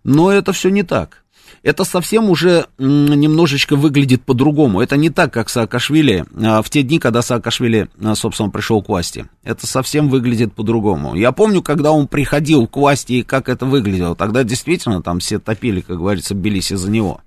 но 0.04 0.34
это 0.34 0.52
все 0.52 0.68
не 0.68 0.84
так. 0.84 1.21
Это 1.64 1.84
совсем 1.84 2.30
уже 2.30 2.66
немножечко 2.78 3.76
выглядит 3.76 4.24
по-другому. 4.24 4.82
Это 4.82 4.98
не 4.98 5.10
так, 5.10 5.32
как 5.34 5.50
Саакашвили 5.50 6.26
а, 6.44 6.62
в 6.62 6.70
те 6.70 6.82
дни, 6.82 7.00
когда 7.00 7.22
Саакашвили, 7.22 7.90
а, 8.04 8.16
собственно, 8.16 8.50
пришел 8.50 8.82
к 8.82 8.90
власти. 8.90 9.28
Это 9.44 9.68
совсем 9.68 10.10
выглядит 10.10 10.54
по-другому. 10.54 11.16
Я 11.16 11.32
помню, 11.32 11.62
когда 11.62 11.92
он 11.92 12.08
приходил 12.08 12.68
к 12.68 12.76
власти 12.76 13.14
и 13.14 13.24
как 13.24 13.50
это 13.50 13.66
выглядело. 13.66 14.16
Тогда 14.16 14.44
действительно 14.44 15.02
там 15.02 15.20
все 15.20 15.40
топили, 15.40 15.82
как 15.82 15.98
говорится, 15.98 16.34
бились 16.34 16.72
из-за 16.72 16.90
него. 16.90 17.22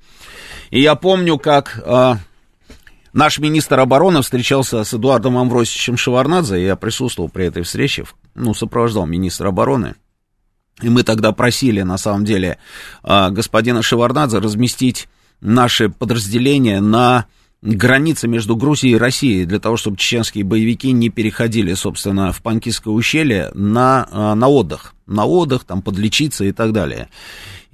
И 0.71 0.81
я 0.81 0.95
помню, 0.95 1.39
как 1.39 1.83
а, 1.87 2.19
наш 3.13 3.39
министр 3.39 3.81
обороны 3.81 4.21
встречался 4.23 4.85
с 4.85 4.93
Эдуардом 4.93 5.39
Амвросичем 5.39 5.97
Шеварнадзе. 5.97 6.63
Я 6.63 6.77
присутствовал 6.77 7.29
при 7.29 7.47
этой 7.47 7.63
встрече, 7.63 8.05
ну, 8.35 8.55
сопровождал 8.55 9.07
министра 9.07 9.49
обороны. 9.49 9.95
И 10.83 10.89
мы 10.89 11.03
тогда 11.03 11.33
просили, 11.33 11.83
на 11.83 11.99
самом 11.99 12.25
деле, 12.25 12.59
а, 13.03 13.31
господина 13.31 13.83
Шеварнадзе 13.83 14.39
разместить 14.39 15.09
наши 15.41 15.89
подразделения 15.89 16.81
на 16.81 17.27
границе 17.63 18.29
между 18.29 18.57
Грузией 18.57 18.95
и 18.95 18.99
Россией, 18.99 19.47
для 19.47 19.59
того, 19.59 19.77
чтобы 19.77 19.97
чеченские 19.97 20.45
боевики 20.45 20.93
не 20.93 21.09
переходили, 21.09 21.73
собственно, 21.75 22.33
в 22.33 22.43
Панкистское 22.43 22.93
ущелье 22.93 23.51
на, 23.55 24.07
а, 24.11 24.35
на 24.35 24.49
отдых. 24.49 24.95
На 25.07 25.25
отдых, 25.25 25.65
там, 25.65 25.81
подлечиться 25.81 26.45
и 26.45 26.53
так 26.53 26.73
далее. 26.73 27.09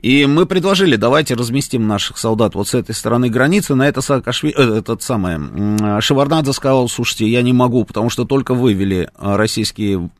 И 0.02 0.24
мы 0.26 0.46
предложили, 0.46 0.96
давайте 0.96 1.34
разместим 1.34 1.86
наших 1.86 2.16
солдат 2.16 2.54
вот 2.54 2.68
с 2.68 2.74
этой 2.74 2.94
стороны 2.94 3.28
границы, 3.28 3.74
на 3.74 3.86
это 3.86 4.00
Саакашви... 4.00 4.54
э, 4.56 4.78
этот 4.78 5.02
самый, 5.02 5.34
м, 5.34 6.00
Шеварнадзе 6.00 6.52
сказал, 6.52 6.88
слушайте, 6.88 7.28
я 7.28 7.42
не 7.42 7.52
могу, 7.52 7.84
потому 7.84 8.08
что 8.08 8.24
только 8.24 8.54
вывели 8.54 9.10
а, 9.16 9.36
российские 9.36 10.10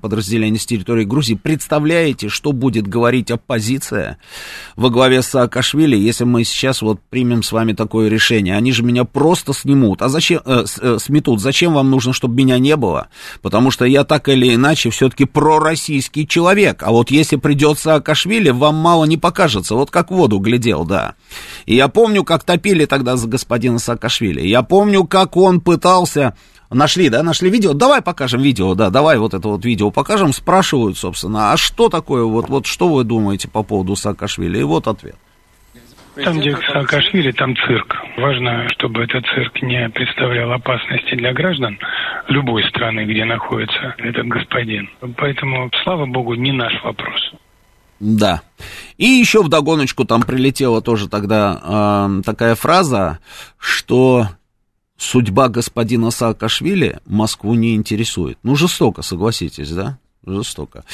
подразделения 0.00 0.58
с 0.58 0.66
территории 0.66 1.04
Грузии. 1.04 1.34
Представляете, 1.34 2.28
что 2.28 2.52
будет 2.52 2.88
говорить 2.88 3.30
оппозиция 3.30 4.18
во 4.76 4.90
главе 4.90 5.22
с 5.22 5.28
Саакашвили, 5.28 5.96
если 5.96 6.24
мы 6.24 6.44
сейчас 6.44 6.82
вот 6.82 7.00
примем 7.10 7.42
с 7.42 7.52
вами 7.52 7.74
такое 7.74 8.08
решение? 8.08 8.56
Они 8.56 8.72
же 8.72 8.82
меня 8.82 9.04
просто 9.04 9.52
снимут. 9.52 10.02
А 10.02 10.08
зачем, 10.08 10.40
э, 10.44 10.64
э, 10.80 10.98
сметут? 10.98 11.40
Зачем 11.40 11.74
вам 11.74 11.90
нужно, 11.90 12.12
чтобы 12.12 12.34
меня 12.34 12.58
не 12.58 12.76
было? 12.76 13.08
Потому 13.42 13.70
что 13.70 13.84
я 13.84 14.04
так 14.04 14.28
или 14.28 14.54
иначе 14.54 14.90
все-таки 14.90 15.26
пророссийский 15.26 16.26
человек. 16.26 16.82
А 16.82 16.90
вот 16.90 17.10
если 17.10 17.36
придет 17.36 17.78
Саакашвили, 17.78 18.50
вам 18.50 18.76
мало 18.76 19.04
не 19.04 19.16
покажется. 19.28 19.74
Вот 19.74 19.90
как 19.90 20.10
в 20.10 20.14
воду 20.14 20.38
глядел, 20.38 20.86
да. 20.86 21.14
И 21.66 21.74
я 21.74 21.88
помню, 21.88 22.24
как 22.24 22.44
топили 22.44 22.86
тогда 22.86 23.16
за 23.16 23.28
господина 23.28 23.78
Саакашвили. 23.78 24.40
Я 24.40 24.62
помню, 24.62 25.04
как 25.04 25.36
он 25.36 25.60
пытался... 25.60 26.34
Нашли, 26.70 27.08
да, 27.08 27.22
нашли 27.22 27.48
видео? 27.50 27.72
Давай 27.72 28.02
покажем 28.02 28.42
видео, 28.42 28.74
да, 28.74 28.90
давай 28.90 29.18
вот 29.18 29.32
это 29.32 29.48
вот 29.48 29.64
видео 29.64 29.90
покажем. 29.90 30.32
Спрашивают, 30.32 30.98
собственно, 30.98 31.52
а 31.52 31.56
что 31.56 31.88
такое, 31.88 32.24
вот, 32.24 32.48
вот 32.48 32.66
что 32.66 32.88
вы 32.88 33.04
думаете 33.04 33.48
по 33.48 33.62
поводу 33.62 33.96
Саакашвили? 33.96 34.58
И 34.58 34.62
вот 34.62 34.86
ответ. 34.86 35.16
Там, 36.24 36.40
где 36.40 36.56
Саакашвили, 36.72 37.32
там 37.32 37.54
цирк. 37.56 37.96
Важно, 38.18 38.66
чтобы 38.70 39.04
этот 39.04 39.24
цирк 39.26 39.62
не 39.62 39.88
представлял 39.90 40.52
опасности 40.52 41.14
для 41.14 41.32
граждан 41.32 41.78
любой 42.28 42.64
страны, 42.64 43.04
где 43.04 43.24
находится 43.24 43.94
этот 43.98 44.26
господин. 44.26 44.90
Поэтому, 45.16 45.70
слава 45.84 46.06
богу, 46.06 46.34
не 46.34 46.52
наш 46.52 46.72
вопрос. 46.82 47.32
Да. 48.00 48.42
И 48.96 49.06
еще 49.06 49.42
вдогоночку 49.42 50.04
там 50.04 50.22
прилетела 50.22 50.80
тоже 50.80 51.08
тогда 51.08 51.60
э, 51.62 52.22
такая 52.24 52.54
фраза, 52.54 53.18
что 53.58 54.28
судьба 54.96 55.48
господина 55.48 56.10
Саакашвили 56.10 57.00
Москву 57.06 57.54
не 57.54 57.74
интересует. 57.74 58.38
Ну, 58.42 58.56
жестоко, 58.56 59.02
согласитесь, 59.02 59.70
да? 59.70 59.98
Жестоко. 60.26 60.84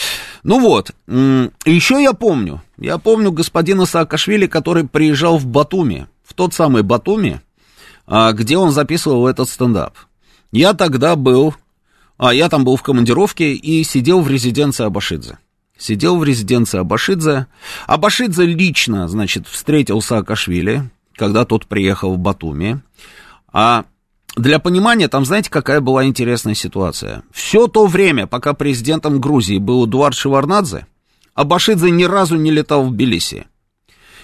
Ну 0.44 0.60
вот, 0.60 0.92
еще 1.08 2.00
я 2.02 2.12
помню, 2.12 2.62
я 2.78 2.98
помню 2.98 3.32
господина 3.32 3.84
Саакашвили, 3.84 4.46
который 4.46 4.86
приезжал 4.86 5.38
в 5.38 5.46
Батуми, 5.46 6.06
в 6.22 6.34
тот 6.34 6.54
самый 6.54 6.82
Батуми, 6.82 7.40
а, 8.06 8.32
где 8.32 8.56
он 8.56 8.70
записывал 8.70 9.26
этот 9.26 9.48
стендап. 9.48 9.94
Я 10.52 10.74
тогда 10.74 11.16
был, 11.16 11.54
а 12.16 12.32
я 12.32 12.48
там 12.48 12.64
был 12.64 12.76
в 12.76 12.82
командировке 12.82 13.54
и 13.54 13.82
сидел 13.82 14.20
в 14.20 14.30
резиденции 14.30 14.84
Абашидзе. 14.84 15.38
Сидел 15.76 16.18
в 16.18 16.24
резиденции 16.24 16.78
Абашидзе. 16.78 17.46
Абашидзе 17.86 18.46
лично, 18.46 19.08
значит, 19.08 19.46
встретил 19.48 20.00
Саакашвили, 20.00 20.90
когда 21.16 21.44
тот 21.44 21.66
приехал 21.66 22.14
в 22.14 22.18
Батуми. 22.18 22.80
А 23.52 23.84
для 24.36 24.58
понимания, 24.58 25.08
там, 25.08 25.24
знаете, 25.24 25.50
какая 25.50 25.80
была 25.80 26.04
интересная 26.04 26.54
ситуация? 26.54 27.22
Все 27.32 27.66
то 27.66 27.86
время, 27.86 28.26
пока 28.26 28.52
президентом 28.52 29.20
Грузии 29.20 29.58
был 29.58 29.86
Эдуард 29.86 30.16
Шеварнадзе, 30.16 30.86
Абашидзе 31.34 31.90
ни 31.90 32.04
разу 32.04 32.36
не 32.36 32.50
летал 32.50 32.84
в 32.84 32.92
Тбилиси. 32.92 33.46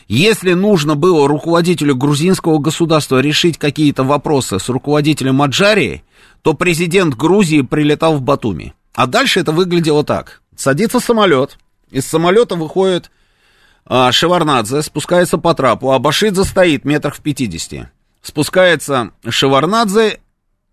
Если 0.07 0.55
нужно 0.55 0.97
было 0.97 1.29
руководителю 1.29 1.95
грузинского 1.95 2.59
государства 2.59 3.21
решить 3.21 3.59
какие-то 3.59 4.03
вопросы 4.03 4.59
с 4.59 4.69
руководителем 4.69 5.41
Аджарии, 5.43 6.03
то 6.43 6.55
президент 6.55 7.15
Грузии 7.15 7.63
прилетал 7.63 8.17
в 8.17 8.23
Батуми. 8.23 8.75
А 8.93 9.07
дальше 9.07 9.39
это 9.39 9.53
выглядело 9.53 10.03
так. 10.03 10.43
Садится 10.61 11.01
самолет, 11.01 11.57
из 11.91 12.07
самолета 12.07 12.55
выходит 12.55 13.11
а, 13.87 14.13
Шеварнадзе, 14.13 14.83
спускается 14.83 15.39
по 15.39 15.55
трапу, 15.55 15.91
а 15.91 15.99
Башидзе 15.99 16.45
стоит 16.45 16.85
метрах 16.85 17.17
в 17.17 17.23
50. 17.23 17.91
Спускается 18.21 19.13
Шеварнадзе, 19.27 20.21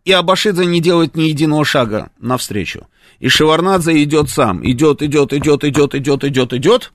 и 0.04 0.12
Абашидзе 0.12 0.66
не 0.66 0.82
делает 0.82 1.16
ни 1.16 1.24
единого 1.24 1.64
шага 1.64 2.10
навстречу. 2.20 2.88
И 3.20 3.30
Шеварнадзе 3.30 4.04
идет 4.04 4.30
сам, 4.30 4.60
идет, 4.70 5.02
идет, 5.02 5.32
идет, 5.32 5.64
идет, 5.64 5.96
идет, 5.96 6.24
идет, 6.26 6.54
идет, 6.54 6.92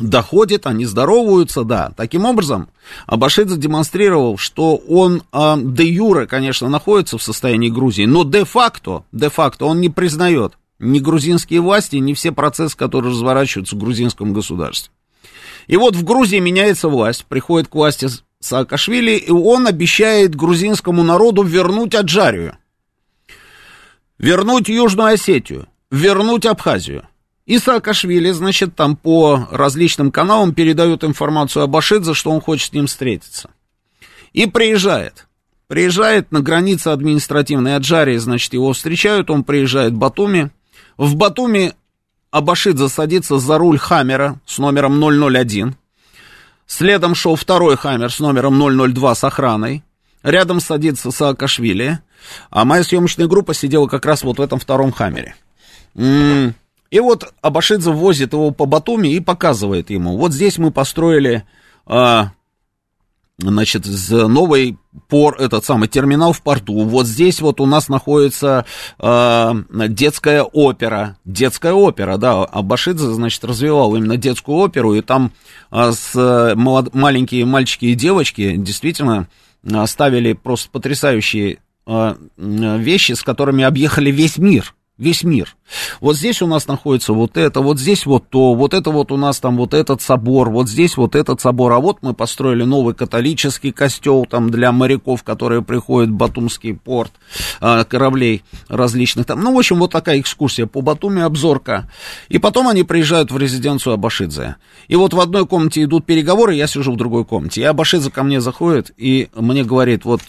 доходит, 0.00 0.66
они 0.66 0.86
здороваются, 0.86 1.64
да. 1.64 1.92
Таким 1.98 2.24
образом, 2.24 2.70
Абашидзе 3.08 3.58
демонстрировал, 3.58 4.38
что 4.38 4.76
он 4.76 5.22
э, 5.34 5.54
де 5.58 5.84
юре, 5.84 6.26
конечно, 6.26 6.70
находится 6.70 7.18
в 7.18 7.22
состоянии 7.22 7.68
Грузии, 7.68 8.06
но 8.06 8.24
де-факто, 8.24 9.04
де-факто 9.12 9.66
он 9.66 9.82
не 9.82 9.90
признает 9.90 10.54
ни 10.80 10.98
грузинские 10.98 11.60
власти, 11.60 11.96
ни 11.96 12.14
все 12.14 12.32
процессы, 12.32 12.76
которые 12.76 13.12
разворачиваются 13.12 13.76
в 13.76 13.78
грузинском 13.78 14.32
государстве. 14.32 14.92
И 15.66 15.76
вот 15.76 15.94
в 15.94 16.02
Грузии 16.02 16.38
меняется 16.38 16.88
власть, 16.88 17.26
приходит 17.26 17.68
к 17.68 17.74
власти 17.74 18.08
Саакашвили, 18.40 19.12
и 19.12 19.30
он 19.30 19.66
обещает 19.66 20.34
грузинскому 20.34 21.04
народу 21.04 21.42
вернуть 21.42 21.94
Аджарию, 21.94 22.56
вернуть 24.18 24.68
Южную 24.68 25.14
Осетию, 25.14 25.68
вернуть 25.90 26.46
Абхазию. 26.46 27.06
И 27.46 27.58
Саакашвили, 27.58 28.30
значит, 28.30 28.74
там 28.74 28.96
по 28.96 29.48
различным 29.50 30.10
каналам 30.10 30.54
передают 30.54 31.04
информацию 31.04 31.64
об 31.64 31.76
Ашидзе, 31.76 32.14
что 32.14 32.30
он 32.30 32.40
хочет 32.40 32.70
с 32.70 32.72
ним 32.72 32.86
встретиться. 32.86 33.50
И 34.32 34.46
приезжает. 34.46 35.26
Приезжает 35.66 36.32
на 36.32 36.40
границе 36.40 36.88
административной 36.88 37.76
Аджарии, 37.76 38.16
значит, 38.16 38.54
его 38.54 38.72
встречают, 38.72 39.30
он 39.30 39.44
приезжает 39.44 39.92
в 39.92 39.98
Батуми. 39.98 40.50
В 41.00 41.16
Батуми 41.16 41.72
Абашидзе 42.30 42.90
садится 42.90 43.38
за 43.38 43.56
руль 43.56 43.78
Хаммера 43.78 44.38
с 44.44 44.58
номером 44.58 45.00
001. 45.00 45.74
Следом 46.66 47.14
шел 47.14 47.36
второй 47.36 47.78
Хаммер 47.78 48.12
с 48.12 48.20
номером 48.20 48.60
002 48.92 49.14
с 49.14 49.24
охраной. 49.24 49.82
Рядом 50.22 50.60
садится 50.60 51.10
Саакашвили. 51.10 52.00
А 52.50 52.66
моя 52.66 52.84
съемочная 52.84 53.28
группа 53.28 53.54
сидела 53.54 53.86
как 53.86 54.04
раз 54.04 54.22
вот 54.24 54.36
в 54.36 54.42
этом 54.42 54.58
втором 54.58 54.92
Хаммере. 54.92 55.36
И 55.96 57.00
вот 57.00 57.32
Абашидзе 57.40 57.92
возит 57.92 58.34
его 58.34 58.50
по 58.50 58.66
Батуми 58.66 59.08
и 59.08 59.20
показывает 59.20 59.88
ему. 59.88 60.18
Вот 60.18 60.34
здесь 60.34 60.58
мы 60.58 60.70
построили, 60.70 61.44
а, 61.86 62.32
значит, 63.40 63.84
новый 64.10 64.78
пор, 65.08 65.36
этот 65.40 65.64
самый 65.64 65.88
терминал 65.88 66.32
в 66.32 66.42
порту. 66.42 66.82
Вот 66.84 67.06
здесь 67.06 67.40
вот 67.40 67.60
у 67.60 67.66
нас 67.66 67.88
находится 67.88 68.66
а, 68.98 69.56
детская 69.70 70.42
опера. 70.42 71.16
Детская 71.24 71.72
опера, 71.72 72.16
да. 72.16 72.44
Абашидзе, 72.44 73.06
значит, 73.10 73.44
развивал 73.44 73.94
именно 73.96 74.16
детскую 74.16 74.58
оперу. 74.58 74.94
И 74.94 75.00
там 75.00 75.32
а, 75.70 75.92
с 75.92 76.54
молод... 76.56 76.94
маленькие 76.94 77.44
мальчики 77.44 77.86
и 77.86 77.94
девочки 77.94 78.56
действительно 78.56 79.28
ставили 79.86 80.32
просто 80.32 80.70
потрясающие 80.70 81.58
а, 81.86 82.16
вещи, 82.36 83.12
с 83.12 83.22
которыми 83.22 83.64
объехали 83.64 84.10
весь 84.10 84.38
мир 84.38 84.74
весь 85.00 85.24
мир. 85.24 85.56
Вот 86.00 86.16
здесь 86.16 86.42
у 86.42 86.46
нас 86.46 86.66
находится 86.66 87.12
вот 87.12 87.36
это, 87.36 87.60
вот 87.60 87.78
здесь 87.78 88.06
вот 88.06 88.28
то, 88.28 88.54
вот 88.54 88.74
это 88.74 88.90
вот 88.90 89.12
у 89.12 89.16
нас 89.16 89.40
там 89.40 89.56
вот 89.56 89.74
этот 89.74 90.02
собор, 90.02 90.50
вот 90.50 90.68
здесь 90.68 90.96
вот 90.96 91.14
этот 91.14 91.40
собор, 91.40 91.72
а 91.72 91.80
вот 91.80 91.98
мы 92.02 92.14
построили 92.14 92.64
новый 92.64 92.94
католический 92.94 93.72
костел 93.72 94.26
там 94.26 94.50
для 94.50 94.72
моряков, 94.72 95.22
которые 95.22 95.62
приходят 95.62 96.10
в 96.10 96.14
Батумский 96.14 96.74
порт, 96.74 97.12
а, 97.60 97.84
кораблей 97.84 98.42
различных 98.68 99.26
там. 99.26 99.40
Ну, 99.40 99.54
в 99.54 99.58
общем, 99.58 99.78
вот 99.78 99.92
такая 99.92 100.20
экскурсия 100.20 100.66
по 100.66 100.80
Батуми, 100.80 101.22
обзорка. 101.22 101.88
И 102.28 102.38
потом 102.38 102.68
они 102.68 102.82
приезжают 102.82 103.30
в 103.30 103.38
резиденцию 103.38 103.94
Абашидзе. 103.94 104.56
И 104.88 104.96
вот 104.96 105.14
в 105.14 105.20
одной 105.20 105.46
комнате 105.46 105.82
идут 105.82 106.04
переговоры, 106.04 106.54
я 106.54 106.66
сижу 106.66 106.92
в 106.92 106.96
другой 106.96 107.24
комнате. 107.24 107.60
И 107.60 107.64
Абашидзе 107.64 108.10
ко 108.10 108.22
мне 108.22 108.40
заходит 108.40 108.92
и 108.96 109.28
мне 109.34 109.64
говорит, 109.64 110.04
вот 110.04 110.20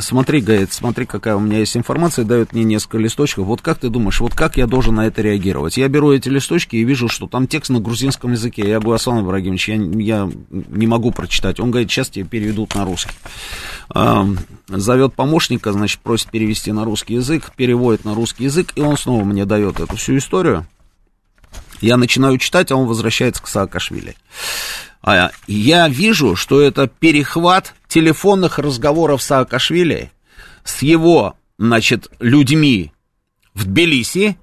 смотри, 0.00 0.40
говорит, 0.40 0.72
смотри, 0.72 1.06
какая 1.06 1.36
у 1.36 1.40
меня 1.40 1.58
есть 1.58 1.76
информация, 1.76 2.24
дает 2.24 2.52
мне 2.52 2.64
несколько 2.64 2.98
листочков, 2.98 3.46
вот 3.46 3.60
как 3.60 3.78
ты 3.78 3.88
думаешь, 3.88 4.20
вот 4.20 4.34
как 4.34 4.56
я 4.56 4.66
должен 4.68 4.94
на 4.94 5.06
это 5.06 5.22
реагировать? 5.22 5.76
Я 5.76 5.88
беру 5.88 6.12
эти 6.12 6.28
листочки 6.28 6.76
и 6.76 6.84
вижу, 6.84 7.08
что 7.08 7.26
там 7.26 7.46
текст 7.46 7.70
на 7.70 7.80
грузинском 7.80 8.32
языке. 8.32 8.68
Я 8.68 8.78
говорю, 8.78 8.92
Аслан 8.96 9.24
Ибрагимович, 9.24 9.68
я, 9.68 9.74
я 9.74 10.30
не 10.50 10.86
могу 10.86 11.10
прочитать. 11.10 11.58
Он 11.58 11.70
говорит, 11.70 11.90
сейчас 11.90 12.10
тебе 12.10 12.24
переведут 12.24 12.74
на 12.74 12.84
русский. 12.84 13.14
Зовет 14.68 15.14
помощника, 15.14 15.72
значит, 15.72 16.00
просит 16.00 16.30
перевести 16.30 16.72
на 16.72 16.84
русский 16.84 17.14
язык, 17.14 17.52
переводит 17.56 18.04
на 18.04 18.14
русский 18.14 18.44
язык, 18.44 18.72
и 18.76 18.80
он 18.80 18.96
снова 18.96 19.24
мне 19.24 19.44
дает 19.44 19.80
эту 19.80 19.96
всю 19.96 20.16
историю. 20.18 20.66
Я 21.80 21.96
начинаю 21.96 22.38
читать, 22.38 22.70
а 22.70 22.76
он 22.76 22.86
возвращается 22.86 23.42
к 23.42 23.48
Саакашвили. 23.48 24.16
А 25.00 25.30
я 25.46 25.88
вижу, 25.88 26.36
что 26.36 26.60
это 26.60 26.88
перехват 26.88 27.74
телефонных 27.86 28.58
разговоров 28.58 29.22
Саакашвили 29.22 30.10
с 30.64 30.82
его, 30.82 31.36
значит, 31.58 32.10
людьми 32.18 32.92
в 33.54 33.64
Тбилиси, 33.64 34.36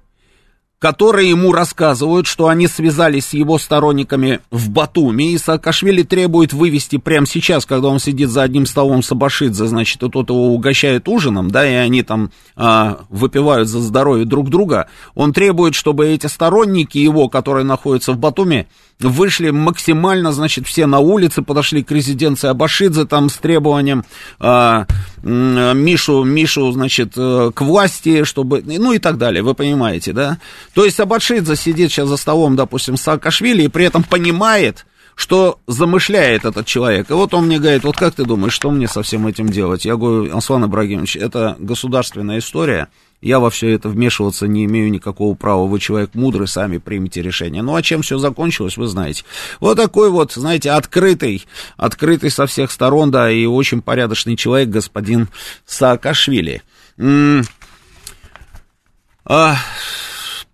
которые 0.78 1.30
ему 1.30 1.52
рассказывают, 1.52 2.26
что 2.26 2.48
они 2.48 2.66
связались 2.66 3.26
с 3.26 3.32
его 3.32 3.58
сторонниками 3.58 4.40
в 4.50 4.68
Батуми, 4.68 5.32
и 5.32 5.38
Саакашвили 5.38 6.02
требует 6.02 6.52
вывести 6.52 6.98
прямо 6.98 7.26
сейчас, 7.26 7.64
когда 7.64 7.88
он 7.88 7.98
сидит 7.98 8.28
за 8.28 8.42
одним 8.42 8.66
столом 8.66 9.02
с 9.02 9.10
Абашидзе, 9.10 9.66
значит, 9.66 10.02
и 10.02 10.10
тот 10.10 10.28
его 10.28 10.48
угощает 10.48 11.08
ужином, 11.08 11.50
да, 11.50 11.66
и 11.66 11.74
они 11.74 12.02
там 12.02 12.30
а, 12.56 13.00
выпивают 13.08 13.68
за 13.68 13.80
здоровье 13.80 14.26
друг 14.26 14.50
друга, 14.50 14.88
он 15.14 15.32
требует, 15.32 15.74
чтобы 15.74 16.08
эти 16.08 16.26
сторонники 16.26 16.98
его, 16.98 17.28
которые 17.30 17.64
находятся 17.64 18.12
в 18.12 18.18
Батуми, 18.18 18.68
вышли 19.00 19.50
максимально, 19.50 20.32
значит, 20.32 20.66
все 20.66 20.86
на 20.86 20.98
улице, 20.98 21.42
подошли 21.42 21.82
к 21.82 21.90
резиденции 21.90 22.48
Абашидзе 22.48 23.04
там 23.06 23.28
с 23.28 23.36
требованием 23.36 24.04
а, 24.38 24.86
Мишу, 25.22 26.22
Мишу, 26.24 26.70
значит, 26.72 27.12
э, 27.16 27.50
к 27.52 27.60
власти, 27.62 28.24
чтобы, 28.24 28.62
ну 28.64 28.92
и 28.92 28.98
так 28.98 29.18
далее, 29.18 29.42
вы 29.42 29.54
понимаете, 29.54 30.12
да? 30.12 30.38
То 30.76 30.84
есть 30.84 31.00
Абашидзе 31.00 31.56
сидит 31.56 31.90
сейчас 31.90 32.06
за 32.06 32.18
столом, 32.18 32.54
допустим, 32.54 32.98
с 32.98 33.00
Саакашвили 33.00 33.62
и 33.62 33.68
при 33.68 33.86
этом 33.86 34.02
понимает, 34.02 34.84
что 35.14 35.58
замышляет 35.66 36.44
этот 36.44 36.66
человек. 36.66 37.08
И 37.08 37.14
вот 37.14 37.32
он 37.32 37.46
мне 37.46 37.58
говорит, 37.58 37.82
вот 37.82 37.96
как 37.96 38.14
ты 38.14 38.26
думаешь, 38.26 38.52
что 38.52 38.70
мне 38.70 38.86
со 38.86 39.02
всем 39.02 39.26
этим 39.26 39.48
делать? 39.48 39.86
Я 39.86 39.96
говорю, 39.96 40.36
Аслан 40.36 40.66
Ибрагимович, 40.66 41.16
это 41.16 41.56
государственная 41.58 42.40
история, 42.40 42.88
я 43.22 43.40
во 43.40 43.48
все 43.48 43.70
это 43.70 43.88
вмешиваться 43.88 44.46
не 44.46 44.66
имею 44.66 44.90
никакого 44.90 45.34
права. 45.34 45.66
Вы 45.66 45.80
человек 45.80 46.10
мудрый, 46.12 46.46
сами 46.46 46.76
примите 46.76 47.22
решение. 47.22 47.62
Ну, 47.62 47.74
а 47.74 47.80
чем 47.80 48.02
все 48.02 48.18
закончилось, 48.18 48.76
вы 48.76 48.86
знаете. 48.86 49.24
Вот 49.60 49.78
такой 49.78 50.10
вот, 50.10 50.32
знаете, 50.32 50.72
открытый, 50.72 51.46
открытый 51.78 52.30
со 52.30 52.46
всех 52.46 52.70
сторон, 52.70 53.10
да, 53.10 53.30
и 53.30 53.46
очень 53.46 53.80
порядочный 53.80 54.36
человек, 54.36 54.68
господин 54.68 55.28
Саакашвили. 55.64 56.62
М- 56.98 57.44
а, 59.24 59.56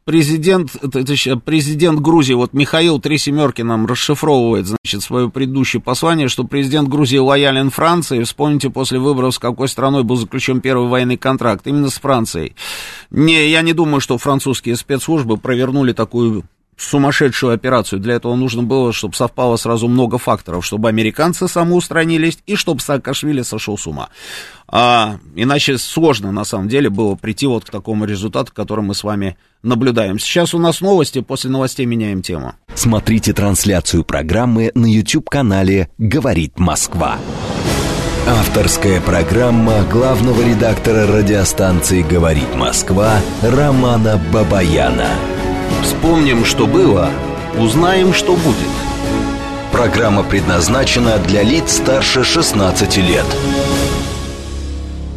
президент, 0.05 0.70
президент 1.44 2.00
Грузии, 2.00 2.34
вот 2.34 2.53
Михаил 2.53 3.00
Три 3.00 3.18
Семерки 3.18 3.62
нам 3.62 3.86
расшифровывает, 3.86 4.66
значит, 4.66 5.03
свое 5.03 5.30
предыдущее 5.30 5.80
послание, 5.80 6.28
что 6.28 6.44
президент 6.44 6.88
Грузии 6.88 7.18
лоялен 7.18 7.70
Франции. 7.70 8.22
Вспомните, 8.22 8.70
после 8.70 8.98
выборов, 8.98 9.34
с 9.34 9.38
какой 9.38 9.68
страной 9.68 10.03
был 10.03 10.16
заключен 10.16 10.61
первый 10.61 10.88
военный 10.88 11.16
контракт. 11.16 11.66
Именно 11.66 11.90
с 11.90 11.98
Францией. 11.98 12.55
Не, 13.11 13.48
я 13.48 13.62
не 13.62 13.72
думаю, 13.72 14.00
что 14.00 14.18
французские 14.18 14.76
спецслужбы 14.76 15.36
провернули 15.36 15.92
такую 15.92 16.44
сумасшедшую 16.76 17.55
операцию. 17.55 18.00
Для 18.00 18.14
этого 18.14 18.34
нужно 18.34 18.62
было, 18.62 18.92
чтобы 18.92 19.14
совпало 19.14 19.57
сразу 19.57 19.88
много 19.88 20.18
факторов, 20.18 20.64
чтобы 20.64 20.88
американцы 20.88 21.48
самоустранились 21.48 22.38
и 22.46 22.57
чтобы 22.57 22.80
Саакашвили 22.80 23.42
сошел 23.42 23.78
с 23.78 23.86
ума. 23.86 24.09
А, 24.66 25.18
иначе 25.34 25.78
сложно, 25.78 26.32
на 26.32 26.44
самом 26.44 26.68
деле, 26.68 26.90
было 26.90 27.14
прийти 27.14 27.46
вот 27.46 27.64
к 27.64 27.70
такому 27.70 28.05
результату, 28.05 28.53
который 28.53 28.84
мы 28.84 28.94
с 28.94 29.05
вами 29.05 29.36
наблюдаем. 29.62 30.18
Сейчас 30.18 30.54
у 30.54 30.58
нас 30.58 30.80
новости, 30.80 31.20
после 31.20 31.50
новостей 31.50 31.86
меняем 31.86 32.22
тему. 32.22 32.54
Смотрите 32.74 33.32
трансляцию 33.32 34.04
программы 34.04 34.70
на 34.74 34.86
YouTube-канале 34.86 35.88
«Говорит 35.98 36.58
Москва». 36.58 37.18
Авторская 38.26 39.00
программа 39.00 39.82
главного 39.90 40.40
редактора 40.42 41.06
радиостанции 41.08 42.02
«Говорит 42.02 42.54
Москва» 42.54 43.20
Романа 43.42 44.20
Бабаяна. 44.32 45.08
Вспомним, 45.82 46.44
что 46.44 46.68
было, 46.68 47.10
узнаем, 47.58 48.14
что 48.14 48.36
будет. 48.36 48.70
Программа 49.72 50.22
предназначена 50.22 51.18
для 51.18 51.42
лиц 51.42 51.78
старше 51.78 52.22
16 52.22 52.96
лет. 52.98 53.26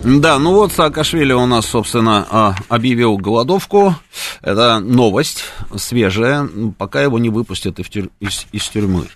Да, 0.05 0.37
ну 0.37 0.53
вот 0.53 0.71
Саакашвили 0.71 1.33
у 1.33 1.47
нас, 1.47 1.65
собственно, 1.65 2.27
а, 2.29 2.55
объявил 2.69 3.17
голодовку. 3.17 3.95
Это 4.43 4.79
новость 4.79 5.45
свежая, 5.77 6.47
пока 6.77 7.01
его 7.01 7.17
не 7.17 7.29
выпустят 7.29 7.79
из, 7.79 8.69
тюрьмы. 8.69 9.07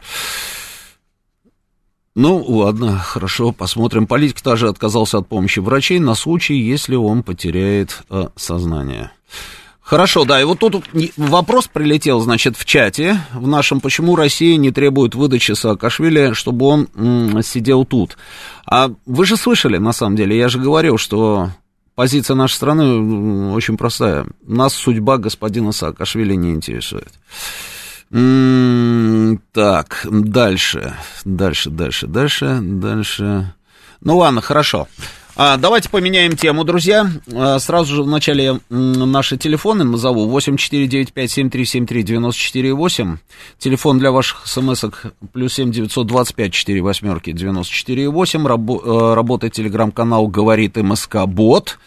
Ну, 2.16 2.44
ладно, 2.44 2.98
хорошо, 2.98 3.52
посмотрим. 3.52 4.08
Политик 4.08 4.42
также 4.42 4.68
отказался 4.68 5.20
от 5.20 5.28
помощи 5.28 5.60
врачей 5.60 6.00
на 6.00 6.16
случай, 6.16 6.56
если 6.56 6.96
он 6.96 7.22
потеряет 7.22 8.02
э, 8.10 8.30
сознание. 8.36 9.12
Хорошо, 9.90 10.24
да, 10.24 10.40
и 10.40 10.44
вот 10.44 10.60
тут 10.60 10.86
вопрос 11.18 11.68
прилетел, 11.68 12.20
значит, 12.20 12.56
в 12.56 12.64
чате 12.64 13.20
в 13.34 13.48
нашем, 13.48 13.80
почему 13.80 14.16
Россия 14.16 14.56
не 14.56 14.70
требует 14.70 15.16
выдачи 15.16 15.54
Саакашвили, 15.54 16.34
чтобы 16.34 16.68
он 16.68 16.88
м, 16.94 17.42
сидел 17.42 17.86
тут. 17.86 18.16
А 18.68 18.92
вы 19.08 19.26
же 19.26 19.36
слышали, 19.36 19.80
на 19.80 19.92
самом 19.92 20.16
деле, 20.16 20.38
я 20.38 20.48
же 20.48 20.60
говорил, 20.60 21.00
что 21.00 21.50
позиция 21.96 22.36
нашей 22.36 22.54
страны 22.54 23.52
очень 23.52 23.78
простая. 23.78 24.28
Нас 24.46 24.76
судьба 24.76 25.18
господина 25.18 25.72
Саакашвили 25.72 26.36
не 26.36 26.52
интересует. 26.52 27.12
Так, 29.54 30.06
дальше, 30.08 30.98
дальше, 31.26 31.72
дальше, 31.72 32.06
дальше, 32.06 32.60
дальше. 32.62 33.56
Ну 34.02 34.18
ладно, 34.18 34.42
хорошо. 34.42 34.88
А, 35.42 35.56
давайте 35.56 35.88
поменяем 35.88 36.36
тему, 36.36 36.66
друзья. 36.66 37.10
А, 37.34 37.60
сразу 37.60 37.96
же 37.96 38.04
в 38.04 38.08
начале 38.08 38.60
наши 38.70 39.38
телефоны 39.38 39.86
назову. 39.86 40.30
8495-7373-94-8. 40.38 43.18
Телефон 43.58 44.00
для 44.00 44.12
ваших 44.12 44.46
смс-ок 44.46 45.06
плюс 45.32 45.54
7 45.54 45.72
925 45.72 46.52
4 46.52 46.82
восьмерки 46.82 47.30
94,8. 47.30 48.46
Рабо- 48.46 48.82
э, 48.84 49.14
работает 49.14 49.54
телеграм-канал 49.54 50.28
«Говорит 50.28 50.76
МСК 50.76 51.26
Бот». 51.26 51.80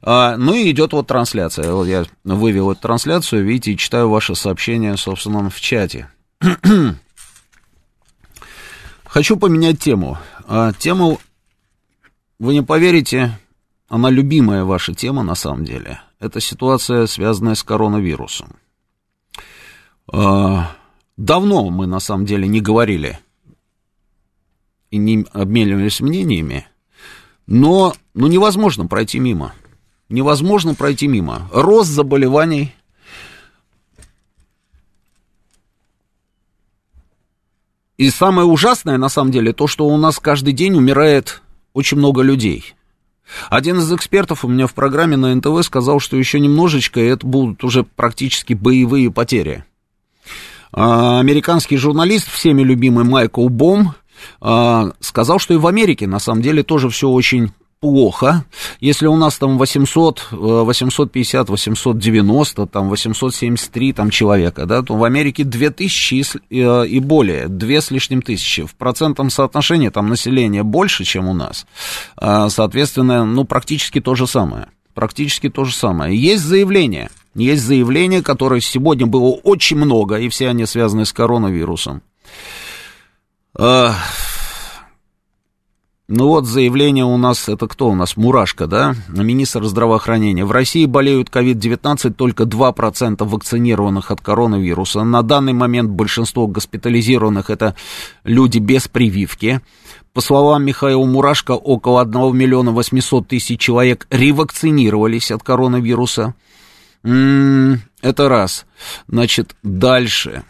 А, 0.00 0.36
ну 0.36 0.54
и 0.54 0.70
идет 0.70 0.92
вот 0.92 1.08
трансляция. 1.08 1.72
Вот 1.72 1.88
я 1.88 2.04
вывел 2.22 2.70
эту 2.70 2.82
трансляцию, 2.82 3.44
видите, 3.44 3.72
и 3.72 3.76
читаю 3.76 4.10
ваше 4.10 4.36
сообщение, 4.36 4.96
собственно, 4.96 5.50
в 5.50 5.60
чате. 5.60 6.06
Хочу 9.06 9.36
поменять 9.36 9.80
тему. 9.80 10.18
А, 10.46 10.72
тему, 10.72 11.18
вы 12.42 12.54
не 12.54 12.62
поверите, 12.62 13.38
она 13.88 14.10
любимая 14.10 14.64
ваша 14.64 14.94
тема 14.94 15.22
на 15.22 15.36
самом 15.36 15.64
деле. 15.64 16.00
Это 16.18 16.40
ситуация, 16.40 17.06
связанная 17.06 17.54
с 17.54 17.62
коронавирусом. 17.62 18.56
А, 20.12 20.74
давно 21.16 21.70
мы 21.70 21.86
на 21.86 22.00
самом 22.00 22.26
деле 22.26 22.48
не 22.48 22.60
говорили 22.60 23.20
и 24.90 24.96
не 24.96 25.24
обменивались 25.32 26.00
мнениями, 26.00 26.66
но 27.46 27.94
ну, 28.12 28.26
невозможно 28.26 28.88
пройти 28.88 29.20
мимо 29.20 29.52
невозможно 30.08 30.74
пройти 30.74 31.06
мимо. 31.06 31.48
Рост 31.52 31.88
заболеваний. 31.88 32.74
И 37.96 38.10
самое 38.10 38.46
ужасное, 38.46 38.98
на 38.98 39.08
самом 39.08 39.30
деле, 39.30 39.52
то, 39.52 39.68
что 39.68 39.86
у 39.86 39.96
нас 39.96 40.18
каждый 40.18 40.52
день 40.52 40.76
умирает 40.76 41.40
очень 41.74 41.98
много 41.98 42.22
людей. 42.22 42.74
Один 43.48 43.78
из 43.78 43.92
экспертов 43.92 44.44
у 44.44 44.48
меня 44.48 44.66
в 44.66 44.74
программе 44.74 45.16
на 45.16 45.34
НТВ 45.34 45.64
сказал, 45.64 46.00
что 46.00 46.16
еще 46.16 46.40
немножечко, 46.40 47.00
и 47.00 47.06
это 47.06 47.26
будут 47.26 47.64
уже 47.64 47.84
практически 47.84 48.52
боевые 48.54 49.10
потери. 49.10 49.64
А, 50.72 51.20
американский 51.20 51.76
журналист, 51.76 52.30
всеми 52.30 52.62
любимый 52.62 53.04
Майкл 53.04 53.48
Бом, 53.48 53.94
а, 54.40 54.92
сказал, 55.00 55.38
что 55.38 55.54
и 55.54 55.58
в 55.58 55.66
Америке 55.66 56.06
на 56.06 56.18
самом 56.18 56.42
деле 56.42 56.62
тоже 56.62 56.88
все 56.88 57.08
очень 57.08 57.52
плохо. 57.82 58.44
Если 58.78 59.08
у 59.08 59.16
нас 59.16 59.38
там 59.38 59.58
800, 59.58 60.28
850, 60.30 61.48
890, 61.48 62.66
там 62.68 62.88
873 62.88 63.92
там 63.92 64.10
человека, 64.10 64.66
да, 64.66 64.82
то 64.82 64.94
в 64.94 65.02
Америке 65.02 65.42
2000 65.42 66.14
и, 66.48 66.60
э, 66.60 66.86
и 66.86 67.00
более, 67.00 67.48
2 67.48 67.80
с 67.80 67.90
лишним 67.90 68.22
тысячи. 68.22 68.64
В 68.64 68.76
процентном 68.76 69.30
соотношении 69.30 69.88
там 69.88 70.08
население 70.08 70.62
больше, 70.62 71.04
чем 71.04 71.28
у 71.28 71.34
нас. 71.34 71.66
А, 72.16 72.48
соответственно, 72.50 73.24
ну, 73.24 73.44
практически 73.44 74.00
то 74.00 74.14
же 74.14 74.28
самое. 74.28 74.68
Практически 74.94 75.48
то 75.48 75.64
же 75.64 75.74
самое. 75.74 76.16
Есть 76.16 76.44
заявление. 76.44 77.10
Есть 77.34 77.64
заявление, 77.64 78.22
которое 78.22 78.60
сегодня 78.60 79.06
было 79.06 79.30
очень 79.42 79.76
много, 79.76 80.18
и 80.18 80.28
все 80.28 80.48
они 80.48 80.66
связаны 80.66 81.04
с 81.04 81.12
коронавирусом. 81.12 82.02
Ну 86.14 86.28
вот 86.28 86.44
заявление 86.44 87.06
у 87.06 87.16
нас, 87.16 87.48
это 87.48 87.66
кто 87.66 87.88
у 87.88 87.94
нас, 87.94 88.18
Мурашка, 88.18 88.66
да, 88.66 88.94
министр 89.08 89.64
здравоохранения. 89.64 90.44
В 90.44 90.52
России 90.52 90.84
болеют 90.84 91.30
COVID-19 91.30 92.12
только 92.12 92.42
2% 92.42 93.24
вакцинированных 93.24 94.10
от 94.10 94.20
коронавируса. 94.20 95.04
На 95.04 95.22
данный 95.22 95.54
момент 95.54 95.88
большинство 95.88 96.46
госпитализированных 96.46 97.48
это 97.48 97.76
люди 98.24 98.58
без 98.58 98.88
прививки. 98.88 99.62
По 100.12 100.20
словам 100.20 100.66
Михаила 100.66 101.02
Мурашко, 101.06 101.52
около 101.52 102.02
1 102.02 102.36
миллиона 102.36 102.72
800 102.72 103.28
тысяч 103.28 103.58
человек 103.58 104.06
ревакцинировались 104.10 105.30
от 105.30 105.42
коронавируса. 105.42 106.34
Это 107.02 108.28
раз. 108.28 108.66
Значит, 109.08 109.56
дальше. 109.62 110.42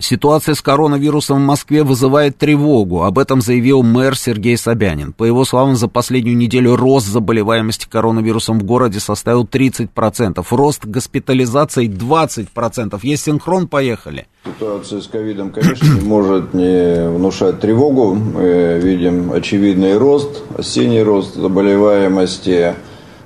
Ситуация 0.00 0.54
с 0.54 0.62
коронавирусом 0.62 1.38
в 1.38 1.44
Москве 1.44 1.82
вызывает 1.82 2.38
тревогу. 2.38 3.02
Об 3.02 3.18
этом 3.18 3.40
заявил 3.40 3.82
мэр 3.82 4.16
Сергей 4.16 4.56
Собянин. 4.56 5.12
По 5.12 5.24
его 5.24 5.44
словам, 5.44 5.74
за 5.74 5.88
последнюю 5.88 6.36
неделю 6.36 6.76
рост 6.76 7.08
заболеваемости 7.08 7.88
коронавирусом 7.88 8.60
в 8.60 8.62
городе 8.62 9.00
составил 9.00 9.42
30%. 9.42 10.44
Рост 10.50 10.84
госпитализации 10.84 11.88
20%. 11.88 13.00
Есть 13.02 13.24
синхрон, 13.24 13.66
поехали. 13.66 14.28
Ситуация 14.44 15.00
с 15.00 15.08
ковидом, 15.08 15.50
конечно, 15.50 15.92
не 15.92 16.00
может 16.00 16.54
не 16.54 17.08
внушать 17.08 17.58
тревогу. 17.58 18.14
Мы 18.14 18.78
видим 18.80 19.32
очевидный 19.32 19.98
рост, 19.98 20.42
осенний 20.56 21.02
рост 21.02 21.34
заболеваемости 21.34 22.76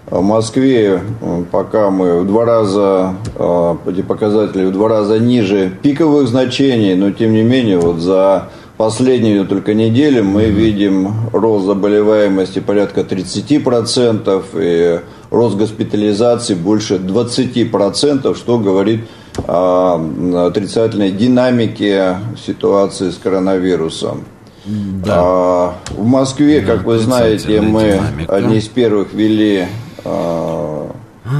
в 0.07 0.23
Москве 0.23 1.01
э, 1.21 1.45
пока 1.51 1.91
мы 1.91 2.21
в 2.21 2.27
два 2.27 2.45
раза, 2.45 3.15
э, 3.35 3.77
эти 3.87 4.03
показатели 4.03 4.65
в 4.65 4.73
два 4.73 4.89
раза 4.89 5.19
ниже 5.19 5.73
пиковых 5.83 6.29
значений, 6.29 6.95
но 6.95 7.13
тем 7.13 7.33
не 7.33 7.43
менее 7.43 7.79
вот 7.79 8.01
за 8.01 8.49
последнюю 8.77 9.47
только 9.47 9.75
неделю 9.75 10.25
мы 10.25 10.47
видим 10.47 11.15
рост 11.33 11.67
заболеваемости 11.67 12.59
порядка 12.59 13.03
30% 13.03 14.43
и 14.55 15.01
рост 15.31 15.57
госпитализации 15.57 16.55
больше 16.55 16.97
20%, 16.97 18.37
что 18.37 18.59
говорит 18.59 19.03
о 19.47 20.01
отрицательной 20.47 21.11
динамике 21.11 22.19
ситуации 22.45 23.11
с 23.11 23.17
коронавирусом. 23.17 24.25
Да. 24.65 25.15
А, 25.17 25.75
в 25.91 26.05
Москве, 26.05 26.61
как 26.61 26.85
вы 26.85 26.99
знаете, 26.99 27.61
мы 27.61 28.01
динамика. 28.01 28.37
одни 28.37 28.59
из 28.59 28.69
первых 28.69 29.13
ввели 29.13 29.67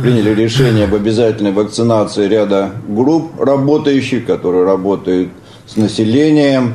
приняли 0.03 0.35
решение 0.35 0.85
об 0.85 0.95
обязательной 0.95 1.53
вакцинации 1.53 2.27
ряда 2.27 2.71
групп 2.89 3.41
работающих, 3.41 4.27
которые 4.27 4.65
работают 4.65 5.31
с 5.67 5.77
населением. 5.77 6.75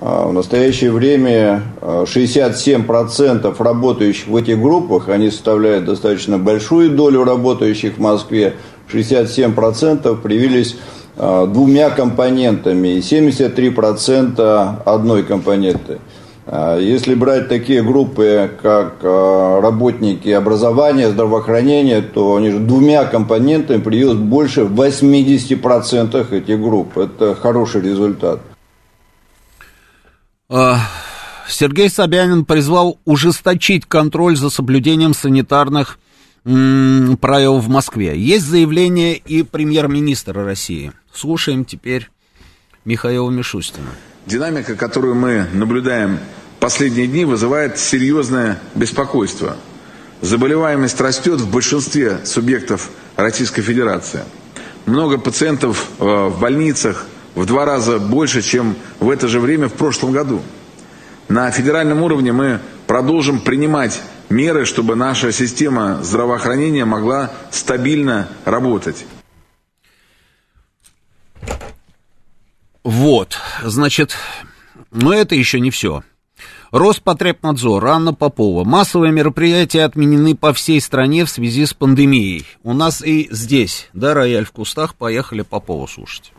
А, 0.00 0.28
в 0.28 0.32
настоящее 0.32 0.92
время 0.92 1.62
67% 1.80 3.56
а, 3.58 3.64
работающих 3.64 4.28
в 4.28 4.36
этих 4.36 4.60
группах, 4.60 5.08
они 5.08 5.30
составляют 5.30 5.86
достаточно 5.86 6.38
большую 6.38 6.90
долю 6.90 7.24
работающих 7.24 7.96
в 7.96 8.00
Москве, 8.00 8.54
67% 8.92 10.20
привились 10.20 10.76
двумя 11.16 11.90
компонентами 11.90 12.88
и 12.94 12.98
73% 13.00 14.82
одной 14.84 15.24
компоненты. 15.24 15.98
А, 16.50 16.78
если 16.78 17.14
брать 17.14 17.48
такие 17.48 17.82
группы, 17.82 18.50
как 18.62 19.00
а, 19.02 19.60
работники 19.60 20.30
образования, 20.30 21.10
здравоохранения, 21.10 22.00
то 22.00 22.36
они 22.36 22.50
же 22.50 22.58
двумя 22.58 23.04
компонентами 23.04 23.82
привилось 23.82 24.16
больше 24.16 24.62
80% 24.62 26.32
этих 26.32 26.58
групп. 26.58 26.96
Это 26.96 27.34
хороший 27.34 27.82
результат. 27.82 28.40
А, 30.48 30.78
Сергей 31.46 31.90
Собянин 31.90 32.46
призвал 32.46 32.98
ужесточить 33.04 33.84
контроль 33.84 34.36
за 34.38 34.48
соблюдением 34.48 35.12
санитарных 35.12 35.98
правил 36.44 37.58
в 37.58 37.68
Москве. 37.68 38.18
Есть 38.18 38.46
заявление 38.46 39.16
и 39.16 39.42
премьер-министра 39.42 40.44
России. 40.44 40.92
Слушаем 41.12 41.66
теперь 41.66 42.08
Михаила 42.86 43.28
Мишустина. 43.28 43.88
Динамика, 44.24 44.74
которую 44.74 45.14
мы 45.14 45.46
наблюдаем 45.52 46.18
последние 46.60 47.06
дни 47.06 47.24
вызывает 47.24 47.78
серьезное 47.78 48.58
беспокойство. 48.74 49.56
Заболеваемость 50.20 51.00
растет 51.00 51.40
в 51.40 51.50
большинстве 51.50 52.18
субъектов 52.24 52.90
Российской 53.16 53.62
Федерации. 53.62 54.24
Много 54.86 55.18
пациентов 55.18 55.88
э, 55.98 56.04
в 56.04 56.40
больницах 56.40 57.06
в 57.34 57.46
два 57.46 57.64
раза 57.64 57.98
больше, 57.98 58.42
чем 58.42 58.74
в 58.98 59.10
это 59.10 59.28
же 59.28 59.38
время 59.38 59.68
в 59.68 59.74
прошлом 59.74 60.12
году. 60.12 60.42
На 61.28 61.50
федеральном 61.50 62.02
уровне 62.02 62.32
мы 62.32 62.60
продолжим 62.86 63.40
принимать 63.40 64.00
меры, 64.28 64.64
чтобы 64.64 64.96
наша 64.96 65.30
система 65.30 66.02
здравоохранения 66.02 66.84
могла 66.84 67.30
стабильно 67.50 68.28
работать. 68.44 69.04
Вот, 72.82 73.38
значит, 73.62 74.16
но 74.90 75.12
это 75.12 75.34
еще 75.34 75.60
не 75.60 75.70
все. 75.70 76.02
Роспотребнадзор, 76.70 77.86
Анна 77.86 78.12
Попова. 78.12 78.64
Массовые 78.64 79.12
мероприятия 79.12 79.84
отменены 79.84 80.36
по 80.36 80.52
всей 80.52 80.80
стране 80.80 81.24
в 81.24 81.30
связи 81.30 81.64
с 81.64 81.72
пандемией. 81.72 82.44
У 82.62 82.74
нас 82.74 83.02
и 83.02 83.28
здесь, 83.30 83.88
да, 83.94 84.14
рояль 84.14 84.44
в 84.44 84.52
кустах, 84.52 84.94
поехали 84.94 85.42
Попову 85.42 85.86
слушать. 85.86 86.32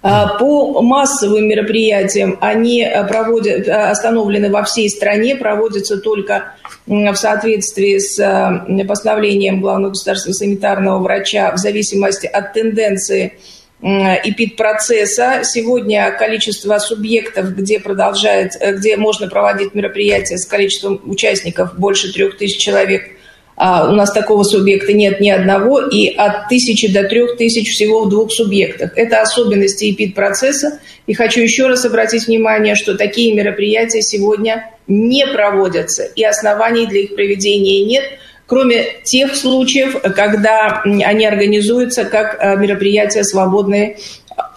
А, 0.00 0.38
по 0.38 0.80
массовым 0.80 1.48
мероприятиям 1.48 2.38
они 2.40 2.82
э, 2.82 3.04
проводят, 3.06 3.66
э, 3.66 3.72
остановлены 3.90 4.48
во 4.48 4.62
всей 4.62 4.88
стране, 4.88 5.34
проводятся 5.34 5.98
только 5.98 6.54
в 6.86 7.14
соответствии 7.16 7.98
с 7.98 8.18
э, 8.18 8.84
постановлением 8.84 9.60
главного 9.60 9.90
государственного 9.90 10.36
санитарного 10.36 10.98
врача 11.00 11.52
в 11.52 11.58
зависимости 11.58 12.26
от 12.26 12.52
тенденции 12.52 13.38
эпид-процесса. 13.80 15.42
Сегодня 15.44 16.10
количество 16.18 16.78
субъектов, 16.78 17.54
где, 17.54 17.78
продолжает, 17.78 18.52
где 18.60 18.96
можно 18.96 19.28
проводить 19.28 19.74
мероприятия 19.74 20.36
с 20.36 20.46
количеством 20.46 21.00
участников 21.04 21.78
больше 21.78 22.12
трех 22.12 22.36
тысяч 22.36 22.58
человек, 22.58 23.10
а 23.56 23.88
у 23.88 23.92
нас 23.92 24.12
такого 24.12 24.44
субъекта 24.44 24.92
нет 24.92 25.20
ни 25.20 25.30
одного, 25.30 25.80
и 25.80 26.14
от 26.14 26.48
тысячи 26.48 26.92
до 26.92 27.04
трех 27.04 27.36
тысяч 27.36 27.72
всего 27.72 28.04
в 28.04 28.08
двух 28.08 28.30
субъектах. 28.32 28.96
Это 28.96 29.20
особенности 29.20 29.92
эпид-процесса. 29.92 30.78
И 31.08 31.14
хочу 31.14 31.40
еще 31.40 31.66
раз 31.66 31.84
обратить 31.84 32.28
внимание, 32.28 32.76
что 32.76 32.96
такие 32.96 33.34
мероприятия 33.34 34.02
сегодня 34.02 34.70
не 34.86 35.26
проводятся, 35.26 36.04
и 36.04 36.24
оснований 36.24 36.86
для 36.86 37.00
их 37.00 37.14
проведения 37.14 37.84
нет– 37.84 38.04
кроме 38.48 39.02
тех 39.04 39.36
случаев, 39.36 40.00
когда 40.16 40.82
они 40.82 41.26
организуются 41.26 42.04
как 42.04 42.38
э, 42.40 42.56
мероприятия, 42.56 43.22
свободные 43.22 43.98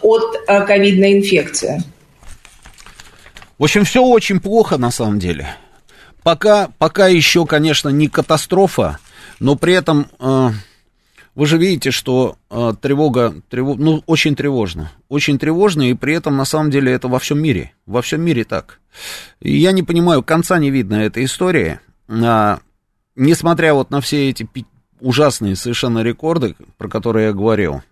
от 0.02 0.36
э, 0.48 0.66
ковидной 0.66 1.20
инфекции. 1.20 1.84
В 3.60 3.64
общем, 3.64 3.84
все 3.84 4.02
очень 4.02 4.39
плохо 4.39 4.78
на 4.78 4.89
самом 4.89 5.20
деле. 5.20 5.56
Пока, 6.24 6.70
пока 6.78 7.08
еще, 7.08 7.46
конечно, 7.46 7.89
не 7.89 8.08
катастрофа, 8.08 8.98
но 9.39 9.56
при 9.56 9.74
этом 9.74 10.08
э, 10.20 10.50
вы 11.36 11.46
же 11.46 11.58
видите, 11.58 11.92
что 11.92 12.38
э, 12.50 12.74
тревога, 12.82 13.36
тревог, 13.50 13.78
ну, 13.78 14.04
очень 14.06 14.36
тревожно. 14.36 14.92
Очень 15.10 15.38
тревожно, 15.38 15.89
и 15.89 15.96
при 15.96 16.16
этом, 16.16 16.38
на 16.38 16.46
самом 16.46 16.72
деле, 16.72 16.94
это 16.94 17.10
во 17.10 17.20
всем 17.20 17.42
мире. 17.42 17.74
Во 17.86 18.02
всем 18.02 18.22
мире 18.22 18.46
так. 18.46 18.80
И 19.42 19.58
я 19.58 19.74
не 19.74 19.84
понимаю, 19.84 20.24
конца 20.24 20.60
не 20.60 20.72
видно 20.72 20.96
этой 20.96 21.26
истории. 21.26 21.80
А, 22.08 22.60
несмотря 23.22 23.76
вот 23.76 23.91
на 23.91 24.01
все 24.01 24.30
эти 24.30 24.47
ужасные 24.99 25.55
совершенно 25.55 25.99
рекорды, 25.99 26.55
про 26.78 26.89
которые 26.89 27.28
я 27.28 27.34
говорил, 27.34 27.84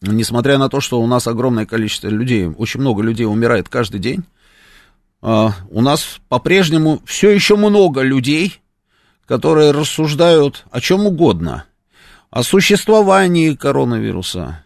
несмотря 0.00 0.58
на 0.58 0.68
то, 0.68 0.80
что 0.80 1.00
у 1.00 1.06
нас 1.06 1.26
огромное 1.26 1.66
количество 1.66 2.08
людей, 2.08 2.46
очень 2.46 2.80
много 2.80 3.02
людей 3.02 3.26
умирает 3.26 3.68
каждый 3.68 4.00
день, 4.00 4.24
а, 5.22 5.52
у 5.70 5.80
нас 5.80 6.20
по-прежнему 6.28 7.00
все 7.04 7.30
еще 7.30 7.56
много 7.56 8.02
людей, 8.02 8.60
которые 9.26 9.70
рассуждают 9.70 10.64
о 10.70 10.80
чем 10.80 11.06
угодно, 11.06 11.64
о 12.30 12.42
существовании 12.42 13.54
коронавируса, 13.54 14.64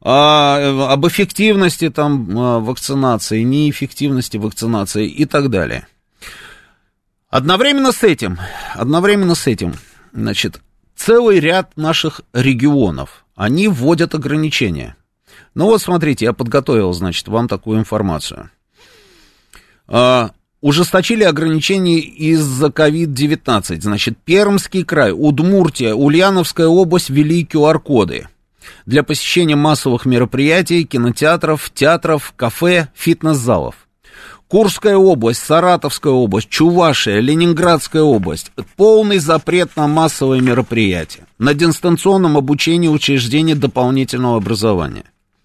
о, 0.00 0.92
об 0.92 1.06
эффективности 1.08 1.90
там 1.90 2.38
а, 2.38 2.60
вакцинации, 2.60 3.42
неэффективности 3.42 4.36
вакцинации 4.36 5.08
и 5.08 5.24
так 5.24 5.50
далее. 5.50 5.86
Одновременно 7.32 7.92
с 7.92 8.02
этим, 8.02 8.38
одновременно 8.74 9.34
с 9.34 9.46
этим, 9.46 9.72
значит, 10.12 10.60
целый 10.94 11.40
ряд 11.40 11.74
наших 11.78 12.20
регионов, 12.34 13.24
они 13.34 13.68
вводят 13.68 14.14
ограничения. 14.14 14.96
Ну 15.54 15.64
вот, 15.64 15.80
смотрите, 15.80 16.26
я 16.26 16.34
подготовил, 16.34 16.92
значит, 16.92 17.26
вам 17.28 17.48
такую 17.48 17.78
информацию. 17.78 18.50
А, 19.88 20.32
ужесточили 20.60 21.24
ограничения 21.24 22.00
из-за 22.00 22.66
COVID-19. 22.66 23.80
Значит, 23.80 24.18
Пермский 24.18 24.84
край, 24.84 25.12
Удмуртия, 25.12 25.94
Ульяновская 25.94 26.66
область 26.66 27.08
ввели 27.08 27.48
QR-коды 27.50 28.28
для 28.84 29.02
посещения 29.02 29.56
массовых 29.56 30.04
мероприятий, 30.04 30.84
кинотеатров, 30.84 31.70
театров, 31.74 32.34
кафе, 32.36 32.88
фитнес-залов. 32.94 33.76
Курская 34.52 34.98
область, 34.98 35.42
Саратовская 35.46 36.12
область, 36.12 36.50
Чувашия, 36.50 37.20
Ленинградская 37.20 38.02
область. 38.02 38.52
Полный 38.76 39.16
запрет 39.16 39.70
на 39.76 39.86
массовые 39.88 40.42
мероприятия. 40.42 41.26
На 41.38 41.54
дистанционном 41.54 42.36
обучении 42.36 42.88
учреждений 42.88 43.54
дополнительного 43.54 44.36
образования. 44.36 45.04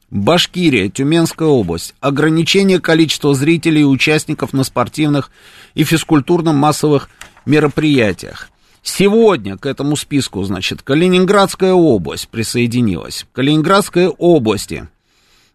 Башкирия, 0.10 0.90
Тюменская 0.90 1.48
область. 1.48 1.96
Ограничение 2.02 2.82
количества 2.82 3.34
зрителей 3.34 3.84
и 3.84 3.86
участников 3.86 4.52
на 4.52 4.66
спортивных 4.66 5.32
и 5.74 5.86
физкультурно-массовых 5.86 7.08
мероприятиях. 7.46 8.50
Сегодня 8.84 9.58
к 9.58 9.68
этому 9.68 9.96
списку, 9.96 10.44
значит, 10.44 10.82
Калининградская 10.82 11.72
область 11.72 12.28
присоединилась. 12.28 13.26
В 13.32 13.34
Калининградской 13.34 14.10
области 14.10 14.90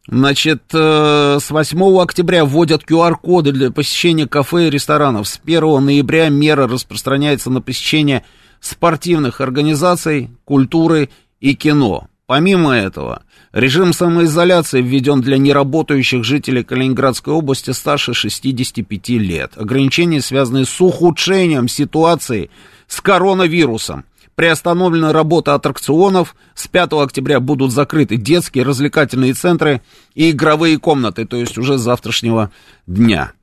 Значит, 0.09 0.63
э, 0.73 1.39
с 1.41 1.51
8 1.51 2.01
октября 2.03 2.45
вводят 2.45 2.83
QR-коды 2.83 3.53
для 3.53 3.71
посещения 3.71 4.27
кафе 4.27 4.67
и 4.67 4.71
ресторанов. 4.71 5.29
С 5.29 5.41
1 5.45 5.85
ноября 5.85 6.29
мера 6.29 6.67
распространяется 6.67 7.51
на 7.51 7.61
посещение 7.61 8.25
спортивных 8.61 9.41
организаций, 9.41 10.31
культуры 10.45 11.09
и 11.41 11.55
кино. 11.55 12.09
Помимо 12.27 12.73
этого, 12.73 13.23
режим 13.53 13.93
самоизоляции 13.93 14.81
введен 14.81 15.21
для 15.21 15.39
неработающих 15.39 16.25
жителей 16.25 16.65
Калининградской 16.65 17.35
области 17.35 17.71
старше 17.71 18.15
65 18.15 19.09
лет. 19.11 19.53
Ограничения, 19.57 20.21
связанные 20.21 20.65
с 20.65 20.81
ухудшением 20.81 21.69
ситуации 21.69 22.51
с 22.89 23.01
коронавирусом. 23.01 24.05
Приостановлена 24.43 25.13
работа 25.13 25.55
аттракционов. 25.55 26.35
С 26.57 26.67
5 26.67 26.95
октября 26.95 27.39
будут 27.39 27.71
закрыты 27.71 28.17
детские 28.17 28.65
развлекательные 28.65 29.35
центры 29.35 29.83
и 30.17 30.33
игровые 30.33 30.81
комнаты, 30.81 31.27
то 31.27 31.37
есть 31.37 31.57
уже 31.59 31.79
с 31.79 31.81
завтрашнего 31.81 32.51
дня. 32.89 33.35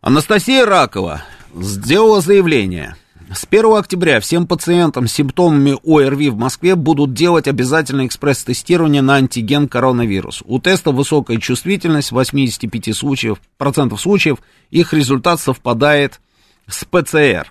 Анастасия 0.00 0.64
Ракова 0.64 1.24
сделала 1.52 2.20
заявление. 2.20 2.94
С 3.34 3.44
1 3.50 3.74
октября 3.74 4.20
всем 4.20 4.46
пациентам 4.46 5.08
с 5.08 5.14
симптомами 5.14 5.76
ОРВИ 5.84 6.28
в 6.28 6.36
Москве 6.36 6.76
будут 6.76 7.12
делать 7.12 7.48
обязательное 7.48 8.06
экспресс-тестирование 8.06 9.02
на 9.02 9.16
антиген 9.16 9.66
коронавирус. 9.66 10.44
У 10.46 10.60
теста 10.60 10.92
высокая 10.92 11.38
чувствительность, 11.38 12.12
85% 12.12 12.92
случаев, 12.92 13.38
процентов 13.58 14.00
случаев 14.00 14.38
их 14.70 14.92
результат 14.92 15.40
совпадает 15.40 16.20
с 16.68 16.84
ПЦР. 16.84 17.50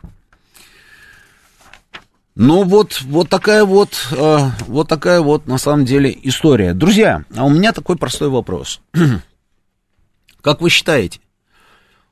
Ну 2.41 2.63
вот, 2.63 3.01
вот 3.01 3.27
такая 3.27 3.65
вот, 3.65 3.89
э, 4.11 4.37
вот 4.67 4.87
такая 4.87 5.19
вот 5.19 5.45
на 5.45 5.57
самом 5.57 5.83
деле 5.83 6.17
история. 6.23 6.73
Друзья, 6.73 7.25
а 7.35 7.43
у 7.43 7.49
меня 7.49 7.73
такой 7.73 7.97
простой 7.97 8.29
вопрос. 8.29 8.79
как 10.41 10.61
вы 10.61 10.69
считаете, 10.69 11.19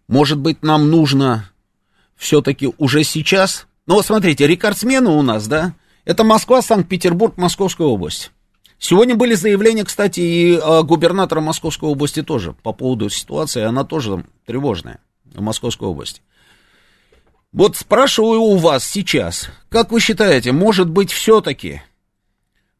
может 0.09 0.37
быть 0.37 0.63
нам 0.63 0.91
нужно 0.91 1.49
все-таки 2.17 2.73
уже 2.77 3.05
сейчас? 3.05 3.67
Ну 3.85 3.93
вот 3.93 4.05
смотрите, 4.05 4.45
рекордсмены 4.47 5.11
у 5.11 5.21
нас, 5.21 5.47
да, 5.47 5.75
это 6.03 6.25
Москва, 6.25 6.61
Санкт-Петербург, 6.61 7.37
Московская 7.37 7.87
область. 7.87 8.31
Сегодня 8.79 9.15
были 9.15 9.33
заявления, 9.33 9.85
кстати, 9.85 10.19
и 10.19 10.57
э, 10.57 10.83
губернатора 10.83 11.39
Московской 11.39 11.87
области 11.87 12.21
тоже 12.21 12.51
по 12.51 12.73
поводу 12.73 13.09
ситуации, 13.09 13.63
она 13.63 13.85
тоже 13.85 14.25
тревожная 14.45 14.99
в 15.23 15.39
Московской 15.39 15.87
области. 15.87 16.21
Вот 17.53 17.77
спрашиваю 17.77 18.41
у 18.41 18.57
вас 18.57 18.85
сейчас, 18.85 19.49
как 19.69 19.91
вы 19.91 20.01
считаете, 20.01 20.51
может 20.51 20.89
быть, 20.89 21.11
все-таки 21.11 21.81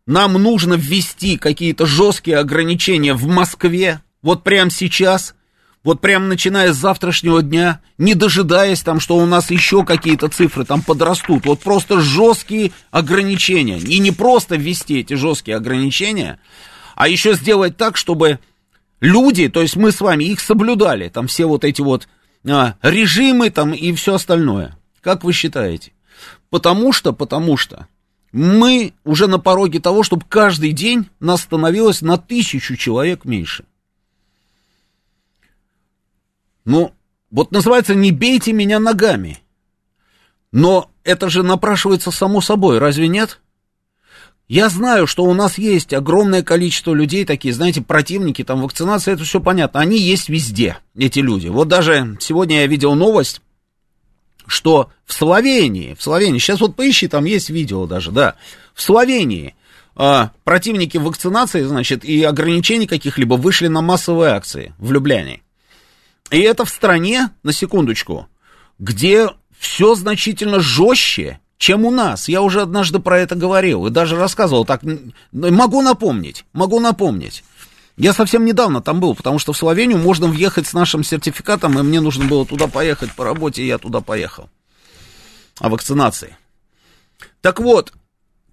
нам 0.05 0.33
нужно 0.33 0.73
ввести 0.73 1.37
какие-то 1.37 1.85
жесткие 1.85 2.37
ограничения 2.37 3.13
в 3.13 3.27
Москве, 3.27 4.01
вот 4.21 4.43
прямо 4.43 4.69
сейчас, 4.69 5.35
вот 5.83 6.01
прямо 6.01 6.27
начиная 6.27 6.73
с 6.73 6.77
завтрашнего 6.77 7.41
дня, 7.41 7.79
не 7.97 8.13
дожидаясь 8.13 8.81
там, 8.81 8.99
что 8.99 9.15
у 9.15 9.25
нас 9.25 9.51
еще 9.51 9.85
какие-то 9.85 10.27
цифры 10.27 10.65
там 10.65 10.81
подрастут, 10.81 11.45
вот 11.45 11.61
просто 11.61 12.01
жесткие 12.01 12.71
ограничения. 12.91 13.79
И 13.79 13.99
не 13.99 14.11
просто 14.11 14.57
ввести 14.57 14.99
эти 14.99 15.13
жесткие 15.13 15.55
ограничения, 15.55 16.39
а 16.95 17.07
еще 17.07 17.35
сделать 17.35 17.77
так, 17.77 17.95
чтобы 17.95 18.39
люди, 18.99 19.47
то 19.47 19.61
есть 19.61 19.77
мы 19.77 19.93
с 19.93 20.01
вами 20.01 20.25
их 20.25 20.41
соблюдали, 20.41 21.07
там 21.07 21.27
все 21.27 21.45
вот 21.45 21.63
эти 21.63 21.81
вот 21.81 22.09
режимы 22.81 23.49
там 23.49 23.73
и 23.73 23.93
все 23.93 24.15
остальное. 24.15 24.77
Как 25.01 25.23
вы 25.23 25.33
считаете? 25.33 25.91
Потому 26.49 26.93
что, 26.93 27.13
потому 27.13 27.57
что 27.57 27.87
мы 28.31 28.93
уже 29.03 29.27
на 29.27 29.39
пороге 29.39 29.79
того, 29.79 30.03
чтобы 30.03 30.25
каждый 30.27 30.71
день 30.71 31.09
нас 31.19 31.41
становилось 31.41 32.01
на 32.01 32.17
тысячу 32.17 32.75
человек 32.75 33.25
меньше. 33.25 33.65
Ну, 36.65 36.93
вот 37.31 37.51
называется 37.51 37.95
«не 37.95 38.11
бейте 38.11 38.53
меня 38.53 38.79
ногами». 38.79 39.39
Но 40.51 40.91
это 41.03 41.29
же 41.29 41.43
напрашивается 41.43 42.11
само 42.11 42.41
собой, 42.41 42.79
разве 42.79 43.07
нет? 43.07 43.41
Я 44.47 44.69
знаю, 44.69 45.07
что 45.07 45.25
у 45.25 45.33
нас 45.33 45.57
есть 45.57 45.93
огромное 45.93 46.41
количество 46.41 46.93
людей, 46.93 47.25
такие, 47.25 47.53
знаете, 47.53 47.81
противники 47.81 48.45
там 48.45 48.61
вакцинации, 48.61 49.11
это 49.11 49.25
все 49.25 49.41
понятно. 49.41 49.81
Они 49.81 49.99
есть 49.99 50.29
везде, 50.29 50.77
эти 50.95 51.19
люди. 51.19 51.49
Вот 51.49 51.67
даже 51.67 52.17
сегодня 52.21 52.61
я 52.61 52.67
видел 52.67 52.95
новость, 52.95 53.41
что 54.45 54.89
в 55.05 55.11
Словении, 55.11 55.95
в 55.95 56.01
Словении, 56.01 56.39
сейчас 56.39 56.61
вот 56.61 56.77
поищи, 56.77 57.09
там 57.09 57.25
есть 57.25 57.49
видео 57.49 57.85
даже, 57.87 58.11
да, 58.11 58.35
в 58.73 58.81
Словении 58.81 59.53
а, 59.95 60.31
противники 60.45 60.97
вакцинации, 60.97 61.63
значит, 61.63 62.05
и 62.05 62.23
ограничений 62.23 62.87
каких-либо 62.87 63.33
вышли 63.33 63.67
на 63.67 63.81
массовые 63.81 64.31
акции 64.31 64.73
в 64.77 64.93
Любляне. 64.93 65.41
И 66.31 66.39
это 66.39 66.63
в 66.63 66.69
стране, 66.69 67.31
на 67.43 67.51
секундочку, 67.51 68.27
где 68.79 69.29
все 69.59 69.95
значительно 69.95 70.61
жестче, 70.61 71.41
чем 71.57 71.85
у 71.85 71.91
нас. 71.91 72.27
Я 72.27 72.41
уже 72.41 72.61
однажды 72.61 72.99
про 72.99 73.19
это 73.19 73.35
говорил 73.35 73.87
и 73.87 73.91
даже 73.91 74.15
рассказывал. 74.15 74.65
Так, 74.65 74.81
могу 75.31 75.81
напомнить, 75.81 76.45
могу 76.53 76.79
напомнить. 76.79 77.43
Я 77.97 78.13
совсем 78.13 78.45
недавно 78.45 78.81
там 78.81 78.99
был, 78.99 79.15
потому 79.15 79.39
что 79.39 79.53
в 79.53 79.57
Словению 79.57 79.97
можно 79.97 80.27
въехать 80.27 80.67
с 80.67 80.73
нашим 80.73 81.03
сертификатом, 81.03 81.79
и 81.79 81.81
мне 81.81 81.99
нужно 81.99 82.25
было 82.25 82.45
туда 82.45 82.67
поехать 82.67 83.11
по 83.13 83.23
работе, 83.23 83.63
и 83.63 83.67
я 83.67 83.79
туда 83.79 84.01
поехал. 84.01 84.49
О 85.59 85.69
вакцинации. 85.69 86.37
Так 87.41 87.59
вот, 87.59 87.93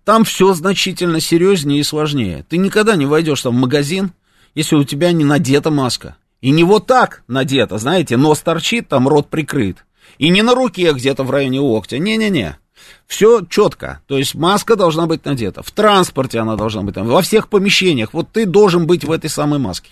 там 0.05 0.25
все 0.25 0.55
значительно 0.55 1.21
серьезнее 1.21 1.81
и 1.81 1.85
сложнее. 1.85 2.47
Ты 2.49 2.57
никогда 2.57 2.97
не 2.97 3.05
войдешь 3.05 3.43
там 3.43 3.55
в 3.55 3.61
магазин, 3.61 4.13
если 4.55 4.77
у 4.77 4.85
тебя 4.85 5.13
не 5.13 5.25
надета 5.25 5.71
маска. 5.71 6.17
И 6.41 6.51
не 6.51 6.65
вот 6.65 6.87
так 6.87 7.23
надета, 7.27 7.77
знаете, 7.77 8.17
нос 8.17 8.41
торчит, 8.41 8.89
там 8.89 9.09
рот 9.09 9.29
прикрыт. 9.29 9.85
И 10.17 10.31
не 10.31 10.43
на 10.43 10.55
руке 10.55 10.93
где-то 10.93 11.23
в 11.23 11.31
районе 11.31 11.61
локтя. 11.61 11.99
Не-не-не. 11.99 12.57
Все 13.07 13.45
четко. 13.49 14.01
То 14.07 14.19
есть 14.19 14.35
маска 14.35 14.77
должна 14.77 15.07
быть 15.07 15.25
надета. 15.25 15.63
В 15.63 15.71
транспорте 15.71 16.39
она 16.39 16.57
должна 16.57 16.83
быть 16.83 16.95
там. 16.95 17.07
Во 17.07 17.23
всех 17.23 17.49
помещениях. 17.49 18.13
Вот 18.13 18.31
ты 18.33 18.47
должен 18.47 18.87
быть 18.87 19.05
в 19.05 19.13
этой 19.13 19.31
самой 19.31 19.59
маске. 19.59 19.91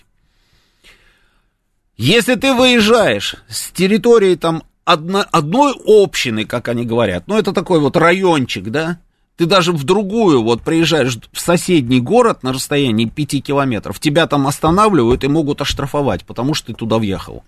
Если 1.95 2.35
ты 2.35 2.53
выезжаешь 2.53 3.35
с 3.47 3.71
территории 3.71 4.35
там 4.35 4.63
одно, 4.83 5.25
одной 5.31 5.73
общины, 5.85 6.45
как 6.45 6.67
они 6.67 6.85
говорят, 6.85 7.27
ну 7.27 7.37
это 7.37 7.53
такой 7.53 7.79
вот 7.79 7.95
райончик, 7.95 8.65
да, 8.65 8.99
ты 9.37 9.45
даже 9.45 9.71
в 9.71 9.83
другую, 9.83 10.43
вот 10.43 10.61
приезжаешь 10.61 11.17
в 11.31 11.39
соседний 11.39 11.99
город 11.99 12.43
на 12.43 12.51
расстоянии 12.51 13.05
5 13.05 13.43
километров, 13.43 13.99
тебя 13.99 14.27
там 14.27 14.47
останавливают 14.47 15.23
и 15.23 15.27
могут 15.27 15.61
оштрафовать, 15.61 16.25
потому 16.25 16.53
что 16.53 16.67
ты 16.67 16.73
туда 16.73 16.97
въехал. 16.97 17.43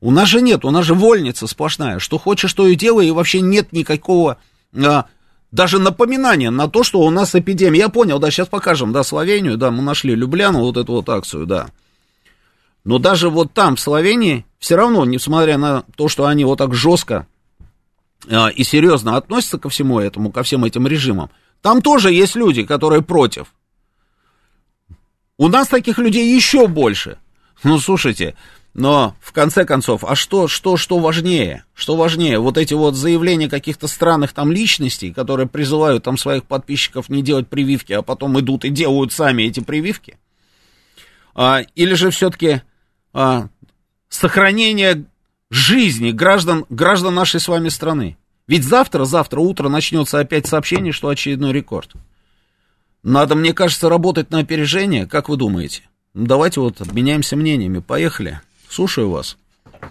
У 0.00 0.10
нас 0.12 0.28
же 0.28 0.40
нет, 0.42 0.64
у 0.64 0.70
нас 0.70 0.84
же 0.84 0.94
вольница 0.94 1.48
сплошная. 1.48 1.98
Что 1.98 2.18
хочешь, 2.18 2.52
то 2.52 2.66
и 2.68 2.76
делай, 2.76 3.08
и 3.08 3.12
вообще 3.12 3.40
нет 3.40 3.72
никакого 3.72 4.38
даже 5.50 5.78
напоминания 5.78 6.50
на 6.50 6.68
то, 6.68 6.82
что 6.82 7.00
у 7.00 7.10
нас 7.10 7.34
эпидемия. 7.34 7.80
Я 7.80 7.88
понял, 7.88 8.18
да, 8.18 8.30
сейчас 8.30 8.48
покажем, 8.48 8.92
да, 8.92 9.02
Словению, 9.02 9.56
да, 9.56 9.70
мы 9.70 9.82
нашли 9.82 10.14
Любляну, 10.14 10.60
вот 10.60 10.76
эту 10.76 10.92
вот 10.92 11.08
акцию, 11.08 11.46
да. 11.46 11.68
Но 12.84 12.98
даже 12.98 13.28
вот 13.28 13.52
там, 13.52 13.76
в 13.76 13.80
Словении, 13.80 14.46
все 14.58 14.76
равно, 14.76 15.04
несмотря 15.04 15.58
на 15.58 15.84
то, 15.96 16.08
что 16.08 16.26
они 16.26 16.44
вот 16.44 16.58
так 16.58 16.74
жестко 16.74 17.26
а, 18.30 18.48
и 18.48 18.64
серьезно 18.64 19.16
относятся 19.16 19.58
ко 19.58 19.68
всему 19.68 20.00
этому, 20.00 20.32
ко 20.32 20.42
всем 20.42 20.64
этим 20.64 20.86
режимам, 20.86 21.30
там 21.60 21.82
тоже 21.82 22.12
есть 22.12 22.36
люди, 22.36 22.64
которые 22.64 23.02
против. 23.02 23.52
У 25.36 25.48
нас 25.48 25.68
таких 25.68 25.98
людей 25.98 26.34
еще 26.34 26.66
больше. 26.66 27.18
Ну, 27.62 27.78
слушайте, 27.78 28.36
но, 28.78 29.16
в 29.20 29.32
конце 29.32 29.64
концов, 29.64 30.04
а 30.04 30.14
что, 30.14 30.46
что, 30.46 30.76
что 30.76 31.00
важнее? 31.00 31.64
Что 31.74 31.96
важнее? 31.96 32.38
Вот 32.38 32.56
эти 32.56 32.74
вот 32.74 32.94
заявления 32.94 33.48
каких-то 33.48 33.88
странных 33.88 34.32
там 34.32 34.52
личностей, 34.52 35.12
которые 35.12 35.48
призывают 35.48 36.04
там 36.04 36.16
своих 36.16 36.44
подписчиков 36.44 37.08
не 37.08 37.20
делать 37.20 37.48
прививки, 37.48 37.92
а 37.92 38.02
потом 38.02 38.38
идут 38.38 38.64
и 38.64 38.70
делают 38.70 39.12
сами 39.12 39.42
эти 39.42 39.58
прививки? 39.58 40.16
А, 41.34 41.62
или 41.74 41.94
же 41.94 42.10
все-таки 42.10 42.62
а, 43.12 43.48
сохранение 44.08 45.06
жизни 45.50 46.12
граждан, 46.12 46.64
граждан 46.68 47.16
нашей 47.16 47.40
с 47.40 47.48
вами 47.48 47.70
страны? 47.70 48.16
Ведь 48.46 48.62
завтра, 48.62 49.06
завтра 49.06 49.40
утро 49.40 49.68
начнется 49.68 50.20
опять 50.20 50.46
сообщение, 50.46 50.92
что 50.92 51.08
очередной 51.08 51.52
рекорд. 51.52 51.94
Надо, 53.02 53.34
мне 53.34 53.52
кажется, 53.54 53.88
работать 53.88 54.30
на 54.30 54.38
опережение, 54.38 55.08
как 55.08 55.28
вы 55.28 55.36
думаете? 55.36 55.82
Давайте 56.14 56.60
вот 56.60 56.80
обменяемся 56.80 57.34
мнениями. 57.34 57.80
Поехали. 57.80 58.40
Слушаю 58.68 59.10
вас. 59.10 59.38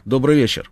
Добрый 0.06 0.36
вечер. 0.36 0.70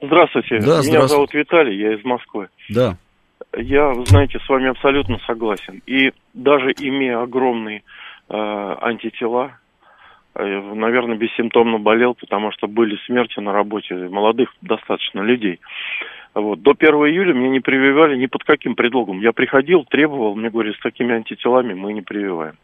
Здравствуйте. 0.00 0.58
Да, 0.58 0.64
Меня 0.64 0.82
здравствуйте. 0.82 1.08
зовут 1.08 1.34
Виталий, 1.34 1.78
я 1.78 1.94
из 1.94 2.04
Москвы. 2.04 2.48
Да. 2.70 2.96
Я, 3.56 3.92
знаете, 4.06 4.38
с 4.38 4.48
вами 4.48 4.68
абсолютно 4.70 5.18
согласен. 5.26 5.82
И 5.86 6.12
даже 6.32 6.72
имея 6.78 7.20
огромные 7.22 7.82
э, 8.28 8.34
антитела, 8.34 9.58
э, 10.34 10.42
наверное, 10.74 11.16
бессимптомно 11.16 11.78
болел, 11.78 12.14
потому 12.14 12.52
что 12.52 12.66
были 12.66 12.96
смерти 13.06 13.40
на 13.40 13.52
работе 13.52 13.94
молодых 13.94 14.54
достаточно 14.62 15.20
людей. 15.20 15.60
Вот. 16.34 16.62
До 16.62 16.74
1 16.78 16.94
июля 16.94 17.34
меня 17.34 17.50
не 17.50 17.60
прививали 17.60 18.16
ни 18.16 18.26
под 18.26 18.44
каким 18.44 18.74
предлогом. 18.74 19.20
Я 19.20 19.32
приходил, 19.32 19.84
требовал, 19.84 20.34
мне 20.36 20.48
говорили, 20.48 20.74
с 20.74 20.80
такими 20.80 21.14
антителами 21.14 21.74
мы 21.74 21.92
не 21.92 22.02
прививаем. 22.02 22.54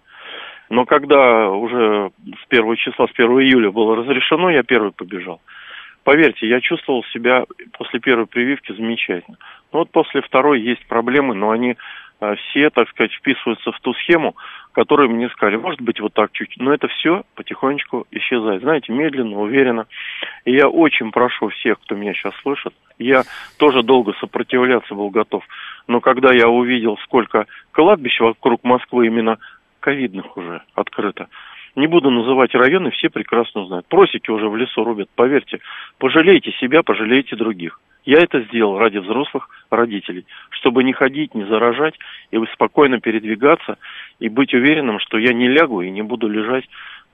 Но 0.68 0.84
когда 0.84 1.50
уже 1.50 2.10
с 2.42 2.46
первого 2.48 2.76
числа, 2.76 3.06
с 3.06 3.10
1 3.14 3.30
июля 3.40 3.70
было 3.70 3.96
разрешено, 3.96 4.50
я 4.50 4.62
первый 4.62 4.92
побежал. 4.92 5.40
Поверьте, 6.06 6.46
я 6.48 6.60
чувствовал 6.60 7.02
себя 7.12 7.44
после 7.76 7.98
первой 7.98 8.26
прививки 8.26 8.72
замечательно. 8.72 9.38
Но 9.72 9.80
вот 9.80 9.90
после 9.90 10.22
второй 10.22 10.60
есть 10.60 10.86
проблемы, 10.86 11.34
но 11.34 11.50
они 11.50 11.76
э, 12.20 12.34
все, 12.36 12.70
так 12.70 12.88
сказать, 12.90 13.12
вписываются 13.12 13.72
в 13.72 13.80
ту 13.80 13.92
схему, 13.94 14.36
которую 14.72 15.10
мне 15.10 15.28
сказали, 15.30 15.56
может 15.56 15.80
быть, 15.80 15.98
вот 15.98 16.14
так 16.14 16.30
чуть-чуть. 16.30 16.62
Но 16.62 16.72
это 16.72 16.86
все 16.86 17.24
потихонечку 17.34 18.06
исчезает. 18.12 18.62
Знаете, 18.62 18.92
медленно, 18.92 19.40
уверенно. 19.40 19.86
И 20.44 20.52
я 20.52 20.68
очень 20.68 21.10
прошу 21.10 21.48
всех, 21.48 21.80
кто 21.80 21.96
меня 21.96 22.14
сейчас 22.14 22.34
слышит, 22.42 22.72
я 22.98 23.24
тоже 23.58 23.82
долго 23.82 24.12
сопротивляться 24.20 24.94
был 24.94 25.10
готов. 25.10 25.44
Но 25.88 26.00
когда 26.00 26.32
я 26.32 26.48
увидел, 26.48 26.98
сколько 26.98 27.46
кладбищ 27.72 28.20
вокруг 28.20 28.62
Москвы 28.64 29.08
именно 29.08 29.38
ковидных 29.86 30.36
уже 30.36 30.62
открыто. 30.74 31.28
Не 31.76 31.86
буду 31.86 32.10
называть 32.10 32.52
районы, 32.54 32.90
все 32.90 33.08
прекрасно 33.08 33.66
знают. 33.66 33.86
Просеки 33.86 34.32
уже 34.32 34.48
в 34.48 34.56
лесу 34.56 34.82
рубят, 34.82 35.08
поверьте. 35.14 35.60
Пожалейте 35.98 36.50
себя, 36.60 36.82
пожалейте 36.82 37.36
других. 37.36 37.80
Я 38.04 38.18
это 38.18 38.40
сделал 38.40 38.78
ради 38.78 38.98
взрослых 38.98 39.48
родителей, 39.70 40.24
чтобы 40.50 40.82
не 40.82 40.92
ходить, 40.92 41.36
не 41.36 41.44
заражать, 41.44 41.94
и 42.32 42.38
спокойно 42.52 43.00
передвигаться, 43.00 43.78
и 44.18 44.28
быть 44.28 44.54
уверенным, 44.54 44.98
что 44.98 45.18
я 45.18 45.32
не 45.32 45.46
лягу 45.46 45.82
и 45.82 45.90
не 45.90 46.02
буду 46.02 46.28
лежать 46.28 46.64
э, 46.64 46.68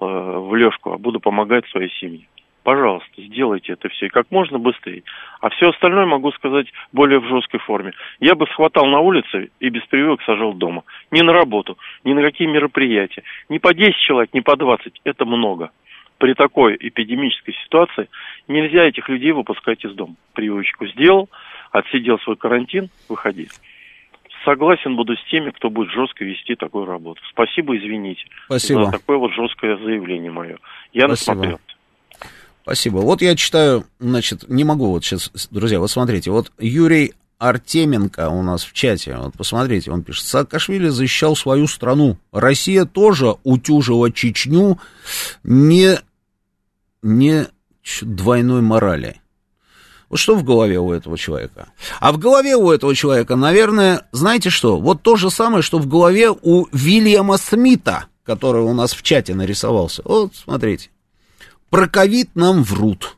в 0.04 0.54
лёжку, 0.54 0.92
а 0.92 0.98
буду 0.98 1.20
помогать 1.20 1.66
своей 1.68 1.90
семье. 2.00 2.26
Пожалуйста, 2.62 3.10
сделайте 3.16 3.72
это 3.72 3.88
все 3.88 4.06
и 4.06 4.08
как 4.08 4.30
можно 4.30 4.58
быстрее. 4.58 5.02
А 5.40 5.48
все 5.50 5.70
остальное 5.70 6.06
могу 6.06 6.30
сказать 6.32 6.68
более 6.92 7.18
в 7.18 7.26
жесткой 7.26 7.58
форме. 7.58 7.92
Я 8.20 8.36
бы 8.36 8.46
схватал 8.46 8.86
на 8.86 9.00
улице 9.00 9.50
и 9.58 9.68
без 9.68 9.84
прививок 9.86 10.22
сажал 10.22 10.52
дома. 10.54 10.84
Не 11.10 11.22
на 11.22 11.32
работу, 11.32 11.76
ни 12.04 12.12
на 12.12 12.22
какие 12.22 12.46
мероприятия. 12.46 13.24
Не 13.48 13.58
по 13.58 13.74
10 13.74 13.96
человек, 13.96 14.32
не 14.32 14.42
по 14.42 14.56
20. 14.56 15.00
Это 15.02 15.24
много. 15.24 15.70
При 16.18 16.34
такой 16.34 16.76
эпидемической 16.78 17.52
ситуации 17.64 18.08
нельзя 18.46 18.84
этих 18.84 19.08
людей 19.08 19.32
выпускать 19.32 19.84
из 19.84 19.92
дома. 19.94 20.14
Привычку 20.34 20.86
сделал, 20.86 21.28
отсидел 21.72 22.20
свой 22.20 22.36
карантин, 22.36 22.90
выходи. 23.08 23.48
Согласен 24.44 24.94
буду 24.94 25.16
с 25.16 25.24
теми, 25.30 25.50
кто 25.50 25.68
будет 25.68 25.90
жестко 25.90 26.24
вести 26.24 26.54
такую 26.54 26.84
работу. 26.84 27.20
Спасибо, 27.30 27.76
извините. 27.76 28.24
Спасибо. 28.46 28.84
За 28.84 28.92
такое 28.92 29.16
вот 29.16 29.32
жесткое 29.32 29.76
заявление 29.78 30.30
мое. 30.30 30.58
Я 30.92 31.06
Спасибо. 31.06 31.34
насмотрел. 31.34 31.60
Спасибо. 32.62 32.98
Вот 32.98 33.22
я 33.22 33.34
читаю, 33.34 33.84
значит, 33.98 34.48
не 34.48 34.64
могу 34.64 34.90
вот 34.90 35.04
сейчас, 35.04 35.30
друзья, 35.50 35.80
вот 35.80 35.90
смотрите, 35.90 36.30
вот 36.30 36.52
Юрий 36.58 37.14
Артеменко 37.38 38.28
у 38.28 38.42
нас 38.42 38.62
в 38.62 38.72
чате, 38.72 39.16
вот 39.16 39.34
посмотрите, 39.36 39.90
он 39.90 40.02
пишет, 40.02 40.26
Саакашвили 40.26 40.88
защищал 40.88 41.34
свою 41.34 41.66
страну, 41.66 42.18
Россия 42.30 42.84
тоже 42.84 43.34
утюжила 43.42 44.12
Чечню 44.12 44.78
не, 45.42 45.98
не 47.02 47.48
двойной 48.00 48.62
морали. 48.62 49.20
Вот 50.08 50.20
что 50.20 50.36
в 50.36 50.44
голове 50.44 50.78
у 50.78 50.92
этого 50.92 51.18
человека? 51.18 51.68
А 51.98 52.12
в 52.12 52.18
голове 52.18 52.54
у 52.54 52.70
этого 52.70 52.94
человека, 52.94 53.34
наверное, 53.34 54.06
знаете 54.12 54.50
что? 54.50 54.78
Вот 54.78 55.02
то 55.02 55.16
же 55.16 55.30
самое, 55.30 55.62
что 55.62 55.78
в 55.78 55.88
голове 55.88 56.30
у 56.30 56.66
Вильяма 56.70 57.38
Смита– 57.38 58.06
который 58.24 58.62
у 58.62 58.72
нас 58.72 58.92
в 58.92 59.02
чате 59.02 59.34
нарисовался. 59.34 60.02
Вот, 60.04 60.34
смотрите. 60.34 60.90
Про 61.72 61.88
ковид 61.88 62.28
нам 62.34 62.64
врут. 62.64 63.16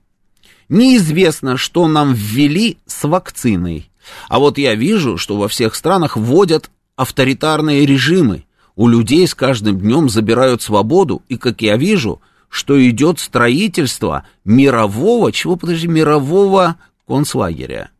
Неизвестно, 0.69 1.57
что 1.57 1.89
нам 1.89 2.15
ввели 2.15 2.79
с 2.87 3.03
вакциной. 3.03 3.91
А 4.29 4.39
вот 4.39 4.59
я 4.59 4.77
вижу, 4.77 5.19
что 5.19 5.37
во 5.37 5.49
всех 5.49 5.75
странах 5.75 6.17
вводят 6.17 6.71
авторитарные 6.95 7.85
режимы. 7.85 8.45
У 8.77 8.87
людей 8.87 9.27
с 9.27 9.35
каждым 9.35 9.81
днем 9.81 10.09
забирают 10.09 10.63
свободу, 10.63 11.21
и, 11.29 11.37
как 11.37 11.63
я 11.63 11.77
вижу, 11.77 12.23
что 12.49 12.81
идет 12.89 13.19
строительство 13.19 14.25
мирового, 14.45 15.33
чего, 15.33 15.57
подожди, 15.57 15.89
мирового 15.89 16.77
концлагеря. 17.09 17.91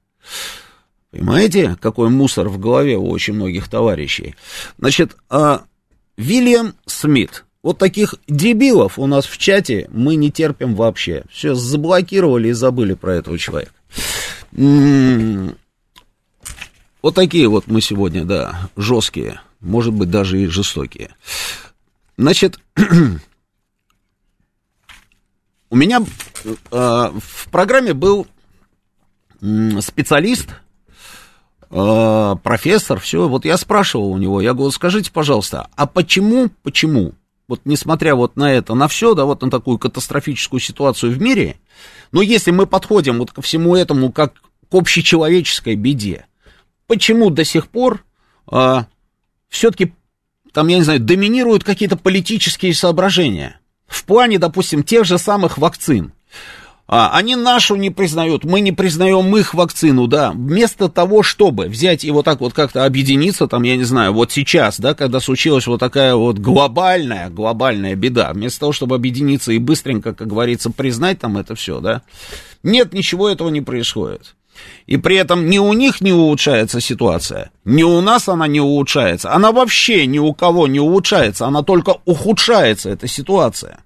Понимаете, 1.11 1.77
какой 1.81 2.11
мусор 2.11 2.49
в 2.49 2.61
голове 2.61 2.97
у 2.97 3.11
очень 3.11 3.35
многих 3.35 3.69
товарищей? 3.69 4.37
Значит, 4.79 5.17
а, 5.29 5.65
Вильям 6.17 6.75
Смит. 6.87 7.45
Вот 7.65 7.79
таких 7.79 8.17
дебилов 8.29 8.99
у 8.99 9.07
нас 9.07 9.25
в 9.25 9.39
чате 9.39 9.89
мы 9.91 10.17
не 10.17 10.31
терпим 10.31 10.75
вообще. 10.75 11.25
Все, 11.31 11.55
заблокировали 11.55 12.49
и 12.49 12.53
забыли 12.53 12.93
про 12.93 13.15
этого 13.15 13.39
человека. 13.39 13.73
М-м-м. 14.53 15.57
Вот 17.01 17.15
такие 17.15 17.49
вот 17.49 17.67
мы 17.67 17.81
сегодня, 17.81 18.27
да, 18.27 18.69
жесткие, 18.77 19.41
может 19.61 19.95
быть, 19.95 20.11
даже 20.11 20.43
и 20.43 20.47
жестокие. 20.47 21.17
Значит, 22.19 22.61
у 25.71 25.77
меня 25.77 26.03
э, 26.45 26.55
в 26.71 27.49
программе 27.51 27.95
был 27.95 28.27
специалист, 29.41 30.51
э, 31.71 32.35
профессор, 32.43 33.01
все, 33.01 33.27
вот 33.27 33.47
я 33.47 33.57
спрашивал 33.57 34.11
у 34.11 34.19
него, 34.19 34.43
я 34.43 34.53
говорю, 34.53 34.71
скажите, 34.71 35.11
пожалуйста, 35.11 35.71
а 35.77 35.87
почему, 35.87 36.51
почему, 36.63 37.15
вот 37.49 37.61
несмотря 37.65 38.15
вот 38.15 38.37
на 38.37 38.53
это, 38.53 38.75
на 38.75 38.89
все, 38.89 39.15
да, 39.15 39.25
вот 39.25 39.43
на 39.43 39.51
такую 39.51 39.79
катастрофическую 39.79 40.61
ситуацию 40.61 41.13
в 41.13 41.21
мире, 41.21 41.57
но 42.13 42.23
если 42.23 42.51
мы 42.51 42.67
подходим 42.67 43.19
вот 43.19 43.33
ко 43.33 43.43
всему 43.43 43.77
этому 43.77 44.13
как 44.13 44.35
к 44.71 44.75
общечеловеческой 44.75 45.77
беде, 45.77 46.27
почему 46.87 47.31
до 47.31 47.45
сих 47.45 47.69
пор 47.69 48.05
а, 48.47 48.87
все-таки 49.49 49.93
там, 50.53 50.69
я 50.69 50.77
не 50.77 50.85
знаю, 50.85 51.01
доминируют 51.01 51.65
какие-то 51.65 51.97
политические 51.97 52.75
соображения 52.75 53.61
в 53.87 54.05
плане, 54.05 54.39
допустим, 54.39 54.83
тех 54.83 55.05
же 55.05 55.19
самых 55.19 55.59
вакцин. 55.59 56.13
А, 56.87 57.11
они 57.17 57.35
нашу 57.35 57.77
не 57.77 57.89
признают, 57.89 58.45
мы 58.45 58.61
не 58.61 58.71
признаем 58.71 59.35
их 59.37 59.55
вакцину, 59.55 60.07
да, 60.07 60.33
вместо 60.33 60.91
того, 60.91 61.23
чтобы 61.23 61.65
взять 61.67 62.05
и 62.05 62.11
вот 62.11 62.27
так 62.27 62.41
вот 62.41 62.53
как-то 62.53 62.85
объединиться, 62.85 63.47
там, 63.47 63.63
я 63.63 63.77
не 63.77 63.85
знаю, 63.85 64.13
вот 64.13 64.33
сейчас, 64.33 64.79
да, 64.79 64.95
когда 64.95 65.21
случилась 65.21 65.67
вот 65.67 65.81
такая 65.81 66.15
вот 66.15 66.39
глобальная, 66.39 67.31
глобальная 67.31 67.95
беда, 67.95 68.33
вместо 68.35 68.61
того, 68.61 68.73
чтобы 68.73 68.97
объединиться 68.97 69.53
и 69.53 69.59
быстренько, 69.59 70.13
как 70.13 70.29
говорится, 70.29 70.71
признать 70.71 71.21
там 71.21 71.39
это 71.39 71.55
все, 71.55 71.81
да, 71.81 72.03
нет, 72.63 72.93
ничего 72.93 73.31
этого 73.31 73.49
не 73.49 73.63
происходит. 73.63 74.35
И 74.87 74.99
при 74.99 75.17
этом 75.17 75.49
ни 75.49 75.59
у 75.59 75.73
них 75.73 76.01
не 76.01 76.13
улучшается 76.13 76.81
ситуация, 76.81 77.51
ни 77.65 77.83
у 77.83 78.01
нас 78.03 78.29
она 78.29 78.47
не 78.47 78.61
улучшается. 78.61 79.33
Она 79.33 79.51
вообще 79.53 80.07
ни 80.07 80.19
у 80.19 80.33
кого 80.33 80.69
не 80.69 80.81
улучшается, 80.81 81.47
она 81.47 81.63
только 81.63 81.97
ухудшается, 82.05 82.91
эта 82.91 83.09
ситуация. 83.09 83.84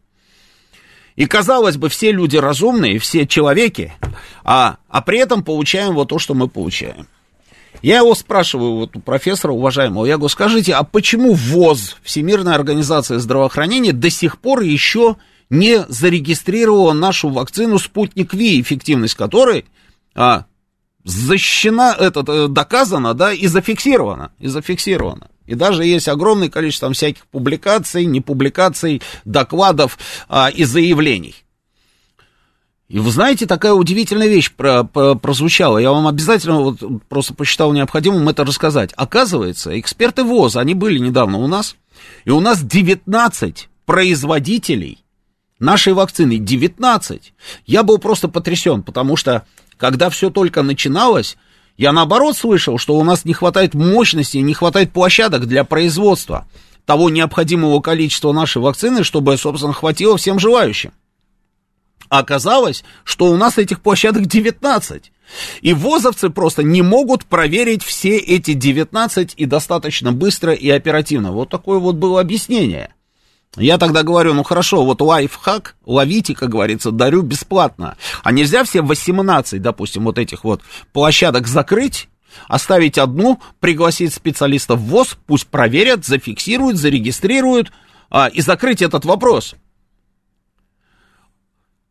И 1.18 1.26
казалось 1.26 1.76
бы, 1.76 1.88
все 1.88 2.12
люди 2.12 2.36
разумные, 2.36 3.00
все 3.00 3.26
человеки, 3.26 3.92
а, 4.44 4.76
а 4.88 5.02
при 5.02 5.18
этом 5.18 5.42
получаем 5.42 5.94
вот 5.94 6.10
то, 6.10 6.20
что 6.20 6.32
мы 6.32 6.46
получаем. 6.46 7.08
Я 7.82 7.96
его 7.98 8.14
спрашиваю, 8.14 8.76
вот 8.76 8.96
у 8.96 9.00
профессора 9.00 9.50
уважаемого, 9.50 10.06
я 10.06 10.14
говорю, 10.14 10.28
скажите, 10.28 10.74
а 10.74 10.84
почему 10.84 11.32
ВОЗ, 11.34 11.96
Всемирная 12.04 12.54
организация 12.54 13.18
здравоохранения, 13.18 13.92
до 13.92 14.10
сих 14.10 14.38
пор 14.38 14.60
еще 14.60 15.16
не 15.50 15.84
зарегистрировала 15.88 16.92
нашу 16.92 17.30
вакцину 17.30 17.80
«Спутник 17.80 18.32
Ви», 18.32 18.60
эффективность 18.60 19.16
которой 19.16 19.64
а, 20.14 20.44
защищена, 21.02 21.96
этот, 21.98 22.28
э, 22.28 22.46
доказано, 22.46 23.14
да, 23.14 23.32
и 23.32 23.48
зафиксировано, 23.48 24.30
и 24.38 24.46
зафиксировано. 24.46 25.26
И 25.48 25.54
даже 25.54 25.84
есть 25.84 26.08
огромное 26.08 26.50
количество 26.50 26.92
всяких 26.92 27.26
публикаций, 27.26 28.04
не 28.04 28.20
публикаций, 28.20 29.00
докладов 29.24 29.98
а, 30.28 30.50
и 30.50 30.64
заявлений. 30.64 31.34
И 32.88 32.98
вы 32.98 33.10
знаете, 33.10 33.46
такая 33.46 33.72
удивительная 33.72 34.28
вещь 34.28 34.52
про, 34.52 34.84
про, 34.84 35.14
прозвучала. 35.14 35.78
Я 35.78 35.90
вам 35.90 36.06
обязательно 36.06 36.60
вот 36.60 36.80
просто 37.08 37.32
посчитал 37.32 37.72
необходимым 37.72 38.28
это 38.28 38.44
рассказать. 38.44 38.92
Оказывается, 38.94 39.78
эксперты 39.80 40.22
ВОЗ, 40.22 40.56
они 40.56 40.74
были 40.74 40.98
недавно 40.98 41.38
у 41.38 41.46
нас, 41.46 41.76
и 42.26 42.30
у 42.30 42.40
нас 42.40 42.62
19 42.62 43.68
производителей 43.86 45.02
нашей 45.58 45.94
вакцины. 45.94 46.36
19. 46.36 47.32
Я 47.64 47.82
был 47.84 47.96
просто 47.96 48.28
потрясен, 48.28 48.82
потому 48.82 49.16
что 49.16 49.46
когда 49.78 50.10
все 50.10 50.28
только 50.28 50.62
начиналось, 50.62 51.38
я 51.78 51.92
наоборот 51.92 52.36
слышал, 52.36 52.76
что 52.76 52.96
у 52.96 53.04
нас 53.04 53.24
не 53.24 53.32
хватает 53.32 53.72
мощности, 53.72 54.38
не 54.38 54.52
хватает 54.52 54.92
площадок 54.92 55.46
для 55.46 55.62
производства 55.62 56.46
того 56.84 57.08
необходимого 57.08 57.80
количества 57.80 58.32
нашей 58.32 58.60
вакцины, 58.60 59.04
чтобы, 59.04 59.36
собственно, 59.36 59.72
хватило 59.72 60.16
всем 60.16 60.40
желающим. 60.40 60.90
Оказалось, 62.08 62.82
что 63.04 63.26
у 63.26 63.36
нас 63.36 63.58
этих 63.58 63.80
площадок 63.80 64.26
19. 64.26 65.12
И 65.60 65.72
возовцы 65.74 66.30
просто 66.30 66.62
не 66.62 66.82
могут 66.82 67.26
проверить 67.26 67.84
все 67.84 68.16
эти 68.16 68.54
19 68.54 69.34
и 69.36 69.44
достаточно 69.44 70.10
быстро 70.12 70.54
и 70.54 70.68
оперативно. 70.70 71.32
Вот 71.32 71.50
такое 71.50 71.78
вот 71.78 71.96
было 71.96 72.20
объяснение. 72.20 72.92
Я 73.56 73.78
тогда 73.78 74.02
говорю, 74.02 74.34
ну 74.34 74.42
хорошо, 74.42 74.84
вот 74.84 75.00
лайфхак, 75.00 75.74
ловите, 75.84 76.34
как 76.34 76.50
говорится, 76.50 76.90
дарю 76.90 77.22
бесплатно. 77.22 77.96
А 78.22 78.30
нельзя 78.30 78.64
все 78.64 78.82
18, 78.82 79.60
допустим, 79.60 80.04
вот 80.04 80.18
этих 80.18 80.44
вот 80.44 80.62
площадок 80.92 81.46
закрыть, 81.48 82.08
оставить 82.46 82.98
одну, 82.98 83.40
пригласить 83.58 84.14
специалистов 84.14 84.80
в 84.80 84.84
ВОЗ, 84.84 85.16
пусть 85.26 85.46
проверят, 85.46 86.04
зафиксируют, 86.04 86.76
зарегистрируют 86.76 87.72
а, 88.10 88.28
и 88.28 88.40
закрыть 88.40 88.82
этот 88.82 89.04
вопрос. 89.04 89.54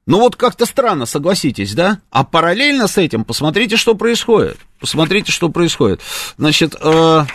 Ну 0.05 0.19
вот 0.19 0.37
как-то 0.37 0.65
странно, 0.65 1.05
согласитесь, 1.05 1.73
да? 1.73 1.99
А 2.11 2.23
параллельно 2.23 2.87
с 2.87 2.97
этим 2.97 3.25
посмотрите, 3.25 3.75
что 3.75 3.93
происходит. 3.93 4.57
Посмотрите, 4.79 5.33
что 5.33 5.49
происходит. 5.49 5.99
Значит, 6.37 6.75
э, 6.79 7.25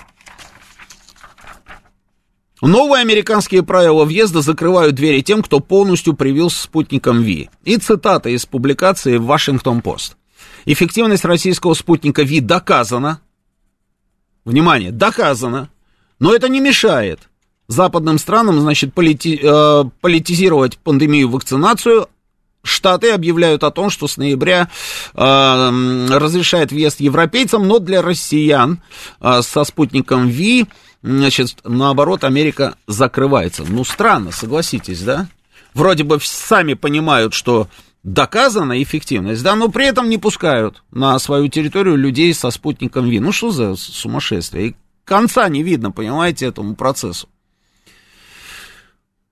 Новые 2.63 3.03
американские 3.03 3.65
правила 3.65 4.05
въезда 4.05 4.41
закрывают 4.41 4.95
двери 4.95 5.21
тем, 5.21 5.43
кто 5.43 5.59
полностью 5.59 6.15
привился 6.15 6.63
спутником 6.63 7.21
Ви. 7.21 7.51
И 7.65 7.77
цитата 7.77 8.29
из 8.29 8.47
публикации 8.47 9.17
в 9.17 9.25
Вашингтон-Пост. 9.25 10.17
Эффективность 10.65 11.25
российского 11.25 11.75
спутника 11.75 12.23
Ви 12.23 12.41
доказана. 12.41 13.21
Внимание, 14.45 14.93
доказана. 14.93 15.71
Но 16.21 16.33
это 16.33 16.49
не 16.49 16.61
мешает 16.61 17.29
западным 17.67 18.19
странам, 18.19 18.61
значит, 18.61 18.95
полити, 18.95 19.41
э, 19.43 19.85
политизировать 20.01 20.79
пандемию 20.79 21.31
вакцинацию. 21.31 22.07
Штаты 22.63 23.11
объявляют 23.11 23.65
о 23.65 23.71
том, 23.71 23.91
что 23.91 24.07
с 24.07 24.17
ноября 24.17 24.69
э, 25.15 26.09
разрешает 26.11 26.71
въезд 26.71 27.01
европейцам, 27.01 27.67
но 27.67 27.81
для 27.81 28.03
россиян 28.03 28.81
э, 29.21 29.43
со 29.43 29.65
спутником 29.65 30.29
Ви 30.29 30.67
значит, 31.03 31.59
наоборот, 31.65 32.25
Америка 32.25 32.77
закрывается. 32.87 33.65
Ну, 33.69 33.85
странно, 33.85 34.31
согласитесь, 34.31 35.03
да? 35.03 35.29
Вроде 35.75 36.05
бы 36.05 36.19
сами 36.23 36.75
понимают, 36.75 37.35
что 37.35 37.69
доказана 38.03 38.83
эффективность, 38.83 39.43
да, 39.43 39.55
но 39.55 39.69
при 39.69 39.87
этом 39.87 40.09
не 40.09 40.19
пускают 40.19 40.83
на 40.91 41.19
свою 41.19 41.49
территорию 41.49 41.97
людей 41.97 42.35
со 42.35 42.51
спутником 42.51 43.09
ВИ. 43.09 43.21
Ну, 43.21 43.33
что 43.33 43.51
за 43.51 43.77
сумасшествие? 43.77 44.69
И 44.69 44.77
конца 45.05 45.49
не 45.49 45.63
видно, 45.63 45.91
понимаете, 45.91 46.47
этому 46.47 46.75
процессу. 46.75 47.29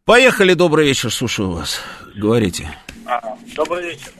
Поехали, 0.04 0.54
добрый 0.54 0.86
вечер, 0.86 1.12
слушаю 1.12 1.50
вас. 1.50 1.80
Говорите. 2.16 2.70
А, 3.10 3.36
добрый 3.56 3.90
вечер. 3.90 4.12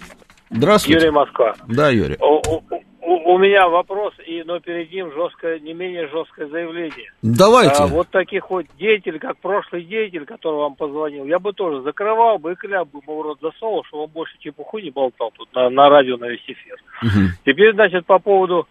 Здравствуйте. 0.50 0.98
Юрий 0.98 1.10
Москва. 1.12 1.54
Да, 1.68 1.90
Юрий. 1.90 2.16
У, 2.20 2.40
у, 2.56 3.34
у 3.34 3.38
меня 3.38 3.68
вопрос, 3.68 4.12
и, 4.26 4.42
но 4.42 4.58
перед 4.58 4.90
ним 4.90 5.12
жесткое, 5.12 5.60
не 5.60 5.74
менее 5.74 6.08
жесткое 6.08 6.48
заявление. 6.48 7.12
Давайте. 7.22 7.84
А, 7.84 7.86
вот 7.86 8.08
таких 8.08 8.50
вот 8.50 8.66
деятелей, 8.80 9.20
как 9.20 9.36
прошлый 9.38 9.84
деятель, 9.84 10.24
который 10.24 10.56
вам 10.56 10.74
позвонил, 10.74 11.24
я 11.24 11.38
бы 11.38 11.52
тоже 11.52 11.82
закрывал 11.82 12.38
бы 12.38 12.52
и 12.52 12.56
кляп 12.56 12.88
бы 12.90 13.00
ему 13.00 13.20
в 13.20 13.22
рот 13.22 13.38
засовывал, 13.40 13.84
чтобы 13.84 14.04
он 14.04 14.10
больше 14.10 14.36
чепуху 14.40 14.78
не 14.78 14.90
болтал 14.90 15.30
тут 15.36 15.48
на, 15.54 15.70
на 15.70 15.88
радио 15.88 16.16
на 16.16 16.26
весь 16.26 16.42
эфир. 16.48 16.76
Угу. 17.02 17.28
Теперь, 17.46 17.72
значит, 17.74 18.06
по 18.06 18.18
поводу 18.18 18.66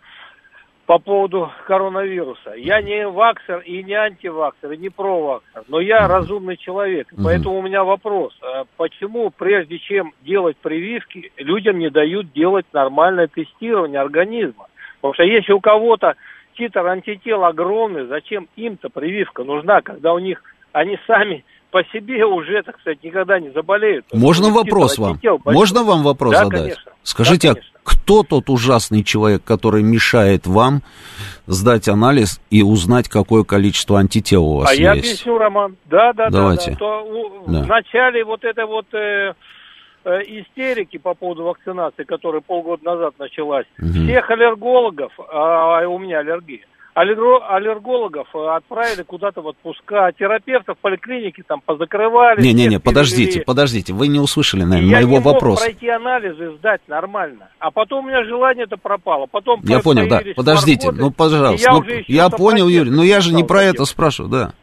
по 0.90 0.98
поводу 0.98 1.52
коронавируса. 1.68 2.56
Я 2.58 2.82
не 2.82 3.08
ваксер 3.08 3.60
и 3.60 3.84
не 3.84 3.94
антиваксер, 3.94 4.72
и 4.72 4.78
не 4.78 4.90
проваксер, 4.90 5.62
но 5.68 5.80
я 5.80 6.08
разумный 6.08 6.58
человек. 6.58 7.14
Поэтому 7.24 7.60
у 7.60 7.62
меня 7.62 7.84
вопрос, 7.84 8.36
а 8.42 8.64
почему 8.76 9.30
прежде 9.30 9.78
чем 9.78 10.16
делать 10.24 10.58
прививки, 10.58 11.32
людям 11.38 11.78
не 11.78 11.92
дают 11.92 12.34
делать 12.34 12.66
нормальное 12.74 13.28
тестирование 13.28 14.02
организма? 14.02 14.66
Потому 14.96 15.14
что 15.14 15.24
если 15.26 15.54
у 15.54 15.60
кого-то 15.60 16.16
титр 16.56 16.84
антител 16.88 17.46
огромный, 17.46 18.08
зачем 18.08 18.48
им-то 18.56 18.90
прививка 18.90 19.44
нужна, 19.44 19.82
когда 19.82 20.12
у 20.12 20.18
них 20.18 20.42
они 20.72 20.98
сами 21.06 21.46
по 21.72 21.84
себе 21.86 22.26
уже, 22.26 22.64
так 22.64 22.80
сказать, 22.80 23.04
никогда 23.04 23.40
не 23.40 23.50
заболеют. 23.52 24.06
Можно 24.12 24.50
вопрос 24.50 24.98
вам? 24.98 25.20
Можно 25.46 25.84
вам 25.84 26.04
вопрос 26.04 26.34
да, 26.34 26.44
задать? 26.46 26.62
Конечно. 26.62 26.92
Скажите, 27.04 27.54
да, 27.54 27.60
а 27.60 27.80
кто 27.84 28.24
тот 28.24 28.50
ужасный 28.50 29.04
человек, 29.04 29.44
который 29.44 29.84
мешает 29.84 30.48
вам 30.48 30.82
сдать 31.48 31.88
анализ 31.88 32.42
и 32.50 32.62
узнать, 32.62 33.08
какое 33.08 33.44
количество 33.44 34.00
антител 34.00 34.46
у 34.46 34.58
вас 34.60 34.70
а 34.70 34.74
есть? 34.74 34.82
А 34.82 34.84
я 34.84 34.92
объясню, 34.92 35.38
Роман. 35.38 35.76
Да, 35.86 36.14
да, 36.14 36.30
Давайте. 36.30 36.72
да. 36.72 36.72
да. 36.72 36.78
То, 36.78 37.06
у, 37.06 37.52
да. 37.52 37.64
В 37.64 37.68
начале 37.68 38.24
вот 38.24 38.44
это 38.44 38.66
вот 38.66 38.86
э, 38.94 39.34
э, 40.06 40.22
истерики 40.22 40.98
по 40.98 41.14
поводу 41.14 41.44
вакцинации, 41.44 42.04
которая 42.04 42.42
полгода 42.42 42.84
назад 42.84 43.14
началась, 43.20 43.66
Мгм. 43.78 44.06
всех 44.06 44.30
аллергологов, 44.30 45.14
а 45.32 45.88
у 45.88 45.98
меня 46.00 46.20
аллергия, 46.20 46.66
аллергологов 46.94 48.28
э, 48.34 48.38
отправили 48.56 49.04
куда-то 49.04 49.42
в 49.42 49.46
отпуска, 49.48 50.08
а 50.08 50.12
терапевтов 50.12 50.78
в 50.78 50.82
поликлинике 50.82 51.44
там 51.48 51.62
позакрывали. 51.66 52.42
Не-не-не, 52.42 52.80
подождите, 52.80 53.42
подождите, 53.42 53.94
вы 53.94 54.08
не 54.08 54.20
услышали, 54.20 54.64
наверное, 54.64 54.90
я 54.90 54.96
моего 54.98 55.12
не 55.18 55.24
мог 55.24 55.34
вопроса. 55.34 55.64
пройти 55.64 55.88
анализы 55.88 56.58
сдать 56.58 56.82
нормально. 56.88 57.50
А 57.60 57.72
потом 57.72 58.06
у 58.06 58.08
меня 58.08 58.24
желание 58.26 58.66
это 58.66 58.78
пропало. 58.78 59.28
Потом 59.32 59.62
Я 59.64 59.78
по- 59.78 59.84
понял, 59.86 60.08
да. 60.08 60.22
Подождите, 60.36 60.92
ну, 60.92 61.12
пожалуйста. 61.12 61.70
я 61.70 61.78
ну, 61.78 61.84
я 62.08 62.28
сто 62.28 62.38
понял, 62.38 62.68
Юрий, 62.68 62.92
но 62.92 63.04
я 63.04 63.22
же 63.22 63.34
не 63.34 63.44
про 63.44 63.64
это 63.64 63.86
спрашиваю, 63.86 64.32
да. 64.32 64.54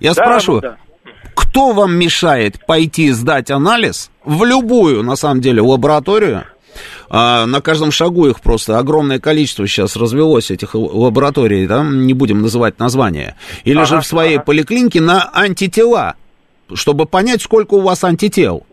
Я 0.00 0.14
Да, 0.14 0.22
спрашиваю, 0.24 0.62
да, 0.62 0.70
да. 1.04 1.10
кто 1.34 1.72
вам 1.72 1.94
мешает 1.96 2.64
пойти 2.66 3.10
сдать 3.12 3.50
анализ 3.50 4.10
в 4.24 4.44
любую, 4.44 5.02
на 5.02 5.16
самом 5.16 5.40
деле, 5.40 5.62
лабораторию? 5.62 6.44
А, 7.08 7.46
на 7.46 7.60
каждом 7.60 7.90
шагу 7.90 8.26
их 8.28 8.40
просто 8.40 8.78
огромное 8.78 9.18
количество 9.20 9.66
сейчас 9.66 9.96
развелось, 9.96 10.50
этих 10.50 10.74
лабораторий, 10.74 11.66
да, 11.66 11.82
не 11.84 12.14
будем 12.14 12.42
называть 12.42 12.78
названия. 12.78 13.36
Или 13.64 13.82
же 13.84 13.94
Ага, 13.96 14.02
в 14.02 14.06
своей 14.06 14.36
ага. 14.36 14.44
поликлинике 14.44 15.00
на 15.00 15.30
антитела, 15.32 16.14
чтобы 16.74 17.06
понять, 17.06 17.42
сколько 17.42 17.74
у 17.74 17.80
вас 17.80 18.02
антител. 18.04 18.66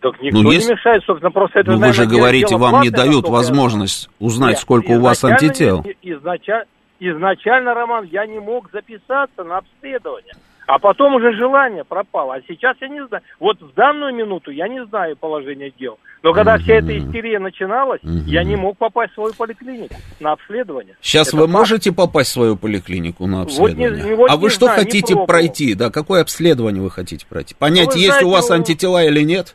Так 0.00 0.20
никто 0.20 0.38
Ну, 0.42 0.48
не 0.50 0.56
есть- 0.56 0.68
мешает, 0.68 1.02
собственно, 1.06 1.30
просто 1.30 1.60
это, 1.60 1.72
Ну, 1.72 1.78
вы 1.78 1.92
же 1.94 2.04
говорите, 2.06 2.56
вам 2.56 2.82
не 2.82 2.90
дают 2.90 3.22
насколько 3.22 3.28
я 3.28 3.32
возможность 3.32 4.10
узнать, 4.18 4.50
Нет, 4.50 4.58
сколько 4.58 4.90
у 4.90 5.00
вас 5.00 5.18
изначально 5.18 5.48
антител. 5.48 5.84
не- 5.84 6.12
изнача- 6.12 6.64
изначально, 7.00 7.72
Роман, 7.74 8.04
я 8.12 8.26
не 8.26 8.38
мог 8.38 8.70
записаться 8.70 9.44
на 9.44 9.58
обследование. 9.58 10.34
А 10.66 10.78
потом 10.78 11.14
уже 11.16 11.32
желание 11.34 11.84
пропало. 11.84 12.34
А 12.36 12.40
сейчас 12.48 12.76
я 12.80 12.88
не 12.88 13.06
знаю. 13.06 13.22
Вот 13.38 13.60
в 13.60 13.74
данную 13.74 14.14
минуту 14.14 14.50
я 14.50 14.66
не 14.68 14.84
знаю 14.86 15.16
положение 15.16 15.70
дел. 15.78 15.98
Но 16.22 16.32
когда 16.32 16.56
вся 16.56 16.74
эта 16.76 16.96
истерия 16.98 17.38
начиналась, 17.38 18.00
я 18.02 18.44
не 18.44 18.56
мог 18.56 18.78
попасть 18.78 19.12
в 19.12 19.14
свою 19.16 19.34
поликлинику 19.34 19.94
на 20.20 20.32
обследование. 20.32 20.96
Сейчас 21.02 21.28
Это 21.28 21.36
вы 21.36 21.42
факт. 21.42 21.52
можете 21.52 21.92
попасть 21.92 22.30
в 22.30 22.32
свою 22.32 22.56
поликлинику 22.56 23.26
на 23.26 23.44
Вот 23.44 23.48
не- 23.48 23.66
обследование? 23.84 24.16
вот 24.16 24.30
а 24.30 24.36
вы 24.36 24.48
что 24.48 24.66
знаю, 24.66 24.80
хотите 24.84 25.14
пройти? 25.26 25.74
Да, 25.74 25.90
какое 25.90 26.22
обследование 26.22 26.82
вы 26.82 26.90
хотите 26.90 27.26
пройти? 27.26 27.54
Понять, 27.54 27.88
Ну, 27.94 28.00
есть 28.00 28.22
у 28.22 28.30
вас 28.30 28.46
знаете, 28.46 28.72
антитела 28.72 29.04
или 29.04 29.20
нет? 29.20 29.54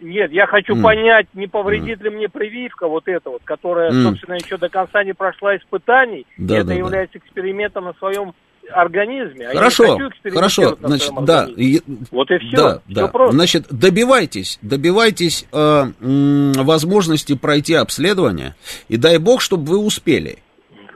Нет, 0.00 0.32
я 0.32 0.46
хочу 0.46 0.74
М. 0.74 0.82
понять, 0.82 1.26
не 1.34 1.46
повредит 1.48 2.00
ли 2.00 2.08
мне 2.08 2.30
прививка 2.30 2.88
вот 2.88 3.06
эта 3.06 3.28
вот, 3.28 3.42
которая, 3.44 3.90
М. 3.90 4.04
собственно, 4.04 4.36
еще 4.36 4.56
до 4.56 4.70
конца 4.70 5.04
не 5.04 5.12
прошла 5.12 5.54
испытаний. 5.58 6.26
Да, 6.38 6.54
это 6.56 6.64
да, 6.68 6.72
да. 6.72 6.78
является 6.78 7.18
экспериментом 7.18 7.84
на 7.84 7.92
своем 7.92 8.32
организме. 8.72 9.48
А 9.48 9.54
Хорошо, 9.54 9.98
я 10.24 10.30
хорошо, 10.32 10.76
на 10.80 10.88
значит, 10.88 11.12
да, 11.22 11.48
и- 11.56 11.80
Вот 12.10 12.30
и 12.30 12.38
все. 12.38 12.56
да, 12.56 12.80
Все 12.86 12.94
да. 12.94 13.06
просто. 13.08 13.34
Значит, 13.36 13.66
добивайтесь, 13.70 14.58
добивайтесь 14.62 15.46
э, 15.52 15.84
возможности 16.00 17.34
пройти 17.36 17.74
обследование, 17.74 18.54
и 18.88 18.96
дай 18.96 19.18
бог, 19.18 19.40
чтобы 19.40 19.64
вы 19.70 19.78
успели. 19.78 20.38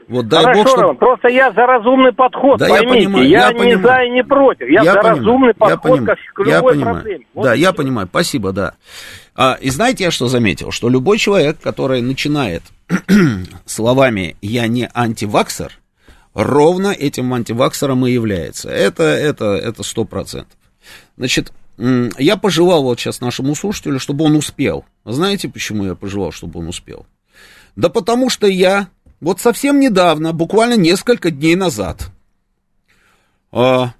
Вот 0.07 0.27
дай 0.27 0.43
Хорошо, 0.43 0.63
бог. 0.65 0.77
Роман, 0.77 0.97
просто 0.97 1.27
я 1.29 1.51
за 1.51 1.65
разумный 1.65 2.13
подход, 2.13 2.59
Да, 2.59 2.67
я 2.67 2.75
поймите. 2.75 3.05
понимаю, 3.07 3.27
я 3.27 3.39
я 3.47 3.53
не 3.53 3.57
понимаю. 3.59 3.81
за 3.81 4.03
и 4.03 4.09
не 4.11 4.23
против. 4.23 4.69
Я, 4.69 4.83
за 4.83 4.93
понимаю, 4.93 5.17
разумный 5.17 5.47
я 5.47 5.53
подход 5.55 5.99
ко, 6.05 6.15
к 6.15 6.45
я 6.45 6.57
любой 6.57 6.73
понимаю. 6.73 6.95
проблеме. 6.95 7.25
Вот 7.33 7.43
да, 7.45 7.53
я 7.55 7.69
всё. 7.69 7.77
понимаю, 7.77 8.07
спасибо, 8.07 8.51
да. 8.51 8.73
А, 9.35 9.57
и 9.59 9.69
знаете, 9.71 10.03
я 10.03 10.11
что 10.11 10.27
заметил? 10.27 10.69
Что 10.69 10.89
любой 10.89 11.17
человек, 11.17 11.57
который 11.59 12.01
начинает 12.03 12.61
словами 13.65 14.35
«я 14.41 14.67
не 14.67 14.89
антиваксер», 14.93 15.71
ровно 16.35 16.89
этим 16.89 17.33
антиваксером 17.33 18.05
и 18.05 18.11
является. 18.11 18.69
Это, 18.69 19.03
это, 19.03 19.55
это 19.55 19.81
сто 19.83 20.03
процентов. 20.03 20.57
Значит, 21.17 21.51
м, 21.77 22.11
я 22.19 22.35
пожелал 22.35 22.83
вот 22.83 22.99
сейчас 22.99 23.21
нашему 23.21 23.55
слушателю, 23.55 23.99
чтобы 23.99 24.25
он 24.25 24.35
успел. 24.35 24.85
Знаете, 25.05 25.47
почему 25.49 25.85
я 25.85 25.95
пожелал, 25.95 26.31
чтобы 26.31 26.59
он 26.59 26.67
успел? 26.67 27.07
Да 27.75 27.89
потому 27.89 28.29
что 28.29 28.47
я 28.47 28.89
вот 29.21 29.39
совсем 29.39 29.79
недавно, 29.79 30.33
буквально 30.33 30.75
несколько 30.75 31.31
дней 31.31 31.55
назад, 31.55 32.09
а, 33.51 33.93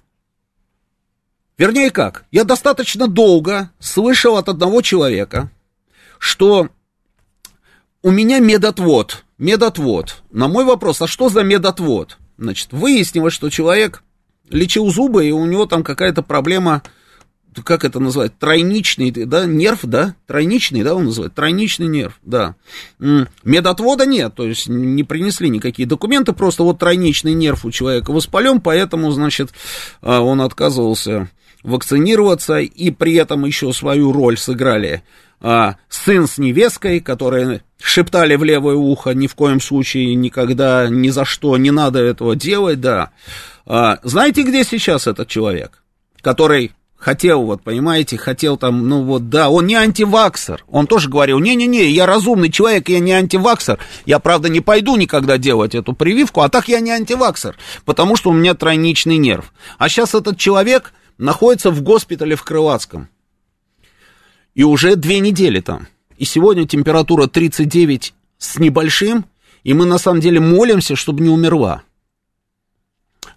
вернее 1.56 1.90
как, 1.90 2.26
я 2.30 2.44
достаточно 2.44 3.08
долго 3.08 3.70
слышал 3.78 4.36
от 4.36 4.50
одного 4.50 4.82
человека, 4.82 5.50
что 6.18 6.68
у 8.02 8.10
меня 8.10 8.40
медотвод, 8.40 9.24
медотвод. 9.38 10.22
На 10.30 10.48
мой 10.48 10.66
вопрос, 10.66 11.00
а 11.00 11.06
что 11.06 11.30
за 11.30 11.42
медотвод? 11.42 12.18
Значит, 12.38 12.72
выяснилось, 12.72 13.32
что 13.32 13.50
человек 13.50 14.02
лечил 14.50 14.88
зубы, 14.90 15.26
и 15.26 15.32
у 15.32 15.44
него 15.46 15.66
там 15.66 15.82
какая-то 15.82 16.22
проблема, 16.22 16.82
как 17.64 17.84
это 17.84 17.98
называть, 18.00 18.38
тройничный, 18.38 19.10
да, 19.10 19.46
нерв, 19.46 19.80
да, 19.84 20.14
тройничный, 20.26 20.82
да, 20.82 20.94
он 20.94 21.06
называет, 21.06 21.34
тройничный 21.34 21.86
нерв, 21.86 22.18
да. 22.22 22.54
Медотвода 22.98 24.06
нет, 24.06 24.34
то 24.34 24.46
есть 24.46 24.68
не 24.68 25.04
принесли 25.04 25.48
никакие 25.48 25.88
документы, 25.88 26.32
просто 26.32 26.62
вот 26.62 26.78
тройничный 26.78 27.32
нерв 27.32 27.64
у 27.64 27.70
человека 27.70 28.12
воспален, 28.12 28.60
поэтому, 28.60 29.10
значит, 29.12 29.50
а, 30.02 30.20
он 30.20 30.42
отказывался 30.42 31.30
вакцинироваться, 31.66 32.58
и 32.58 32.90
при 32.90 33.14
этом 33.14 33.44
еще 33.44 33.72
свою 33.72 34.12
роль 34.12 34.38
сыграли 34.38 35.02
а, 35.40 35.76
сын 35.88 36.26
с 36.26 36.38
невесткой, 36.38 37.00
которые 37.00 37.62
шептали 37.80 38.36
в 38.36 38.44
левое 38.44 38.76
ухо, 38.76 39.10
ни 39.10 39.26
в 39.26 39.34
коем 39.34 39.60
случае, 39.60 40.14
никогда, 40.14 40.88
ни 40.88 41.10
за 41.10 41.24
что, 41.24 41.56
не 41.56 41.70
надо 41.70 41.98
этого 41.98 42.36
делать, 42.36 42.80
да. 42.80 43.10
А, 43.66 43.98
знаете, 44.02 44.42
где 44.42 44.64
сейчас 44.64 45.06
этот 45.06 45.28
человек, 45.28 45.82
который 46.22 46.72
хотел, 46.96 47.42
вот, 47.42 47.62
понимаете, 47.62 48.16
хотел 48.16 48.56
там, 48.56 48.88
ну 48.88 49.02
вот, 49.02 49.28
да, 49.28 49.50
он 49.50 49.66
не 49.66 49.74
антиваксер, 49.74 50.64
он 50.68 50.86
тоже 50.86 51.08
говорил, 51.08 51.38
не-не-не, 51.38 51.90
я 51.90 52.06
разумный 52.06 52.50
человек, 52.50 52.88
я 52.88 53.00
не 53.00 53.12
антиваксер, 53.12 53.78
я, 54.06 54.18
правда, 54.18 54.48
не 54.48 54.60
пойду 54.60 54.96
никогда 54.96 55.36
делать 55.36 55.74
эту 55.74 55.92
прививку, 55.92 56.40
а 56.40 56.48
так 56.48 56.68
я 56.68 56.80
не 56.80 56.90
антиваксер, 56.90 57.56
потому 57.84 58.16
что 58.16 58.30
у 58.30 58.32
меня 58.32 58.54
тройничный 58.54 59.18
нерв. 59.18 59.52
А 59.78 59.88
сейчас 59.88 60.14
этот 60.14 60.38
человек 60.38 60.92
находится 61.18 61.70
в 61.70 61.82
госпитале 61.82 62.36
в 62.36 62.42
Крылатском, 62.42 63.08
и 64.54 64.64
уже 64.64 64.96
две 64.96 65.20
недели 65.20 65.60
там. 65.60 65.86
И 66.16 66.24
сегодня 66.24 66.66
температура 66.66 67.26
39 67.26 68.14
с 68.38 68.58
небольшим, 68.58 69.26
и 69.64 69.74
мы 69.74 69.84
на 69.84 69.98
самом 69.98 70.20
деле 70.20 70.40
молимся, 70.40 70.96
чтобы 70.96 71.22
не 71.22 71.28
умерла. 71.28 71.82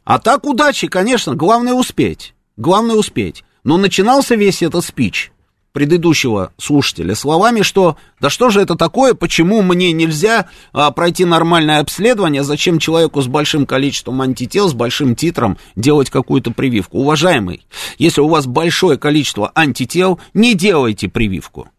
А 0.06 0.18
так 0.20 0.46
удачи, 0.46 0.88
конечно, 0.88 1.36
главное 1.36 1.74
успеть. 1.74 2.34
Главное 2.56 2.96
успеть. 2.96 3.44
Но 3.64 3.78
начинался 3.78 4.36
весь 4.36 4.62
этот 4.62 4.86
спич 4.86 5.32
предыдущего 5.72 6.52
слушателя 6.58 7.16
словами, 7.16 7.62
что 7.62 7.98
да 8.20 8.30
что 8.30 8.50
же 8.50 8.62
это 8.62 8.76
такое, 8.76 9.14
почему 9.14 9.62
мне 9.62 9.92
нельзя 9.92 10.48
а, 10.74 10.92
пройти 10.92 11.26
нормальное 11.26 11.80
обследование, 11.80 12.44
зачем 12.44 12.80
человеку 12.80 13.22
с 13.22 13.28
большим 13.28 13.66
количеством 13.66 14.22
антител, 14.22 14.70
с 14.70 14.74
большим 14.74 15.16
титром 15.16 15.58
делать 15.76 16.10
какую-то 16.10 16.52
прививку. 16.52 17.00
Уважаемый, 17.00 17.66
если 17.98 18.22
у 18.22 18.28
вас 18.28 18.46
большое 18.46 18.98
количество 18.98 19.52
антител, 19.56 20.20
не 20.34 20.56
делайте 20.56 21.08
прививку. 21.08 21.70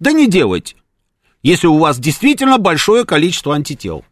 Да 0.00 0.12
не 0.12 0.26
делайте, 0.26 0.76
если 1.42 1.66
у 1.66 1.78
вас 1.78 1.98
действительно 1.98 2.58
большое 2.58 3.04
количество 3.04 3.54
антител. 3.54 4.04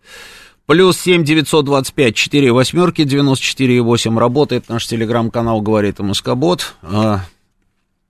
Плюс 0.66 1.00
7 1.00 1.24
925 1.24 2.14
4 2.14 2.52
восьмерки 2.52 3.00
94,8. 3.02 4.18
Работает 4.18 4.68
наш 4.68 4.86
телеграм-канал 4.86 5.62
«Говорит 5.62 6.00
МСК-бот». 6.00 6.74
А, 6.82 7.20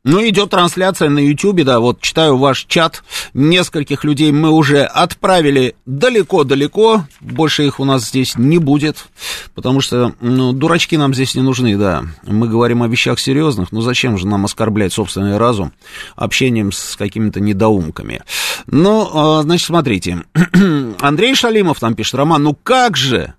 Ну, 0.05 0.27
идет 0.27 0.51
трансляция 0.51 1.11
на 1.11 1.19
YouTube, 1.19 1.65
да, 1.65 1.81
вот 1.81 2.01
читаю 2.01 2.37
ваш 2.37 2.67
чат. 2.69 3.03
Нескольких 3.35 4.05
людей 4.05 4.31
мы 4.31 4.51
уже 4.51 4.85
отправили 4.85 5.75
далеко-далеко. 5.87 7.05
Больше 7.21 7.67
их 7.67 7.81
у 7.81 7.85
нас 7.85 8.07
здесь 8.07 8.37
не 8.37 8.59
будет, 8.59 9.09
потому 9.57 9.81
что, 9.81 10.15
ну, 10.21 10.53
дурачки 10.53 10.97
нам 10.97 11.15
здесь 11.15 11.35
не 11.35 11.43
нужны, 11.43 11.77
да. 11.77 12.05
Мы 12.23 12.49
говорим 12.49 12.83
о 12.85 12.89
вещах 12.89 13.19
серьезных, 13.19 13.73
но 13.73 13.81
зачем 13.81 14.17
же 14.19 14.29
нам 14.29 14.45
оскорблять 14.45 14.93
собственный 14.93 15.37
разум 15.37 15.73
общением 16.15 16.71
с 16.71 16.95
какими-то 16.97 17.41
недоумками? 17.41 18.23
Ну, 18.67 19.11
а, 19.13 19.43
значит, 19.43 19.67
смотрите. 19.67 20.23
Андрей 21.01 21.35
Шалимов 21.35 21.81
там 21.81 21.95
пишет, 21.95 22.15
Роман, 22.15 22.45
ну 22.45 22.55
как 22.55 22.97
же? 22.97 23.35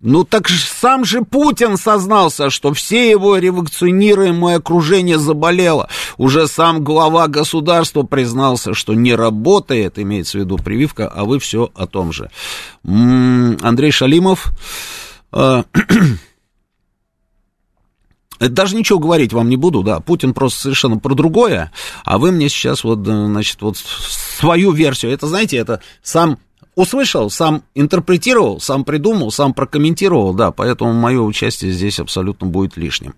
Ну 0.00 0.24
так 0.24 0.46
же 0.46 0.62
сам 0.62 1.06
же 1.06 1.22
Путин 1.22 1.78
сознался, 1.78 2.50
что 2.50 2.74
все 2.74 3.10
его 3.10 3.38
революционируемое 3.38 4.56
окружение 4.56 5.18
заболело. 5.18 5.88
Уже 6.18 6.48
сам 6.48 6.84
глава 6.84 7.28
государства 7.28 8.02
признался, 8.02 8.74
что 8.74 8.92
не 8.92 9.14
работает, 9.14 9.98
имеется 9.98 10.36
в 10.36 10.42
виду 10.42 10.58
прививка, 10.58 11.08
а 11.08 11.24
вы 11.24 11.38
все 11.38 11.70
о 11.74 11.86
том 11.86 12.12
же. 12.12 12.30
М-м, 12.84 13.58
Андрей 13.62 13.90
Шалимов... 13.90 14.52
Э, 15.32 15.62
даже 18.38 18.76
ничего 18.76 18.98
говорить 18.98 19.32
вам 19.32 19.48
не 19.48 19.56
буду, 19.56 19.82
да, 19.82 20.00
Путин 20.00 20.34
просто 20.34 20.60
совершенно 20.60 20.98
про 20.98 21.14
другое, 21.14 21.72
а 22.04 22.18
вы 22.18 22.32
мне 22.32 22.50
сейчас 22.50 22.84
вот, 22.84 22.98
э, 23.08 23.26
значит, 23.26 23.62
вот 23.62 23.78
свою 23.78 24.72
версию, 24.72 25.12
это, 25.12 25.26
знаете, 25.26 25.56
это 25.56 25.80
сам 26.02 26.38
услышал, 26.76 27.30
сам 27.30 27.62
интерпретировал, 27.74 28.60
сам 28.60 28.84
придумал, 28.84 29.32
сам 29.32 29.54
прокомментировал, 29.54 30.34
да, 30.34 30.52
поэтому 30.52 30.92
мое 30.92 31.20
участие 31.20 31.72
здесь 31.72 31.98
абсолютно 31.98 32.46
будет 32.46 32.76
лишним. 32.76 33.14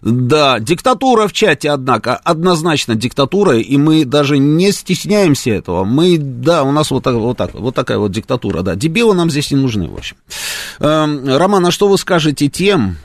Да, 0.00 0.60
диктатура 0.60 1.26
в 1.26 1.32
чате, 1.32 1.70
однако, 1.70 2.14
однозначно 2.16 2.94
диктатура, 2.94 3.58
и 3.58 3.76
мы 3.76 4.04
даже 4.04 4.38
не 4.38 4.70
стесняемся 4.70 5.50
этого. 5.50 5.84
Мы, 5.84 6.18
да, 6.18 6.62
у 6.62 6.70
нас 6.70 6.90
вот, 6.92 7.02
так, 7.02 7.16
вот, 7.16 7.36
так, 7.36 7.52
вот 7.54 7.74
такая 7.74 7.98
вот 7.98 8.12
диктатура, 8.12 8.62
да. 8.62 8.76
Дебилы 8.76 9.14
нам 9.14 9.28
здесь 9.28 9.50
не 9.50 9.56
нужны, 9.56 9.88
в 9.88 9.94
общем. 9.94 10.16
Эм, 10.78 11.36
Роман, 11.36 11.66
а 11.66 11.70
что 11.72 11.88
вы 11.88 11.98
скажете 11.98 12.48
тем, 12.48 12.96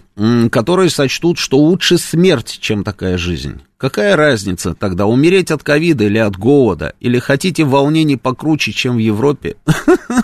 которые 0.51 0.89
сочтут, 0.89 1.37
что 1.37 1.57
лучше 1.57 1.97
смерть, 1.97 2.57
чем 2.61 2.83
такая 2.83 3.17
жизнь. 3.17 3.61
Какая 3.77 4.17
разница 4.17 4.73
тогда, 4.73 5.05
умереть 5.05 5.51
от 5.51 5.63
ковида 5.63 6.03
или 6.03 6.17
от 6.17 6.37
голода? 6.37 6.93
Или 6.99 7.19
хотите 7.19 7.63
волнений 7.63 8.17
покруче, 8.17 8.73
чем 8.73 8.95
в 8.95 8.99
Европе? 8.99 9.55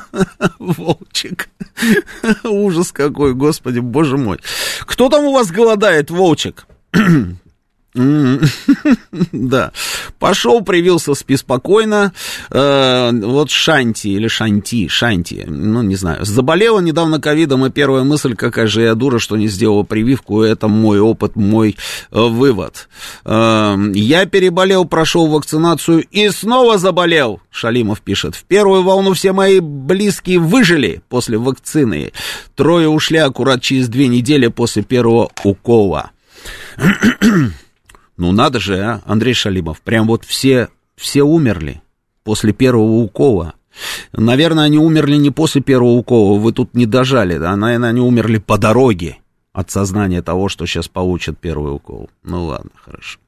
Волчик. 0.60 1.50
Ужас 2.44 2.92
какой, 2.92 3.34
господи, 3.34 3.80
боже 3.80 4.18
мой. 4.18 4.40
Кто 4.82 5.10
там 5.10 5.24
у 5.26 5.32
вас 5.32 5.52
голодает, 5.52 6.12
Волчик? 6.12 6.68
Да. 9.32 9.72
Пошел, 10.20 10.62
привился, 10.62 11.14
спи 11.14 11.38
спокойно. 11.38 12.14
Э, 12.52 13.12
вот 13.12 13.50
Шанти 13.50 14.10
или 14.10 14.28
Шанти, 14.28 14.88
Шанти, 14.88 15.46
ну, 15.48 15.82
не 15.82 15.96
знаю. 15.96 16.26
Заболела 16.26 16.80
недавно 16.80 17.22
ковидом, 17.22 17.66
и 17.66 17.70
первая 17.70 18.04
мысль, 18.04 18.36
какая 18.36 18.68
же 18.68 18.82
я 18.82 18.96
дура, 18.96 19.20
что 19.20 19.38
не 19.38 19.48
сделала 19.48 19.84
прививку. 19.84 20.42
Это 20.42 20.68
мой 20.68 21.00
опыт, 21.00 21.36
мой 21.36 21.78
э, 22.12 22.20
вывод. 22.20 22.90
Э, 23.24 23.78
я 23.94 24.26
переболел, 24.26 24.86
прошел 24.86 25.28
вакцинацию 25.28 26.06
и 26.12 26.30
снова 26.30 26.78
заболел, 26.78 27.40
Шалимов 27.50 28.02
пишет. 28.02 28.36
В 28.36 28.44
первую 28.44 28.84
волну 28.84 29.14
все 29.14 29.32
мои 29.32 29.60
близкие 29.60 30.40
выжили 30.40 31.02
после 31.08 31.38
вакцины. 31.38 32.12
Трое 32.56 32.90
ушли 32.90 33.20
аккурат 33.20 33.62
через 33.62 33.88
две 33.88 34.08
недели 34.08 34.48
после 34.48 34.84
первого 34.84 35.30
укола. 35.44 36.12
Ну 38.18 38.32
надо 38.32 38.60
же, 38.60 38.80
а, 38.80 39.02
Андрей 39.06 39.34
Шалимов, 39.34 39.82
прям 39.82 40.08
вот 40.08 40.24
все, 40.24 40.70
все 40.96 41.24
умерли 41.24 41.82
после 42.24 42.54
первого 42.54 43.04
укола. 43.04 43.56
Наверное, 44.14 44.66
они 44.66 44.78
умерли 44.78 45.18
не 45.18 45.32
после 45.32 45.62
первого 45.62 45.92
укола, 45.92 46.40
вы 46.40 46.54
тут 46.54 46.74
не 46.74 46.86
дожали, 46.86 47.38
да, 47.38 47.56
наверное, 47.56 47.90
они 47.90 48.00
умерли 48.00 48.38
по 48.38 48.58
дороге 48.58 49.18
от 49.52 49.70
сознания 49.72 50.22
того, 50.22 50.50
что 50.50 50.66
сейчас 50.66 50.88
получат 50.88 51.38
первый 51.40 51.74
укол. 51.74 52.10
Ну 52.24 52.46
ладно, 52.46 52.72
хорошо. 52.76 53.20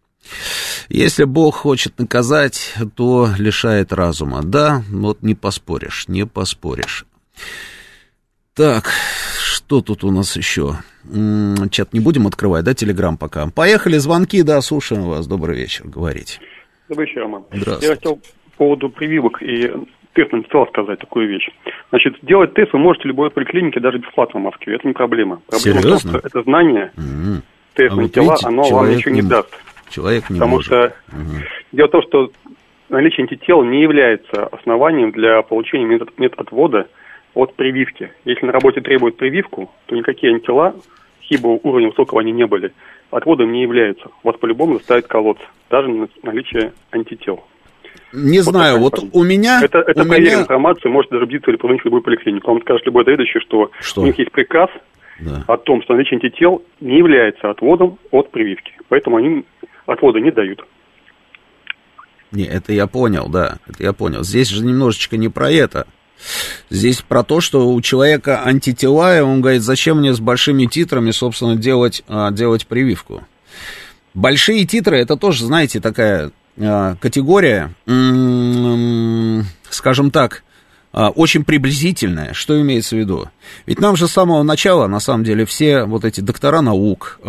Если 0.90 1.24
Бог 1.24 1.56
хочет 1.56 1.98
наказать, 2.00 2.74
то 2.96 3.30
лишает 3.38 3.94
разума. 3.94 4.42
Да, 4.44 4.84
вот 4.90 5.22
не 5.22 5.36
поспоришь, 5.36 6.08
не 6.08 6.26
поспоришь. 6.26 7.06
Так, 8.54 8.90
что 9.68 9.82
тут 9.82 10.06
у 10.06 10.12
нас 10.12 10.38
еще? 10.38 10.76
Чат 11.72 11.92
не 11.94 12.00
будем 12.00 12.26
открывать, 12.26 12.64
да, 12.64 12.74
Телеграм 12.74 13.18
пока? 13.18 13.48
Поехали, 13.54 13.98
звонки, 13.98 14.42
да, 14.42 14.62
слушаем 14.62 15.02
вас. 15.04 15.28
Добрый 15.28 15.58
вечер, 15.58 15.84
говорите. 15.88 16.40
Добрый 16.88 17.06
вечер, 17.08 17.24
Роман. 17.24 17.44
Здравствуйте. 17.52 17.88
Я 17.88 17.96
хотел 17.96 18.16
по 18.16 18.58
поводу 18.58 18.90
прививок 18.90 19.42
и 19.44 19.70
тестом 20.14 20.44
хотел 20.46 20.68
сказать 20.68 21.00
такую 21.00 21.28
вещь. 21.28 21.50
Значит, 21.90 22.16
делать 22.22 22.54
тест 22.54 22.72
вы 22.72 22.80
можете 22.80 23.04
в 23.04 23.08
любой 23.08 23.30
поликлинике, 23.30 23.82
даже 23.82 23.98
бесплатно 23.98 24.40
в 24.40 24.44
Москве. 24.44 24.76
Это 24.76 24.88
не 24.88 24.94
проблема. 24.94 25.42
Проблема 25.48 25.82
Серьезно? 25.82 25.98
в 25.98 26.12
том, 26.14 26.20
что 26.22 26.28
это 26.30 26.44
знание, 26.44 26.92
М-м. 26.96 27.44
тестные 27.74 28.00
А 28.00 28.02
вот 28.04 28.14
тела, 28.14 28.24
видите, 28.32 28.48
оно 28.48 28.64
вам 28.70 28.90
ничего 28.90 29.12
не 29.16 29.22
не- 29.22 29.28
даст. 29.28 29.50
Человек 29.90 30.30
не 30.30 30.36
Потому 30.38 30.52
может. 30.56 30.66
что 30.68 30.94
Мгм. 31.12 31.44
дело 31.74 31.88
в 31.88 31.92
том, 31.92 32.02
что 32.04 32.32
наличие 32.88 33.24
антител 33.26 33.64
не 33.66 33.82
является 33.82 34.46
основанием 34.48 35.12
для 35.12 35.42
получения 35.42 35.86
метод, 35.86 36.10
отвода 36.40 36.88
от 37.38 37.56
прививки. 37.56 38.12
Если 38.26 38.46
на 38.46 38.52
работе 38.52 38.82
требуют 38.82 39.18
прививку, 39.18 39.70
то 39.86 39.96
никакие 39.96 40.34
антитела, 40.34 40.76
хиба 41.22 41.48
уровня 41.48 41.90
высокого 41.90 42.22
они 42.22 42.32
не 42.32 42.46
были, 42.48 42.74
отводом 43.12 43.52
не 43.52 43.62
являются. 43.62 44.10
Вас 44.24 44.36
по-любому 44.38 44.78
заставят 44.78 45.08
колоться, 45.08 45.46
даже 45.70 45.88
на 45.88 46.08
наличие 46.24 46.74
антител. 46.92 47.44
Не 48.14 48.40
знаю, 48.40 48.80
вот 48.80 49.00
у 49.14 49.24
меня... 49.24 49.60
Это, 49.64 49.80
это 49.80 50.02
у 50.02 50.06
проверенная 50.06 50.32
меня... 50.32 50.42
информация, 50.44 50.90
может 50.92 51.12
даже 51.12 51.26
бдиться 51.26 51.52
или 51.52 51.58
позвонить 51.58 51.82
в 51.82 51.86
любую 51.86 52.02
поликлинику. 52.02 52.52
Вам 52.52 52.62
скажет 52.62 52.86
любой 52.86 53.04
заведующий, 53.06 53.40
что, 53.40 53.70
Что? 53.80 54.02
у 54.02 54.06
них 54.06 54.18
есть 54.18 54.32
приказ 54.32 54.70
Да. 55.20 55.44
о 55.48 55.58
том, 55.58 55.82
что 55.84 55.94
наличие 55.94 56.18
антител 56.18 56.64
не 56.80 56.98
является 56.98 57.50
отводом 57.50 58.00
от 58.12 58.32
прививки. 58.32 58.72
Поэтому 58.88 59.18
они 59.18 59.46
отвода 59.86 60.20
не 60.20 60.32
дают. 60.32 60.66
Не, 62.32 62.46
это 62.46 62.74
я 62.74 62.88
понял, 62.88 63.30
да, 63.30 63.58
это 63.68 63.84
я 63.84 63.94
понял. 63.94 64.24
Здесь 64.24 64.50
же 64.50 64.64
немножечко 64.66 65.18
не 65.18 65.30
про 65.30 65.50
это. 65.52 65.86
Здесь 66.70 67.02
про 67.02 67.24
то, 67.24 67.42
что 67.42 67.70
у 67.70 67.82
человека 67.82 68.44
антитела, 68.44 69.18
и 69.18 69.22
он 69.22 69.42
говорит, 69.42 69.62
зачем 69.62 70.00
мне 70.00 70.14
с 70.14 70.20
большими 70.20 70.66
титрами, 70.66 71.12
собственно, 71.12 71.56
делать, 71.56 72.04
а, 72.08 72.32
делать 72.32 72.68
прививку. 72.68 73.24
Большие 74.14 74.66
титры, 74.66 75.00
это 75.00 75.16
тоже, 75.16 75.46
знаете, 75.46 75.80
такая 75.80 76.32
а, 76.60 76.96
категория, 76.96 77.74
скажем 79.70 80.12
так, 80.12 80.44
а, 80.92 81.10
очень 81.10 81.44
приблизительная. 81.46 82.34
Что 82.34 82.60
имеется 82.60 82.96
в 82.96 83.00
виду? 83.00 83.30
Ведь 83.66 83.80
нам 83.80 83.96
же 83.96 84.08
с 84.08 84.12
самого 84.12 84.44
начала, 84.44 84.88
на 84.88 85.00
самом 85.00 85.24
деле, 85.24 85.46
все 85.46 85.84
вот 85.84 86.04
эти 86.04 86.22
доктора 86.22 86.62
наук, 86.62 87.20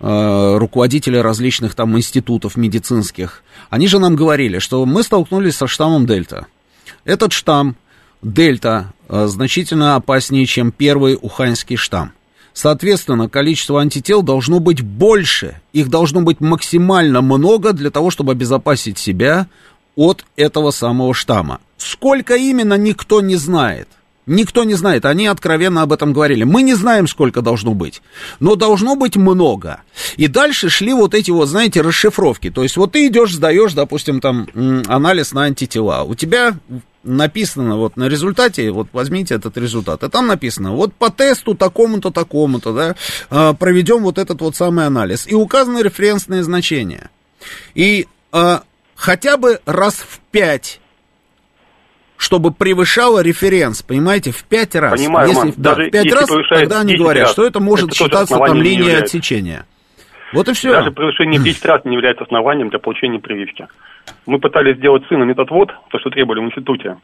руководители 0.00 1.16
различных 1.16 1.74
там 1.74 1.96
институтов 1.96 2.56
медицинских, 2.56 3.42
они 3.68 3.88
же 3.88 3.98
нам 3.98 4.14
говорили, 4.14 4.60
что 4.60 4.86
мы 4.86 5.02
столкнулись 5.02 5.56
со 5.56 5.66
штаммом 5.66 6.06
Дельта. 6.06 6.46
Этот 7.04 7.32
штамм 7.32 7.74
Дельта 8.22 8.92
э, 9.08 9.26
значительно 9.26 9.96
опаснее, 9.96 10.46
чем 10.46 10.72
первый 10.72 11.18
уханьский 11.20 11.76
штамм. 11.76 12.12
Соответственно, 12.52 13.28
количество 13.28 13.80
антител 13.80 14.22
должно 14.22 14.58
быть 14.58 14.82
больше. 14.82 15.60
Их 15.72 15.88
должно 15.88 16.22
быть 16.22 16.40
максимально 16.40 17.20
много 17.20 17.72
для 17.72 17.90
того, 17.90 18.10
чтобы 18.10 18.32
обезопасить 18.32 18.98
себя 18.98 19.46
от 19.94 20.24
этого 20.36 20.72
самого 20.72 21.14
штамма. 21.14 21.60
Сколько 21.76 22.34
именно, 22.36 22.74
никто 22.74 23.20
не 23.20 23.36
знает. 23.36 23.88
Никто 24.28 24.64
не 24.64 24.74
знает, 24.74 25.06
они 25.06 25.26
откровенно 25.26 25.80
об 25.80 25.92
этом 25.92 26.12
говорили. 26.12 26.44
Мы 26.44 26.62
не 26.62 26.74
знаем, 26.74 27.08
сколько 27.08 27.40
должно 27.40 27.72
быть, 27.72 28.02
но 28.40 28.56
должно 28.56 28.94
быть 28.94 29.16
много. 29.16 29.80
И 30.18 30.26
дальше 30.26 30.68
шли 30.68 30.92
вот 30.92 31.14
эти 31.14 31.30
вот, 31.30 31.46
знаете, 31.48 31.80
расшифровки. 31.80 32.50
То 32.50 32.62
есть 32.62 32.76
вот 32.76 32.92
ты 32.92 33.06
идешь, 33.06 33.32
сдаешь, 33.32 33.72
допустим, 33.72 34.20
там 34.20 34.46
анализ 34.86 35.32
на 35.32 35.44
антитела. 35.44 36.02
У 36.02 36.14
тебя 36.14 36.58
написано 37.08 37.76
вот 37.76 37.96
на 37.96 38.08
результате, 38.08 38.70
вот 38.70 38.88
возьмите 38.92 39.34
этот 39.34 39.56
результат, 39.56 40.02
и 40.02 40.08
там 40.08 40.26
написано, 40.26 40.72
вот 40.72 40.94
по 40.94 41.10
тесту 41.10 41.54
такому-то, 41.54 42.10
такому-то, 42.10 42.72
да, 42.72 42.94
а, 43.30 43.54
проведем 43.54 44.02
вот 44.02 44.18
этот 44.18 44.40
вот 44.40 44.56
самый 44.56 44.86
анализ. 44.86 45.26
И 45.26 45.34
указаны 45.34 45.80
референсные 45.82 46.42
значения. 46.42 47.10
И 47.74 48.06
а, 48.32 48.62
хотя 48.94 49.36
бы 49.36 49.60
раз 49.66 49.96
в 49.96 50.20
пять 50.30 50.80
чтобы 52.18 52.50
превышало 52.50 53.22
референс, 53.22 53.82
понимаете, 53.82 54.32
в 54.32 54.42
пять 54.42 54.74
раз. 54.74 55.00
Понимаю, 55.00 55.28
если 55.28 55.40
Роман, 55.40 55.54
да, 55.56 55.74
даже 55.76 55.88
в 55.88 55.90
пять 55.92 56.12
раз, 56.12 56.28
тогда 56.48 56.80
они 56.80 56.88
10 56.94 57.00
говорят, 57.00 57.22
раз, 57.22 57.32
что 57.32 57.46
это 57.46 57.60
может 57.60 57.90
это 57.90 57.96
считаться 57.96 58.36
там 58.36 58.60
является. 58.60 59.04
отсечения. 59.04 59.66
Вот 60.32 60.48
и 60.48 60.52
все. 60.52 60.72
Даже 60.72 60.90
превышение 60.90 61.40
в 61.40 61.44
10 61.44 61.64
раз 61.64 61.84
не 61.84 61.94
является 61.94 62.24
основанием 62.24 62.70
для 62.70 62.80
получения 62.80 63.20
прививки. 63.20 63.68
Мы 64.26 64.38
пытались 64.38 64.76
сделать 64.76 65.02
сыну 65.08 65.24
медотвод, 65.24 65.70
то, 65.90 65.98
что 65.98 66.10
требовали 66.10 66.40
в 66.40 66.44
институте. 66.44 66.96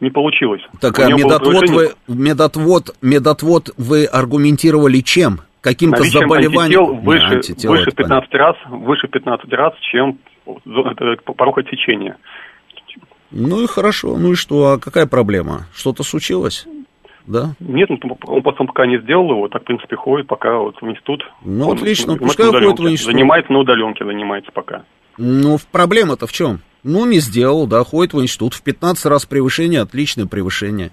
Не 0.00 0.10
получилось. 0.10 0.62
Так, 0.80 0.98
а 1.00 1.10
медотвод 1.10 1.68
вы, 1.70 1.90
медотвод, 2.06 2.96
медотвод 3.02 3.70
вы 3.76 4.04
аргументировали 4.04 5.00
чем? 5.00 5.40
каким-то 5.60 6.02
заболеванием... 6.04 7.00
выше, 7.00 7.26
антител, 7.26 7.72
выше 7.72 7.90
15 7.90 8.34
раз, 8.34 8.56
выше 8.68 9.08
15 9.08 9.52
раз, 9.52 9.74
чем 9.90 10.18
порог 11.36 11.58
отсечения. 11.58 12.16
Ну 13.30 13.62
и 13.62 13.66
хорошо, 13.66 14.16
ну 14.16 14.32
и 14.32 14.34
что, 14.34 14.72
а 14.72 14.78
какая 14.78 15.06
проблема? 15.06 15.66
Что-то 15.74 16.02
случилось? 16.02 16.66
Да? 17.26 17.54
Нет, 17.60 17.90
ну, 17.90 17.98
он 18.26 18.42
потом 18.42 18.68
пока 18.68 18.86
не 18.86 18.98
сделал 19.00 19.30
его, 19.30 19.48
так, 19.48 19.62
в 19.62 19.64
принципе, 19.66 19.96
ходит 19.96 20.26
пока 20.26 20.56
вот 20.56 20.80
в 20.80 20.88
институт. 20.88 21.22
Ну, 21.44 21.68
он, 21.68 21.76
отлично, 21.76 22.16
пускай 22.16 22.46
ходит 22.46 22.78
в 22.78 22.88
институт. 22.88 23.12
Занимается 23.12 23.52
на 23.52 23.58
удаленке, 23.58 24.06
занимается 24.06 24.50
пока. 24.50 24.84
Ну, 25.18 25.58
проблема-то 25.72 26.26
в 26.26 26.32
чем? 26.32 26.60
Ну, 26.84 27.06
не 27.06 27.18
сделал, 27.18 27.66
да, 27.66 27.84
ходит 27.84 28.14
в 28.14 28.22
институт. 28.22 28.54
В 28.54 28.62
15 28.62 29.06
раз 29.06 29.26
превышение, 29.26 29.80
отличное 29.80 30.26
превышение. 30.26 30.90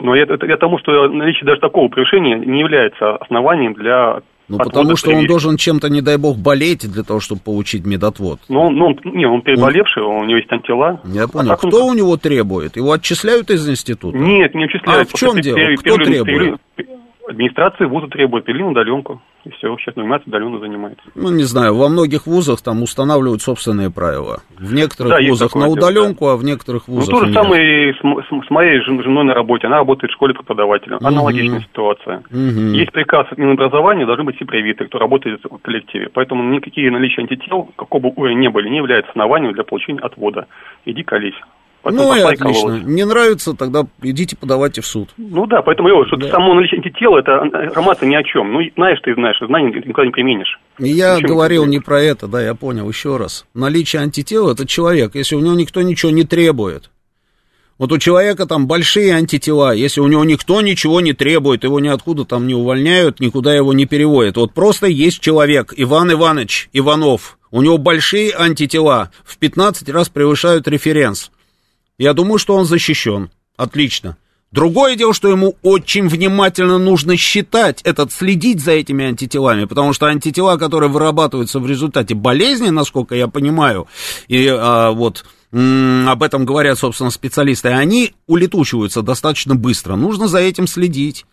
Но 0.00 0.16
это, 0.16 0.34
это, 0.34 0.46
это 0.46 0.56
тому, 0.56 0.78
что 0.78 1.08
наличие 1.08 1.44
даже 1.44 1.60
такого 1.60 1.88
превышения 1.88 2.36
не 2.36 2.60
является 2.60 3.16
основанием 3.16 3.74
для 3.74 4.22
ну, 4.48 4.58
потому 4.58 4.96
что 4.96 5.12
он 5.12 5.26
должен 5.26 5.56
чем-то, 5.56 5.88
не 5.88 6.02
дай 6.02 6.18
бог, 6.18 6.36
болеть 6.36 6.90
для 6.90 7.02
того, 7.04 7.20
чтобы 7.20 7.40
получить 7.40 7.86
медотвод. 7.86 8.40
Ну, 8.48 8.70
ну 8.70 8.86
он, 8.86 8.98
не, 9.04 9.24
он 9.26 9.40
переболевший, 9.40 10.02
он... 10.02 10.22
у 10.22 10.24
него 10.24 10.36
есть 10.36 10.52
антила. 10.52 11.00
Я 11.04 11.28
понял. 11.28 11.52
А 11.52 11.56
Кто 11.56 11.86
он... 11.86 11.92
у 11.92 11.94
него 11.94 12.16
требует? 12.16 12.76
Его 12.76 12.92
отчисляют 12.92 13.50
из 13.50 13.66
института? 13.68 14.18
Нет, 14.18 14.54
не 14.54 14.64
отчисляют. 14.64 15.08
А 15.08 15.16
в 15.16 15.18
чем 15.18 15.40
дело? 15.40 15.58
Кто 15.76 15.96
требует? 15.96 16.60
Администрация 17.28 17.86
вуза 17.86 18.08
требует 18.08 18.44
перевели 18.44 18.64
на 18.64 18.70
удаленку. 18.70 19.20
И 19.44 19.50
все, 19.50 19.76
сейчас 19.76 19.94
занимается, 19.96 20.28
удаленно 20.28 20.58
занимается. 20.58 21.02
Ну, 21.16 21.30
не 21.30 21.42
знаю, 21.42 21.76
во 21.76 21.88
многих 21.88 22.26
вузах 22.26 22.62
там 22.62 22.82
устанавливают 22.82 23.42
собственные 23.42 23.90
правила. 23.90 24.38
В 24.56 24.72
некоторых 24.72 25.12
да, 25.12 25.28
вузах 25.28 25.54
на 25.56 25.66
удаленку, 25.68 26.26
да. 26.26 26.32
а 26.32 26.36
в 26.36 26.44
некоторых 26.44 26.86
вузах 26.86 27.12
Ну, 27.12 27.20
то 27.20 27.26
же 27.26 27.32
самое 27.32 27.92
с, 27.92 27.98
с, 27.98 28.46
с 28.46 28.50
моей 28.50 28.80
женой 28.80 29.24
на 29.24 29.34
работе. 29.34 29.66
Она 29.66 29.78
работает 29.78 30.12
в 30.12 30.14
школе 30.14 30.34
преподавателем. 30.34 30.96
Угу. 30.98 31.06
Аналогичная 31.06 31.60
ситуация. 31.60 32.18
Угу. 32.30 32.76
Есть 32.76 32.92
приказ 32.92 33.26
Минобразования, 33.36 34.06
должны 34.06 34.24
быть 34.24 34.36
все 34.36 34.44
привиты, 34.44 34.84
кто 34.84 34.98
работает 34.98 35.40
в 35.42 35.58
коллективе. 35.58 36.08
Поэтому 36.12 36.44
никакие 36.44 36.90
наличия 36.90 37.22
антител, 37.22 37.70
какого 37.76 38.02
бы 38.02 38.12
уровня 38.14 38.36
не 38.36 38.48
были, 38.48 38.68
не 38.68 38.76
являются 38.76 39.10
основанием 39.10 39.54
для 39.54 39.64
получения 39.64 40.00
отвода. 40.00 40.46
Иди 40.84 41.02
колись. 41.02 41.34
Поэтому 41.82 42.08
ну 42.08 42.16
и 42.16 42.20
отлично. 42.20 42.68
Кололась. 42.68 42.82
Не 42.84 43.04
нравится, 43.04 43.54
тогда 43.54 43.86
идите 44.02 44.36
подавайте 44.36 44.80
в 44.80 44.86
суд. 44.86 45.10
Ну 45.16 45.46
да, 45.46 45.62
поэтому 45.62 45.88
я 45.88 45.94
говорю, 45.94 46.08
что 46.08 46.16
да. 46.16 46.28
само 46.30 46.54
наличие 46.54 46.78
антитела, 46.78 47.18
это 47.18 47.32
информация 47.64 48.08
ни 48.08 48.14
о 48.14 48.22
чем. 48.22 48.52
Ну, 48.52 48.60
знаешь 48.76 49.00
ты 49.02 49.14
знаешь, 49.14 49.36
знания 49.40 49.72
ты 49.72 49.78
никогда 49.88 50.06
не 50.06 50.12
применишь. 50.12 50.60
Я 50.78 51.14
Зачем 51.14 51.30
говорил 51.30 51.66
не 51.66 51.80
про 51.80 52.00
это, 52.00 52.28
да, 52.28 52.40
я 52.40 52.54
понял, 52.54 52.88
еще 52.88 53.16
раз. 53.16 53.46
Наличие 53.52 54.00
антитела– 54.00 54.52
это 54.52 54.66
человек, 54.66 55.14
если 55.14 55.34
у 55.34 55.40
него 55.40 55.54
никто 55.54 55.82
ничего 55.82 56.12
не 56.12 56.24
требует. 56.24 56.90
Вот 57.78 57.90
у 57.90 57.98
человека 57.98 58.46
там 58.46 58.68
большие 58.68 59.12
антитела, 59.12 59.74
если 59.74 60.00
у 60.00 60.06
него 60.06 60.24
никто 60.24 60.60
ничего 60.60 61.00
не 61.00 61.14
требует, 61.14 61.64
его 61.64 61.80
ниоткуда 61.80 62.24
там 62.24 62.46
не 62.46 62.54
увольняют, 62.54 63.18
никуда 63.18 63.54
его 63.54 63.72
не 63.72 63.86
переводят. 63.86 64.36
Вот 64.36 64.54
просто 64.54 64.86
есть 64.86 65.18
человек, 65.18 65.74
Иван 65.76 66.12
Иванович 66.12 66.68
Иванов, 66.72 67.38
у 67.50 67.60
него 67.60 67.78
большие 67.78 68.32
антитела, 68.38 69.10
в 69.24 69.36
15 69.38 69.88
раз 69.88 70.08
превышают 70.08 70.68
референс. 70.68 71.32
Я 72.02 72.14
думаю, 72.14 72.38
что 72.38 72.56
он 72.56 72.64
защищен. 72.64 73.30
Отлично. 73.56 74.16
Другое 74.50 74.96
дело, 74.96 75.14
что 75.14 75.28
ему 75.28 75.54
очень 75.62 76.08
внимательно 76.08 76.76
нужно 76.78 77.16
считать 77.16 77.80
этот, 77.82 78.12
следить 78.12 78.60
за 78.60 78.72
этими 78.72 79.04
антителами, 79.04 79.66
потому 79.66 79.92
что 79.92 80.06
антитела, 80.06 80.56
которые 80.56 80.90
вырабатываются 80.90 81.60
в 81.60 81.66
результате 81.68 82.16
болезни, 82.16 82.70
насколько 82.70 83.14
я 83.14 83.28
понимаю, 83.28 83.86
и 84.26 84.48
а, 84.48 84.90
вот 84.90 85.24
об 85.52 86.22
этом 86.24 86.44
говорят, 86.44 86.76
собственно, 86.76 87.10
специалисты, 87.10 87.68
они 87.68 88.14
улетучиваются 88.26 89.02
достаточно 89.02 89.54
быстро. 89.54 89.94
Нужно 89.94 90.26
за 90.26 90.38
этим 90.38 90.66
следить. 90.66 91.24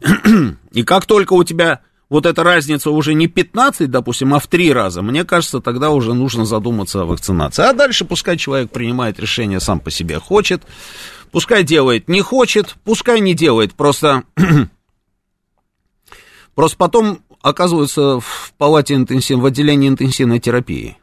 И 0.72 0.82
как 0.82 1.04
только 1.04 1.34
у 1.34 1.44
тебя 1.44 1.80
вот 2.08 2.26
эта 2.26 2.42
разница 2.42 2.90
уже 2.90 3.14
не 3.14 3.26
15, 3.26 3.90
допустим, 3.90 4.34
а 4.34 4.38
в 4.38 4.46
3 4.46 4.72
раза, 4.72 5.02
мне 5.02 5.24
кажется, 5.24 5.60
тогда 5.60 5.90
уже 5.90 6.14
нужно 6.14 6.44
задуматься 6.44 7.02
о 7.02 7.04
вакцинации. 7.04 7.64
А 7.64 7.72
дальше 7.72 8.04
пускай 8.04 8.36
человек 8.36 8.70
принимает 8.70 9.18
решение 9.18 9.60
сам 9.60 9.80
по 9.80 9.90
себе 9.90 10.18
хочет, 10.18 10.62
пускай 11.32 11.64
делает 11.64 12.08
не 12.08 12.22
хочет, 12.22 12.76
пускай 12.84 13.20
не 13.20 13.34
делает, 13.34 13.74
просто, 13.74 14.22
просто 16.54 16.76
потом 16.76 17.20
оказывается 17.42 18.20
в 18.20 18.52
палате 18.56 18.94
интенсив, 18.94 19.38
в 19.38 19.46
отделении 19.46 19.88
интенсивной 19.88 20.38
терапии. 20.38 20.96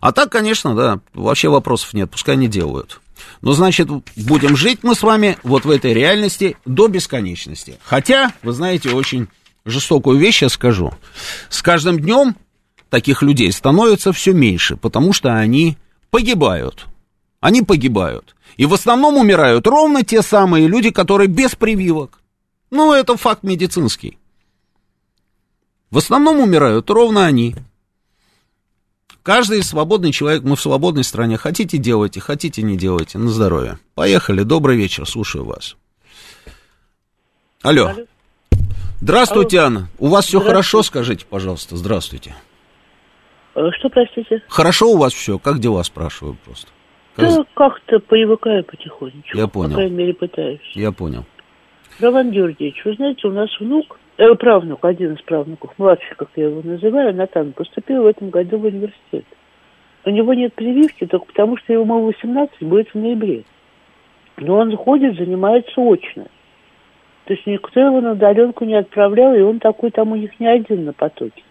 А 0.00 0.12
так, 0.12 0.32
конечно, 0.32 0.74
да, 0.74 1.00
вообще 1.14 1.48
вопросов 1.48 1.94
нет, 1.94 2.10
пускай 2.10 2.36
не 2.36 2.48
делают. 2.48 3.00
Но, 3.40 3.52
значит, 3.52 3.88
будем 4.16 4.56
жить 4.56 4.80
мы 4.82 4.94
с 4.94 5.02
вами 5.02 5.38
вот 5.44 5.64
в 5.64 5.70
этой 5.70 5.92
реальности 5.92 6.56
до 6.64 6.88
бесконечности. 6.88 7.78
Хотя, 7.84 8.32
вы 8.42 8.52
знаете, 8.52 8.90
очень 8.90 9.28
жестокую 9.64 10.18
вещь 10.18 10.42
я 10.42 10.48
скажу. 10.48 10.92
С 11.48 11.62
каждым 11.62 11.98
днем 11.98 12.36
таких 12.90 13.22
людей 13.22 13.50
становится 13.52 14.12
все 14.12 14.32
меньше, 14.32 14.76
потому 14.76 15.12
что 15.12 15.34
они 15.34 15.76
погибают. 16.10 16.86
Они 17.40 17.62
погибают. 17.62 18.36
И 18.56 18.66
в 18.66 18.74
основном 18.74 19.16
умирают 19.16 19.66
ровно 19.66 20.04
те 20.04 20.22
самые 20.22 20.68
люди, 20.68 20.90
которые 20.90 21.28
без 21.28 21.54
прививок. 21.54 22.20
Ну, 22.70 22.92
это 22.92 23.16
факт 23.16 23.42
медицинский. 23.42 24.18
В 25.90 25.98
основном 25.98 26.40
умирают 26.40 26.88
ровно 26.90 27.26
они. 27.26 27.54
Каждый 29.22 29.62
свободный 29.62 30.10
человек, 30.10 30.42
мы 30.42 30.56
в 30.56 30.60
свободной 30.60 31.04
стране. 31.04 31.36
Хотите 31.36 31.78
делайте, 31.78 32.20
хотите 32.20 32.62
не 32.62 32.76
делайте. 32.76 33.18
На 33.18 33.28
здоровье. 33.28 33.78
Поехали. 33.94 34.42
Добрый 34.42 34.76
вечер, 34.76 35.06
слушаю 35.06 35.44
вас. 35.44 35.76
Алло. 37.62 37.88
Алло. 37.88 38.06
Здравствуйте. 39.02 39.58
Анна. 39.58 39.88
У 39.98 40.06
вас 40.06 40.26
все 40.26 40.38
хорошо, 40.38 40.84
скажите, 40.84 41.26
пожалуйста. 41.28 41.74
Здравствуйте. 41.74 42.34
Э, 43.56 43.68
что, 43.72 43.88
простите? 43.88 44.44
Хорошо 44.46 44.92
у 44.92 44.96
вас 44.96 45.12
все? 45.12 45.40
Как 45.40 45.58
дела, 45.58 45.82
спрашиваю 45.82 46.36
просто? 46.44 46.68
Как... 47.16 47.28
Да, 47.28 47.44
как-то 47.54 47.98
привыкаю 47.98 48.62
потихонечку. 48.62 49.36
Я 49.36 49.48
понял. 49.48 49.70
По 49.70 49.74
крайней 49.74 49.96
мере, 49.96 50.14
пытаюсь. 50.14 50.60
Я 50.74 50.92
понял. 50.92 51.24
Роман 51.98 52.30
Георгиевич, 52.30 52.80
вы 52.84 52.94
знаете, 52.94 53.26
у 53.26 53.32
нас 53.32 53.50
внук, 53.58 53.98
э, 54.18 54.34
правнук, 54.36 54.84
один 54.84 55.14
из 55.14 55.22
правнуков, 55.22 55.72
младший, 55.78 56.14
как 56.16 56.28
я 56.36 56.44
его 56.44 56.62
называю, 56.62 57.12
Натан, 57.12 57.54
поступил 57.54 58.04
в 58.04 58.06
этом 58.06 58.30
году 58.30 58.58
в 58.58 58.66
университет. 58.66 59.24
У 60.04 60.10
него 60.10 60.32
нет 60.32 60.54
прививки 60.54 61.06
только 61.06 61.26
потому, 61.26 61.56
что 61.56 61.72
ему 61.72 62.06
18 62.06 62.62
будет 62.62 62.88
в 62.90 62.94
ноябре. 62.94 63.42
Но 64.36 64.58
он 64.58 64.76
ходит, 64.76 65.16
занимается 65.16 65.72
очно. 65.80 66.28
То 67.24 67.34
есть 67.34 67.46
никто 67.46 67.80
его 67.80 68.00
на 68.00 68.12
удаленку 68.12 68.64
не 68.64 68.74
отправлял, 68.74 69.34
и 69.34 69.40
он 69.40 69.60
такой 69.60 69.90
там 69.90 70.12
у 70.12 70.16
них 70.16 70.38
не 70.40 70.46
один 70.46 70.84
на 70.84 70.92
потоке. 70.92 71.42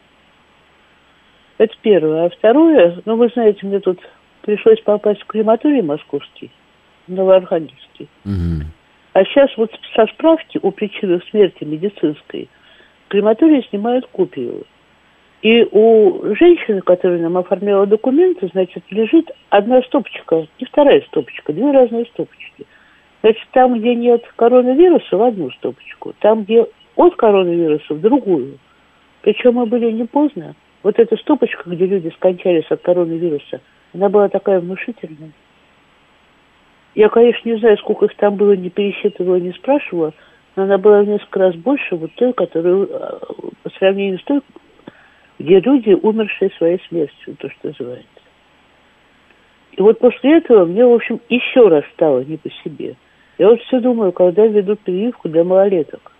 Это 1.57 1.73
первое. 1.81 2.25
А 2.25 2.29
второе, 2.29 3.01
ну, 3.05 3.15
вы 3.15 3.29
знаете, 3.29 3.65
мне 3.65 3.79
тут 3.79 3.99
пришлось 4.41 4.81
попасть 4.81 5.21
в 5.21 5.27
крематорий 5.27 5.81
московский, 5.81 6.51
Новоархангельский. 7.07 8.09
Угу. 8.25 8.65
А 9.13 9.25
сейчас 9.25 9.55
вот 9.57 9.71
со 9.95 10.07
справки 10.07 10.59
о 10.61 10.71
причинах 10.71 11.23
смерти 11.29 11.63
медицинской 11.63 12.49
крематории 13.07 13.65
снимают 13.69 14.07
копию. 14.07 14.65
И 15.41 15.63
у 15.71 16.35
женщины, 16.35 16.81
которая 16.81 17.19
нам 17.19 17.37
оформляла 17.37 17.85
документы, 17.87 18.49
значит, 18.51 18.83
лежит 18.89 19.31
одна 19.49 19.81
стопочка 19.83 20.47
и 20.59 20.65
вторая 20.65 21.01
стопочка, 21.07 21.53
две 21.53 21.71
разные 21.71 22.05
стопочки– 22.05 22.65
Значит, 23.21 23.47
там, 23.51 23.79
где 23.79 23.95
нет 23.95 24.23
коронавируса, 24.35 25.15
в 25.15 25.21
одну 25.21 25.51
стопочку. 25.51 26.13
Там, 26.19 26.43
где 26.43 26.65
от 26.95 27.15
коронавируса, 27.15 27.93
в 27.93 28.01
другую. 28.01 28.57
Причем 29.21 29.53
мы 29.53 29.65
были 29.67 29.91
не 29.91 30.05
поздно. 30.05 30.55
Вот 30.83 30.97
эта 30.97 31.15
стопочка, 31.17 31.69
где 31.69 31.85
люди 31.85 32.09
скончались 32.15 32.69
от 32.69 32.81
коронавируса, 32.81 33.61
она 33.93 34.09
была 34.09 34.29
такая 34.29 34.59
внушительная. 34.59 35.31
Я, 36.95 37.09
конечно, 37.09 37.47
не 37.47 37.57
знаю, 37.59 37.77
сколько 37.77 38.05
их 38.05 38.15
там 38.15 38.35
было, 38.35 38.53
не 38.53 38.69
пересчитывала, 38.69 39.35
не 39.35 39.51
спрашивала, 39.53 40.13
но 40.55 40.63
она 40.63 40.77
была 40.77 41.03
в 41.03 41.07
несколько 41.07 41.39
раз 41.39 41.55
больше 41.55 41.95
вот 41.95 42.11
той, 42.15 42.33
которую 42.33 42.89
э, 42.89 43.19
по 43.63 43.69
сравнению 43.77 44.19
с 44.19 44.23
той, 44.23 44.41
где 45.37 45.59
люди, 45.59 45.91
умершие 45.93 46.49
своей 46.57 46.81
смертью, 46.89 47.37
то, 47.37 47.49
что 47.49 47.67
называется. 47.67 48.07
И 49.73 49.81
вот 49.81 49.99
после 49.99 50.37
этого 50.37 50.65
мне, 50.65 50.83
в 50.83 50.91
общем, 50.91 51.21
еще 51.29 51.67
раз 51.67 51.85
стало 51.93 52.23
не 52.23 52.37
по 52.37 52.49
себе– 52.63 52.95
я 53.37 53.49
вот 53.49 53.61
все 53.61 53.79
думаю, 53.79 54.11
когда 54.11 54.45
ведут 54.45 54.79
прививку 54.81 55.29
для 55.29 55.43
малолеток. 55.43 56.11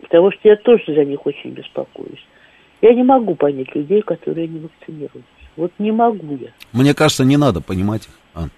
Потому 0.00 0.30
что 0.32 0.40
я 0.48 0.56
тоже 0.56 0.84
за 0.88 1.04
них 1.04 1.24
очень 1.26 1.50
беспокоюсь. 1.50 2.24
Я 2.82 2.94
не 2.94 3.02
могу 3.02 3.34
понять 3.34 3.74
людей, 3.74 4.02
которые 4.02 4.48
не 4.48 4.60
вакцинируются. 4.60 5.22
Вот 5.56 5.72
не 5.78 5.92
могу 5.92 6.36
я. 6.36 6.48
Мне 6.72 6.94
кажется, 6.94 7.24
не 7.24 7.36
надо 7.36 7.60
понимать 7.60 8.06
их. 8.06 8.18
А. 8.34 8.48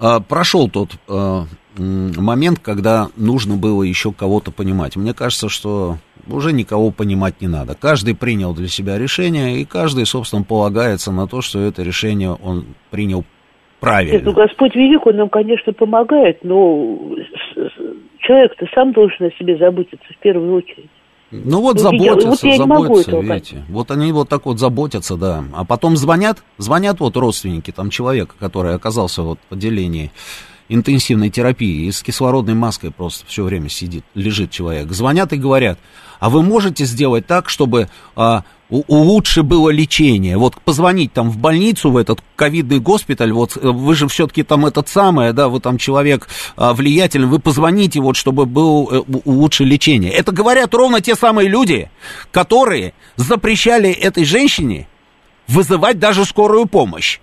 А, 0.00 0.20
прошел 0.20 0.68
тот 0.68 0.90
а, 1.08 1.44
момент, 1.76 2.58
когда 2.60 3.08
нужно 3.16 3.56
было 3.56 3.82
еще 3.82 4.12
кого-то 4.12 4.50
понимать. 4.50 4.96
Мне 4.96 5.14
кажется, 5.14 5.48
что 5.48 5.98
уже 6.26 6.52
никого 6.52 6.90
понимать 6.90 7.40
не 7.40 7.48
надо. 7.48 7.74
Каждый 7.74 8.14
принял 8.14 8.54
для 8.54 8.68
себя 8.68 8.98
решение, 8.98 9.60
и 9.60 9.64
каждый, 9.64 10.06
собственно, 10.06 10.42
полагается 10.42 11.12
на 11.12 11.26
то, 11.26 11.40
что 11.40 11.60
это 11.60 11.82
решение 11.82 12.32
он 12.32 12.66
принял 12.90 13.24
правильно. 13.80 14.12
Нет, 14.12 14.24
ну 14.24 14.32
Господь 14.32 14.74
велик, 14.74 15.06
Он 15.06 15.16
нам, 15.16 15.28
конечно, 15.28 15.72
помогает, 15.72 16.42
но 16.44 16.98
человек-то 18.18 18.66
сам 18.74 18.92
должен 18.92 19.26
о 19.26 19.30
себе 19.32 19.56
заботиться 19.56 20.06
в 20.08 20.18
первую 20.18 20.54
очередь. 20.54 20.90
Ну 21.30 21.60
вот 21.60 21.76
ну, 21.76 21.82
заботятся, 21.82 22.28
вот 22.28 22.38
заботятся, 22.56 23.18
видите. 23.18 23.64
Вот 23.68 23.90
они 23.90 24.12
вот 24.12 24.30
так 24.30 24.46
вот 24.46 24.58
заботятся, 24.58 25.16
да. 25.16 25.44
А 25.54 25.64
потом 25.64 25.96
звонят, 25.96 26.42
звонят 26.56 27.00
вот 27.00 27.16
родственники 27.16 27.70
там 27.70 27.90
человека, 27.90 28.34
который 28.38 28.74
оказался 28.74 29.22
вот 29.22 29.38
в 29.50 29.54
отделении 29.54 30.10
интенсивной 30.70 31.30
терапии 31.30 31.86
и 31.86 31.92
с 31.92 32.02
кислородной 32.02 32.54
маской 32.54 32.90
просто 32.90 33.26
все 33.26 33.42
время 33.44 33.68
сидит, 33.68 34.04
лежит 34.14 34.50
человек. 34.50 34.90
Звонят 34.90 35.32
и 35.32 35.36
говорят, 35.36 35.78
а 36.18 36.30
вы 36.30 36.42
можете 36.42 36.84
сделать 36.84 37.26
так, 37.26 37.48
чтобы 37.48 37.88
а, 38.16 38.44
у, 38.70 38.82
лучше 38.88 39.42
было 39.42 39.70
лечение? 39.70 40.36
Вот 40.36 40.60
позвонить 40.60 41.12
там 41.12 41.30
в 41.30 41.38
больницу, 41.38 41.90
в 41.90 41.96
этот 41.96 42.20
ковидный 42.36 42.80
госпиталь, 42.80 43.32
вот 43.32 43.56
э, 43.56 43.60
вы 43.60 43.94
же 43.94 44.08
все-таки 44.08 44.42
там 44.42 44.66
этот 44.66 44.88
самый, 44.88 45.32
да, 45.32 45.48
вы 45.48 45.60
там 45.60 45.78
человек 45.78 46.28
а, 46.56 46.74
влиятельный, 46.74 47.26
вы 47.26 47.38
позвоните 47.38 48.00
вот, 48.00 48.16
чтобы 48.16 48.46
было 48.46 49.00
э, 49.00 49.02
лучше 49.24 49.64
лечение. 49.64 50.12
Это 50.12 50.32
говорят 50.32 50.74
ровно 50.74 51.00
те 51.00 51.14
самые 51.14 51.48
люди, 51.48 51.90
которые 52.30 52.92
запрещали 53.16 53.90
этой 53.90 54.24
женщине 54.24 54.86
вызывать 55.46 55.98
даже 55.98 56.24
скорую 56.24 56.66
помощь. 56.66 57.20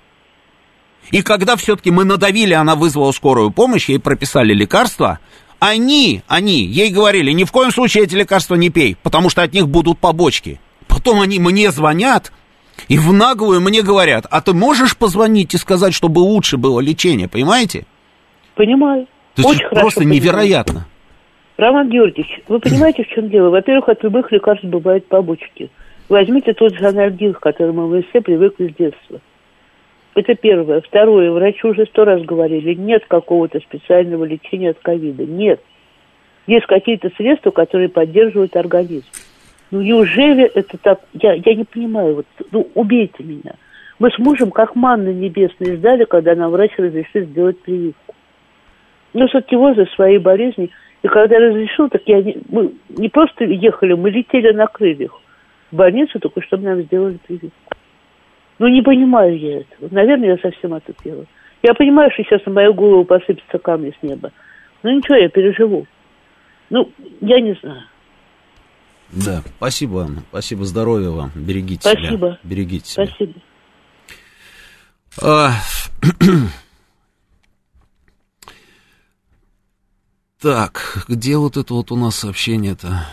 И 1.12 1.22
когда 1.22 1.56
все-таки 1.56 1.92
мы 1.92 2.04
надавили, 2.04 2.54
она 2.54 2.76
вызвала 2.76 3.12
скорую 3.12 3.52
помощь, 3.52 3.90
ей 3.90 4.00
прописали 4.00 4.54
лекарства, 4.54 5.20
они, 5.60 6.24
они, 6.28 6.64
ей 6.64 6.90
говорили, 6.90 7.32
ни 7.32 7.44
в 7.44 7.52
коем 7.52 7.72
случае 7.72 8.04
эти 8.04 8.16
лекарства 8.16 8.56
не 8.56 8.70
пей, 8.70 8.98
потому 9.02 9.30
что 9.30 9.44
от 9.44 9.54
них 9.54 9.68
будут 9.68 10.00
побочки. 10.00 10.60
Потом 11.06 11.22
они 11.22 11.38
мне 11.38 11.70
звонят 11.70 12.32
и 12.88 12.98
в 12.98 13.14
наглую 13.14 13.62
мне 13.62 13.84
говорят, 13.84 14.26
а 14.32 14.42
ты 14.42 14.54
можешь 14.54 14.98
позвонить 14.98 15.54
и 15.54 15.58
сказать, 15.58 15.94
чтобы 15.94 16.18
лучше 16.20 16.58
было 16.58 16.80
лечение, 16.80 17.30
понимаете? 17.30 17.86
Понимаю. 18.56 19.06
То 19.36 19.48
Очень 19.48 19.66
хорошо 19.66 19.82
просто 19.82 20.00
понимаю. 20.00 20.20
невероятно. 20.20 20.88
Роман 21.58 21.90
Георгиевич, 21.90 22.42
вы 22.48 22.60
понимаете, 22.60 23.04
в 23.04 23.08
чем 23.10 23.30
дело? 23.30 23.52
Во-первых, 23.52 23.88
от 23.90 24.04
любых 24.04 24.32
лекарств 24.32 24.66
бывают 24.66 25.08
побочки. 25.08 25.70
Возьмите 26.10 26.54
тот 26.54 26.74
же 26.74 26.88
анальгин, 26.88 27.36
к 27.36 27.40
которому 27.40 27.88
мы 27.88 28.04
все 28.10 28.22
привыкли 28.22 28.70
с 28.70 28.76
детства. 28.76 29.22
Это 30.16 30.34
первое. 30.34 30.82
Второе. 30.82 31.32
Врачи 31.32 31.68
уже 31.68 31.86
сто 31.86 32.04
раз 32.06 32.24
говорили, 32.24 32.74
нет 32.74 33.06
какого-то 33.08 33.60
специального 33.60 34.24
лечения 34.24 34.72
от 34.72 34.80
ковида. 34.80 35.24
Нет. 35.24 35.62
Есть 36.48 36.66
какие-то 36.66 37.12
средства, 37.16 37.52
которые 37.52 37.90
поддерживают 37.90 38.56
организм. 38.56 39.06
Ну, 39.76 39.82
неужели 39.82 40.46
это 40.46 40.78
так? 40.78 41.02
Я, 41.12 41.34
я 41.34 41.54
не 41.54 41.66
понимаю. 41.66 42.16
Вот, 42.16 42.26
ну, 42.54 42.70
убейте 42.76 43.22
меня. 43.26 43.56
Мы 44.00 44.10
с 44.10 44.18
мужем 44.18 44.50
как 44.50 44.74
манны 44.74 45.10
небесные 45.10 45.76
ждали, 45.76 46.06
когда 46.06 46.34
нам 46.34 46.52
врач 46.52 46.72
разрешит 46.78 47.28
сделать 47.28 47.60
прививку. 47.60 48.16
Ну, 49.14 49.28
все-таки 49.28 49.58
возраст 49.58 49.94
своей 49.94 50.18
болезни. 50.18 50.70
И 51.04 51.08
когда 51.10 51.40
разрешил, 51.40 51.90
так 51.90 52.04
я 52.06 52.24
не, 52.24 52.38
мы 52.48 52.72
не 52.88 53.10
просто 53.10 53.44
ехали, 53.44 53.96
мы 53.96 54.12
летели 54.12 54.54
на 54.54 54.68
крыльях 54.68 55.20
в 55.72 55.76
больницу, 55.76 56.22
только 56.22 56.42
чтобы 56.42 56.64
нам 56.64 56.82
сделали 56.84 57.18
прививку. 57.28 57.76
Ну, 58.58 58.70
не 58.70 58.82
понимаю 58.82 59.38
я 59.38 59.60
этого. 59.60 59.90
Наверное, 59.92 60.30
я 60.30 60.38
совсем 60.38 60.74
отупела. 60.74 61.26
Я 61.64 61.74
понимаю, 61.74 62.12
что 62.12 62.24
сейчас 62.24 62.46
на 62.46 62.54
мою 62.54 62.74
голову 62.74 63.04
посыпятся 63.04 63.58
камни 63.58 63.94
с 64.00 64.02
неба. 64.02 64.32
Ну, 64.84 64.92
ничего, 64.92 65.16
я 65.16 65.28
переживу. 65.28 65.86
Ну, 66.70 66.90
я 67.20 67.42
не 67.42 67.56
знаю. 67.62 67.82
Да, 69.16 69.44
спасибо 69.58 69.94
вам. 69.94 70.26
Спасибо, 70.30 70.66
здоровья 70.66 71.10
вам. 71.10 71.32
Берегите 71.36 71.82
спасибо. 71.82 72.18
себя. 72.18 72.40
Берегите 72.44 72.90
себя. 72.90 73.08
Спасибо. 73.08 73.34
А... 75.22 75.54
Так, 80.42 81.06
где 81.08 81.38
вот 81.38 81.58
это 81.58 81.74
вот 81.74 81.92
у 81.92 81.96
нас 81.96 82.18
сообщение-то? 82.18 83.08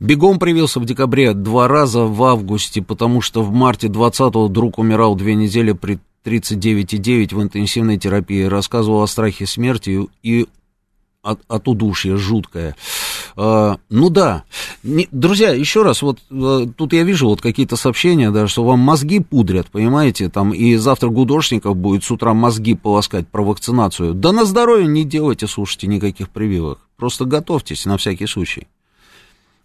Бегом 0.00 0.38
привился 0.38 0.78
в 0.78 0.84
декабре 0.84 1.32
два 1.32 1.66
раза 1.66 2.04
в 2.04 2.22
августе, 2.24 2.82
потому 2.82 3.22
что 3.22 3.42
в 3.42 3.52
марте 3.52 3.86
20-го 3.86 4.48
друг 4.48 4.78
умирал 4.78 5.14
две 5.14 5.34
недели 5.34 5.72
при 5.72 5.98
39,9 6.24 7.34
в 7.34 7.42
интенсивной 7.42 7.98
терапии. 7.98 8.44
Рассказывал 8.44 9.02
о 9.02 9.06
страхе 9.06 9.46
смерти 9.46 10.06
и 10.22 10.46
от, 11.22 11.40
от 11.48 11.68
удушья 11.68 12.16
жуткое. 12.16 12.76
А, 13.36 13.78
ну 13.90 14.10
да. 14.10 14.44
Не, 14.82 15.08
друзья, 15.10 15.50
еще 15.50 15.82
раз, 15.82 16.02
вот 16.02 16.18
а, 16.30 16.66
тут 16.66 16.92
я 16.92 17.02
вижу 17.02 17.28
вот 17.28 17.40
какие-то 17.40 17.76
сообщения, 17.76 18.30
да, 18.30 18.46
что 18.46 18.64
вам 18.64 18.78
мозги 18.80 19.20
пудрят, 19.20 19.66
понимаете, 19.68 20.28
там, 20.28 20.52
и 20.52 20.76
завтра 20.76 21.08
гудошников 21.08 21.76
будет 21.76 22.04
с 22.04 22.10
утра 22.10 22.32
мозги 22.34 22.74
полоскать 22.74 23.28
про 23.28 23.42
вакцинацию. 23.42 24.14
Да 24.14 24.32
на 24.32 24.44
здоровье 24.44 24.86
не 24.86 25.04
делайте, 25.04 25.46
слушайте, 25.46 25.86
никаких 25.86 26.30
прививок. 26.30 26.80
Просто 26.96 27.24
готовьтесь 27.24 27.86
на 27.86 27.96
всякий 27.96 28.26
случай. 28.26 28.68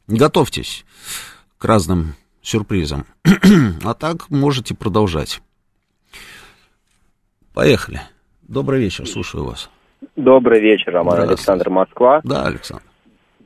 Готовьтесь 0.08 0.86
к 1.58 1.66
разным 1.66 2.16
сюрпризам. 2.42 3.06
а 3.84 3.94
так 3.94 4.30
можете 4.30 4.74
продолжать. 4.74 5.42
Поехали. 7.54 8.02
Добрый 8.42 8.80
вечер, 8.80 9.06
слушаю 9.06 9.44
вас. 9.44 9.70
Добрый 10.16 10.60
вечер, 10.60 10.94
Роман 10.94 11.22
Александр 11.22 11.70
Москва. 11.70 12.22
Да, 12.24 12.46
Александр. 12.46 12.89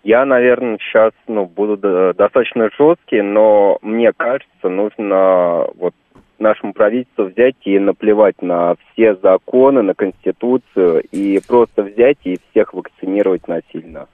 Я, 0.04 0.26
наверное, 0.26 0.78
сейчас 0.80 1.14
ну, 1.28 1.46
буду 1.46 1.78
достаточно 1.78 2.70
жесткий, 2.78 3.22
но 3.22 3.78
мне 3.82 4.12
кажется, 4.12 4.70
нужно 4.70 5.68
вот 5.76 5.94
нашему 6.40 6.74
правительству 6.74 7.26
взять 7.26 7.56
и 7.64 7.80
наплевать 7.80 8.42
на 8.42 8.76
все 8.92 9.16
законы, 9.16 9.82
на 9.82 9.94
Конституцию 9.94 11.04
и 11.12 11.40
просто 11.48 11.84
взять 11.84 12.18
и 12.26 12.38
всех 12.52 12.74
вакцинировать 12.74 13.48
насильно 13.48 14.08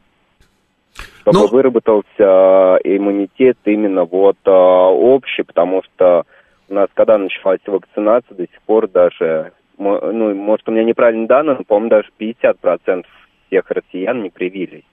чтобы 1.21 1.39
ну... 1.39 1.47
выработался 1.47 2.79
иммунитет 2.83 3.57
именно 3.65 4.05
вот 4.05 4.37
а, 4.45 4.87
общий, 4.89 5.43
потому 5.43 5.83
что 5.83 6.23
у 6.69 6.73
нас, 6.73 6.87
когда 6.93 7.17
началась 7.17 7.59
вакцинация, 7.65 8.35
до 8.35 8.43
сих 8.43 8.61
пор 8.63 8.87
даже, 8.87 9.51
ну, 9.77 10.35
может, 10.35 10.67
у 10.67 10.71
меня 10.71 10.83
неправильные 10.83 11.27
данные, 11.27 11.57
но, 11.57 11.63
по-моему, 11.63 11.89
даже 11.89 12.09
50% 12.19 13.05
всех 13.47 13.71
россиян 13.71 14.21
не 14.21 14.29
привились. 14.29 14.83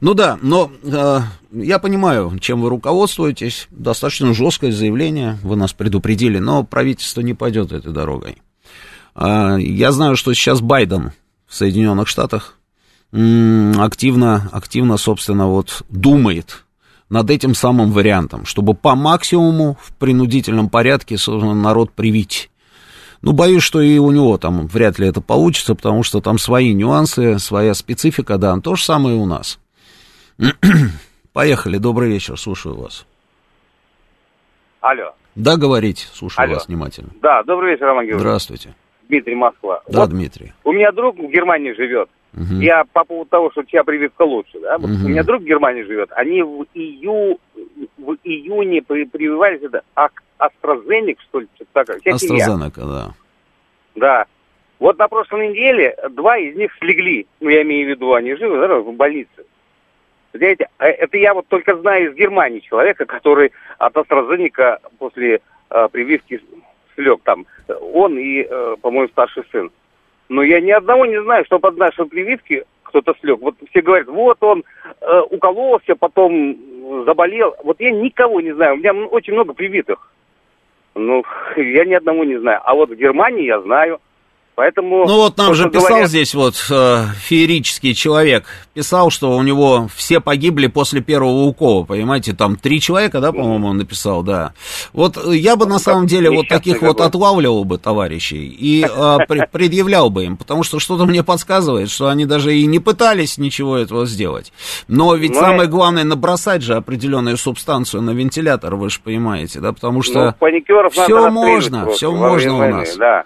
Ну 0.00 0.14
да, 0.14 0.38
но 0.42 0.70
э, 0.82 1.20
я 1.52 1.78
понимаю, 1.78 2.38
чем 2.40 2.60
вы 2.60 2.68
руководствуетесь. 2.68 3.68
Достаточно 3.70 4.34
жесткое 4.34 4.72
заявление, 4.72 5.38
вы 5.42 5.56
нас 5.56 5.72
предупредили, 5.72 6.38
но 6.38 6.64
правительство 6.64 7.20
не 7.20 7.34
пойдет 7.34 7.72
этой 7.72 7.92
дорогой. 7.92 8.42
Э, 9.14 9.56
я 9.58 9.92
знаю, 9.92 10.16
что 10.16 10.34
сейчас 10.34 10.60
Байден 10.60 11.12
в 11.46 11.54
Соединенных 11.54 12.08
Штатах 12.08 12.58
активно, 13.12 14.48
активно, 14.50 14.96
собственно, 14.96 15.46
вот 15.46 15.84
думает 15.88 16.64
над 17.08 17.30
этим 17.30 17.54
самым 17.54 17.92
вариантом, 17.92 18.44
чтобы 18.44 18.74
по 18.74 18.96
максимуму 18.96 19.78
в 19.80 19.94
принудительном 19.94 20.68
порядке 20.68 21.16
народ 21.28 21.92
привить. 21.92 22.50
Ну, 23.24 23.32
боюсь, 23.32 23.62
что 23.62 23.80
и 23.80 23.96
у 23.96 24.10
него 24.10 24.36
там 24.36 24.66
вряд 24.66 24.98
ли 24.98 25.08
это 25.08 25.22
получится, 25.22 25.74
потому 25.74 26.02
что 26.02 26.20
там 26.20 26.36
свои 26.36 26.74
нюансы, 26.74 27.38
своя 27.38 27.72
специфика, 27.72 28.36
да, 28.36 28.54
то 28.60 28.76
же 28.76 28.84
самое 28.84 29.16
и 29.16 29.18
у 29.18 29.24
нас. 29.24 29.58
Поехали, 31.32 31.78
добрый 31.78 32.10
вечер, 32.10 32.38
слушаю 32.38 32.76
вас. 32.76 33.06
Алло. 34.82 35.14
Да, 35.34 35.56
говорите, 35.56 36.06
слушаю 36.12 36.44
Алло. 36.44 36.54
вас 36.56 36.68
внимательно. 36.68 37.08
Да, 37.22 37.42
добрый 37.44 37.72
вечер, 37.72 37.86
Роман 37.86 38.04
Георгиевич. 38.04 38.20
Здравствуйте. 38.20 38.74
Дмитрий 39.08 39.36
Москва. 39.36 39.80
Да, 39.88 40.00
вот 40.00 40.10
Дмитрий. 40.10 40.52
У 40.62 40.72
меня 40.72 40.92
друг 40.92 41.16
в 41.16 41.26
Германии 41.30 41.72
живет. 41.72 42.10
Угу. 42.36 42.60
Я 42.60 42.84
по 42.92 43.04
поводу 43.04 43.30
того, 43.30 43.50
что 43.50 43.62
тебя 43.62 43.84
прививка 43.84 44.22
лучше, 44.22 44.58
да? 44.60 44.78
Вот 44.78 44.90
угу. 44.90 45.04
У 45.04 45.08
меня 45.08 45.22
друг 45.22 45.42
в 45.42 45.44
Германии 45.44 45.82
живет. 45.82 46.10
Они 46.12 46.42
в, 46.42 46.66
ию, 46.74 47.38
в 47.96 48.16
июне 48.24 48.82
при, 48.82 49.04
прививались 49.04 49.62
это 49.62 49.82
AstraZeneca, 49.94 51.18
что 51.28 51.40
ли, 51.40 51.48
такое. 51.72 51.98
AstraZeneca, 51.98 52.86
да. 52.86 53.14
Да. 53.94 54.26
Вот 54.80 54.98
на 54.98 55.06
прошлой 55.08 55.50
неделе 55.50 55.96
два 56.10 56.36
из 56.36 56.56
них 56.56 56.72
слегли. 56.80 57.26
Ну, 57.40 57.48
я 57.48 57.62
имею 57.62 57.86
в 57.86 57.90
виду, 57.90 58.12
они 58.14 58.34
живы, 58.34 58.58
да, 58.58 58.78
в 58.78 58.92
больнице. 58.94 59.46
Знаете, 60.32 60.68
а 60.78 60.88
это 60.88 61.16
я 61.16 61.32
вот 61.32 61.46
только 61.46 61.76
знаю 61.76 62.10
из 62.10 62.16
Германии 62.16 62.58
человека, 62.58 63.06
который 63.06 63.52
от 63.78 63.94
AstraZeneca 63.94 64.78
после 64.98 65.40
э, 65.70 65.88
прививки 65.92 66.42
слег 66.96 67.20
там. 67.22 67.46
Он 67.92 68.18
и, 68.18 68.42
э, 68.42 68.76
по-моему, 68.82 69.08
старший 69.08 69.44
сын. 69.52 69.70
Но 70.28 70.42
я 70.42 70.60
ни 70.60 70.70
одного 70.70 71.06
не 71.06 71.20
знаю, 71.22 71.44
чтобы 71.44 71.68
от 71.68 71.76
нашей 71.76 72.06
прививки 72.06 72.64
кто-то 72.82 73.14
слег. 73.20 73.40
Вот 73.40 73.56
все 73.70 73.82
говорят, 73.82 74.08
вот 74.08 74.42
он 74.42 74.64
э, 75.00 75.20
укололся, 75.30 75.96
потом 75.96 76.56
заболел. 77.04 77.54
Вот 77.64 77.80
я 77.80 77.90
никого 77.90 78.40
не 78.40 78.52
знаю. 78.52 78.74
У 78.74 78.76
меня 78.76 78.94
очень 78.94 79.32
много 79.32 79.52
привитых. 79.52 80.10
Ну, 80.94 81.24
я 81.56 81.84
ни 81.84 81.94
одного 81.94 82.24
не 82.24 82.38
знаю. 82.38 82.60
А 82.64 82.74
вот 82.74 82.90
в 82.90 82.96
Германии 82.96 83.44
я 83.44 83.60
знаю. 83.60 84.00
Поэтому... 84.56 85.04
Ну 85.04 85.16
вот 85.16 85.36
нам 85.36 85.48
то, 85.48 85.54
же 85.54 85.68
писал 85.68 85.88
говорят- 85.88 86.08
здесь 86.08 86.32
вот 86.34 86.54
э, 86.70 87.06
феерический 87.18 87.92
человек, 87.92 88.44
писал, 88.72 89.10
что 89.10 89.36
у 89.36 89.42
него 89.42 89.88
все 89.96 90.20
погибли 90.20 90.68
после 90.68 91.00
первого 91.00 91.42
укола, 91.42 91.82
понимаете, 91.84 92.34
там 92.34 92.54
три 92.56 92.80
человека, 92.80 93.20
да, 93.20 93.32
по-моему, 93.32 93.68
он 93.68 93.78
написал, 93.78 94.22
да. 94.22 94.52
Вот 94.92 95.16
э, 95.16 95.34
я 95.36 95.56
бы 95.56 95.66
на 95.66 95.80
самом 95.80 96.06
деле 96.06 96.30
вот 96.30 96.46
таких 96.48 96.82
вот 96.82 97.00
отлавливал 97.00 97.64
бы 97.64 97.78
товарищей 97.78 98.46
и 98.46 98.84
э, 98.84 99.18
пре- 99.28 99.48
предъявлял 99.50 100.08
бы 100.10 100.24
им, 100.24 100.36
потому 100.36 100.62
что 100.62 100.78
что-то 100.78 101.04
мне 101.04 101.24
подсказывает, 101.24 101.90
что 101.90 102.06
они 102.08 102.24
даже 102.24 102.54
и 102.54 102.64
не 102.66 102.78
пытались 102.78 103.38
ничего 103.38 103.76
этого 103.76 104.06
сделать. 104.06 104.52
Но 104.86 105.16
ведь 105.16 105.32
Ну, 105.34 105.40
самое 105.40 105.68
главное 105.68 106.04
набросать 106.04 106.62
же 106.62 106.74
определенную 106.74 107.36
субстанцию 107.38 108.02
на 108.02 108.10
вентилятор, 108.10 108.76
вы 108.76 108.88
же 108.88 109.00
понимаете, 109.02 109.58
да, 109.58 109.72
потому 109.72 109.98
Ну, 109.98 110.02
что 110.02 110.14
надо 110.20 110.36
все 110.90 111.28
можно, 111.30 111.90
все 111.90 112.12
можно 112.12 112.54
у 112.54 112.68
нас. 112.70 112.96
Да. 112.96 113.24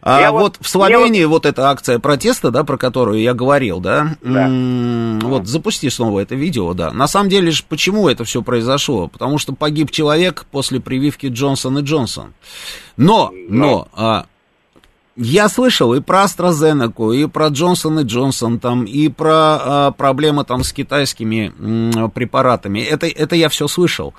А 0.00 0.30
вот, 0.30 0.40
вот- 0.40 0.58
в 0.60 0.68
Словении 0.68 1.24
вот... 1.24 1.44
эта 1.46 1.70
акция 1.70 1.98
протеста, 1.98 2.50
да, 2.50 2.64
про 2.64 2.76
которую 2.76 3.20
я 3.20 3.34
говорил, 3.34 3.80
да, 3.80 4.16
Да. 4.22 4.46
м, 4.46 5.18
вот 5.20 5.46
запусти 5.46 5.90
снова 5.90 6.20
это 6.20 6.34
видео, 6.34 6.72
да. 6.74 6.92
На 6.92 7.08
самом 7.08 7.28
деле, 7.28 7.50
ж 7.50 7.64
почему 7.68 8.08
это 8.08 8.24
все 8.24 8.42
произошло? 8.42 9.08
Потому 9.08 9.38
что 9.38 9.52
погиб 9.54 9.90
человек 9.90 10.46
после 10.50 10.80
прививки 10.80 11.26
Джонсон 11.26 11.78
и 11.78 11.82
Джонсон. 11.82 12.32
Но, 12.96 13.32
но, 13.48 13.88
а, 13.92 14.26
я 15.16 15.48
слышал 15.48 15.94
и 15.94 16.00
про 16.00 16.24
AstraZeneca, 16.24 17.14
и 17.16 17.26
про 17.26 17.48
Джонсон 17.48 17.98
и 18.00 18.04
Джонсон, 18.04 18.60
там, 18.60 18.84
и 18.84 19.08
про 19.08 19.32
а, 19.34 19.90
проблемы 19.90 20.44
там 20.44 20.62
с 20.62 20.72
китайскими 20.72 21.52
м, 21.58 22.10
препаратами. 22.12 22.78
Это, 22.80 23.06
это 23.08 23.34
я 23.34 23.48
все 23.48 23.66
слышал. 23.66 24.14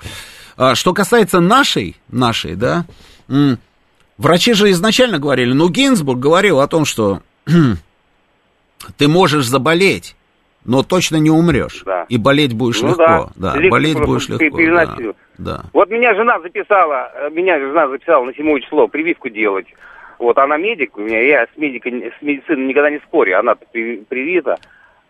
А, 0.58 0.74
что 0.74 0.92
касается 0.92 1.40
нашей, 1.40 1.96
нашей, 2.08 2.54
да, 2.54 2.84
м, 3.28 3.58
врачи 4.20 4.52
же 4.52 4.70
изначально 4.70 5.18
говорили, 5.18 5.52
ну, 5.52 5.68
Гинзбург 5.68 6.18
говорил 6.18 6.60
о 6.60 6.68
том, 6.68 6.84
что 6.84 7.20
ты 8.96 9.08
можешь 9.08 9.46
заболеть, 9.46 10.16
но 10.64 10.82
точно 10.82 11.16
не 11.16 11.30
умрешь. 11.30 11.82
Да. 11.84 12.04
И 12.08 12.18
болеть 12.18 12.54
будешь 12.54 12.80
Ну 12.82 12.88
легко. 12.90 13.30
да. 13.36 13.52
Да, 13.52 13.56
Легко 13.56 13.70
болеть 13.70 13.98
будешь 13.98 14.28
легко. 14.28 14.56
переносил. 14.56 15.14
Да, 15.38 15.56
да. 15.56 15.64
Вот 15.72 15.90
меня 15.90 16.14
жена 16.14 16.40
записала, 16.40 17.30
меня 17.30 17.58
жена 17.58 17.88
записала 17.88 18.24
на 18.24 18.34
седьмое 18.34 18.60
число 18.60 18.86
прививку 18.88 19.28
делать. 19.30 19.66
Вот 20.18 20.36
она 20.36 20.58
медик 20.58 20.98
у 20.98 21.00
меня, 21.00 21.20
я 21.22 21.44
с 21.44 21.56
медикой, 21.56 22.12
с 22.18 22.22
медициной 22.22 22.66
никогда 22.66 22.90
не 22.90 22.98
спорю, 22.98 23.38
она 23.38 23.54
привита. 23.72 24.58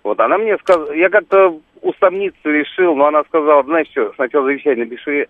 Вот 0.05 0.21
она 0.21 0.39
мне 0.39 0.57
сказала, 0.59 0.93
я 0.93 1.11
как-то 1.11 1.59
усомниться 1.83 2.49
решил, 2.49 2.95
но 2.95 3.07
она 3.07 3.25
сказала, 3.25 3.65
знаешь 3.65 3.89
что, 3.91 4.13
сначала 4.15 4.45
завещание 4.45 4.85
напиши, 4.85 5.27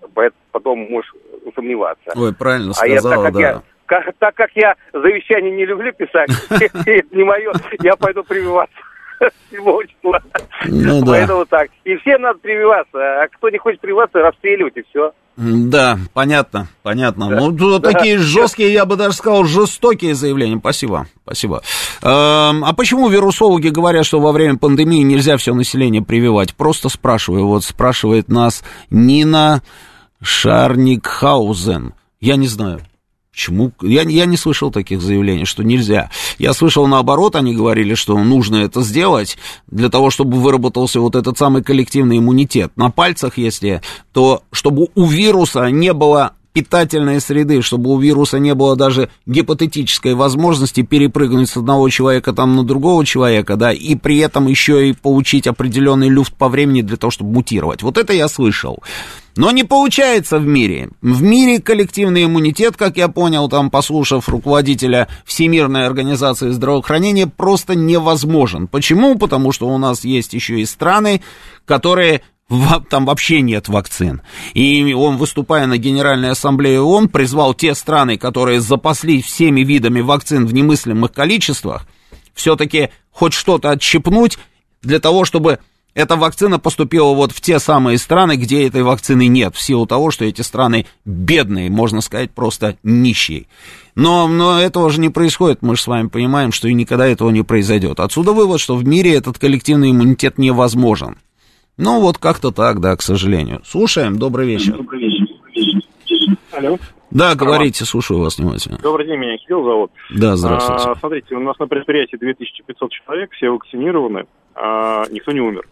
потом 0.52 0.80
можешь 0.90 1.12
усомневаться. 1.46 2.12
Ой, 2.14 2.34
правильно 2.34 2.74
А 2.78 2.86
я, 2.86 2.98
сказала, 3.00 3.24
так 3.24 3.32
как 3.32 3.34
да. 3.34 3.40
я, 3.40 3.62
как- 3.90 4.14
так 4.18 4.34
как 4.36 4.50
я 4.54 4.74
завещание 4.92 5.50
не 5.50 5.66
люблю 5.66 5.92
писать, 5.92 6.30
это 6.50 7.16
не 7.16 7.24
мое, 7.24 7.52
я 7.82 7.96
пойду 7.96 8.22
прививаться. 8.22 8.74
7 9.50 9.60
числа. 9.86 10.20
Ну 10.66 11.00
да. 11.04 11.12
Поэтому 11.12 11.44
так. 11.44 11.68
И 11.84 11.94
всем 11.96 12.22
надо 12.22 12.38
прививаться. 12.38 13.22
А 13.22 13.28
кто 13.28 13.50
не 13.50 13.58
хочет 13.58 13.78
прививаться, 13.80 14.18
расстреливать 14.20 14.76
и 14.78 14.82
все. 14.88 15.12
Да, 15.36 15.98
понятно, 16.14 16.68
понятно. 16.82 17.28
Да. 17.28 17.36
Ну, 17.40 17.56
тут 17.56 17.82
Да. 17.82 17.92
такие 17.92 18.16
жесткие, 18.18 18.72
я 18.72 18.84
бы 18.86 18.96
даже 18.96 19.14
сказал, 19.16 19.44
жестокие 19.44 20.14
заявления. 20.14 20.58
Спасибо, 20.58 21.06
спасибо. 21.24 21.62
Эм, 22.02 22.64
а 22.64 22.72
почему 22.76 23.08
вирусологи 23.08 23.68
говорят, 23.68 24.06
что 24.06 24.20
во 24.20 24.32
время 24.32 24.56
пандемии 24.58 25.02
нельзя 25.02 25.36
все 25.36 25.52
население 25.54 26.02
прививать? 26.02 26.54
Просто 26.54 26.88
спрашиваю. 26.88 27.46
Вот 27.46 27.64
спрашивает 27.64 28.28
нас 28.28 28.62
Нина 28.90 29.62
Шарникхаузен. 30.22 31.94
Я 32.20 32.36
не 32.36 32.46
знаю. 32.48 32.80
Почему? 33.32 33.70
Я, 33.80 34.02
я 34.02 34.26
не 34.26 34.36
слышал 34.36 34.72
таких 34.72 35.00
заявлений, 35.00 35.44
что 35.44 35.62
нельзя. 35.62 36.10
Я 36.38 36.52
слышал 36.52 36.86
наоборот, 36.86 37.36
они 37.36 37.54
говорили, 37.54 37.94
что 37.94 38.18
нужно 38.18 38.56
это 38.56 38.82
сделать 38.82 39.38
для 39.68 39.88
того, 39.88 40.10
чтобы 40.10 40.38
выработался 40.38 41.00
вот 41.00 41.14
этот 41.14 41.38
самый 41.38 41.62
коллективный 41.62 42.18
иммунитет. 42.18 42.72
На 42.76 42.90
пальцах, 42.90 43.38
если, 43.38 43.82
то 44.12 44.42
чтобы 44.50 44.88
у 44.94 45.06
вируса 45.06 45.70
не 45.70 45.92
было 45.92 46.32
питательной 46.52 47.20
среды, 47.20 47.62
чтобы 47.62 47.90
у 47.90 47.98
вируса 47.98 48.38
не 48.38 48.54
было 48.54 48.76
даже 48.76 49.10
гипотетической 49.26 50.14
возможности 50.14 50.82
перепрыгнуть 50.82 51.48
с 51.48 51.56
одного 51.56 51.88
человека 51.88 52.32
там 52.32 52.56
на 52.56 52.64
другого 52.64 53.06
человека, 53.06 53.56
да, 53.56 53.72
и 53.72 53.94
при 53.94 54.18
этом 54.18 54.48
еще 54.48 54.88
и 54.88 54.92
получить 54.92 55.46
определенный 55.46 56.08
люфт 56.08 56.34
по 56.34 56.48
времени 56.48 56.82
для 56.82 56.96
того, 56.96 57.10
чтобы 57.10 57.32
мутировать. 57.32 57.82
Вот 57.82 57.98
это 57.98 58.12
я 58.12 58.28
слышал. 58.28 58.82
Но 59.36 59.50
не 59.50 59.64
получается 59.64 60.38
в 60.38 60.46
мире. 60.46 60.90
В 61.00 61.22
мире 61.22 61.60
коллективный 61.60 62.24
иммунитет, 62.24 62.76
как 62.76 62.96
я 62.96 63.08
понял, 63.08 63.48
там, 63.48 63.70
послушав 63.70 64.28
руководителя 64.28 65.08
Всемирной 65.24 65.86
организации 65.86 66.50
здравоохранения, 66.50 67.26
просто 67.26 67.74
невозможен. 67.74 68.66
Почему? 68.66 69.16
Потому 69.16 69.52
что 69.52 69.68
у 69.68 69.78
нас 69.78 70.04
есть 70.04 70.34
еще 70.34 70.60
и 70.60 70.66
страны, 70.66 71.22
которые 71.64 72.22
там 72.88 73.06
вообще 73.06 73.40
нет 73.42 73.68
вакцин. 73.68 74.22
И 74.54 74.92
он, 74.92 75.16
выступая 75.16 75.66
на 75.66 75.78
Генеральной 75.78 76.30
Ассамблее 76.30 76.80
ООН, 76.80 77.08
призвал 77.08 77.54
те 77.54 77.74
страны, 77.74 78.18
которые 78.18 78.60
запаслись 78.60 79.24
всеми 79.24 79.60
видами 79.60 80.00
вакцин 80.00 80.46
в 80.46 80.52
немыслимых 80.52 81.12
количествах, 81.12 81.86
все-таки 82.34 82.90
хоть 83.12 83.34
что-то 83.34 83.70
отщепнуть 83.70 84.38
для 84.82 84.98
того, 84.98 85.24
чтобы 85.24 85.60
эта 85.94 86.16
вакцина 86.16 86.58
поступила 86.58 87.14
вот 87.14 87.32
в 87.32 87.40
те 87.40 87.58
самые 87.58 87.98
страны, 87.98 88.36
где 88.36 88.66
этой 88.66 88.82
вакцины 88.82 89.26
нет, 89.26 89.54
в 89.54 89.60
силу 89.60 89.86
того, 89.86 90.10
что 90.10 90.24
эти 90.24 90.42
страны 90.42 90.86
бедные, 91.04 91.70
можно 91.70 92.00
сказать, 92.00 92.30
просто 92.30 92.76
нищие. 92.82 93.46
Но, 93.94 94.28
но 94.28 94.60
этого 94.60 94.90
же 94.90 95.00
не 95.00 95.08
происходит, 95.08 95.62
мы 95.62 95.76
же 95.76 95.82
с 95.82 95.86
вами 95.86 96.08
понимаем, 96.08 96.52
что 96.52 96.68
и 96.68 96.74
никогда 96.74 97.06
этого 97.06 97.30
не 97.30 97.42
произойдет. 97.42 98.00
Отсюда 98.00 98.32
вывод, 98.32 98.60
что 98.60 98.76
в 98.76 98.86
мире 98.86 99.14
этот 99.14 99.38
коллективный 99.38 99.90
иммунитет 99.90 100.38
невозможен. 100.38 101.18
Ну, 101.76 102.00
вот 102.00 102.18
как-то 102.18 102.50
так, 102.50 102.80
да, 102.80 102.94
к 102.96 103.02
сожалению. 103.02 103.62
Слушаем, 103.64 104.18
добрый 104.18 104.46
вечер. 104.46 104.78
Алло. 106.52 106.78
Да, 107.10 107.34
говорите, 107.34 107.84
слушаю 107.84 108.20
вас 108.20 108.38
внимательно. 108.38 108.78
Добрый 108.78 109.06
день, 109.06 109.16
меня 109.16 109.36
Кирилл 109.38 109.64
зовут. 109.64 109.90
Да, 110.10 110.36
здравствуйте. 110.36 110.84
А, 110.86 110.94
смотрите, 110.94 111.34
у 111.34 111.40
нас 111.40 111.58
на 111.58 111.66
предприятии 111.66 112.16
2500 112.16 112.90
человек, 112.92 113.32
все 113.32 113.50
вакцинированы, 113.50 114.26
а 114.54 115.04
никто 115.10 115.32
не 115.32 115.40
умер. 115.40 115.66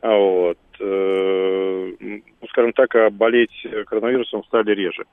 А 0.00 0.16
вот, 0.16 0.58
э, 0.80 1.92
ну, 2.00 2.22
скажем 2.50 2.72
так, 2.72 2.94
а 2.94 3.10
болеть 3.10 3.50
коронавирусом 3.86 4.44
стали 4.44 4.72
реже. 4.74 5.04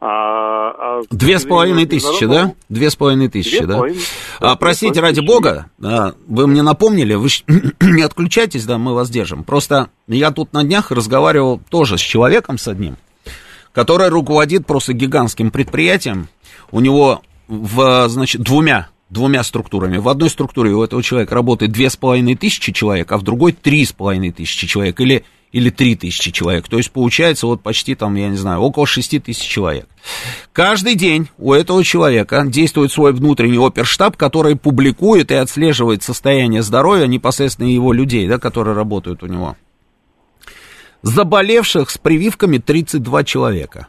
А, 0.00 0.98
а, 0.98 1.02
Две 1.10 1.40
с 1.40 1.44
половиной 1.44 1.86
тысячи, 1.86 2.26
да? 2.26 2.54
Две 2.68 2.88
с 2.90 2.94
половиной 2.94 3.28
тысячи, 3.28 3.64
да? 3.64 3.82
А, 4.40 4.54
простите, 4.56 5.00
ради 5.00 5.20
бога, 5.20 5.66
вы 5.78 6.46
мне 6.46 6.62
напомнили, 6.62 7.14
вы 7.14 7.28
не 7.80 8.02
отключайтесь, 8.02 8.64
да, 8.64 8.78
мы 8.78 8.94
вас 8.94 9.10
держим. 9.10 9.42
Просто 9.42 9.88
я 10.06 10.30
тут 10.30 10.52
на 10.52 10.62
днях 10.62 10.92
разговаривал 10.92 11.60
тоже 11.68 11.98
с 11.98 12.00
человеком 12.00 12.58
с 12.58 12.68
одним, 12.68 12.96
который 13.72 14.08
руководит 14.08 14.66
просто 14.66 14.92
гигантским 14.92 15.50
предприятием. 15.50 16.28
У 16.70 16.78
него, 16.78 17.22
в, 17.48 18.08
значит, 18.08 18.42
двумя, 18.42 18.88
двумя 19.10 19.42
структурами. 19.42 19.98
В 19.98 20.08
одной 20.08 20.30
структуре 20.30 20.70
у 20.72 20.82
этого 20.82 21.02
человека 21.02 21.34
работает 21.34 21.72
две 21.72 21.90
с 21.90 21.96
половиной 21.96 22.36
тысячи 22.36 22.72
человек, 22.72 23.10
а 23.12 23.18
в 23.18 23.22
другой 23.22 23.52
три 23.52 23.84
с 23.84 23.92
половиной 23.92 24.32
тысячи 24.32 24.66
человек. 24.66 25.00
Или 25.00 25.24
или 25.52 25.70
три 25.70 25.96
тысячи 25.96 26.30
человек. 26.30 26.68
То 26.68 26.76
есть 26.76 26.90
получается 26.90 27.46
вот 27.46 27.62
почти 27.62 27.94
там, 27.94 28.14
я 28.16 28.28
не 28.28 28.36
знаю, 28.36 28.60
около 28.60 28.86
шести 28.86 29.18
тысяч 29.18 29.46
человек. 29.46 29.88
Каждый 30.52 30.94
день 30.94 31.28
у 31.38 31.52
этого 31.52 31.82
человека 31.84 32.44
действует 32.46 32.92
свой 32.92 33.12
внутренний 33.12 33.58
оперштаб, 33.58 34.16
который 34.16 34.56
публикует 34.56 35.30
и 35.30 35.34
отслеживает 35.34 36.02
состояние 36.02 36.62
здоровья 36.62 37.06
непосредственно 37.06 37.68
его 37.68 37.92
людей, 37.92 38.28
да, 38.28 38.38
которые 38.38 38.74
работают 38.74 39.22
у 39.22 39.26
него. 39.26 39.56
Заболевших 41.02 41.90
с 41.90 41.96
прививками 41.96 42.58
32 42.58 43.24
человека 43.24 43.88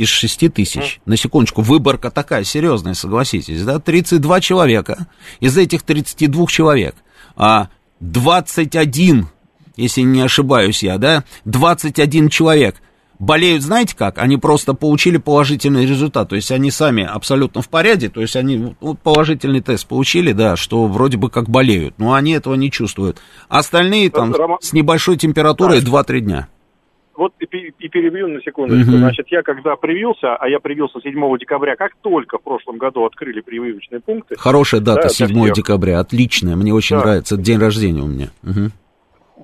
из 0.00 0.08
6 0.08 0.50
тысяч. 0.54 0.98
На 1.04 1.18
секундочку, 1.18 1.60
выборка 1.60 2.10
такая 2.10 2.42
серьезная, 2.44 2.94
согласитесь, 2.94 3.62
да? 3.64 3.78
32 3.78 4.40
человека. 4.40 5.06
Из 5.40 5.58
этих 5.58 5.82
32 5.82 6.46
человек 6.46 6.94
а 7.36 7.68
21, 8.00 9.28
если 9.76 10.00
не 10.00 10.22
ошибаюсь 10.22 10.82
я, 10.82 10.96
да, 10.96 11.24
21 11.44 12.30
человек 12.30 12.76
болеют, 13.18 13.62
знаете 13.62 13.94
как? 13.94 14.16
Они 14.16 14.38
просто 14.38 14.72
получили 14.72 15.18
положительный 15.18 15.84
результат. 15.84 16.30
То 16.30 16.36
есть 16.36 16.50
они 16.50 16.70
сами 16.70 17.04
абсолютно 17.04 17.60
в 17.60 17.68
порядке, 17.68 18.08
то 18.08 18.22
есть 18.22 18.36
они 18.36 18.74
ну, 18.80 18.94
положительный 18.94 19.60
тест 19.60 19.86
получили, 19.86 20.32
да, 20.32 20.56
что 20.56 20.86
вроде 20.86 21.18
бы 21.18 21.28
как 21.28 21.50
болеют, 21.50 21.98
но 21.98 22.14
они 22.14 22.32
этого 22.32 22.54
не 22.54 22.70
чувствуют. 22.70 23.18
Остальные 23.50 24.10
там 24.10 24.32
Рома- 24.32 24.56
с 24.62 24.72
небольшой 24.72 25.18
температурой 25.18 25.80
2-3 25.80 26.20
дня. 26.20 26.48
Вот 27.20 27.34
и, 27.38 27.44
и 27.78 27.88
перебью 27.90 28.28
на 28.28 28.40
секундочку. 28.40 28.92
Мгм. 28.92 29.00
Значит, 29.00 29.26
я 29.28 29.42
когда 29.42 29.76
привился, 29.76 30.36
а 30.36 30.48
я 30.48 30.58
привился 30.58 31.02
7 31.02 31.36
декабря, 31.36 31.76
как 31.76 31.92
только 32.00 32.38
в 32.38 32.42
прошлом 32.42 32.78
году 32.78 33.04
открыли 33.04 33.42
прививочные 33.42 34.00
пункты. 34.00 34.36
Хорошая 34.38 34.80
дата, 34.80 35.02
да, 35.02 35.08
для 35.08 35.10
7 35.10 35.26
всех. 35.28 35.52
декабря, 35.52 36.00
отличная, 36.00 36.56
мне 36.56 36.72
очень 36.72 36.96
Да. 36.96 37.02
нравится, 37.02 37.36
день 37.36 37.58
рождения 37.58 38.00
у 38.00 38.06
меня. 38.06 38.30
Мгм. 38.40 38.72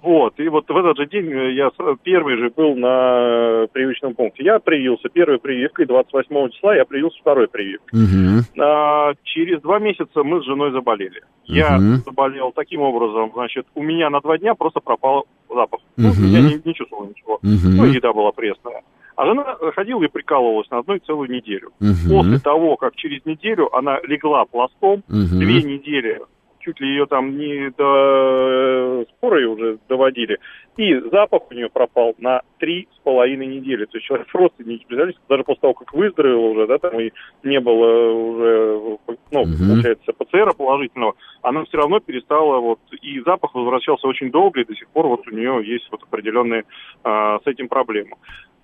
Вот, 0.03 0.39
и 0.39 0.49
вот 0.49 0.69
в 0.69 0.77
этот 0.77 0.99
же 0.99 1.07
день 1.07 1.31
э, 1.33 1.53
я 1.53 1.71
первый 2.03 2.37
же 2.37 2.51
был 2.51 2.75
на 2.77 3.67
прививочном 3.73 4.15
пункте. 4.15 4.45
Я 4.45 4.59
привился 4.59 5.09
первой 5.09 5.39
прививкой, 5.39 5.87
28 5.87 6.51
числа 6.51 6.77
я 6.77 6.85
привился 6.85 7.19
второй 7.21 7.49
прививкой. 7.49 7.99
Угу. 7.99 8.63
А, 8.63 9.15
через 9.25 9.63
два 9.63 9.79
месяца 9.79 10.23
мы 10.23 10.43
с 10.43 10.45
женой 10.45 10.73
заболели. 10.73 11.23
Я 11.47 11.77
угу. 11.77 12.03
заболел 12.05 12.53
таким 12.53 12.83
образом, 12.83 13.31
значит, 13.33 13.67
у 13.75 13.83
меня 13.83 14.11
на 14.11 14.21
два 14.21 14.37
дня 14.37 14.55
просто 14.55 14.81
пропал 14.81 15.27
запах. 15.49 15.81
Ну, 15.97 16.11
угу. 16.11 16.23
я 16.27 16.43
не, 16.43 16.61
не 16.63 16.75
чувствовал 16.75 17.07
ничего. 17.07 17.35
Угу. 17.37 17.77
Ну, 17.77 17.85
еда 17.87 18.13
была 18.13 18.33
пресная. 18.33 18.83
А 19.17 19.25
жена 19.25 19.57
ходила 19.75 20.03
и 20.03 20.09
прикалывалась 20.09 20.71
на 20.71 20.81
одной 20.81 20.99
целую 20.99 21.31
неделю. 21.31 21.71
Угу. 21.81 22.11
После 22.11 22.39
того, 22.39 22.77
как 22.77 22.97
через 22.97 23.25
неделю 23.25 23.75
она 23.75 23.99
легла 24.07 24.45
пластом, 24.45 25.03
угу. 25.09 25.39
две 25.39 25.63
недели 25.63 26.21
чуть 26.67 26.81
ли 26.81 26.89
ее 26.89 27.07
там 27.07 27.39
не 27.39 27.71
до 27.71 27.85
э, 27.85 29.05
споры 29.17 29.47
уже 29.47 29.79
доводили. 29.89 30.39
И 30.77 30.95
запах 31.11 31.43
у 31.51 31.55
нее 31.55 31.71
пропал 31.71 32.15
на 32.19 32.43
три 32.59 32.89
с 32.95 32.99
половиной 32.99 33.47
недели. 33.47 33.87
То 33.87 33.97
есть 33.97 34.07
человек 34.07 34.27
просто 34.31 34.65
не 34.65 34.79
представляете, 34.79 35.19
даже 35.29 35.45
после 35.45 35.61
того, 35.61 35.75
как 35.75 35.95
выздоровел 35.95 36.45
уже, 36.45 36.67
да, 36.67 36.79
там 36.79 37.01
и 37.01 37.13
не 37.45 37.61
было 37.61 38.13
уже, 38.13 38.99
ну, 39.31 39.41
угу. 39.43 39.53
получается, 39.69 40.13
ПЦР 40.13 40.55
положительного, 40.57 41.15
она 41.43 41.65
все 41.65 41.79
равно 41.79 42.01
перестала 42.01 42.59
вот, 42.59 42.81
и 43.01 43.21
запах 43.21 43.55
возвращался 43.55 44.07
очень 44.09 44.31
долго, 44.31 44.61
и 44.61 44.65
до 44.65 44.75
сих 44.75 44.89
пор 44.89 45.07
вот 45.07 45.27
у 45.27 45.31
нее 45.31 45.63
есть 45.65 45.89
вот 45.91 46.03
определенные 46.03 46.65
а, 47.05 47.39
с 47.39 47.47
этим 47.47 47.69
проблемы. 47.69 48.17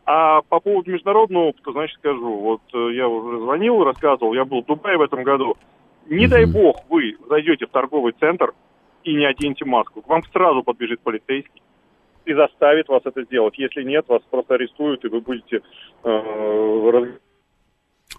А 0.05 0.43
по 0.43 0.59
поводу 0.59 0.91
международного 0.91 1.45
опыта, 1.45 1.71
значит, 1.73 1.97
скажу. 1.99 2.37
Вот 2.41 2.63
э, 2.75 2.95
я 2.95 3.07
уже 3.07 3.39
звонил, 3.39 3.85
рассказывал, 3.85 4.35
я 4.35 4.45
был 4.45 4.63
в 4.63 4.67
Дубае 4.67 4.99
в 4.99 5.03
этом 5.03 5.23
году. 5.23 5.57
Не 6.09 6.27
дай 6.27 6.45
бог 6.45 6.77
вы 6.89 7.17
зайдете 7.29 7.67
в 7.67 7.71
торговый 7.71 8.13
центр 8.19 8.53
и 9.05 9.15
не 9.15 9.27
оденете 9.27 9.65
маску. 9.65 10.03
К 10.03 10.09
вам 10.09 10.23
сразу 10.33 10.63
подбежит 10.63 11.01
полицейский 11.01 11.63
и 12.25 12.35
заставит 12.35 12.89
вас 12.89 13.03
это 13.05 13.23
сделать. 13.25 13.59
Если 13.59 13.83
нет, 13.83 14.05
вас 14.09 14.23
просто 14.31 14.55
арестуют, 14.55 15.05
и 15.05 15.09
вы 15.09 15.21
будете 15.21 15.61
э, 16.05 16.09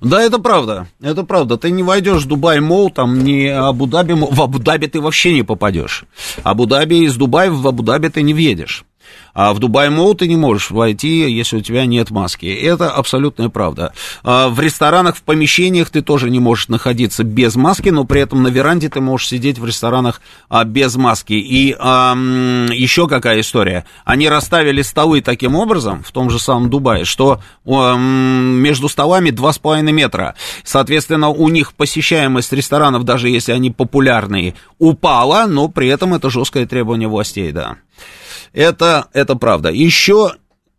да, 0.01 0.21
это 0.21 0.39
правда, 0.39 0.87
это 1.01 1.23
правда. 1.23 1.57
Ты 1.57 1.71
не 1.71 1.83
войдешь 1.83 2.23
в 2.23 2.27
Дубай 2.27 2.59
Мол, 2.59 2.89
там 2.89 3.19
не 3.19 3.47
Абу-Даби, 3.47 4.13
в 4.13 4.41
Абу-Даби 4.41 4.87
ты 4.87 4.99
вообще 4.99 5.33
не 5.33 5.43
попадешь. 5.43 6.03
Абу-Даби 6.43 7.05
из 7.05 7.15
Дубая 7.15 7.49
в 7.49 7.65
Абу-Даби 7.65 8.09
ты 8.09 8.21
не 8.21 8.33
въедешь. 8.33 8.85
А 9.33 9.53
в 9.53 9.59
Дубай 9.59 9.89
Молл 9.89 10.13
ты 10.13 10.27
не 10.27 10.35
можешь 10.35 10.69
войти, 10.71 11.29
если 11.31 11.57
у 11.57 11.61
тебя 11.61 11.85
нет 11.85 12.11
маски. 12.11 12.45
Это 12.45 12.91
абсолютная 12.91 13.49
правда. 13.49 13.93
А 14.23 14.49
в 14.49 14.59
ресторанах, 14.59 15.15
в 15.15 15.23
помещениях 15.23 15.89
ты 15.89 16.01
тоже 16.01 16.29
не 16.29 16.39
можешь 16.39 16.67
находиться 16.67 17.23
без 17.23 17.55
маски, 17.55 17.89
но 17.89 18.05
при 18.05 18.21
этом 18.21 18.43
на 18.43 18.49
веранде 18.49 18.89
ты 18.89 19.01
можешь 19.01 19.27
сидеть 19.27 19.57
в 19.57 19.65
ресторанах 19.65 20.21
а, 20.49 20.63
без 20.63 20.95
маски. 20.95 21.33
И 21.33 21.75
а, 21.79 22.15
еще 22.71 23.07
какая 23.07 23.41
история. 23.41 23.85
Они 24.05 24.29
расставили 24.29 24.81
столы 24.81 25.21
таким 25.21 25.55
образом, 25.55 26.03
в 26.03 26.11
том 26.11 26.29
же 26.29 26.39
самом 26.39 26.69
Дубае, 26.69 27.05
что 27.05 27.41
а, 27.65 27.95
между 27.95 28.87
столами 28.89 29.29
2,5 29.29 29.81
метра. 29.91 30.35
Соответственно, 30.63 31.29
у 31.29 31.49
них 31.49 31.73
посещаемость 31.73 32.53
ресторанов, 32.53 33.03
даже 33.03 33.29
если 33.29 33.51
они 33.51 33.71
популярные, 33.71 34.53
упала, 34.77 35.45
но 35.47 35.67
при 35.69 35.87
этом 35.87 36.13
это 36.13 36.29
жесткое 36.29 36.65
требование 36.65 37.07
властей, 37.07 37.51
да. 37.51 37.77
Это, 38.53 39.07
это 39.13 39.35
правда. 39.35 39.69
Еще, 39.69 40.31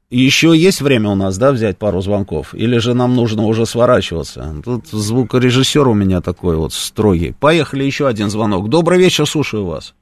еще 0.09 0.57
есть 0.57 0.81
время 0.81 1.11
у 1.11 1.15
нас, 1.17 1.37
да, 1.39 1.51
взять 1.51 1.77
пару 1.77 2.01
звонков? 2.01 2.55
Или 2.55 2.79
же 2.79 2.95
нам 2.95 3.17
нужно 3.17 3.43
уже 3.43 3.67
сворачиваться? 3.67 4.55
Тут 4.65 4.87
звукорежиссер 4.87 5.87
у 5.89 5.95
меня 5.95 6.21
такой 6.21 6.57
вот 6.57 6.73
строгий. 6.73 7.35
Поехали, 7.39 7.83
еще 7.83 8.07
один 8.07 8.31
звонок. 8.31 8.69
Добрый 8.69 8.99
вечер, 8.99 9.27
слушаю 9.27 9.65
вас. 9.67 9.95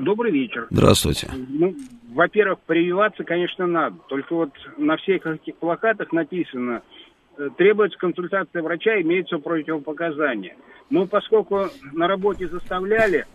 Добрый 0.00 0.30
вечер. 0.30 0.66
Здравствуйте. 0.70 1.28
Ну, 1.48 1.74
во-первых, 2.14 2.60
прививаться, 2.66 3.24
конечно, 3.24 3.66
надо. 3.66 3.96
Только 4.08 4.34
вот 4.34 4.50
на 4.78 4.96
всех 4.96 5.26
этих 5.26 5.56
плакатах 5.56 6.12
написано, 6.12 6.82
э, 7.36 7.48
требуется 7.56 7.98
консультация 7.98 8.62
врача, 8.62 9.00
имеются 9.00 9.38
противопоказания. 9.38 10.54
Но 10.90 11.06
поскольку 11.06 11.68
на 11.92 12.06
работе 12.06 12.46
заставляли, 12.46 13.26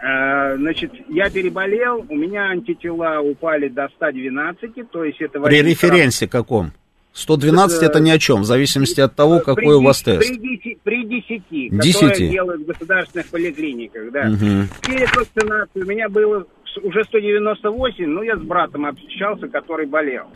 значит, 0.00 0.92
я 1.08 1.30
переболел, 1.30 2.06
у 2.08 2.16
меня 2.16 2.44
антитела 2.50 3.20
упали 3.20 3.68
до 3.68 3.88
112, 3.96 4.90
то 4.90 5.04
есть 5.04 5.20
это... 5.20 5.40
При 5.40 5.62
референсе 5.62 6.24
раз... 6.26 6.32
каком? 6.32 6.72
112 7.12 7.76
это, 7.76 7.86
это 7.86 8.00
ни 8.00 8.10
о 8.10 8.18
чем, 8.18 8.42
в 8.42 8.44
зависимости 8.44 9.00
от 9.00 9.14
того, 9.14 9.40
какой 9.40 9.64
при, 9.64 9.72
у 9.72 9.82
вас 9.82 10.00
тест. 10.02 10.20
При 10.20 10.36
10, 10.38 10.80
при 10.82 11.04
10, 11.04 11.42
10. 11.50 12.00
которые 12.00 12.30
делают 12.30 12.62
в 12.62 12.66
государственных 12.66 13.26
поликлиниках, 13.28 14.12
да. 14.12 14.28
Угу. 14.28 14.68
Перед 14.86 15.16
вакцинацией 15.16 15.84
у 15.84 15.88
меня 15.88 16.08
было 16.08 16.46
уже 16.82 17.04
198, 17.04 18.06
ну, 18.06 18.22
я 18.22 18.36
с 18.36 18.40
братом 18.40 18.86
общался, 18.86 19.48
который 19.48 19.86
болел. 19.86 20.26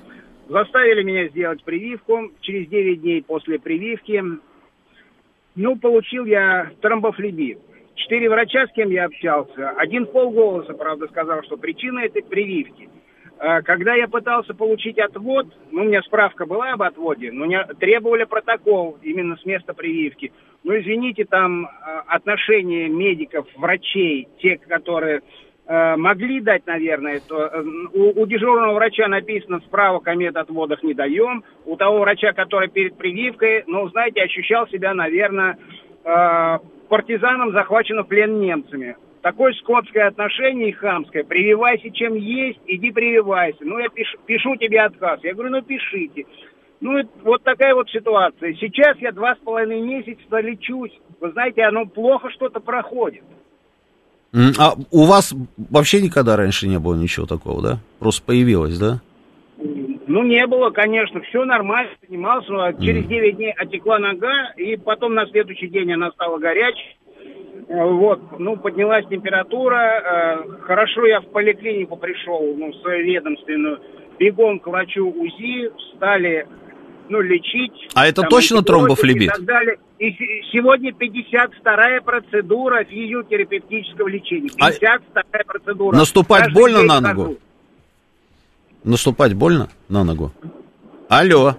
Заставили 0.48 1.02
меня 1.02 1.28
сделать 1.28 1.62
прививку. 1.64 2.30
Через 2.40 2.68
9 2.68 3.00
дней 3.00 3.22
после 3.22 3.58
прививки, 3.58 4.22
ну, 5.54 5.76
получил 5.76 6.26
я 6.26 6.70
тромбофлебит. 6.80 7.58
Четыре 7.94 8.28
врача, 8.28 8.66
с 8.66 8.72
кем 8.72 8.90
я 8.90 9.04
общался, 9.04 9.70
один 9.70 10.06
полголоса, 10.06 10.74
правда, 10.74 11.06
сказал, 11.08 11.42
что 11.44 11.56
причина 11.56 12.00
этой 12.00 12.22
прививки. 12.22 12.88
А, 13.38 13.62
когда 13.62 13.94
я 13.94 14.08
пытался 14.08 14.54
получить 14.54 14.98
отвод, 14.98 15.46
ну, 15.70 15.82
у 15.82 15.84
меня 15.84 16.02
справка 16.02 16.46
была 16.46 16.72
об 16.72 16.82
отводе, 16.82 17.30
но 17.32 17.46
мне 17.46 17.64
требовали 17.78 18.24
протокол 18.24 18.98
именно 19.02 19.36
с 19.36 19.44
места 19.44 19.74
прививки. 19.74 20.32
Ну, 20.64 20.78
извините, 20.78 21.24
там 21.24 21.66
а, 21.66 22.04
отношение 22.06 22.88
медиков, 22.88 23.46
врачей, 23.56 24.28
те, 24.38 24.56
которые 24.56 25.20
а, 25.66 25.96
могли 25.96 26.40
дать, 26.40 26.66
наверное, 26.66 27.20
то 27.26 27.46
э, 27.46 27.62
у, 27.92 28.22
у 28.22 28.26
дежурного 28.26 28.74
врача 28.74 29.08
написано 29.08 29.60
справок 29.60 30.06
о 30.08 30.14
медотводах 30.14 30.82
не 30.82 30.94
даем, 30.94 31.44
у 31.64 31.76
того 31.76 32.00
врача, 32.00 32.32
который 32.32 32.68
перед 32.68 32.96
прививкой, 32.96 33.64
ну, 33.66 33.88
знаете, 33.88 34.22
ощущал 34.22 34.66
себя, 34.68 34.94
наверное, 34.94 35.58
партизанам 36.88 37.52
захвачено 37.52 38.02
в 38.02 38.08
плен 38.08 38.40
немцами. 38.40 38.96
Такое 39.22 39.52
скотское 39.54 40.08
отношение 40.08 40.68
и 40.68 40.72
хамское. 40.72 41.24
Прививайся, 41.24 41.90
чем 41.90 42.14
есть, 42.14 42.60
иди 42.66 42.90
прививайся. 42.90 43.58
Ну, 43.62 43.78
я 43.78 43.88
пишу, 43.88 44.18
пишу 44.26 44.56
тебе 44.56 44.82
отказ. 44.82 45.20
Я 45.22 45.32
говорю, 45.32 45.50
ну, 45.50 45.62
пишите. 45.62 46.26
Ну, 46.80 47.02
вот 47.22 47.42
такая 47.42 47.74
вот 47.74 47.88
ситуация. 47.88 48.52
Сейчас 48.54 48.98
я 48.98 49.12
два 49.12 49.34
с 49.34 49.38
половиной 49.38 49.80
месяца 49.80 50.40
лечусь. 50.40 50.92
Вы 51.20 51.32
знаете, 51.32 51.62
оно 51.62 51.86
плохо 51.86 52.28
что-то 52.30 52.60
проходит. 52.60 53.22
А 54.58 54.74
у 54.90 55.04
вас 55.04 55.32
вообще 55.70 56.02
никогда 56.02 56.36
раньше 56.36 56.66
не 56.66 56.78
было 56.78 56.94
ничего 56.94 57.24
такого, 57.24 57.62
да? 57.62 57.78
Просто 58.00 58.22
появилось, 58.24 58.78
да? 58.78 59.00
Ну, 60.06 60.22
не 60.22 60.46
было, 60.46 60.70
конечно, 60.70 61.20
все 61.22 61.44
нормально, 61.44 61.90
занимался, 62.06 62.52
но 62.52 62.72
через 62.72 63.06
9 63.06 63.36
дней 63.36 63.52
отекла 63.52 63.98
нога, 63.98 64.52
и 64.56 64.76
потом 64.76 65.14
на 65.14 65.26
следующий 65.26 65.68
день 65.68 65.92
она 65.92 66.10
стала 66.12 66.38
горячей. 66.38 66.96
Э, 67.68 67.84
вот, 67.84 68.38
ну, 68.38 68.56
поднялась 68.56 69.06
температура, 69.08 69.76
э, 69.76 70.60
хорошо 70.62 71.06
я 71.06 71.20
в 71.20 71.26
поликлинику 71.28 71.96
пришел, 71.96 72.54
ну, 72.56 72.72
свою 72.74 73.04
ведомственную, 73.04 73.80
бегом 74.18 74.58
к 74.58 74.66
врачу 74.66 75.08
УЗИ, 75.08 75.70
стали, 75.96 76.46
ну, 77.08 77.22
лечить. 77.22 77.88
А 77.94 78.06
это 78.06 78.22
точно 78.22 78.62
тромбофлебит? 78.62 79.22
И 79.22 79.26
так 79.28 79.44
далее. 79.44 79.78
И 79.98 80.10
сегодня 80.52 80.90
52-я 80.90 82.02
процедура 82.02 82.84
физиотерапевтического 82.84 84.08
лечения. 84.08 84.50
52-я 84.50 84.98
а 85.14 85.44
процедура. 85.44 85.96
Наступать 85.96 86.44
Каждый 86.44 86.54
больно 86.54 86.82
на 86.82 87.00
ногу? 87.00 87.22
Хожу. 87.22 87.38
Наступать 88.84 89.32
больно 89.32 89.70
на 89.88 90.04
ногу? 90.04 90.32
Алло. 91.08 91.56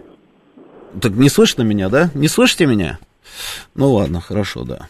Так 1.02 1.14
не 1.14 1.30
слышно 1.30 1.64
меня, 1.64 1.90
да? 1.90 2.12
Не 2.14 2.28
слышите 2.28 2.68
меня? 2.68 3.00
Ну 3.74 3.94
ладно, 3.94 4.22
хорошо, 4.22 4.64
да. 4.64 4.88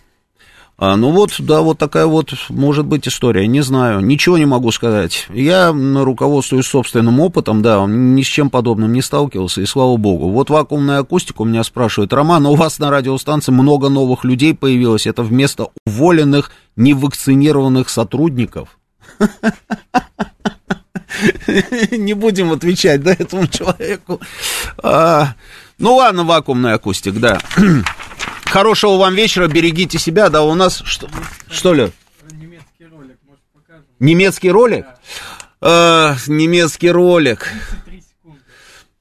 А, 0.78 0.98
ну 0.98 1.12
вот, 1.12 1.32
да, 1.40 1.62
вот 1.62 1.78
такая 1.78 2.06
вот 2.06 2.34
может 2.50 2.86
быть 2.86 3.08
история. 3.08 3.48
Не 3.48 3.62
знаю, 3.62 4.02
ничего 4.02 4.38
не 4.38 4.46
могу 4.46 4.72
сказать. 4.72 5.26
Я 5.30 5.72
руководствуюсь 5.72 6.66
собственным 6.66 7.22
опытом, 7.22 7.62
да, 7.62 7.86
ни 7.88 8.22
с 8.22 8.28
чем 8.28 8.50
подобным 8.50 8.92
не 8.92 9.02
сталкивался, 9.02 9.62
и 9.62 9.66
слава 9.66 9.96
богу. 9.96 10.30
Вот 10.30 10.50
вакуумная 10.50 11.00
акустика 11.00 11.44
у 11.44 11.46
меня 11.46 11.64
спрашивает, 11.64 12.12
Роман, 12.12 12.46
а 12.46 12.50
у 12.50 12.56
вас 12.56 12.80
на 12.80 12.92
радиостанции 12.92 13.54
много 13.54 13.88
новых 13.88 14.26
людей 14.26 14.54
появилось, 14.54 15.08
это 15.08 15.24
вместо 15.24 15.70
уволенных, 15.86 16.52
невакцинированных 16.76 17.88
сотрудников? 17.88 18.78
Не 21.92 22.14
будем 22.14 22.52
отвечать, 22.52 23.04
да, 23.04 23.12
этому 23.12 23.48
человеку. 23.48 24.22
А, 24.82 25.36
ну 25.78 25.96
ладно, 25.96 26.24
вакуумный 26.24 26.74
акустик, 26.74 27.16
да. 27.16 27.40
Хорошего 28.46 28.98
вам 28.98 29.16
вечера, 29.16 29.48
берегите 29.48 29.98
себя, 30.00 30.30
да, 30.30 30.44
у 30.44 30.54
нас... 30.56 30.82
Что, 30.86 31.10
что 31.50 31.74
ли? 31.74 31.92
Немецкий 32.32 32.86
ролик, 32.86 33.18
может, 33.28 33.44
покажем? 33.54 33.86
Немецкий 34.00 34.52
ролик? 34.52 34.86
А, 35.62 36.16
немецкий 36.28 36.92
ролик. 36.92 37.50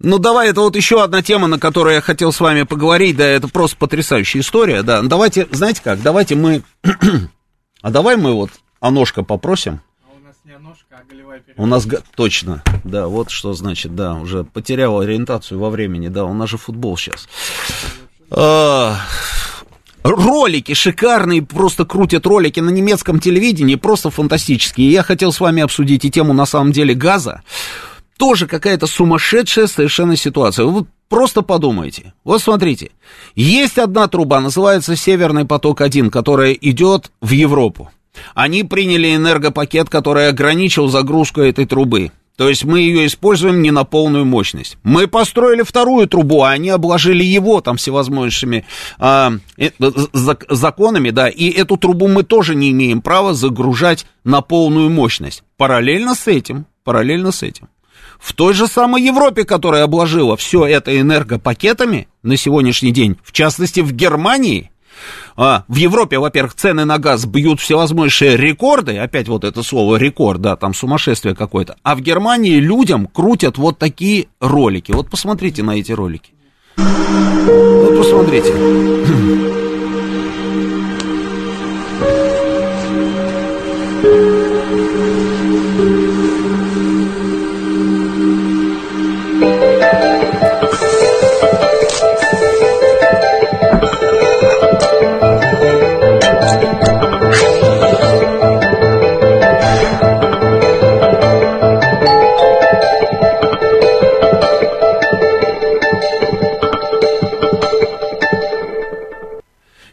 Ну, 0.01 0.19
давай, 0.19 0.51
это 0.51 0.61
вот 0.61 0.77
еще 0.77 1.03
одна 1.03 1.23
тема, 1.23 1.47
на 1.47 1.59
которую 1.59 1.95
я 1.95 2.01
хотел 2.01 2.33
с 2.33 2.41
вами 2.41 2.65
поговорить, 2.65 3.17
да, 3.17 3.27
это 3.27 3.49
просто 3.49 3.77
потрясающая 3.77 4.41
история, 4.41 4.83
да. 4.83 5.01
Давайте, 5.03 5.49
знаете 5.51 5.81
как, 5.83 6.03
давайте 6.03 6.35
мы... 6.35 6.63
а 7.83 7.91
давай 7.91 8.17
мы 8.17 8.35
вот 8.35 8.51
Аношка 8.81 9.23
попросим, 9.23 9.81
У 11.57 11.67
нас 11.67 11.87
точно, 12.15 12.63
да, 12.85 13.07
вот 13.07 13.31
что 13.31 13.55
значит, 13.55 13.95
да, 13.95 14.15
уже 14.15 14.45
потерял 14.45 15.01
ориентацию 15.01 15.59
во 15.59 15.71
времени, 15.71 16.09
да, 16.09 16.25
у 16.25 16.35
нас 16.35 16.51
же 16.51 16.59
футбол 16.59 16.99
сейчас. 16.99 17.29
А, 18.31 18.99
ролики 20.03 20.75
шикарные, 20.75 21.41
просто 21.41 21.87
крутят 21.87 22.27
ролики 22.27 22.61
на 22.61 22.69
немецком 22.69 23.21
телевидении, 23.21 23.77
просто 23.77 24.11
фантастические. 24.11 24.91
Я 24.91 25.03
хотел 25.03 25.33
с 25.33 25.41
вами 25.41 25.63
обсудить 25.63 26.05
и 26.05 26.11
тему, 26.11 26.35
на 26.35 26.45
самом 26.45 26.73
деле, 26.73 26.95
газа. 26.95 27.43
Тоже 28.19 28.47
какая-то 28.47 28.87
сумасшедшая 28.87 29.67
совершенно 29.67 30.15
ситуация. 30.15 30.67
Вы 30.67 30.87
просто 31.09 31.41
подумайте. 31.41 32.13
Вот 32.23 32.43
смотрите, 32.43 32.91
есть 33.35 33.79
одна 33.79 34.09
труба, 34.09 34.41
называется 34.41 34.95
Северный 34.95 35.47
поток-1, 35.47 36.11
которая 36.11 36.53
идет 36.53 37.11
в 37.23 37.31
Европу. 37.31 37.91
Они 38.35 38.65
приняли 38.65 39.15
энергопакет, 39.15 39.89
который 39.89 40.29
ограничил 40.29 40.89
загрузку 40.89 41.41
этой 41.41 41.67
трубы. 41.67 42.11
То 42.37 42.49
есть 42.49 42.65
мы 42.65 42.81
ее 42.81 43.07
используем 43.07 43.63
не 43.63 43.71
на 43.71 43.85
полную 43.85 44.25
мощность. 44.25 44.77
Мы 44.83 45.07
построили 45.07 45.63
вторую 45.63 46.09
трубу, 46.09 46.43
а 46.43 46.51
они 46.51 46.69
обложили 46.69 47.23
его 47.23 47.61
там 47.61 47.77
всевозможными 47.77 48.67
а, 48.99 49.35
э, 49.57 49.71
законами, 50.51 51.11
да, 51.11 51.29
и 51.29 51.49
эту 51.49 51.77
трубу 51.77 52.09
мы 52.09 52.25
тоже 52.25 52.57
не 52.57 52.73
имеем 52.73 53.03
права 53.03 53.35
загружать 53.35 54.05
на 54.25 54.41
полную 54.41 54.91
мощность. 54.91 55.45
Параллельно 55.57 56.17
с 56.17 56.27
этим, 56.27 56.67
параллельно 56.83 57.31
с 57.31 57.45
этим. 57.45 57.69
В 58.19 58.33
той 58.33 58.53
же 58.53 58.67
самой 58.67 59.03
Европе, 59.03 59.45
которая 59.45 59.85
обложила 59.85 60.37
все 60.37 60.65
это 60.67 60.99
энергопакетами 60.99 62.09
на 62.23 62.37
сегодняшний 62.37 62.91
день, 62.91 63.17
в 63.23 63.31
частности 63.31 63.81
в 63.81 63.93
Германии, 63.93 64.73
а, 65.37 65.65
в 65.69 65.77
Европе, 65.77 66.19
во-первых, 66.19 66.55
цены 66.55 66.85
на 66.85 66.99
газ 66.99 67.27
бьют 67.27 67.61
всевозможные 67.61 68.37
рекорды, 68.37 68.99
опять 68.99 69.29
вот 69.29 69.45
это 69.45 69.63
слово 69.63 69.97
рекорд, 69.97 70.41
да, 70.41 70.57
там 70.57 70.75
сумасшествие 70.75 71.35
какое-то, 71.35 71.77
а 71.83 71.95
в 71.95 72.01
Германии 72.01 72.57
людям 72.57 73.07
крутят 73.07 73.59
вот 73.59 73.79
такие 73.79 74.29
ролики. 74.41 74.93
Вот 74.93 75.11
посмотрите 75.11 75.63
на 75.63 75.73
эти 75.73 75.93
ролики. 75.93 76.33
Вот 76.77 77.99
посмотрите. 77.99 79.63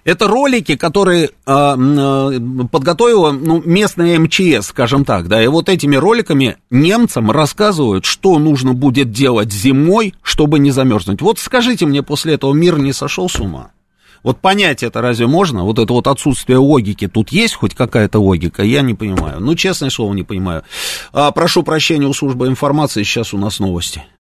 Это 0.03 0.27
ролики, 0.27 0.75
которые 0.75 1.29
э, 1.45 2.39
подготовила 2.71 3.31
ну, 3.31 3.61
местная 3.63 4.19
МЧС, 4.19 4.67
скажем 4.67 5.05
так, 5.05 5.27
да, 5.27 5.43
и 5.43 5.47
вот 5.47 5.69
этими 5.69 5.95
роликами 5.95 6.57
немцам 6.69 7.29
рассказывают, 7.29 8.05
что 8.05 8.39
нужно 8.39 8.73
будет 8.73 9.11
делать 9.11 9.51
зимой, 9.51 10.15
чтобы 10.23 10.59
не 10.59 10.71
замерзнуть. 10.71 11.21
Вот 11.21 11.37
скажите 11.37 11.85
мне, 11.85 12.01
после 12.01 12.33
этого 12.33 12.53
мир 12.53 12.79
не 12.79 12.93
сошел 12.93 13.29
с 13.29 13.39
ума? 13.39 13.71
Вот 14.23 14.39
понять 14.39 14.83
это 14.83 15.01
разве 15.01 15.27
можно? 15.27 15.63
Вот 15.63 15.79
это 15.79 15.93
вот 15.93 16.07
отсутствие 16.07 16.57
логики. 16.57 17.07
Тут 17.07 17.31
есть 17.31 17.55
хоть 17.55 17.73
какая-то 17.73 18.19
логика? 18.19 18.63
Я 18.63 18.81
не 18.81 18.93
понимаю. 18.93 19.39
Ну, 19.39 19.55
честное 19.55 19.89
слово, 19.89 20.13
не 20.13 20.23
понимаю. 20.23 20.63
А, 21.11 21.31
прошу 21.31 21.63
прощения 21.63 22.05
у 22.05 22.13
службы 22.13 22.47
информации, 22.47 23.03
сейчас 23.03 23.33
у 23.33 23.37
нас 23.37 23.59
новости. 23.59 24.03